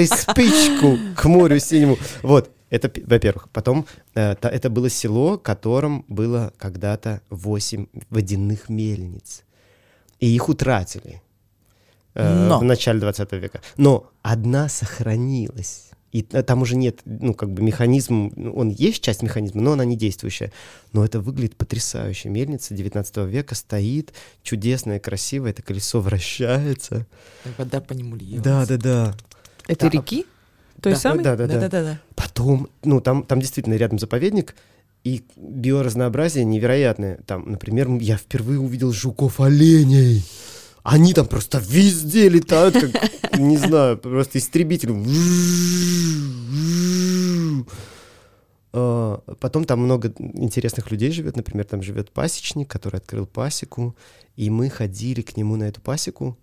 И 0.00 0.06
спичку 0.06 0.98
к 1.14 1.24
морю 1.26 1.60
синему. 1.60 1.98
Вот. 2.22 2.50
Это, 2.70 2.90
во-первых. 3.06 3.50
Потом 3.52 3.86
э, 4.16 4.34
это 4.40 4.68
было 4.68 4.90
село, 4.90 5.38
котором 5.38 6.04
было 6.08 6.52
когда-то 6.58 7.20
восемь 7.30 7.86
водяных 8.10 8.68
мельниц. 8.68 9.44
И 10.20 10.28
их 10.34 10.48
утратили 10.48 11.22
э, 12.14 12.46
Но. 12.48 12.58
в 12.58 12.64
начале 12.64 13.00
20 13.00 13.32
века. 13.32 13.60
Но 13.76 14.10
одна 14.22 14.68
сохранилась. 14.68 15.90
И 16.12 16.22
там 16.22 16.62
уже 16.62 16.76
нет, 16.76 17.00
ну, 17.06 17.34
как 17.34 17.50
бы 17.50 17.60
механизм, 17.60 18.32
ну, 18.36 18.52
он 18.54 18.68
есть 18.68 19.02
часть 19.02 19.22
механизма, 19.22 19.60
но 19.62 19.72
она 19.72 19.84
не 19.84 19.96
действующая. 19.96 20.52
Но 20.92 21.04
это 21.04 21.18
выглядит 21.18 21.56
потрясающе. 21.56 22.28
Мельница 22.28 22.72
19 22.72 23.16
века 23.26 23.56
стоит, 23.56 24.12
чудесная, 24.44 25.00
красивая, 25.00 25.50
это 25.50 25.62
колесо 25.62 26.00
вращается. 26.00 27.06
Вода 27.58 27.80
по 27.80 27.94
нему 27.94 28.14
льется. 28.14 28.44
Да, 28.44 28.64
да, 28.64 28.76
да. 28.76 29.14
Это 29.66 29.86
Да. 29.86 29.90
реки? 29.90 30.24
Той 30.80 30.92
Да, 30.92 30.98
самой? 30.98 31.24
Да, 31.24 31.34
да, 31.34 31.48
да. 31.48 31.60
Да-да-да. 31.60 32.00
Потом, 32.14 32.68
ну, 32.84 33.00
там, 33.00 33.24
там 33.24 33.40
действительно 33.40 33.74
рядом 33.74 33.98
заповедник, 33.98 34.54
и 35.04 35.22
биоразнообразие 35.36 36.44
невероятное. 36.44 37.18
Там, 37.26 37.50
например, 37.50 37.88
я 38.00 38.16
впервые 38.16 38.58
увидел 38.58 38.92
жуков-оленей. 38.92 40.24
Они 40.82 41.12
там 41.14 41.26
просто 41.26 41.58
везде 41.58 42.28
летают, 42.28 42.74
как, 42.74 43.38
не 43.38 43.58
знаю, 43.58 43.98
просто 43.98 44.38
истребители. 44.38 44.94
А, 48.72 49.20
Потом 49.40 49.64
там 49.64 49.80
много 49.80 50.12
интересных 50.18 50.90
людей 50.90 51.10
живет. 51.10 51.36
Например, 51.36 51.66
там 51.66 51.82
живет 51.82 52.10
пасечник, 52.10 52.68
который 52.68 52.96
открыл 52.96 53.26
пасеку. 53.26 53.94
И 54.36 54.48
мы 54.48 54.70
ходили 54.70 55.20
к 55.20 55.36
нему 55.36 55.56
на 55.56 55.64
эту 55.64 55.82
пасеку. 55.82 56.38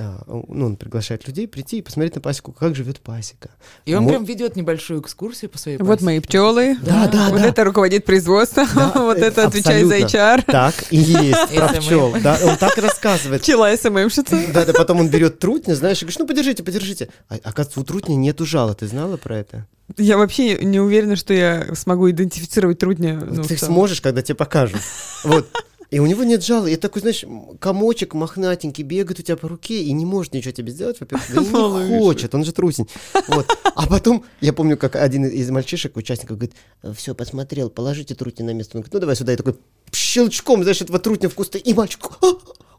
А, 0.00 0.22
Ну, 0.26 0.66
он 0.66 0.76
приглашает 0.76 1.26
людей 1.26 1.48
прийти 1.48 1.78
и 1.78 1.82
посмотреть 1.82 2.14
на 2.14 2.20
пасеку, 2.20 2.52
как 2.52 2.76
живет 2.76 3.00
пасека. 3.00 3.50
И 3.84 3.94
он 3.94 4.04
Мо- 4.04 4.10
прям 4.10 4.24
ведет 4.24 4.54
небольшую 4.54 5.00
экскурсию 5.00 5.50
по 5.50 5.58
своей 5.58 5.78
Вот 5.78 5.86
пасеке. 5.88 6.04
мои 6.04 6.20
пчелы. 6.20 6.76
Да, 6.82 7.08
да, 7.08 7.28
Вот 7.30 7.40
да. 7.40 7.46
это 7.48 7.64
руководит 7.64 8.04
производством, 8.04 8.66
Да, 8.74 8.92
вот 8.94 9.18
это 9.18 9.46
отвечает 9.46 9.86
за. 9.88 9.98
HR. 9.98 10.44
Так 10.46 10.74
и 10.90 10.96
есть, 10.96 11.54
про 11.54 11.68
пчел. 11.80 12.14
Да, 12.22 12.38
он 12.44 12.56
так 12.56 12.76
рассказывает. 12.78 13.42
Пчела 13.42 13.74
СММщица. 13.76 14.40
Да, 14.54 14.64
да, 14.64 14.72
потом 14.72 15.00
он 15.00 15.08
берет 15.08 15.38
трутня, 15.40 15.74
знаешь, 15.74 15.98
и 16.02 16.04
говорит, 16.04 16.18
ну 16.20 16.26
подержите, 16.26 16.62
подержите. 16.62 17.08
А, 17.28 17.34
оказывается, 17.42 17.80
у 17.80 17.84
трутня 17.84 18.14
нету 18.14 18.46
жала, 18.46 18.74
ты 18.74 18.86
знала 18.86 19.16
про 19.16 19.38
это? 19.38 19.66
Я 19.96 20.16
вообще 20.18 20.62
не 20.64 20.80
уверена, 20.80 21.16
что 21.16 21.32
я 21.34 21.74
смогу 21.74 22.10
идентифицировать 22.10 22.78
трудня. 22.78 23.18
ну, 23.28 23.42
ты 23.42 23.56
сможешь, 23.56 24.00
когда 24.02 24.20
тебе 24.22 24.34
покажут. 24.34 24.80
Вот. 25.24 25.48
И 25.90 26.00
у 26.00 26.06
него 26.06 26.22
нет 26.24 26.44
жала. 26.44 26.66
И 26.66 26.76
такой, 26.76 27.00
знаешь, 27.00 27.24
комочек 27.60 28.12
махнатенький 28.12 28.84
бегает 28.84 29.18
у 29.18 29.22
тебя 29.22 29.36
по 29.36 29.48
руке 29.48 29.82
и 29.82 29.92
не 29.92 30.04
может 30.04 30.34
ничего 30.34 30.52
тебе 30.52 30.70
сделать, 30.70 31.00
во-первых, 31.00 31.26
да 31.32 31.40
не 31.40 31.98
хочет, 31.98 32.34
он 32.34 32.44
же 32.44 32.52
трусень. 32.52 32.88
Вот. 33.28 33.46
А 33.74 33.86
потом, 33.86 34.24
я 34.40 34.52
помню, 34.52 34.76
как 34.76 34.96
один 34.96 35.24
из 35.24 35.50
мальчишек, 35.50 35.96
участников, 35.96 36.36
говорит, 36.36 36.54
все, 36.94 37.14
посмотрел, 37.14 37.70
положите 37.70 38.14
трутня 38.14 38.44
на 38.46 38.52
место. 38.52 38.76
Он 38.76 38.82
говорит, 38.82 38.94
ну 38.94 39.00
давай 39.00 39.16
сюда. 39.16 39.32
И 39.32 39.36
такой 39.36 39.56
щелчком, 39.92 40.62
знаешь, 40.62 40.82
этого 40.82 40.98
трутня 40.98 41.28
в 41.28 41.34
кусты. 41.34 41.58
И 41.58 41.72
мальчик, 41.72 42.10
«А!» 42.20 42.26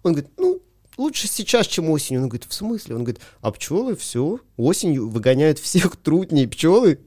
он 0.04 0.14
говорит, 0.14 0.32
ну, 0.38 0.62
лучше 0.98 1.28
сейчас, 1.28 1.66
чем 1.66 1.90
осенью. 1.90 2.22
Он 2.22 2.30
говорит, 2.30 2.46
в 2.48 2.54
смысле? 2.54 2.96
Он 2.96 3.04
говорит, 3.04 3.22
а 3.42 3.52
пчелы 3.52 3.96
все, 3.96 4.40
осенью 4.58 5.10
выгоняют 5.10 5.58
всех 5.58 5.96
трутней 5.96 6.48
пчелы. 6.48 7.00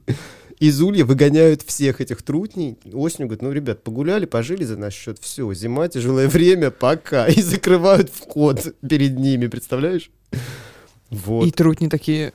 Из 0.63 0.81
улья 0.81 1.05
выгоняют 1.05 1.63
всех 1.63 2.01
этих 2.01 2.23
трутней. 2.23 2.79
Осенью 2.93 3.27
говорят, 3.27 3.43
ну, 3.43 3.51
ребят, 3.51 3.83
погуляли, 3.83 4.27
пожили 4.27 4.63
за 4.63 4.77
наш 4.77 4.95
счет, 4.95 5.19
все, 5.19 5.53
зима, 5.55 5.89
тяжелое 5.89 6.29
время, 6.29 6.71
пока. 6.71 7.27
И 7.27 7.43
закрывают 7.43 8.11
вход 8.11 8.73
перед 8.89 9.19
ними, 9.19 9.49
представляешь? 9.49 10.09
Вот. 11.11 11.49
И 11.49 11.51
трутни 11.51 11.89
такие. 11.89 12.33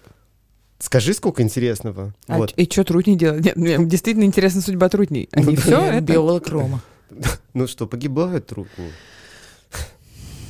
Скажи, 0.77 1.13
сколько 1.13 1.41
интересного. 1.41 2.13
А 2.27 2.37
вот. 2.37 2.51
и 2.57 2.65
что 2.65 2.83
трутни 2.83 3.15
делают? 3.15 3.45
Нет, 3.45 3.55
мне 3.55 3.77
действительно 3.85 4.25
интересна 4.25 4.59
судьба 4.59 4.89
трутней. 4.89 5.29
Они 5.31 5.55
Ну, 5.55 5.61
все 5.61 5.79
это... 5.79 6.01
Биолог 6.01 6.49
Рома. 6.49 6.83
Ну 7.53 7.65
что, 7.65 7.87
погибают 7.87 8.47
трутни. 8.47 8.91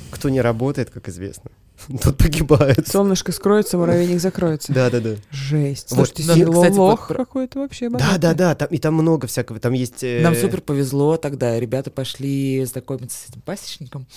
Кто 0.09 0.29
не 0.29 0.41
работает, 0.41 0.89
как 0.89 1.09
известно, 1.09 1.51
тот 2.03 2.17
погибает. 2.17 2.87
Солнышко 2.87 3.31
скроется, 3.31 3.77
муравейник 3.77 4.19
закроется. 4.19 4.73
Да-да-да. 4.73 5.15
Жесть. 5.31 5.91
Вот, 5.91 6.07
Слушайте, 6.07 6.23
да, 6.27 6.35
село 6.35 6.53
кстати, 6.53 6.77
вот 6.77 6.89
лох 6.89 7.07
про- 7.07 7.15
какой-то 7.17 7.59
вообще 7.59 7.89
богатый. 7.89 8.11
Да-да-да, 8.13 8.55
там, 8.55 8.67
и 8.69 8.77
там 8.77 8.93
много 8.95 9.27
всякого. 9.27 9.59
Там 9.59 9.73
есть... 9.73 10.03
э, 10.03 10.21
Нам 10.21 10.35
супер 10.35 10.61
повезло 10.61 11.17
тогда. 11.17 11.59
Ребята 11.59 11.91
пошли 11.91 12.63
знакомиться 12.65 13.17
с 13.17 13.29
этим 13.29 13.41
пасечником. 13.41 14.07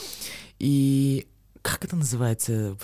И 0.58 1.26
как 1.62 1.84
это 1.84 1.96
называется? 1.96 2.76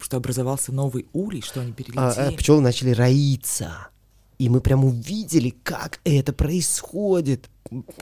Что 0.00 0.16
образовался 0.16 0.72
новый 0.72 1.06
улей, 1.12 1.42
что 1.42 1.60
они 1.60 1.72
перелетели? 1.72 2.36
пчелы 2.36 2.60
начали 2.60 2.90
роиться. 2.90 3.88
И 4.38 4.48
мы 4.50 4.60
прям 4.60 4.84
увидели, 4.84 5.50
как 5.62 6.00
это 6.04 6.32
происходит, 6.34 7.48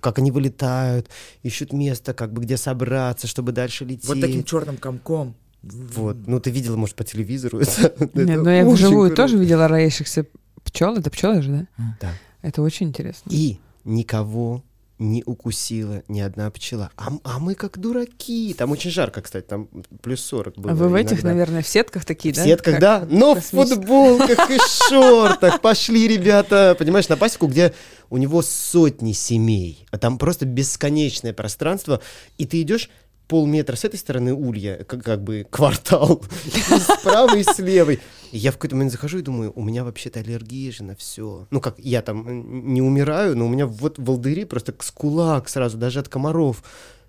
как 0.01 0.19
они 0.19 0.33
вылетают, 0.33 1.09
ищут 1.45 1.73
место, 1.73 2.13
как 2.13 2.33
бы 2.33 2.43
где 2.43 2.57
собраться, 2.57 3.29
чтобы 3.29 3.53
дальше 3.53 3.85
лететь. 3.85 4.07
вот 4.09 4.21
таким 4.21 4.43
черным 4.43 4.77
комком. 4.77 5.37
Вот. 5.73 6.17
Ну, 6.27 6.41
ты 6.41 6.51
видела, 6.51 6.77
может, 6.77 6.95
по 6.95 7.05
телевизору 7.05 7.61
это? 7.61 7.95
Нет, 8.15 8.43
но 8.43 8.51
я 8.51 8.65
очень 8.67 8.75
вживую 8.75 9.15
тоже 9.15 9.39
видела 9.39 9.69
роящихся 9.69 10.27
пчел. 10.65 10.97
Это 10.97 11.11
пчелы 11.11 11.43
же, 11.43 11.51
да? 11.77 11.95
Да. 12.01 12.11
Это 12.43 12.63
очень 12.63 12.89
интересно. 12.89 13.31
И 13.31 13.59
никого 13.85 14.63
не 14.99 15.25
укусила 15.27 16.03
ни 16.07 16.21
одна 16.21 16.51
пчела. 16.51 16.91
А, 16.97 17.09
а 17.25 17.39
мы 17.41 17.55
как 17.55 17.79
дураки. 17.79 18.55
Там 18.57 18.71
очень 18.71 18.91
жарко, 18.91 19.23
кстати, 19.23 19.45
там 19.45 19.69
плюс 20.03 20.21
40 20.21 20.57
было. 20.57 20.73
А 20.73 20.75
вы 20.75 20.89
в 20.89 20.95
этих, 20.95 21.15
иногда. 21.15 21.29
наверное, 21.31 21.63
в 21.63 21.69
сетках 21.69 22.05
такие, 22.05 22.33
В 22.33 22.37
да? 22.37 22.45
сетках, 22.45 22.75
Как 22.75 22.81
да, 22.81 23.07
но 23.11 23.35
в 23.35 23.41
футболках 23.45 24.51
и 24.51 24.59
шортах. 24.89 25.61
Пошли, 25.61 26.07
ребята, 26.07 26.77
понимаешь, 26.79 27.09
на 27.09 27.17
пасеку, 27.17 27.49
где 27.49 27.75
у 28.09 28.19
него 28.19 28.41
сотни 28.43 29.13
семей, 29.13 29.87
а 29.91 29.99
там 29.99 30.17
просто 30.17 30.47
бесконечное 30.47 31.33
пространство, 31.33 32.01
и 32.39 32.47
ты 32.47 32.63
идешь 32.63 32.89
полметра 33.29 33.77
с 33.77 33.85
этой 33.85 33.97
стороны 33.97 34.35
улья, 34.35 34.85
как, 34.85 35.03
как 35.03 35.23
бы 35.23 35.47
квартал, 35.51 36.23
и 36.45 37.39
и 37.39 37.43
с 37.43 37.59
левой. 37.59 38.01
Я 38.33 38.51
в 38.51 38.55
какой-то 38.55 38.77
момент 38.77 38.93
захожу 38.93 39.19
и 39.19 39.23
думаю, 39.23 39.53
у 39.55 39.63
меня 39.63 39.85
вообще-то 39.85 40.21
аллергия 40.21 40.73
же 40.73 40.83
на 40.83 40.97
все. 40.97 41.47
Ну 41.51 41.61
как, 41.61 41.79
я 41.79 42.03
там 42.03 42.73
не 42.73 42.83
умираю, 42.83 43.37
но 43.37 43.47
у 43.47 43.49
меня 43.49 43.67
вот 43.67 43.99
волдыри 43.99 44.45
просто 44.45 44.75
с 44.79 44.91
кулак 44.91 45.49
сразу, 45.49 45.79
даже 45.79 46.01
от 46.01 46.09
комаров. 46.09 46.63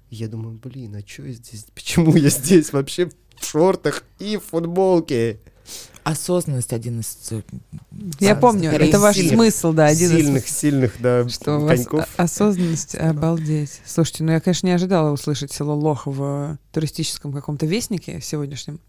Я 0.09 0.27
думаю, 0.27 0.59
блин, 0.61 0.95
а 0.95 1.07
что 1.07 1.23
я 1.23 1.33
здесь, 1.33 1.65
почему 1.73 2.15
я 2.15 2.29
здесь 2.29 2.71
вообще 2.71 3.09
в 3.39 3.45
шортах 3.45 4.03
и 4.19 4.37
в 4.37 4.43
футболке? 4.43 5.39
Осознанность 6.03 6.71
один 6.71 6.99
из... 6.99 7.17
э, 7.31 7.41
Я 8.19 8.35
помню, 8.35 8.69
скорее 8.69 8.89
это 8.89 8.99
ваш 8.99 9.15
сильных. 9.15 9.33
смысл, 9.33 9.73
да, 9.73 9.85
один 9.87 10.11
из 10.11 10.15
сильных, 10.23 10.47
сильных, 10.47 10.93
да, 10.99 11.27
Что 11.27 11.57
у 11.57 11.61
вас 11.61 11.87
осознанность, 12.17 12.95
обалдеть. 12.95 13.81
Слушайте, 13.85 14.23
ну 14.23 14.31
я, 14.31 14.39
конечно, 14.39 14.67
не 14.67 14.73
ожидала 14.73 15.11
услышать 15.11 15.51
село 15.51 15.73
Лох 15.75 16.05
в 16.05 16.57
туристическом 16.71 17.33
каком-то 17.33 17.65
вестнике 17.65 18.21
сегодняшнем. 18.21 18.79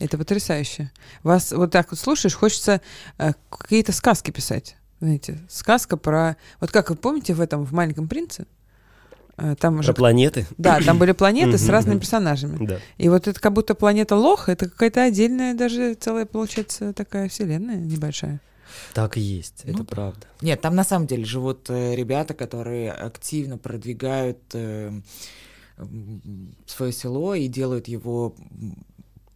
Это 0.00 0.18
потрясающе. 0.18 0.90
Вас 1.22 1.52
вот 1.52 1.70
так 1.70 1.90
вот 1.90 1.98
слушаешь, 1.98 2.34
хочется 2.34 2.80
э, 3.18 3.32
какие-то 3.50 3.92
сказки 3.92 4.30
писать. 4.30 4.76
Знаете, 5.00 5.38
сказка 5.48 5.96
про... 5.96 6.36
Вот 6.60 6.72
как 6.72 6.90
вы 6.90 6.96
помните 6.96 7.34
в 7.34 7.40
этом, 7.40 7.64
в 7.64 7.72
«Маленьком 7.72 8.08
принце»? 8.08 8.46
Э, 9.38 9.54
Там 9.58 9.74
Про 9.74 9.80
уже... 9.80 9.94
планеты. 9.94 10.46
Да, 10.58 10.80
там 10.80 10.98
были 10.98 11.12
планеты 11.12 11.56
с 11.58 11.68
разными 11.68 11.98
персонажами. 12.00 12.66
Да. 12.66 12.78
И 12.98 13.08
вот 13.08 13.28
это 13.28 13.38
как 13.40 13.52
будто 13.52 13.74
планета 13.74 14.16
Лох, 14.16 14.48
это 14.48 14.68
какая-то 14.68 15.04
отдельная, 15.04 15.54
даже 15.54 15.94
целая, 15.94 16.26
получается, 16.26 16.92
такая 16.92 17.28
вселенная 17.28 17.76
небольшая. 17.76 18.40
Так 18.94 19.16
и 19.16 19.20
есть, 19.20 19.62
Ну 19.64 19.70
это 19.72 19.78
да. 19.84 19.84
правда. 19.84 20.26
Нет, 20.42 20.60
там 20.60 20.74
на 20.74 20.84
самом 20.84 21.06
деле 21.06 21.24
живут 21.24 21.70
э, 21.70 21.94
ребята, 21.94 22.34
которые 22.34 22.92
активно 22.92 23.56
продвигают 23.58 24.38
э, 24.52 24.90
свое 26.66 26.92
село 26.92 27.34
и 27.34 27.48
делают 27.48 27.88
его 27.88 28.34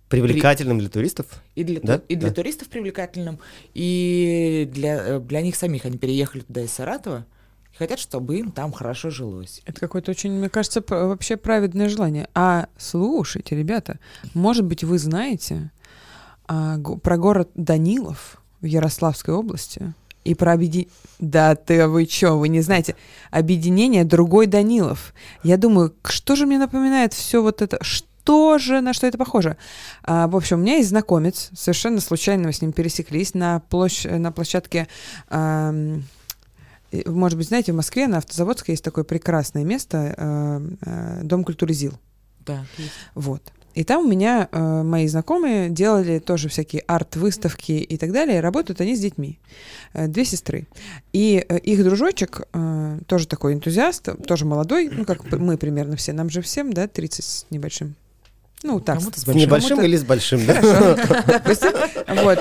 Привлекательным 0.09 0.79
для 0.79 0.91
туристов? 0.91 1.27
и 1.55 1.65
для, 1.65 1.81
Да? 1.81 2.03
и 2.09 2.17
для 2.17 2.29
Да. 2.29 2.35
туристов 2.35 2.69
привлекательным, 2.69 3.39
и 3.73 4.69
для, 4.71 4.97
э, 5.17 5.21
для 5.21 5.41
них 5.41 5.57
самих. 5.57 5.87
Они 5.87 5.97
переехали 5.97 6.43
туда 6.43 6.61
из 6.63 6.73
Саратова 6.73 7.25
и 7.73 7.77
хотят, 7.77 7.99
чтобы 7.99 8.39
им 8.39 8.51
там 8.51 8.73
хорошо 8.73 9.11
жилось. 9.11 9.63
Это 9.65 9.81
какое-то 9.81 10.11
очень, 10.11 10.33
мне 10.33 10.49
кажется, 10.49 10.83
вообще 10.87 11.37
праведное 11.37 11.89
желание. 11.89 12.29
А 12.35 12.67
слушайте, 12.77 13.57
ребята, 13.57 13.99
может 14.35 14.65
быть, 14.65 14.85
вы 14.85 14.99
знаете 14.99 15.71
а, 16.47 16.79
про 16.79 17.17
город 17.17 17.51
Данилов 17.55 18.43
в 18.61 18.67
Ярославской 18.67 19.35
области 19.35 19.95
и 20.25 20.35
про 20.35 20.53
объединение... 20.53 20.93
Да 21.19 21.55
ты, 21.55 21.87
вы 21.89 22.07
чё, 22.07 22.37
вы 22.37 22.49
не 22.49 22.61
знаете? 22.61 22.95
Объединение 23.31 24.05
другой 24.05 24.47
Данилов. 24.47 25.15
Я 25.43 25.57
думаю, 25.57 25.95
что 26.05 26.37
же 26.37 26.47
мне 26.47 26.59
напоминает 26.59 27.15
все 27.15 27.43
вот 27.43 27.63
это? 27.63 27.79
Что 27.83 28.59
же, 28.59 28.81
на 28.81 28.93
что 28.93 29.07
это 29.07 29.19
похоже? 29.19 29.57
А, 30.05 30.29
в 30.29 30.37
общем, 30.37 30.59
у 30.59 30.63
меня 30.63 30.77
есть 30.77 30.91
знакомец, 30.91 31.51
совершенно 31.55 32.01
случайно 32.01 32.49
мы 32.49 32.53
с 32.53 32.61
ним 32.61 32.73
пересеклись 32.73 33.35
на, 33.35 33.61
площ... 33.61 34.05
на 34.05 34.31
площадке 34.31 34.89
и, 35.31 36.03
Может 37.07 37.39
быть, 37.39 37.49
знаете, 37.49 37.73
в 37.73 37.77
Москве 37.77 38.07
на 38.07 38.19
Автозаводской 38.19 38.73
есть 38.75 38.85
такое 38.85 39.05
прекрасное 39.05 39.65
место, 39.65 40.15
э, 40.17 40.61
э, 40.85 41.21
Дом 41.25 41.45
культуры 41.45 41.73
ЗИЛ. 41.73 41.95
Да, 42.45 42.67
есть. 42.77 42.91
Вот. 43.15 43.43
И 43.75 43.85
там 43.85 44.05
у 44.05 44.09
меня 44.09 44.49
э, 44.53 44.83
мои 44.83 45.07
знакомые 45.09 45.71
делали 45.71 46.19
тоже 46.19 46.49
всякие 46.51 46.83
арт-выставки 46.87 47.73
и 47.73 47.97
так 47.97 48.13
далее. 48.13 48.41
Работают 48.41 48.83
они 48.83 48.95
с 48.95 49.01
детьми. 49.01 49.39
Э, 49.95 50.09
две 50.09 50.25
сестры. 50.27 50.67
И 51.15 51.45
э, 51.49 51.59
их 51.59 51.83
дружочек, 51.83 52.43
э, 52.53 52.99
тоже 53.07 53.27
такой 53.27 53.55
энтузиаст, 53.55 54.11
тоже 54.27 54.45
молодой, 54.45 54.91
ну, 54.93 55.07
как 55.07 55.25
мы 55.33 55.57
примерно 55.57 55.97
все, 55.97 56.13
нам 56.13 56.29
же 56.29 56.43
всем, 56.43 56.73
да, 56.73 56.87
30 56.87 57.25
с 57.25 57.47
небольшим. 57.49 57.95
Ну, 58.63 58.79
так, 58.79 58.99
Кому-то 58.99 59.19
с 59.19 59.23
С 59.23 59.25
большим, 59.25 59.43
небольшим 59.43 59.81
или 59.81 59.97
с 59.97 60.05
большим? 60.05 60.47
да? 60.47 60.55
Хорошо. 60.55 61.23
Допустим. 61.27 61.73
Вот. 62.23 62.39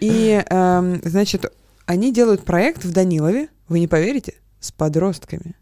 И, 0.00 0.42
эм, 0.48 1.00
значит, 1.04 1.52
они 1.92 2.10
делают 2.10 2.46
проект 2.46 2.86
в 2.86 2.92
Данилове, 2.92 3.48
вы 3.68 3.78
не 3.78 3.86
поверите, 3.86 4.36
с 4.60 4.72
подростками. 4.72 5.56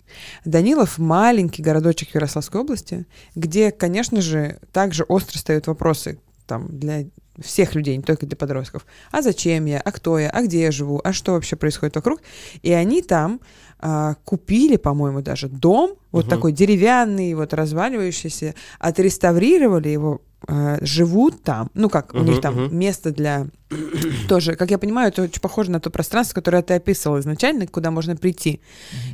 Данилов— 0.45 0.97
маленький 0.99 1.61
городочек 1.61 2.15
Ярославской 2.15 2.61
области, 2.61 3.07
где, 3.35 3.73
конечно 3.73 4.21
же, 4.21 4.61
также 4.73 5.03
остро 5.03 5.39
стоят 5.39 5.67
вопросы 5.67 6.21
там, 6.47 6.79
для 6.79 7.07
всех 7.41 7.75
людей, 7.75 7.97
не 7.97 8.05
только 8.05 8.27
для 8.27 8.37
подростков. 8.37 8.87
А 9.11 9.23
зачем 9.23 9.65
я? 9.65 9.81
А 9.81 9.91
кто 9.91 10.21
я? 10.21 10.31
А 10.31 10.43
где 10.43 10.61
я 10.63 10.71
живу? 10.71 11.01
А 11.03 11.13
что 11.13 11.33
вообще 11.33 11.57
происходит 11.57 11.97
вокруг? 11.97 12.21
И 12.63 12.71
они 12.73 13.03
там 13.03 13.41
а, 13.81 14.15
купили, 14.25 14.77
по-моему, 14.77 15.23
даже 15.23 15.49
дом, 15.49 15.97
вот 16.13 16.27
Мгм. 16.27 16.31
такой 16.31 16.53
деревянный, 16.53 17.35
вот 17.35 17.55
разваливающийся, 17.55 18.55
отреставрировали 18.79 19.89
его, 19.89 20.21
а, 20.47 20.79
живут 20.81 21.43
там. 21.43 21.73
Ну 21.75 21.89
как, 21.89 22.15
у 22.15 22.19
Мгм, 22.19 22.27
них 22.27 22.41
там 22.41 22.55
мгм. 22.67 22.79
место 22.79 23.11
для 23.11 23.49
тоже, 24.29 24.57
как 24.57 24.71
я 24.71 24.79
понимаю, 24.79 25.09
это 25.09 25.23
очень 25.23 25.41
похоже 25.41 25.71
на 25.71 25.81
то 25.81 25.91
пространство, 25.91 26.35
которое 26.35 26.63
ты 26.63 26.75
описывал 26.75 27.21
изначально, 27.21 27.67
куда 27.67 27.91
можно 27.91 28.17
прийти. 28.17 28.61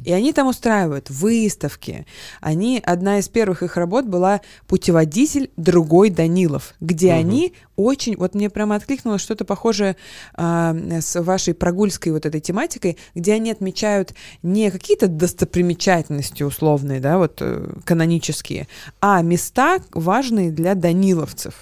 И 0.04 0.12
они 0.12 0.32
там 0.32 0.48
устраивают 0.48 1.10
выставки. 1.10 2.06
Они, 2.40 2.80
одна 2.84 3.18
из 3.18 3.28
первых 3.28 3.62
их 3.62 3.76
работ 3.76 4.06
была 4.06 4.40
«Путеводитель 4.66 5.50
другой 5.56 6.10
Данилов», 6.10 6.74
где 6.80 7.12
они 7.12 7.52
очень, 7.76 8.16
вот 8.16 8.34
мне 8.34 8.48
прямо 8.48 8.76
откликнулось 8.76 9.20
что-то 9.20 9.44
похожее 9.44 9.96
а, 10.34 10.74
с 11.00 11.20
вашей 11.20 11.52
прогульской 11.52 12.12
вот 12.12 12.24
этой 12.24 12.40
тематикой, 12.40 12.96
где 13.14 13.34
они 13.34 13.50
отмечают 13.50 14.14
не 14.42 14.70
какие-то 14.70 15.08
достопримечательности 15.08 16.42
условные, 16.42 17.00
да, 17.00 17.18
вот 17.18 17.38
э, 17.40 17.68
канонические, 17.84 18.66
а 19.00 19.20
места 19.20 19.78
важные 19.92 20.50
для 20.50 20.74
даниловцев 20.74 21.54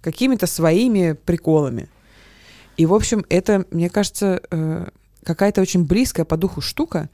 какими-то 0.00 0.46
своими 0.46 1.12
приколами. 1.12 1.88
И, 2.80 2.86
в 2.86 2.94
общем, 2.94 3.26
это, 3.28 3.66
мне 3.70 3.90
кажется, 3.90 4.40
э, 4.50 4.88
какая-то 5.22 5.60
очень 5.60 5.84
близкая 5.84 6.24
по 6.24 6.38
духу 6.38 6.62
штука. 6.62 7.10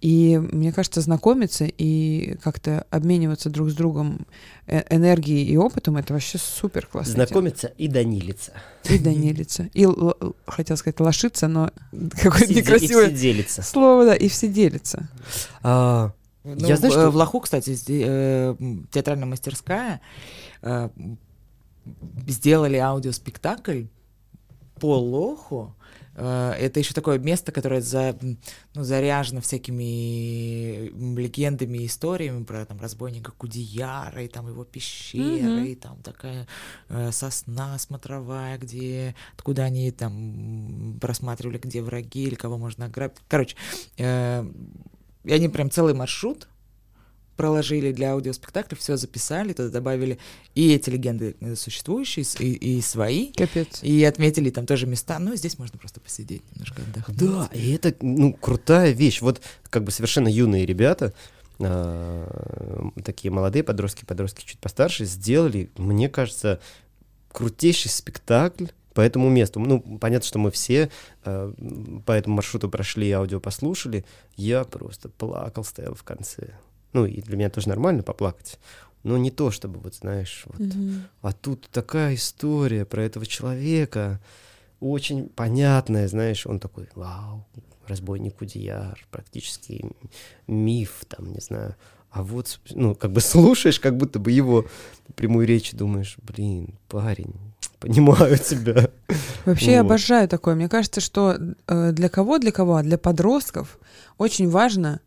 И, 0.00 0.36
мне 0.38 0.72
кажется, 0.72 1.00
знакомиться 1.00 1.66
и 1.66 2.34
как-то 2.42 2.84
обмениваться 2.90 3.48
друг 3.48 3.70
с 3.70 3.74
другом 3.74 4.26
э- 4.66 4.82
энергией 4.90 5.44
и 5.46 5.56
опытом, 5.56 5.96
это 5.98 6.14
вообще 6.14 6.38
супер 6.38 6.86
классно. 6.88 7.12
Знакомиться 7.12 7.68
и 7.78 7.86
данилиться. 7.86 8.54
И 8.90 8.98
данилиться. 8.98 9.68
И, 9.72 9.86
хотел 10.48 10.76
сказать, 10.76 10.98
лошиться, 10.98 11.46
но 11.46 11.70
какое-то 12.20 12.52
и 12.52 12.56
некрасивое 12.56 13.10
делиться. 13.12 13.62
слово, 13.62 14.06
да, 14.06 14.14
и 14.16 14.26
все 14.28 14.48
делятся. 14.48 15.08
А, 15.62 16.10
Ну, 16.42 16.66
Я 16.66 16.76
знаю, 16.76 16.92
что- 16.92 17.10
в 17.12 17.14
Лоху, 17.16 17.38
кстати, 17.38 17.78
э, 17.88 18.56
театральная 18.90 19.26
мастерская 19.26 20.00
э, 20.62 20.88
сделали 22.26 22.78
аудиоспектакль 22.78 23.84
по 24.80 24.98
Лоху. 24.98 25.74
Э, 26.16 26.52
Это 26.58 26.80
еще 26.80 26.94
такое 26.94 27.18
место, 27.18 27.52
которое 27.52 27.80
за, 27.80 28.16
ну, 28.20 28.36
заряжено 28.84 29.40
всякими 29.40 30.90
легендами 31.18 31.78
и 31.78 31.86
историями 31.86 32.44
про 32.44 32.64
там, 32.66 32.80
разбойника 32.80 33.32
Кудияра, 33.32 34.22
и 34.22 34.28
там 34.28 34.48
его 34.48 34.64
пещера, 34.64 35.50
Мгм. 35.50 35.64
и 35.64 35.74
там 35.74 35.96
такая 36.02 36.46
э, 36.88 37.10
сосна 37.12 37.78
смотровая, 37.78 38.58
где 38.58 39.14
откуда 39.36 39.64
они 39.64 39.90
там 39.90 40.98
просматривали, 41.00 41.58
где 41.58 41.82
враги 41.82 42.24
или 42.24 42.34
кого 42.34 42.58
можно 42.58 42.86
ограбить. 42.86 43.18
Короче, 43.28 43.56
э, 43.98 44.44
и 45.24 45.32
они 45.32 45.48
прям 45.48 45.70
целый 45.70 45.94
маршрут 45.94 46.48
проложили 47.36 47.92
для 47.92 48.12
аудиоспектакля, 48.12 48.76
все 48.76 48.96
записали, 48.96 49.52
туда 49.52 49.68
добавили 49.68 50.18
и 50.54 50.72
эти 50.72 50.90
легенды 50.90 51.36
э, 51.40 51.54
существующие, 51.56 52.24
и, 52.38 52.76
и 52.78 52.80
свои, 52.80 53.32
Капец. 53.32 53.82
и 53.82 54.04
отметили 54.04 54.50
там 54.50 54.66
тоже 54.66 54.86
места. 54.86 55.18
Ну, 55.18 55.34
здесь 55.36 55.58
можно 55.58 55.78
просто 55.78 56.00
посидеть, 56.00 56.42
немножко 56.52 56.82
отдохнуть. 56.82 57.16
Да, 57.18 57.50
и 57.52 57.72
это, 57.72 57.94
ну, 58.00 58.32
крутая 58.32 58.92
вещь. 58.92 59.20
Вот 59.20 59.40
как 59.70 59.84
бы 59.84 59.90
совершенно 59.90 60.28
юные 60.28 60.66
ребята, 60.66 61.12
а, 61.60 62.90
такие 63.04 63.30
молодые 63.30 63.62
подростки, 63.62 64.04
подростки 64.04 64.44
чуть 64.44 64.58
постарше, 64.58 65.04
сделали, 65.04 65.70
мне 65.76 66.08
кажется, 66.08 66.60
крутейший 67.32 67.90
спектакль 67.90 68.66
по 68.94 69.00
этому 69.00 69.28
месту. 69.28 69.58
Ну, 69.60 69.80
понятно, 69.80 70.26
что 70.26 70.38
мы 70.38 70.50
все 70.50 70.90
м, 71.24 72.02
по 72.06 72.12
этому 72.12 72.36
маршруту 72.36 72.70
прошли, 72.70 73.10
аудио 73.10 73.40
послушали. 73.40 74.04
Я 74.36 74.64
просто 74.64 75.08
плакал, 75.08 75.64
стоял 75.64 75.94
в 75.94 76.04
конце. 76.04 76.50
Ну, 76.94 77.04
и 77.04 77.20
для 77.20 77.36
меня 77.36 77.50
тоже 77.50 77.68
нормально 77.68 78.02
поплакать. 78.02 78.58
Но 79.02 79.18
не 79.18 79.30
то, 79.30 79.50
чтобы, 79.50 79.80
вот 79.80 79.94
знаешь, 79.96 80.44
вот 80.46 80.60
Мгм. 80.60 81.02
а 81.20 81.32
тут 81.32 81.68
такая 81.70 82.14
история 82.14 82.86
про 82.86 83.02
этого 83.02 83.26
человека, 83.26 84.18
очень 84.80 85.28
понятная, 85.28 86.08
знаешь, 86.08 86.46
он 86.46 86.58
такой, 86.58 86.88
вау, 86.94 87.44
разбойник 87.86 88.40
Удияр, 88.40 88.98
практически 89.10 89.84
миф, 90.46 91.04
там, 91.08 91.30
не 91.32 91.40
знаю. 91.40 91.76
А 92.10 92.22
вот, 92.22 92.60
ну, 92.70 92.94
как 92.94 93.12
бы 93.12 93.20
слушаешь, 93.20 93.80
как 93.80 93.96
будто 93.96 94.18
бы 94.18 94.30
его 94.30 94.66
прямую 95.16 95.46
речь, 95.46 95.72
думаешь, 95.72 96.16
блин, 96.22 96.78
парень, 96.88 97.34
понимаю 97.80 98.38
тебя. 98.38 98.88
Вообще 99.44 99.72
я 99.72 99.82
Вот. 99.82 99.90
обожаю 99.90 100.28
такое. 100.28 100.54
Мне 100.54 100.68
кажется, 100.68 101.00
что 101.00 101.36
э, 101.66 101.92
для 101.92 102.08
кого, 102.08 102.38
для 102.38 102.52
кого, 102.52 102.76
а 102.76 102.82
для 102.82 102.96
подростков 102.98 103.78
очень 104.16 104.48
важно 104.48 105.00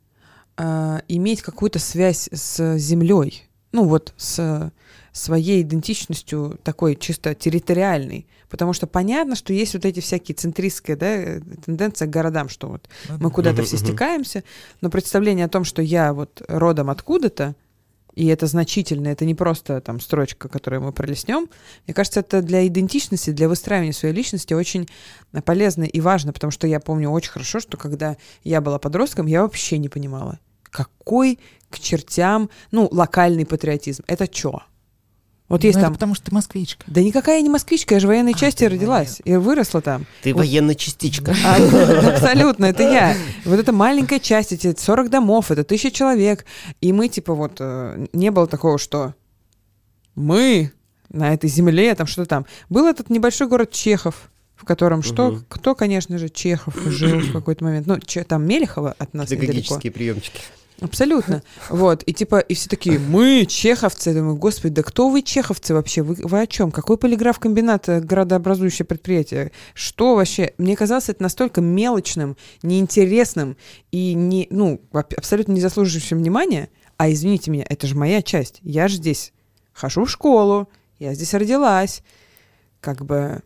э, 0.58 1.00
иметь 1.08 1.42
какую-то 1.42 1.80
связь 1.80 2.30
с 2.32 2.78
землей. 2.78 3.44
Ну 3.72 3.86
вот 3.86 4.14
с 4.18 4.72
своей 5.18 5.62
идентичностью 5.64 6.60
такой 6.64 6.96
чисто 6.96 7.36
территориальной. 7.36 8.28
Потому 8.50 8.74
что 8.74 8.88
понятно, 8.88 9.36
что 9.36 9.52
есть 9.52 9.74
вот 9.74 9.84
эти 9.84 10.00
всякие 10.00 10.36
центристские 10.36 10.96
да, 10.96 11.42
тенденции 11.66 12.06
к 12.06 12.10
городам, 12.10 12.50
что 12.50 12.68
вот 12.70 12.88
Ну 13.10 13.16
мы 13.16 13.30
да. 13.30 13.30
куда-то 13.30 13.64
все 13.64 13.78
стекаемся, 13.78 14.44
но 14.82 14.90
представление 14.90 15.46
о 15.46 15.50
том, 15.50 15.64
что 15.64 15.82
я 15.82 16.14
вот 16.14 16.42
родом 16.48 16.90
откуда-то, 16.90 17.56
и 18.14 18.26
это 18.28 18.48
значительно, 18.48 19.10
это 19.10 19.26
не 19.26 19.36
просто 19.36 19.80
там 19.80 20.00
строчка, 20.00 20.48
которую 20.50 20.82
мы 20.82 20.92
пролистнем. 20.92 21.50
Мне 21.86 21.94
кажется, 21.94 22.22
это 22.22 22.42
для 22.42 22.66
идентичности, 22.66 23.30
для 23.30 23.48
выстраивания 23.48 23.92
своей 23.92 24.16
личности 24.16 24.54
очень 24.54 24.88
полезно 25.46 25.84
и 25.84 26.02
важно, 26.02 26.34
потому 26.34 26.50
что 26.50 26.66
я 26.66 26.80
помню 26.80 27.10
очень 27.12 27.32
хорошо, 27.32 27.60
что 27.60 27.78
когда 27.78 28.18
я 28.44 28.62
была 28.62 28.80
подростком, 28.80 29.28
я 29.28 29.44
вообще 29.44 29.78
не 29.78 29.90
понимала, 29.90 30.40
какой 30.86 31.40
к 31.70 31.80
чертям, 31.80 32.50
ну, 32.72 32.88
локальный 32.92 33.46
патриотизм. 33.46 34.04
Это 34.08 34.30
что? 34.32 34.62
Вот 35.50 35.62
Ну, 35.62 35.68
есть 35.68 35.78
это 35.78 35.86
там... 35.86 35.94
потому 35.94 36.14
что 36.14 36.26
ты 36.26 36.34
москвичка. 36.34 36.84
Да 36.88 37.02
никакая 37.02 37.38
я 37.38 37.42
не 37.42 37.50
москвичка, 37.50 37.94
я 37.96 38.00
же 38.02 38.08
в 38.08 38.10
военной 38.10 38.34
А, 38.34 38.38
части 38.38 38.66
родилась 38.66 39.22
и 39.24 39.36
выросла 39.38 39.82
там. 39.82 40.06
Ты 40.22 40.34
Вот. 40.34 40.40
военная 40.40 40.76
частичка. 40.76 41.34
А, 41.46 41.56
Абсолютно, 42.14 42.66
это 42.66 42.84
я. 42.84 43.16
Вот 43.46 43.58
эта 43.58 43.72
маленькая 43.72 44.20
часть, 44.20 44.52
эти 44.52 44.76
40 44.78 45.10
домов, 45.10 45.50
это 45.52 45.64
тысяча 45.64 45.90
человек. 45.92 46.46
И 46.82 46.92
мы, 46.92 47.08
типа, 47.08 47.34
вот, 47.34 47.54
э, 47.60 48.08
не 48.14 48.30
было 48.30 48.46
такого, 48.48 48.78
что 48.78 49.14
мы 50.16 50.72
на 51.10 51.34
этой 51.34 51.50
земле, 51.50 51.96
там 51.96 52.08
что-то 52.08 52.28
там. 52.30 52.46
Был 52.70 52.86
этот 52.86 53.10
небольшой 53.10 53.48
город 53.48 53.72
Чехов, 53.72 54.30
в 54.56 54.66
котором 54.66 55.02
что, 55.04 55.40
кто, 55.48 55.76
конечно 55.76 56.18
же, 56.18 56.28
Чехов 56.30 56.76
жил 56.88 57.20
в 57.20 57.32
какой-то 57.32 57.64
момент. 57.64 57.88
Ну, 57.88 58.00
че- 58.00 58.24
там 58.26 58.46
Мелехова 58.46 58.96
от 58.98 59.14
нас 59.14 59.30
недалеко. 59.30 59.42
Педагогические 59.54 59.92
приемчики. 59.92 60.42
Абсолютно. 60.80 61.42
Вот. 61.70 62.04
И 62.04 62.14
типа, 62.14 62.40
и 62.40 62.54
все 62.54 62.70
такие, 62.70 63.00
мы 63.00 63.46
чеховцы. 63.48 64.10
Я 64.10 64.16
думаю, 64.18 64.36
господи, 64.36 64.76
да 64.76 64.84
кто 64.84 65.10
вы 65.10 65.24
чеховцы 65.24 65.74
вообще? 65.74 66.04
Вы, 66.04 66.16
вы 66.22 66.42
о 66.42 66.48
чем? 66.48 66.72
Какой 66.72 66.98
полиграф-комбинат, 66.98 67.90
э, 67.90 68.00
градообразующее 68.00 68.86
предприятие? 68.86 69.52
Что 69.74 70.16
вообще? 70.16 70.54
Мне 70.60 70.76
казалось 70.76 71.10
это 71.10 71.24
настолько 71.24 71.62
мелочным, 71.62 72.38
неинтересным 72.62 73.58
и 73.92 74.14
не, 74.14 74.48
ну, 74.52 74.80
аб- 74.92 75.14
абсолютно 75.18 75.54
не 75.54 75.62
заслуживающим 75.62 76.20
внимания. 76.20 76.70
А 76.98 77.12
извините 77.12 77.50
меня, 77.50 77.66
это 77.68 77.88
же 77.88 77.96
моя 77.96 78.22
часть. 78.22 78.60
Я 78.62 78.88
же 78.88 78.98
здесь 78.98 79.34
хожу 79.74 80.06
в 80.06 80.12
школу, 80.12 80.70
я 81.00 81.14
здесь 81.16 81.34
родилась. 81.34 82.04
Как 82.82 83.04
бы... 83.04 83.42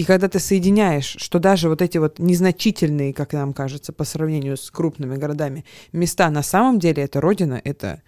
И 0.00 0.04
когда 0.04 0.30
ты 0.30 0.38
соединяешь, 0.38 1.14
что 1.18 1.38
даже 1.38 1.68
вот 1.68 1.82
эти 1.82 1.98
вот 1.98 2.18
незначительные, 2.18 3.12
как 3.12 3.34
нам 3.34 3.52
кажется, 3.52 3.92
по 3.92 4.04
сравнению 4.04 4.56
с 4.56 4.70
крупными 4.70 5.14
городами, 5.16 5.66
места 5.92 6.30
на 6.30 6.42
самом 6.42 6.78
деле 6.78 7.02
это 7.02 7.20
родина, 7.20 7.60
это 7.64 8.00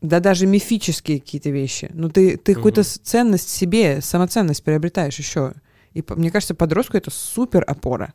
да 0.00 0.18
даже 0.18 0.46
мифические 0.46 1.20
какие-то 1.20 1.50
вещи. 1.50 1.90
Ну 1.92 2.08
ты, 2.08 2.38
ты 2.38 2.54
какую-то 2.54 2.84
ценность 2.84 3.50
себе, 3.50 4.00
самоценность 4.00 4.64
приобретаешь 4.64 5.18
еще. 5.18 5.52
И 5.92 6.02
мне 6.08 6.30
кажется, 6.30 6.54
подростку 6.54 6.96
это 6.96 7.10
супер 7.10 7.64
опора. 7.66 8.14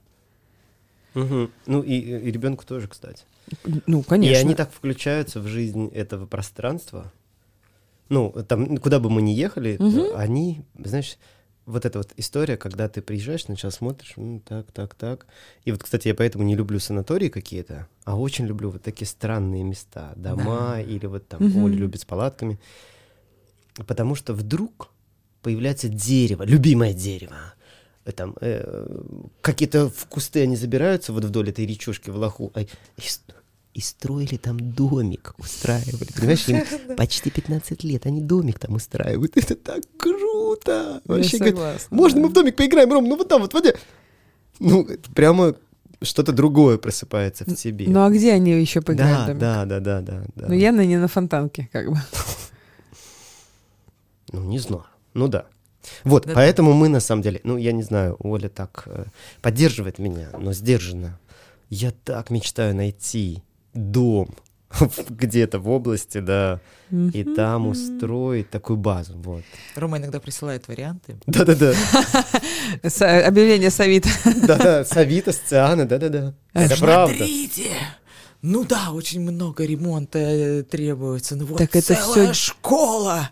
Мгм. 1.14 1.52
Ну 1.68 1.84
и, 1.84 1.94
и 1.94 2.32
ребенку 2.32 2.66
тоже, 2.66 2.88
кстати. 2.88 3.24
Ну, 3.86 4.02
конечно. 4.02 4.36
И 4.36 4.42
они 4.42 4.56
так 4.56 4.74
включаются 4.74 5.42
в 5.42 5.46
жизнь 5.46 5.92
этого 5.94 6.26
пространства. 6.26 7.14
Ну, 8.10 8.34
там, 8.48 8.78
куда 8.78 9.00
бы 9.00 9.12
мы 9.12 9.22
ни 9.22 9.32
ехали, 9.32 9.78
э, 9.80 10.16
они, 10.16 10.64
знаешь, 10.84 11.20
вот 11.68 11.86
эта 11.86 12.00
вот 12.00 12.14
история, 12.16 12.56
когда 12.58 12.88
ты 12.88 13.02
приезжаешь, 13.02 13.44
сначала 13.44 13.72
смотришь, 13.72 14.14
«М, 14.16 14.40
так, 14.40 14.72
так, 14.72 14.96
так. 14.96 15.28
И 15.66 15.72
вот, 15.72 15.84
кстати, 15.84 16.08
я 16.08 16.16
поэтому 16.16 16.46
не 16.46 16.56
люблю 16.56 16.80
санатории 16.80 17.28
какие-то, 17.28 17.88
а 18.06 18.18
очень 18.18 18.46
люблю 18.48 18.70
вот 18.70 18.82
такие 18.82 19.06
странные 19.06 19.64
места, 19.64 20.14
дома 20.16 20.76
Да. 20.78 20.82
или 20.82 21.06
вот 21.06 21.28
там 21.28 21.44
Мгм. 21.44 21.64
Оля 21.64 21.76
любит 21.76 22.02
с 22.02 22.06
палатками. 22.06 22.58
Потому 23.86 24.16
что 24.16 24.34
вдруг 24.34 24.90
появляется 25.42 25.90
дерево, 25.90 26.44
любимое 26.44 26.94
дерево, 26.94 27.36
э, 28.06 28.12
там 28.14 28.36
э, 28.42 28.88
какие-то 29.42 29.90
в 29.90 30.06
кусты 30.08 30.44
они 30.44 30.56
забираются 30.56 31.12
вот 31.12 31.26
вдоль 31.26 31.50
этой 31.50 31.66
речушки 31.66 32.10
в 32.10 32.16
Лоху, 32.16 32.52
а, 32.56 32.62
и, 32.62 32.68
и 33.78 33.80
строили 33.80 34.38
там 34.38 34.58
домик, 34.58 35.36
устраивали. 35.38 36.12
Понимаешь, 36.12 36.48
им 36.48 36.64
почти 36.98 37.30
15 37.30 37.84
лет, 37.84 38.08
они 38.08 38.22
домик 38.22 38.58
там 38.58 38.74
устраивают. 38.74 39.38
Это 39.38 39.56
так 39.56 39.84
круто! 39.98 41.00
Вообще, 41.06 41.38
согласна, 41.38 41.96
можно 41.96 42.20
да. 42.20 42.24
мы 42.24 42.30
в 42.30 42.34
домик 42.34 42.56
поиграем, 42.56 42.92
Ром? 42.92 43.08
Ну 43.08 43.16
вот 43.16 43.30
там 43.30 43.42
вот, 43.42 43.54
вот. 43.54 43.80
Ну, 44.58 44.88
прямо 45.14 45.54
что-то 46.02 46.32
другое 46.32 46.80
просыпается 46.80 47.46
в 47.46 47.54
тебе. 47.54 47.86
Ну 47.88 48.04
а 48.04 48.10
где 48.10 48.34
они 48.34 48.60
еще 48.60 48.82
поиграют? 48.82 49.38
да, 49.38 49.64
да, 49.64 49.80
да, 49.80 49.80
да, 49.80 50.02
да, 50.02 50.24
да. 50.36 50.48
Ну 50.48 50.56
явно 50.56 50.84
не 50.84 50.98
на 50.98 51.08
фонтанке, 51.08 51.70
как 51.72 51.92
бы. 51.92 51.98
Ну, 54.34 54.44
не 54.44 54.60
знаю. 54.60 54.84
Ну 55.14 55.28
да. 55.30 55.46
Вот, 56.04 56.24
Да-да. 56.24 56.36
поэтому 56.36 56.74
мы 56.74 56.90
на 56.90 57.00
самом 57.00 57.22
деле, 57.22 57.40
ну, 57.46 57.56
я 57.56 57.72
не 57.72 57.82
знаю, 57.82 58.18
Оля 58.20 58.50
так 58.50 58.84
э, 58.88 59.06
поддерживает 59.42 60.00
меня, 60.00 60.32
но 60.38 60.52
сдержанно. 60.52 61.18
Я 61.70 61.92
так 62.04 62.30
мечтаю 62.30 62.76
найти 62.76 63.42
дом 63.78 64.30
где-то 65.10 65.60
в 65.60 65.70
области, 65.70 66.20
да, 66.20 66.60
и 66.92 67.24
там 67.24 67.68
устроить 67.68 68.50
такую 68.50 68.78
базу, 68.78 69.14
вот. 69.18 69.44
Рома 69.76 69.98
иногда 69.98 70.20
присылает 70.20 70.68
варианты. 70.68 71.18
Да-да-да, 71.28 71.74
Объявление 73.28 73.70
с 73.70 73.80
Авито. 73.80 74.10
да-да, 74.46 74.86
Савита, 74.86 75.32
Сциана, 75.32 75.86
да-да-да. 75.86 76.34
Это 76.54 76.78
правда. 76.78 77.16
Смотрите! 77.16 77.70
Ну 78.42 78.64
да, 78.66 78.92
очень 78.92 79.22
много 79.22 79.66
ремонта 79.66 80.20
э, 80.20 80.64
требуется. 80.64 81.36
Ну 81.36 81.46
вот 81.46 81.58
Так 81.58 81.76
это 81.76 81.96
целая 81.96 82.04
всё- 82.06 82.28
Ну, 82.28 82.34
школа. 82.34 83.30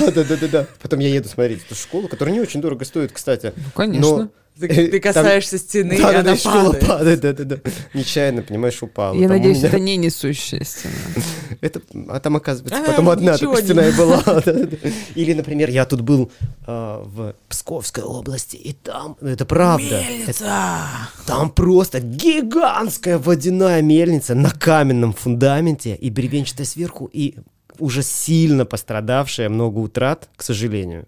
да-да-да-да-да. 0.00 0.66
Потом 0.80 1.00
я 1.00 1.08
еду 1.08 1.28
смотреть 1.28 1.64
эту 1.64 1.74
школу, 1.74 2.08
которая 2.08 2.34
не 2.34 2.40
очень 2.40 2.60
дорого 2.60 2.84
стоит, 2.84 3.12
кстати. 3.12 3.52
Ну, 3.56 3.62
конечно. 3.74 4.30
Ты, 4.58 4.66
Э, 4.68 4.88
ты 4.88 5.00
там- 5.00 5.12
касаешься 5.12 5.58
стены, 5.58 5.94
и 5.94 5.98
Да, 5.98 6.20
она 6.20 6.32
и 6.34 6.36
школа 6.38 6.72
падает. 6.72 6.86
падает, 6.86 7.20
да, 7.20 7.32
да, 7.34 7.44
да. 7.44 7.56
Нечаянно, 7.92 8.42
понимаешь, 8.42 8.82
упала. 8.82 9.14
Я 9.14 9.28
Там 9.28 9.36
надеюсь, 9.36 9.58
меня- 9.58 9.68
это 9.68 9.78
не 9.80 9.96
несущая 9.96 10.64
стена. 10.64 10.94
Это, 11.62 11.80
а 12.08 12.20
там, 12.20 12.36
оказывается, 12.36 12.80
А, 12.82 12.84
потом 12.86 13.08
одна 13.08 13.36
только 13.38 13.60
не- 13.60 13.66
стена 13.66 13.88
и 13.88 13.92
была. 13.92 14.22
Или, 15.14 15.32
например, 15.34 15.70
я 15.70 15.84
тут 15.86 16.00
был 16.02 16.30
а, 16.66 17.02
в 17.04 17.34
Псковской 17.48 18.02
области, 18.04 18.56
и 18.56 18.72
там, 18.72 19.16
ну, 19.20 19.28
это 19.28 19.44
правда, 19.46 19.84
это- 20.00 20.10
Мельница! 20.10 20.88
там 21.26 21.50
просто 21.50 22.00
гигантская 22.00 23.18
водяная 23.18 23.80
мельница 23.82 24.34
на 24.34 24.50
каменном 24.50 25.12
фундаменте 25.12 25.94
и 25.94 26.10
бревенчатая 26.10 26.66
сверху, 26.66 27.08
и 27.12 27.36
уже 27.78 28.02
сильно 28.02 28.64
пострадавшая, 28.64 29.48
много 29.48 29.78
утрат, 29.80 30.28
к 30.36 30.42
сожалению. 30.42 31.06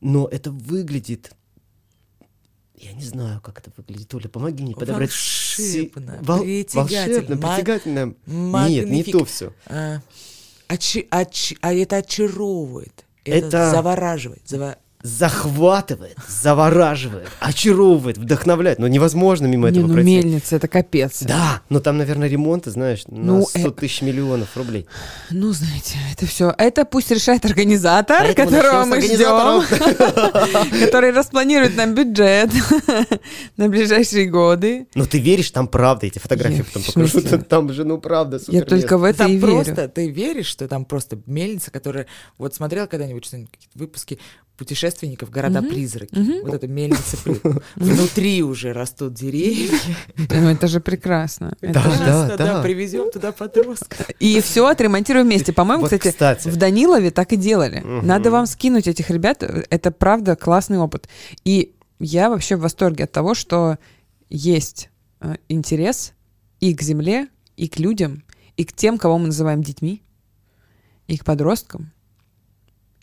Но 0.00 0.26
это 0.26 0.50
выглядит... 0.50 1.32
Я 2.80 2.92
не 2.92 3.04
знаю, 3.04 3.40
как 3.42 3.58
это 3.58 3.70
выглядит. 3.76 4.14
Оля, 4.14 4.28
помоги 4.28 4.62
мне 4.62 4.74
подобрать... 4.74 5.10
Волшебно, 5.10 6.18
Вол- 6.22 6.40
притягательно, 6.42 7.36
Волшебно, 7.36 7.36
притягательно. 7.36 8.14
Нет, 8.26 8.88
не 8.88 9.04
то 9.04 9.24
все. 9.26 9.52
А, 9.66 10.00
очи- 10.68 11.06
очи- 11.10 11.58
а 11.60 11.74
это 11.74 11.96
очаровывает. 11.98 13.04
Это, 13.24 13.46
Это- 13.48 13.70
завораживает. 13.70 14.42
зава- 14.46 14.78
захватывает, 15.02 16.16
завораживает, 16.28 17.28
очаровывает, 17.40 18.18
вдохновляет. 18.18 18.78
Но 18.78 18.88
невозможно 18.88 19.46
мимо 19.46 19.68
Не, 19.70 19.72
этого 19.78 19.86
ну 19.88 19.94
пройти. 19.94 20.10
мельница, 20.10 20.56
это 20.56 20.68
капец. 20.68 21.22
Да, 21.22 21.62
но 21.68 21.80
там, 21.80 21.98
наверное, 21.98 22.28
ремонты, 22.28 22.70
знаешь, 22.70 23.04
на 23.06 23.18
Ну, 23.38 23.46
100 23.46 23.58
э- 23.58 23.70
тысяч 23.72 24.02
миллионов 24.02 24.56
рублей. 24.56 24.86
Ну, 25.30 25.52
знаете, 25.52 25.96
это 26.12 26.26
все. 26.26 26.54
Это 26.58 26.84
пусть 26.84 27.10
решает 27.10 27.44
организатор, 27.44 28.18
Поэтому 28.20 28.50
которого 28.50 28.84
мы 28.84 29.00
ждем, 29.00 29.62
который 30.84 31.12
распланирует 31.12 31.76
нам 31.76 31.94
бюджет 31.94 32.50
на 33.56 33.68
ближайшие 33.68 34.26
годы. 34.26 34.86
Но 34.94 35.06
ты 35.06 35.18
веришь, 35.18 35.50
там 35.50 35.68
правда, 35.68 36.06
эти 36.06 36.18
фотографии 36.18 36.62
потом 36.62 36.82
в 36.82 36.86
покажу. 36.86 37.08
смысле? 37.08 37.38
Там 37.50 37.72
же, 37.72 37.84
ну, 37.84 37.98
правда, 37.98 38.38
супер 38.38 38.54
Я 38.54 38.64
только 38.64 38.98
в 38.98 39.04
это 39.04 39.18
там 39.18 39.30
и 39.32 39.36
верю. 39.36 39.46
просто, 39.64 39.88
ты 39.88 40.08
веришь, 40.10 40.46
что 40.46 40.68
там 40.68 40.84
просто 40.84 41.18
мельница, 41.26 41.70
которая... 41.70 42.06
Вот 42.38 42.54
смотрел 42.54 42.86
когда-нибудь 42.86 43.24
что-нибудь, 43.24 43.50
какие-то 43.50 43.78
выпуски 43.78 44.18
путешественников 44.60 45.30
«Города-призраки». 45.30 46.42
Вот 46.42 46.52
эта 46.52 46.68
мельница. 46.68 47.16
Внутри 47.76 48.42
уже 48.42 48.74
растут 48.74 49.14
деревья. 49.14 49.70
Ну, 50.18 50.48
это 50.50 50.68
же 50.68 50.80
прекрасно. 50.80 51.56
Да, 51.62 51.68
Это 51.68 52.36
да, 52.36 52.36
да, 52.36 52.62
привезем 52.62 53.10
туда 53.10 53.32
подростков. 53.32 54.10
И 54.20 54.38
все 54.42 54.66
отремонтируем 54.66 55.26
вместе. 55.26 55.54
По-моему, 55.54 55.86
кстати, 55.86 56.48
в 56.50 56.56
Данилове 56.56 57.10
так 57.10 57.32
и 57.32 57.36
делали. 57.36 57.80
Надо 58.02 58.30
вам 58.30 58.44
скинуть 58.44 58.86
этих 58.86 59.08
ребят. 59.08 59.42
Это 59.42 59.90
правда 59.90 60.36
классный 60.36 60.76
опыт. 60.78 61.08
И 61.44 61.74
я 61.98 62.28
вообще 62.28 62.56
в 62.56 62.60
восторге 62.60 63.04
от 63.04 63.12
того, 63.12 63.34
что 63.34 63.78
есть 64.28 64.90
э, 65.20 65.36
интерес 65.48 66.12
и 66.60 66.74
к 66.74 66.82
земле, 66.82 67.28
и 67.56 67.66
к 67.66 67.78
людям, 67.78 68.24
и 68.58 68.64
к 68.64 68.72
тем, 68.74 68.98
кого 68.98 69.18
мы 69.18 69.26
называем 69.26 69.62
детьми, 69.62 70.02
и 71.06 71.16
к 71.16 71.24
подросткам. 71.24 71.92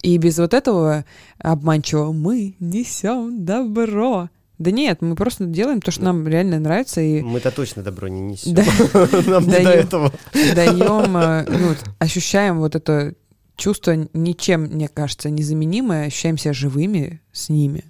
И 0.01 0.17
без 0.17 0.37
вот 0.37 0.53
этого 0.53 1.05
обманчивого 1.39 2.11
«мы 2.11 2.55
несем 2.59 3.45
добро». 3.45 4.29
Да 4.57 4.71
нет, 4.71 5.01
мы 5.01 5.15
просто 5.15 5.45
делаем 5.45 5.81
то, 5.81 5.91
что 5.91 6.03
нам 6.03 6.27
реально 6.27 6.59
нравится, 6.59 6.99
и 6.99 7.21
Мы-то 7.21 7.51
точно 7.51 7.83
добро 7.83 8.07
не 8.07 8.21
несем. 8.21 8.55
Да. 8.55 8.63
Нам 9.27 9.45
не 9.45 9.51
до 9.51 9.69
этого. 9.69 10.13
даем, 10.55 11.15
э, 11.15 11.45
ну, 11.47 11.67
вот 11.69 11.77
ощущаем 11.99 12.57
вот 12.57 12.75
это 12.75 13.13
чувство 13.55 14.07
ничем, 14.13 14.63
мне 14.63 14.87
кажется, 14.87 15.29
незаменимое, 15.29 16.07
ощущаем 16.07 16.39
себя 16.39 16.53
живыми 16.53 17.21
с 17.31 17.49
ними. 17.49 17.85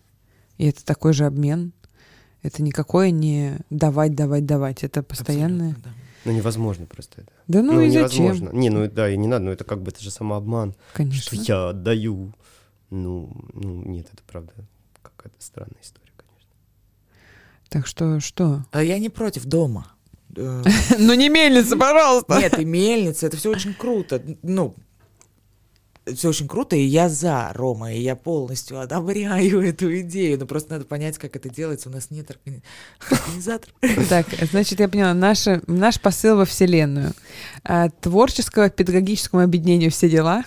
И 0.58 0.68
это 0.68 0.84
такой 0.84 1.14
же 1.14 1.26
обмен. 1.26 1.72
Это 2.44 2.62
никакое 2.62 3.12
не 3.12 3.60
давать, 3.70 4.14
давать, 4.14 4.46
давать. 4.46 4.84
Это 4.84 5.04
постоянное. 5.04 5.72
Абсолютно, 5.72 5.92
да. 5.92 6.07
Ну, 6.26 6.32
невозможно 6.32 6.86
просто 6.86 7.22
это. 7.22 7.32
Да 7.48 7.62
ну, 7.62 7.80
и 7.82 7.90
зачем? 7.90 8.26
невозможно. 8.26 8.56
Не, 8.58 8.70
ну 8.70 8.88
да, 8.90 9.10
и 9.10 9.18
не 9.18 9.28
надо, 9.28 9.46
ну 9.46 9.52
это 9.52 9.64
как 9.64 9.82
бы 9.82 9.92
это 9.92 10.02
же 10.02 10.12
самообман. 10.12 10.72
Что 10.72 10.80
Конечно. 10.94 11.36
я 11.36 11.70
отдаю. 11.70 12.34
Ну, 12.90 13.32
ну, 13.54 13.84
нет, 13.84 14.08
это 14.14 14.24
правда 14.26 14.54
какая-то 15.02 15.36
странная 15.40 15.82
история, 15.82 16.12
конечно. 16.16 16.50
Так 17.70 17.88
что 17.88 18.20
что? 18.20 18.66
А 18.72 18.84
я 18.84 18.98
не 19.00 19.10
против 19.10 19.46
дома. 19.46 19.88
Э, 20.36 20.64
Ну 21.00 21.14
не 21.14 21.30
мельница, 21.30 21.76
пожалуйста. 21.78 22.40
Нет, 22.40 22.58
и 22.60 22.66
мельница, 22.66 23.28
это 23.28 23.38
все 23.38 23.52
очень 23.52 23.74
круто. 23.74 24.22
Ну, 24.42 24.76
все 26.16 26.30
очень 26.30 26.48
круто, 26.48 26.76
и 26.76 26.82
я 26.82 27.10
за, 27.10 27.52
Рома, 27.54 27.94
и 27.94 28.00
я 28.02 28.16
полностью 28.16 28.80
одобряю 28.80 29.62
эту 29.68 30.00
идею. 30.02 30.40
Но 30.40 30.46
просто 30.46 30.74
надо 30.74 30.86
понять, 30.86 31.18
как 31.18 31.36
это 31.36 31.50
делается. 31.50 31.90
У 31.90 31.92
нас 31.92 32.10
нет 32.12 32.30
органи- 32.32 32.62
организатора. 33.10 33.74
Так, 34.10 34.28
значит, 34.52 34.80
я 34.80 34.88
поняла, 34.90 35.14
наше, 35.14 35.62
наш 35.68 36.00
посыл 36.00 36.38
во 36.38 36.46
Вселенную. 36.46 37.14
А, 37.64 37.90
Творческого 37.90 38.70
педагогическому 38.70 39.44
объединению 39.44 39.92
все 39.92 40.10
дела. 40.10 40.44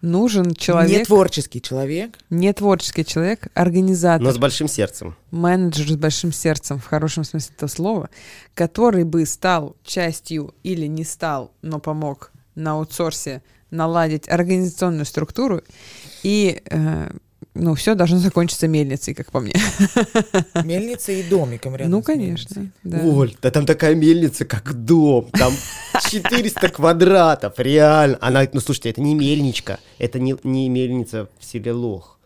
Нужен 0.00 0.52
человек, 0.54 0.98
Не 0.98 1.04
творческий 1.04 1.62
человек. 1.62 2.18
не 2.28 2.52
творческий 2.52 3.04
человек, 3.04 3.46
организатор. 3.54 4.20
Но 4.26 4.32
с 4.32 4.36
большим 4.38 4.66
сердцем. 4.66 5.14
менеджер 5.30 5.88
с 5.92 5.96
большим 5.96 6.32
сердцем, 6.32 6.80
в 6.80 6.86
хорошем 6.86 7.22
смысле 7.22 7.54
этого 7.56 7.68
слова, 7.68 8.10
который 8.54 9.04
бы 9.04 9.24
стал 9.26 9.76
частью 9.84 10.56
или 10.64 10.86
не 10.86 11.04
стал, 11.04 11.52
но 11.62 11.78
помог 11.78 12.32
на 12.56 12.72
аутсорсе 12.72 13.42
наладить 13.72 14.28
организационную 14.28 15.04
структуру, 15.04 15.62
и 16.22 16.62
э, 16.70 17.10
ну, 17.54 17.74
все 17.74 17.94
должно 17.94 18.18
закончиться 18.18 18.66
мельницей, 18.66 19.14
как 19.14 19.30
по 19.30 19.40
мне. 19.40 19.54
Мельница 20.64 21.12
и 21.12 21.22
домиком 21.22 21.76
рядом 21.76 21.92
ну, 21.92 22.02
конечно. 22.02 22.60
мельницей. 22.60 22.72
да. 22.82 23.00
Оль, 23.04 23.36
да 23.42 23.50
там 23.50 23.66
такая 23.66 23.94
мельница, 23.94 24.44
как 24.44 24.72
дом. 24.72 25.28
Там 25.32 25.52
400 26.10 26.68
квадратов, 26.70 27.54
реально. 27.58 28.18
Она, 28.20 28.48
ну 28.52 28.60
слушайте, 28.60 28.90
это 28.90 29.00
не 29.00 29.14
мельничка. 29.14 29.78
Это 29.98 30.18
не, 30.18 30.36
не 30.44 30.68
мельница 30.68 31.28
в 31.38 31.44
селе 31.44 31.72
Лох. 31.72 32.18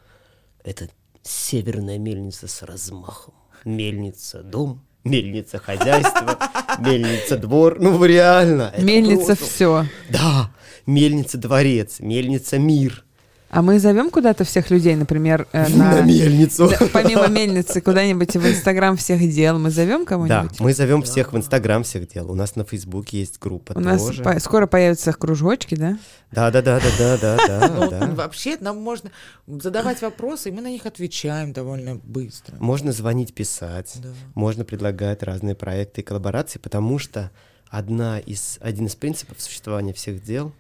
Это 0.63 0.89
северная 1.23 1.99
мельница 1.99 2.47
с 2.47 2.63
размахом. 2.63 3.35
Мельница 3.65 4.45
дом, 4.45 4.86
мельница 5.07 5.59
хозяйство, 5.59 6.39
мельница 6.79 7.37
двор. 7.37 7.79
Ну 7.81 8.05
реально. 8.05 8.75
Мельница 8.79 9.35
все. 9.37 9.87
Да, 10.11 10.51
мельница 10.87 11.39
дворец, 11.39 12.01
мельница 12.01 12.59
мир. 12.59 13.06
А 13.49 13.63
мы 13.63 13.79
зовем 13.79 14.11
куда-то 14.11 14.45
всех 14.45 14.71
людей, 14.71 14.97
например, 14.97 15.47
э, 15.53 15.69
На 15.77 15.97
на... 15.97 16.01
мельницу. 16.03 16.69
Да, 16.81 16.87
помимо 16.93 17.27
мельницы, 17.29 17.81
куда-нибудь 17.81 18.35
в 18.35 18.47
Инстаграм 18.47 18.97
всех 18.97 19.21
дел. 19.33 19.59
Мы 19.59 19.71
зовем 19.71 20.01
Да, 20.01 20.07
кого-нибудь? 20.07 20.61
мы 20.61 20.75
зовем 20.75 21.03
всех 21.03 21.33
в 21.33 21.37
Инстаграм 21.37 21.83
всех 21.85 22.09
дел. 22.09 22.31
У 22.31 22.35
нас 22.35 22.57
на 22.57 22.65
Фейсбуке 22.65 23.21
есть 23.21 23.39
группа 23.39 23.73
У 23.77 23.81
нас 23.81 24.05
тоже. 24.05 24.23
по- 24.25 24.39
скоро 24.41 24.67
появятся 24.67 25.13
кружочки, 25.13 25.75
да? 25.77 25.99
Да, 26.33 26.51
да, 26.51 26.61
да, 26.61 26.81
да, 26.99 27.17
да, 27.19 27.37
да, 27.47 27.69
Ну, 27.75 27.89
да. 27.91 28.07
Вообще 28.15 28.57
нам 28.61 28.79
можно 28.79 29.11
задавать 29.47 30.03
вопросы, 30.03 30.49
и 30.49 30.53
мы 30.53 30.61
на 30.61 30.69
них 30.71 30.85
отвечаем 30.85 31.53
довольно 31.53 31.95
быстро. 32.03 32.57
Можно 32.59 32.91
звонить, 32.93 33.33
писать, 33.33 33.93
Да. 34.03 34.09
можно 34.35 34.65
предлагать 34.65 35.23
разные 35.23 35.55
проекты 35.55 36.01
и 36.01 36.05
коллаборации, 36.05 36.59
потому 36.59 36.99
что 36.99 37.31
одна 37.69 38.19
из, 38.19 38.59
один 38.61 38.87
из 38.87 38.97
принципов 38.97 39.41
существования 39.41 39.93
всех 39.93 40.23
дел 40.23 40.53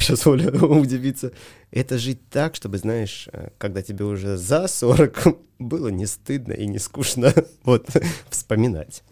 сейчас 0.00 0.26
Оля 0.26 0.50
удивится, 0.64 1.32
это 1.70 1.98
жить 1.98 2.28
так, 2.30 2.54
чтобы, 2.56 2.78
знаешь, 2.78 3.28
э, 3.32 3.50
когда 3.58 3.82
тебе 3.82 4.04
уже 4.04 4.36
за 4.36 4.66
40, 4.68 5.26
было 5.58 5.88
не 5.88 6.06
стыдно 6.06 6.52
и 6.52 6.66
не 6.66 6.78
скучно 6.78 7.32
вот 7.64 7.88
вспоминать. 8.28 9.02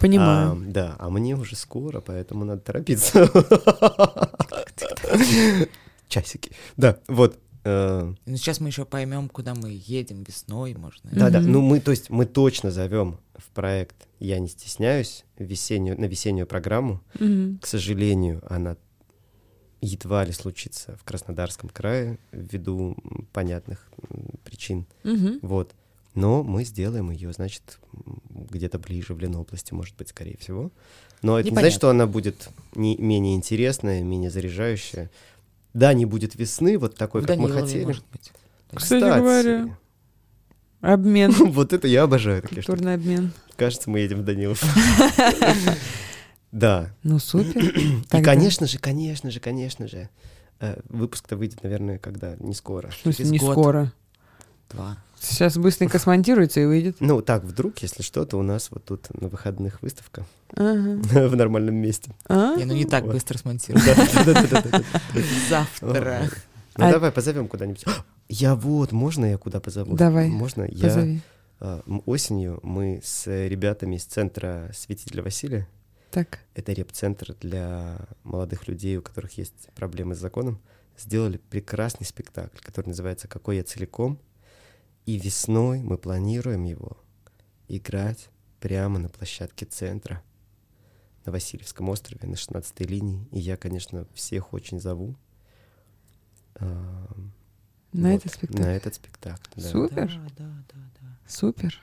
Понимаю. 0.00 0.52
А, 0.52 0.56
да, 0.66 0.96
а 0.98 1.10
мне 1.10 1.34
уже 1.36 1.56
скоро, 1.56 2.00
поэтому 2.00 2.44
надо 2.44 2.60
торопиться. 2.60 3.30
Часики. 6.08 6.52
Да, 6.76 6.98
вот. 7.08 7.38
э, 7.64 8.14
Ну, 8.26 8.36
сейчас 8.36 8.60
мы 8.60 8.68
еще 8.68 8.84
поймем, 8.84 9.28
куда 9.28 9.54
мы 9.54 9.80
едем 9.86 10.22
весной, 10.22 10.74
может. 10.74 11.00
Да, 11.04 11.30
да. 11.30 11.40
Ну, 11.40 11.60
мы, 11.60 11.80
то 11.80 11.90
есть, 11.90 12.10
мы 12.10 12.26
точно 12.26 12.70
зовем 12.70 13.18
в 13.36 13.50
проект 13.50 13.96
«Я 14.20 14.38
не 14.38 14.48
стесняюсь» 14.48 15.24
весеннюю, 15.38 15.98
на 16.00 16.04
весеннюю 16.04 16.46
программу. 16.46 17.00
К 17.18 17.66
сожалению, 17.66 18.42
она 18.48 18.76
едва 19.84 20.24
ли 20.24 20.32
случится 20.32 20.96
в 20.96 21.04
Краснодарском 21.04 21.68
крае 21.68 22.18
ввиду 22.32 22.96
понятных 23.32 23.88
причин. 24.44 24.86
Мгм. 25.02 25.38
Вот. 25.42 25.72
Но 26.14 26.42
мы 26.42 26.64
сделаем 26.64 27.10
ее, 27.10 27.32
значит, 27.32 27.78
где-то 28.30 28.78
ближе 28.78 29.14
в 29.14 29.18
Ленобласти, 29.18 29.74
может 29.74 29.96
быть, 29.96 30.08
скорее 30.10 30.36
всего. 30.38 30.70
Но 31.22 31.38
это 31.38 31.48
не 31.48 31.50
значит, 31.50 31.52
Непонятно. 31.52 31.76
что 31.76 31.90
она 31.90 32.06
будет 32.06 32.48
не, 32.74 32.96
менее 32.96 33.34
интересная, 33.34 34.02
менее 34.02 34.30
заряжающая. 34.30 35.10
Да, 35.72 35.92
не 35.92 36.04
будет 36.06 36.36
весны, 36.36 36.78
вот 36.78 36.94
такой, 36.96 37.22
В 37.22 37.26
как 37.26 37.36
мы 37.38 37.48
Данилове, 37.48 37.66
хотели. 37.66 37.84
может 37.84 38.04
быть. 38.12 38.32
Кстати 38.72 39.02
говоря. 39.02 39.76
Обмен. 40.80 41.32
вот 41.52 41.72
это 41.72 41.88
я 41.88 42.02
обожаю 42.04 42.42
такие 42.42 42.62
штуки. 42.62 42.76
Культурный 42.76 42.94
обмен. 42.94 43.32
Кажется, 43.56 43.90
мы 43.90 44.00
едем 44.00 44.20
в 44.20 44.24
Данилов. 44.24 44.62
Да. 46.54 46.90
Ну, 47.02 47.18
супер. 47.18 47.64
И, 47.64 48.02
Тогда- 48.08 48.30
конечно 48.32 48.66
же, 48.68 48.78
конечно 48.78 49.30
же, 49.30 49.40
конечно 49.40 49.88
же, 49.88 50.08
э, 50.60 50.80
выпуск-то 50.88 51.36
выйдет, 51.36 51.62
наверное, 51.64 51.98
когда? 51.98 52.36
Не 52.38 52.54
скоро. 52.54 52.90
Через 53.02 53.30
не 53.30 53.38
год. 53.38 53.52
скоро. 53.52 53.92
Два. 54.70 54.96
Сейчас 55.20 55.56
быстренько 55.56 55.98
смонтируется 55.98 56.60
и 56.60 56.64
выйдет. 56.66 56.96
Ну, 57.00 57.22
так, 57.22 57.42
вдруг, 57.44 57.78
если 57.78 58.02
что-то, 58.02 58.36
у 58.38 58.42
нас 58.42 58.68
вот 58.70 58.84
тут 58.84 59.08
на 59.20 59.28
выходных 59.28 59.82
выставка 59.82 60.26
Ага. 60.54 61.00
в 61.28 61.36
нормальном 61.36 61.74
месте. 61.74 62.12
А? 62.28 62.54
Не, 62.56 62.66
ну 62.66 62.74
не 62.74 62.84
так 62.84 63.04
Вот. 63.04 63.14
быстро 63.14 63.36
смонтирую. 63.38 63.82
Да-да-да-да-да. 63.84 64.82
Завтра. 65.50 66.28
Ну, 66.76 66.86
А- 66.86 66.92
давай 66.92 67.10
позовем 67.10 67.48
куда-нибудь. 67.48 67.84
Я 68.28 68.54
вот, 68.54 68.92
можно 68.92 69.24
я 69.26 69.38
куда 69.38 69.60
позову? 69.60 69.96
Давай, 69.96 70.28
Можно 70.28 70.62
я 70.70 70.88
Позови. 70.88 71.20
а, 71.60 71.82
осенью 72.06 72.58
мы 72.62 73.00
с 73.04 73.26
ребятами 73.26 73.96
из 73.96 74.04
центра 74.04 74.70
Святителя 74.74 75.22
Василия, 75.22 75.68
Так. 76.14 76.38
это 76.54 76.72
реп-центр 76.72 77.34
для 77.40 77.98
молодых 78.22 78.68
людей, 78.68 78.96
у 78.96 79.02
которых 79.02 79.36
есть 79.36 79.68
проблемы 79.74 80.14
с 80.14 80.18
законом, 80.18 80.60
сделали 80.96 81.38
прекрасный 81.38 82.06
спектакль, 82.06 82.58
который 82.60 82.88
называется 82.88 83.26
«Какой 83.28 83.56
я 83.56 83.64
целиком». 83.64 84.20
И 85.06 85.18
весной 85.18 85.82
мы 85.82 85.98
планируем 85.98 86.64
его 86.64 86.96
играть 87.68 88.30
прямо 88.60 88.98
на 88.98 89.08
площадке 89.08 89.66
центра 89.66 90.22
на 91.26 91.32
Васильевском 91.32 91.88
острове, 91.88 92.28
на 92.28 92.36
16 92.36 92.80
линии. 92.80 93.26
И 93.30 93.38
я, 93.38 93.56
конечно, 93.56 94.06
всех 94.14 94.52
очень 94.52 94.80
зову. 94.80 95.16
а, 96.54 97.08
На 97.92 98.12
вот, 98.12 98.16
этот 98.16 98.32
спектакль. 98.34 98.62
На 98.62 98.76
этот 98.76 98.94
спектакль, 98.94 99.50
да. 99.56 99.68
Супер. 99.68 100.06
Да, 100.06 100.44
да, 100.44 100.64
да, 100.72 100.80
да. 101.00 101.18
Супер. 101.26 101.80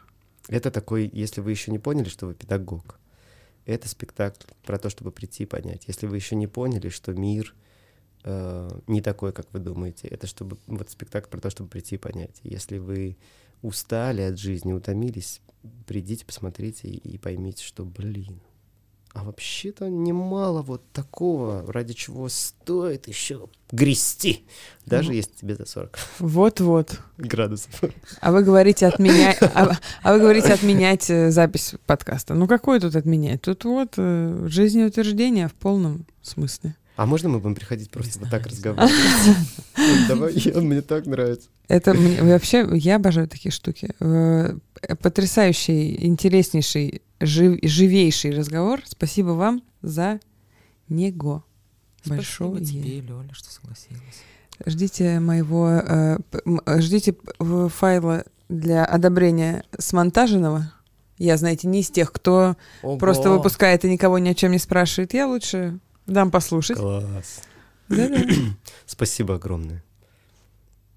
Это 0.47 0.71
такой, 0.71 1.09
если 1.11 1.41
вы 1.41 1.51
еще 1.51 1.71
не 1.71 1.79
поняли, 1.79 2.09
что 2.09 2.27
вы 2.27 2.33
педагог, 2.33 2.99
это 3.65 3.87
спектакль 3.87 4.47
про 4.63 4.77
то, 4.77 4.89
чтобы 4.89 5.11
прийти 5.11 5.43
и 5.43 5.45
понять. 5.45 5.83
Если 5.87 6.07
вы 6.07 6.15
еще 6.15 6.35
не 6.35 6.47
поняли, 6.47 6.89
что 6.89 7.13
мир 7.13 7.55
э, 8.23 8.69
не 8.87 9.01
такой, 9.01 9.33
как 9.33 9.51
вы 9.53 9.59
думаете, 9.59 10.07
это 10.07 10.27
чтобы 10.27 10.57
вот 10.67 10.89
спектакль 10.89 11.29
про 11.29 11.39
то, 11.39 11.49
чтобы 11.49 11.69
прийти 11.69 11.95
и 11.95 11.99
понять. 11.99 12.39
Если 12.43 12.77
вы 12.77 13.17
устали 13.61 14.21
от 14.21 14.39
жизни, 14.39 14.73
утомились, 14.73 15.41
придите, 15.85 16.25
посмотрите 16.25 16.87
и, 16.87 16.97
и 16.97 17.17
поймите, 17.17 17.63
что, 17.63 17.85
блин, 17.85 18.41
а 19.13 19.23
вообще-то 19.23 19.89
немало 19.89 20.61
вот 20.61 20.83
такого, 20.93 21.69
ради 21.71 21.93
чего 21.93 22.29
стоит 22.29 23.07
еще 23.07 23.49
грести, 23.71 24.45
даже 24.85 25.09
Ну. 25.09 25.15
если 25.15 25.31
тебе 25.33 25.55
за 25.55 25.65
40 25.65 25.97
Вот-вот. 26.19 26.99
градусов. 27.17 27.81
А 28.19 28.31
вы 28.31 28.43
говорите 28.43 28.87
отменять, 28.87 29.37
а, 29.53 29.77
а 30.03 30.13
вы 30.13 30.19
говорите 30.19 30.53
отменять 30.53 31.09
э, 31.09 31.31
запись 31.31 31.75
подкаста. 31.85 32.33
Ну 32.33 32.47
какой 32.47 32.79
тут 32.79 32.95
отменять? 32.95 33.41
Тут 33.41 33.65
вот 33.65 33.93
э, 33.97 34.45
жизнеутверждение 34.47 35.47
в 35.47 35.53
полном 35.53 36.05
смысле. 36.21 36.75
А 37.01 37.05
можно 37.07 37.29
мы 37.29 37.39
будем 37.39 37.55
приходить 37.55 37.89
просто 37.89 38.19
вот 38.19 38.29
так 38.29 38.45
разговаривать? 38.45 38.91
Давай, 40.07 40.33
я- 40.35 40.61
мне 40.61 40.81
так 40.83 41.07
нравится. 41.07 41.49
Это 41.67 41.95
мне 41.95 42.21
вообще 42.21 42.67
я 42.73 42.97
обожаю 42.97 43.27
такие 43.27 43.51
штуки. 43.51 43.89
Э, 43.99 44.55
Потрясающий, 45.01 46.05
интереснейший, 46.05 47.01
жив- 47.19 47.57
живейший 47.63 48.35
разговор. 48.37 48.81
Спасибо 48.85 49.29
вам 49.31 49.63
за 49.81 50.19
него. 50.89 51.43
Спасибо 52.03 52.17
Большое. 52.17 52.65
тебе, 52.65 52.99
Лёля, 53.01 53.33
что 53.33 53.51
согласилась. 53.51 54.01
Ждите 54.67 55.19
моего, 55.19 55.69
э, 55.71 56.17
э, 56.67 56.81
ждите 56.81 57.15
в- 57.39 57.69
файла 57.69 58.25
для 58.47 58.85
одобрения 58.85 59.63
смонтаженного. 59.79 60.71
Я, 61.17 61.37
знаете, 61.37 61.67
не 61.67 61.79
из 61.79 61.89
тех, 61.89 62.11
кто 62.11 62.57
просто 62.99 63.29
Ого. 63.29 63.37
выпускает 63.37 63.85
и 63.85 63.89
никого 63.91 64.19
ни 64.19 64.29
о 64.29 64.35
чем 64.35 64.51
не 64.51 64.59
спрашивает. 64.59 65.15
Я 65.15 65.25
лучше 65.27 65.79
дам 66.11 66.31
послушать. 66.31 66.77
Класс. 66.77 67.41
Да-да. 67.89 68.21
Спасибо 68.85 69.35
огромное. 69.35 69.83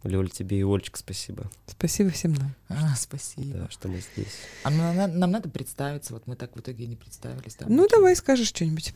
Лёль, 0.04 0.28
тебе 0.28 0.58
и 0.60 0.62
Ольчик 0.62 0.98
спасибо, 0.98 1.50
Спасибо 1.66 2.10
всем 2.10 2.34
нам. 2.34 2.54
А, 2.68 2.94
спасибо. 2.94 3.56
да, 3.60 3.70
что 3.70 3.88
мы 3.88 4.00
здесь. 4.00 4.34
А 4.62 4.68
нам, 4.70 4.94
нам- 4.94 5.18
нам 5.18 5.30
надо 5.30 5.48
представиться, 5.48 6.12
вот 6.12 6.26
мы 6.26 6.36
так 6.36 6.54
в 6.54 6.60
итоге 6.60 6.84
и 6.84 6.86
не 6.88 6.96
представились. 6.96 7.56
да? 7.58 7.64
Ну, 7.70 7.88
давай 7.90 8.14
скажешь 8.14 8.48
что-нибудь. 8.48 8.92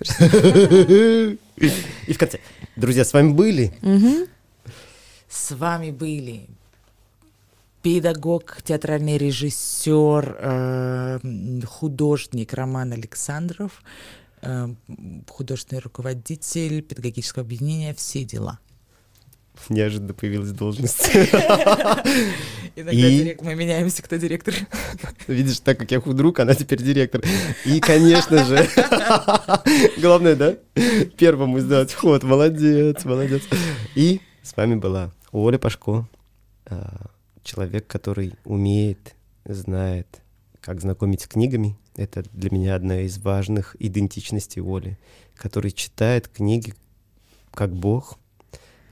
И 1.57 2.13
в 2.13 2.19
конце. 2.19 2.41
Друзья, 2.77 3.05
с 3.07 3.13
вами 3.15 3.33
были. 3.33 3.73
С 5.31 5.51
вами 5.53 5.91
были 5.91 6.47
педагог, 7.83 8.61
театральный 8.63 9.17
режиссер, 9.19 10.37
э, 10.41 11.19
художник 11.67 12.53
Роман 12.53 12.93
Александров, 12.93 13.83
художественный 15.29 15.81
руководитель 15.81 16.83
педагогического 16.83 17.45
объединения 17.45 17.95
«Все 17.95 18.25
дела». 18.25 18.59
неожиданно 19.69 20.15
появилась 20.15 20.53
должность. 20.53 21.11
Иногда 22.77 22.93
И? 22.93 23.37
мы 23.41 23.55
меняемся, 23.55 24.03
кто 24.03 24.17
директор. 24.17 24.55
Видишь, 25.27 25.61
так 25.61 25.79
как 25.79 25.91
я 25.91 26.01
худрук, 26.01 26.41
она 26.41 26.55
теперь 26.55 26.83
директор. 26.83 27.23
И, 27.65 27.81
конечно 27.81 28.45
же, 28.45 28.69
главное, 30.01 30.37
да, 30.37 30.57
первому 31.17 31.59
сделать 31.59 31.93
ход. 31.93 32.23
Молодец, 32.23 33.05
молодец. 33.05 33.43
И 33.95 34.21
с 34.43 34.57
вами 34.57 34.77
была 34.77 35.13
Оля 35.33 35.59
Пашко, 35.59 36.09
а, 36.67 37.11
человек, 37.43 37.87
который 37.87 38.35
умеет, 38.45 39.15
знает, 39.45 40.23
как 40.61 40.81
знакомить 40.81 41.23
с 41.23 41.29
книгами. 41.29 41.77
Это 41.97 42.23
для 42.33 42.51
меня 42.51 42.75
одна 42.75 43.01
из 43.03 43.19
важных 43.19 43.77
идентичностей 43.79 44.63
Оли, 44.63 44.99
который 45.35 45.71
читает 45.71 46.29
книги 46.29 46.75
как 47.53 47.75
Бог, 47.75 48.19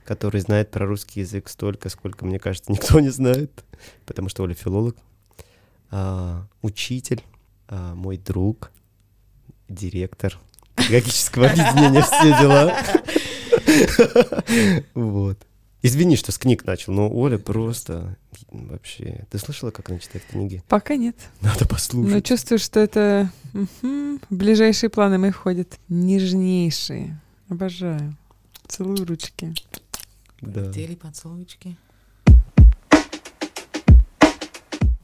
который 0.05 0.41
знает 0.41 0.71
про 0.71 0.85
русский 0.85 1.21
язык 1.21 1.49
столько, 1.49 1.89
сколько, 1.89 2.25
мне 2.25 2.39
кажется, 2.39 2.71
никто 2.73 2.99
не 2.99 3.09
знает, 3.09 3.65
потому 4.05 4.29
что 4.29 4.43
Оля 4.43 4.53
филолог, 4.53 4.97
а, 5.89 6.47
учитель, 6.61 7.23
а, 7.67 7.95
мой 7.95 8.17
друг, 8.17 8.71
директор 9.69 10.37
педагогического 10.75 11.47
объединения 11.47 12.01
«Все 12.01 12.39
дела». 12.39 12.75
Вот. 14.93 15.37
Извини, 15.83 16.15
что 16.15 16.31
с 16.31 16.37
книг 16.37 16.65
начал, 16.65 16.91
но 16.93 17.09
Оля 17.11 17.37
просто 17.37 18.17
вообще... 18.49 19.25
Ты 19.29 19.37
слышала, 19.37 19.69
как 19.71 19.89
она 19.89 19.99
читает 19.99 20.25
книги? 20.29 20.63
Пока 20.67 20.95
нет. 20.95 21.15
Надо 21.41 21.61
Но 21.61 21.67
послушать. 21.67 22.25
чувствую, 22.25 22.57
что 22.59 22.79
это 22.79 23.31
в 23.53 24.17
ближайшие 24.29 24.89
планы 24.89 25.17
мои 25.17 25.31
входят. 25.31 25.77
Нежнейшие. 25.87 27.19
Обожаю. 27.47 28.15
Целую 28.67 29.05
ручки. 29.05 29.53
Да. 30.41 30.71
Тели 30.73 30.95
поцелуйчики. 30.95 31.77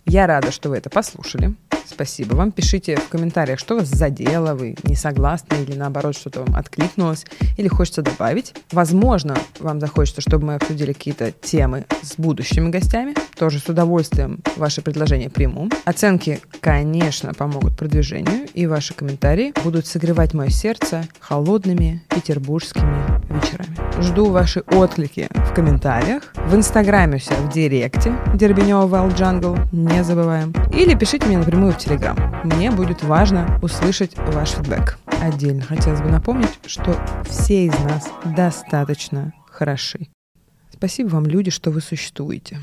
Я 0.06 0.28
рада, 0.28 0.52
что 0.52 0.70
вы 0.70 0.78
это 0.78 0.90
послушали. 0.90 1.56
Спасибо 1.85 2.35
вам. 2.35 2.51
Пишите 2.51 2.95
в 2.95 3.10
комментариях, 3.10 3.60
что 3.60 3.76
вас 3.76 3.88
задело, 3.88 4.53
вы 4.53 4.76
не 4.84 4.95
согласны 4.95 5.55
или 5.68 5.76
наоборот 5.76 6.15
что-то 6.15 6.41
вам 6.43 6.55
откликнулось 6.55 7.26
или 7.57 7.68
хочется 7.68 8.01
добавить. 8.01 8.53
Возможно, 8.72 9.35
вам 9.60 9.80
захочется, 9.80 10.22
чтобы 10.22 10.47
мы 10.47 10.55
обсудили 10.55 10.93
какие-то 10.93 11.31
темы 11.31 11.85
с 12.01 12.15
будущими 12.18 12.69
гостями. 12.69 13.15
Тоже 13.38 13.60
с 13.60 13.68
удовольствием 13.69 14.39
ваши 14.57 14.81
предложения 14.81 15.30
приму. 15.30 15.69
Оценки, 15.85 16.39
конечно, 16.61 17.34
помогут 17.34 17.77
продвижению, 17.77 18.47
и 18.53 18.68
ваши 18.68 18.93
комментарии 18.93 19.53
будут 19.64 19.88
согревать 19.88 20.34
мое 20.34 20.49
сердце 20.49 21.07
холодными 21.19 22.03
петербургскими 22.10 23.22
вечерами. 23.30 23.76
Жду 24.01 24.30
ваши 24.30 24.61
отклики 24.61 25.27
в 25.34 25.53
комментариях, 25.53 26.34
в 26.35 26.55
инстаграме 26.55 27.18
у 27.18 27.43
в 27.43 27.53
директе 27.53 28.15
Дербенева 28.34 28.88
Wild 28.88 29.15
Jungle, 29.15 29.68
не 29.72 30.03
забываем. 30.03 30.53
Или 30.73 30.95
пишите 30.95 31.27
мне 31.27 31.38
напрямую 31.38 31.73
в 31.74 31.78
телеграм. 31.78 32.18
Мне 32.44 32.72
будет 32.72 33.04
важно 33.04 33.60
услышать 33.62 34.18
ваш 34.18 34.52
фидбэк. 34.52 34.98
Отдельно 35.22 35.62
хотелось 35.62 36.02
бы 36.02 36.10
напомнить, 36.10 36.60
что 36.66 36.98
все 37.26 37.66
из 37.66 37.74
нас 37.80 38.10
достаточно 38.24 39.34
хороши. 39.50 40.08
Спасибо 40.72 41.10
вам, 41.10 41.26
люди, 41.26 41.52
что 41.52 41.72
вы 41.72 41.82
существуете. 41.82 42.60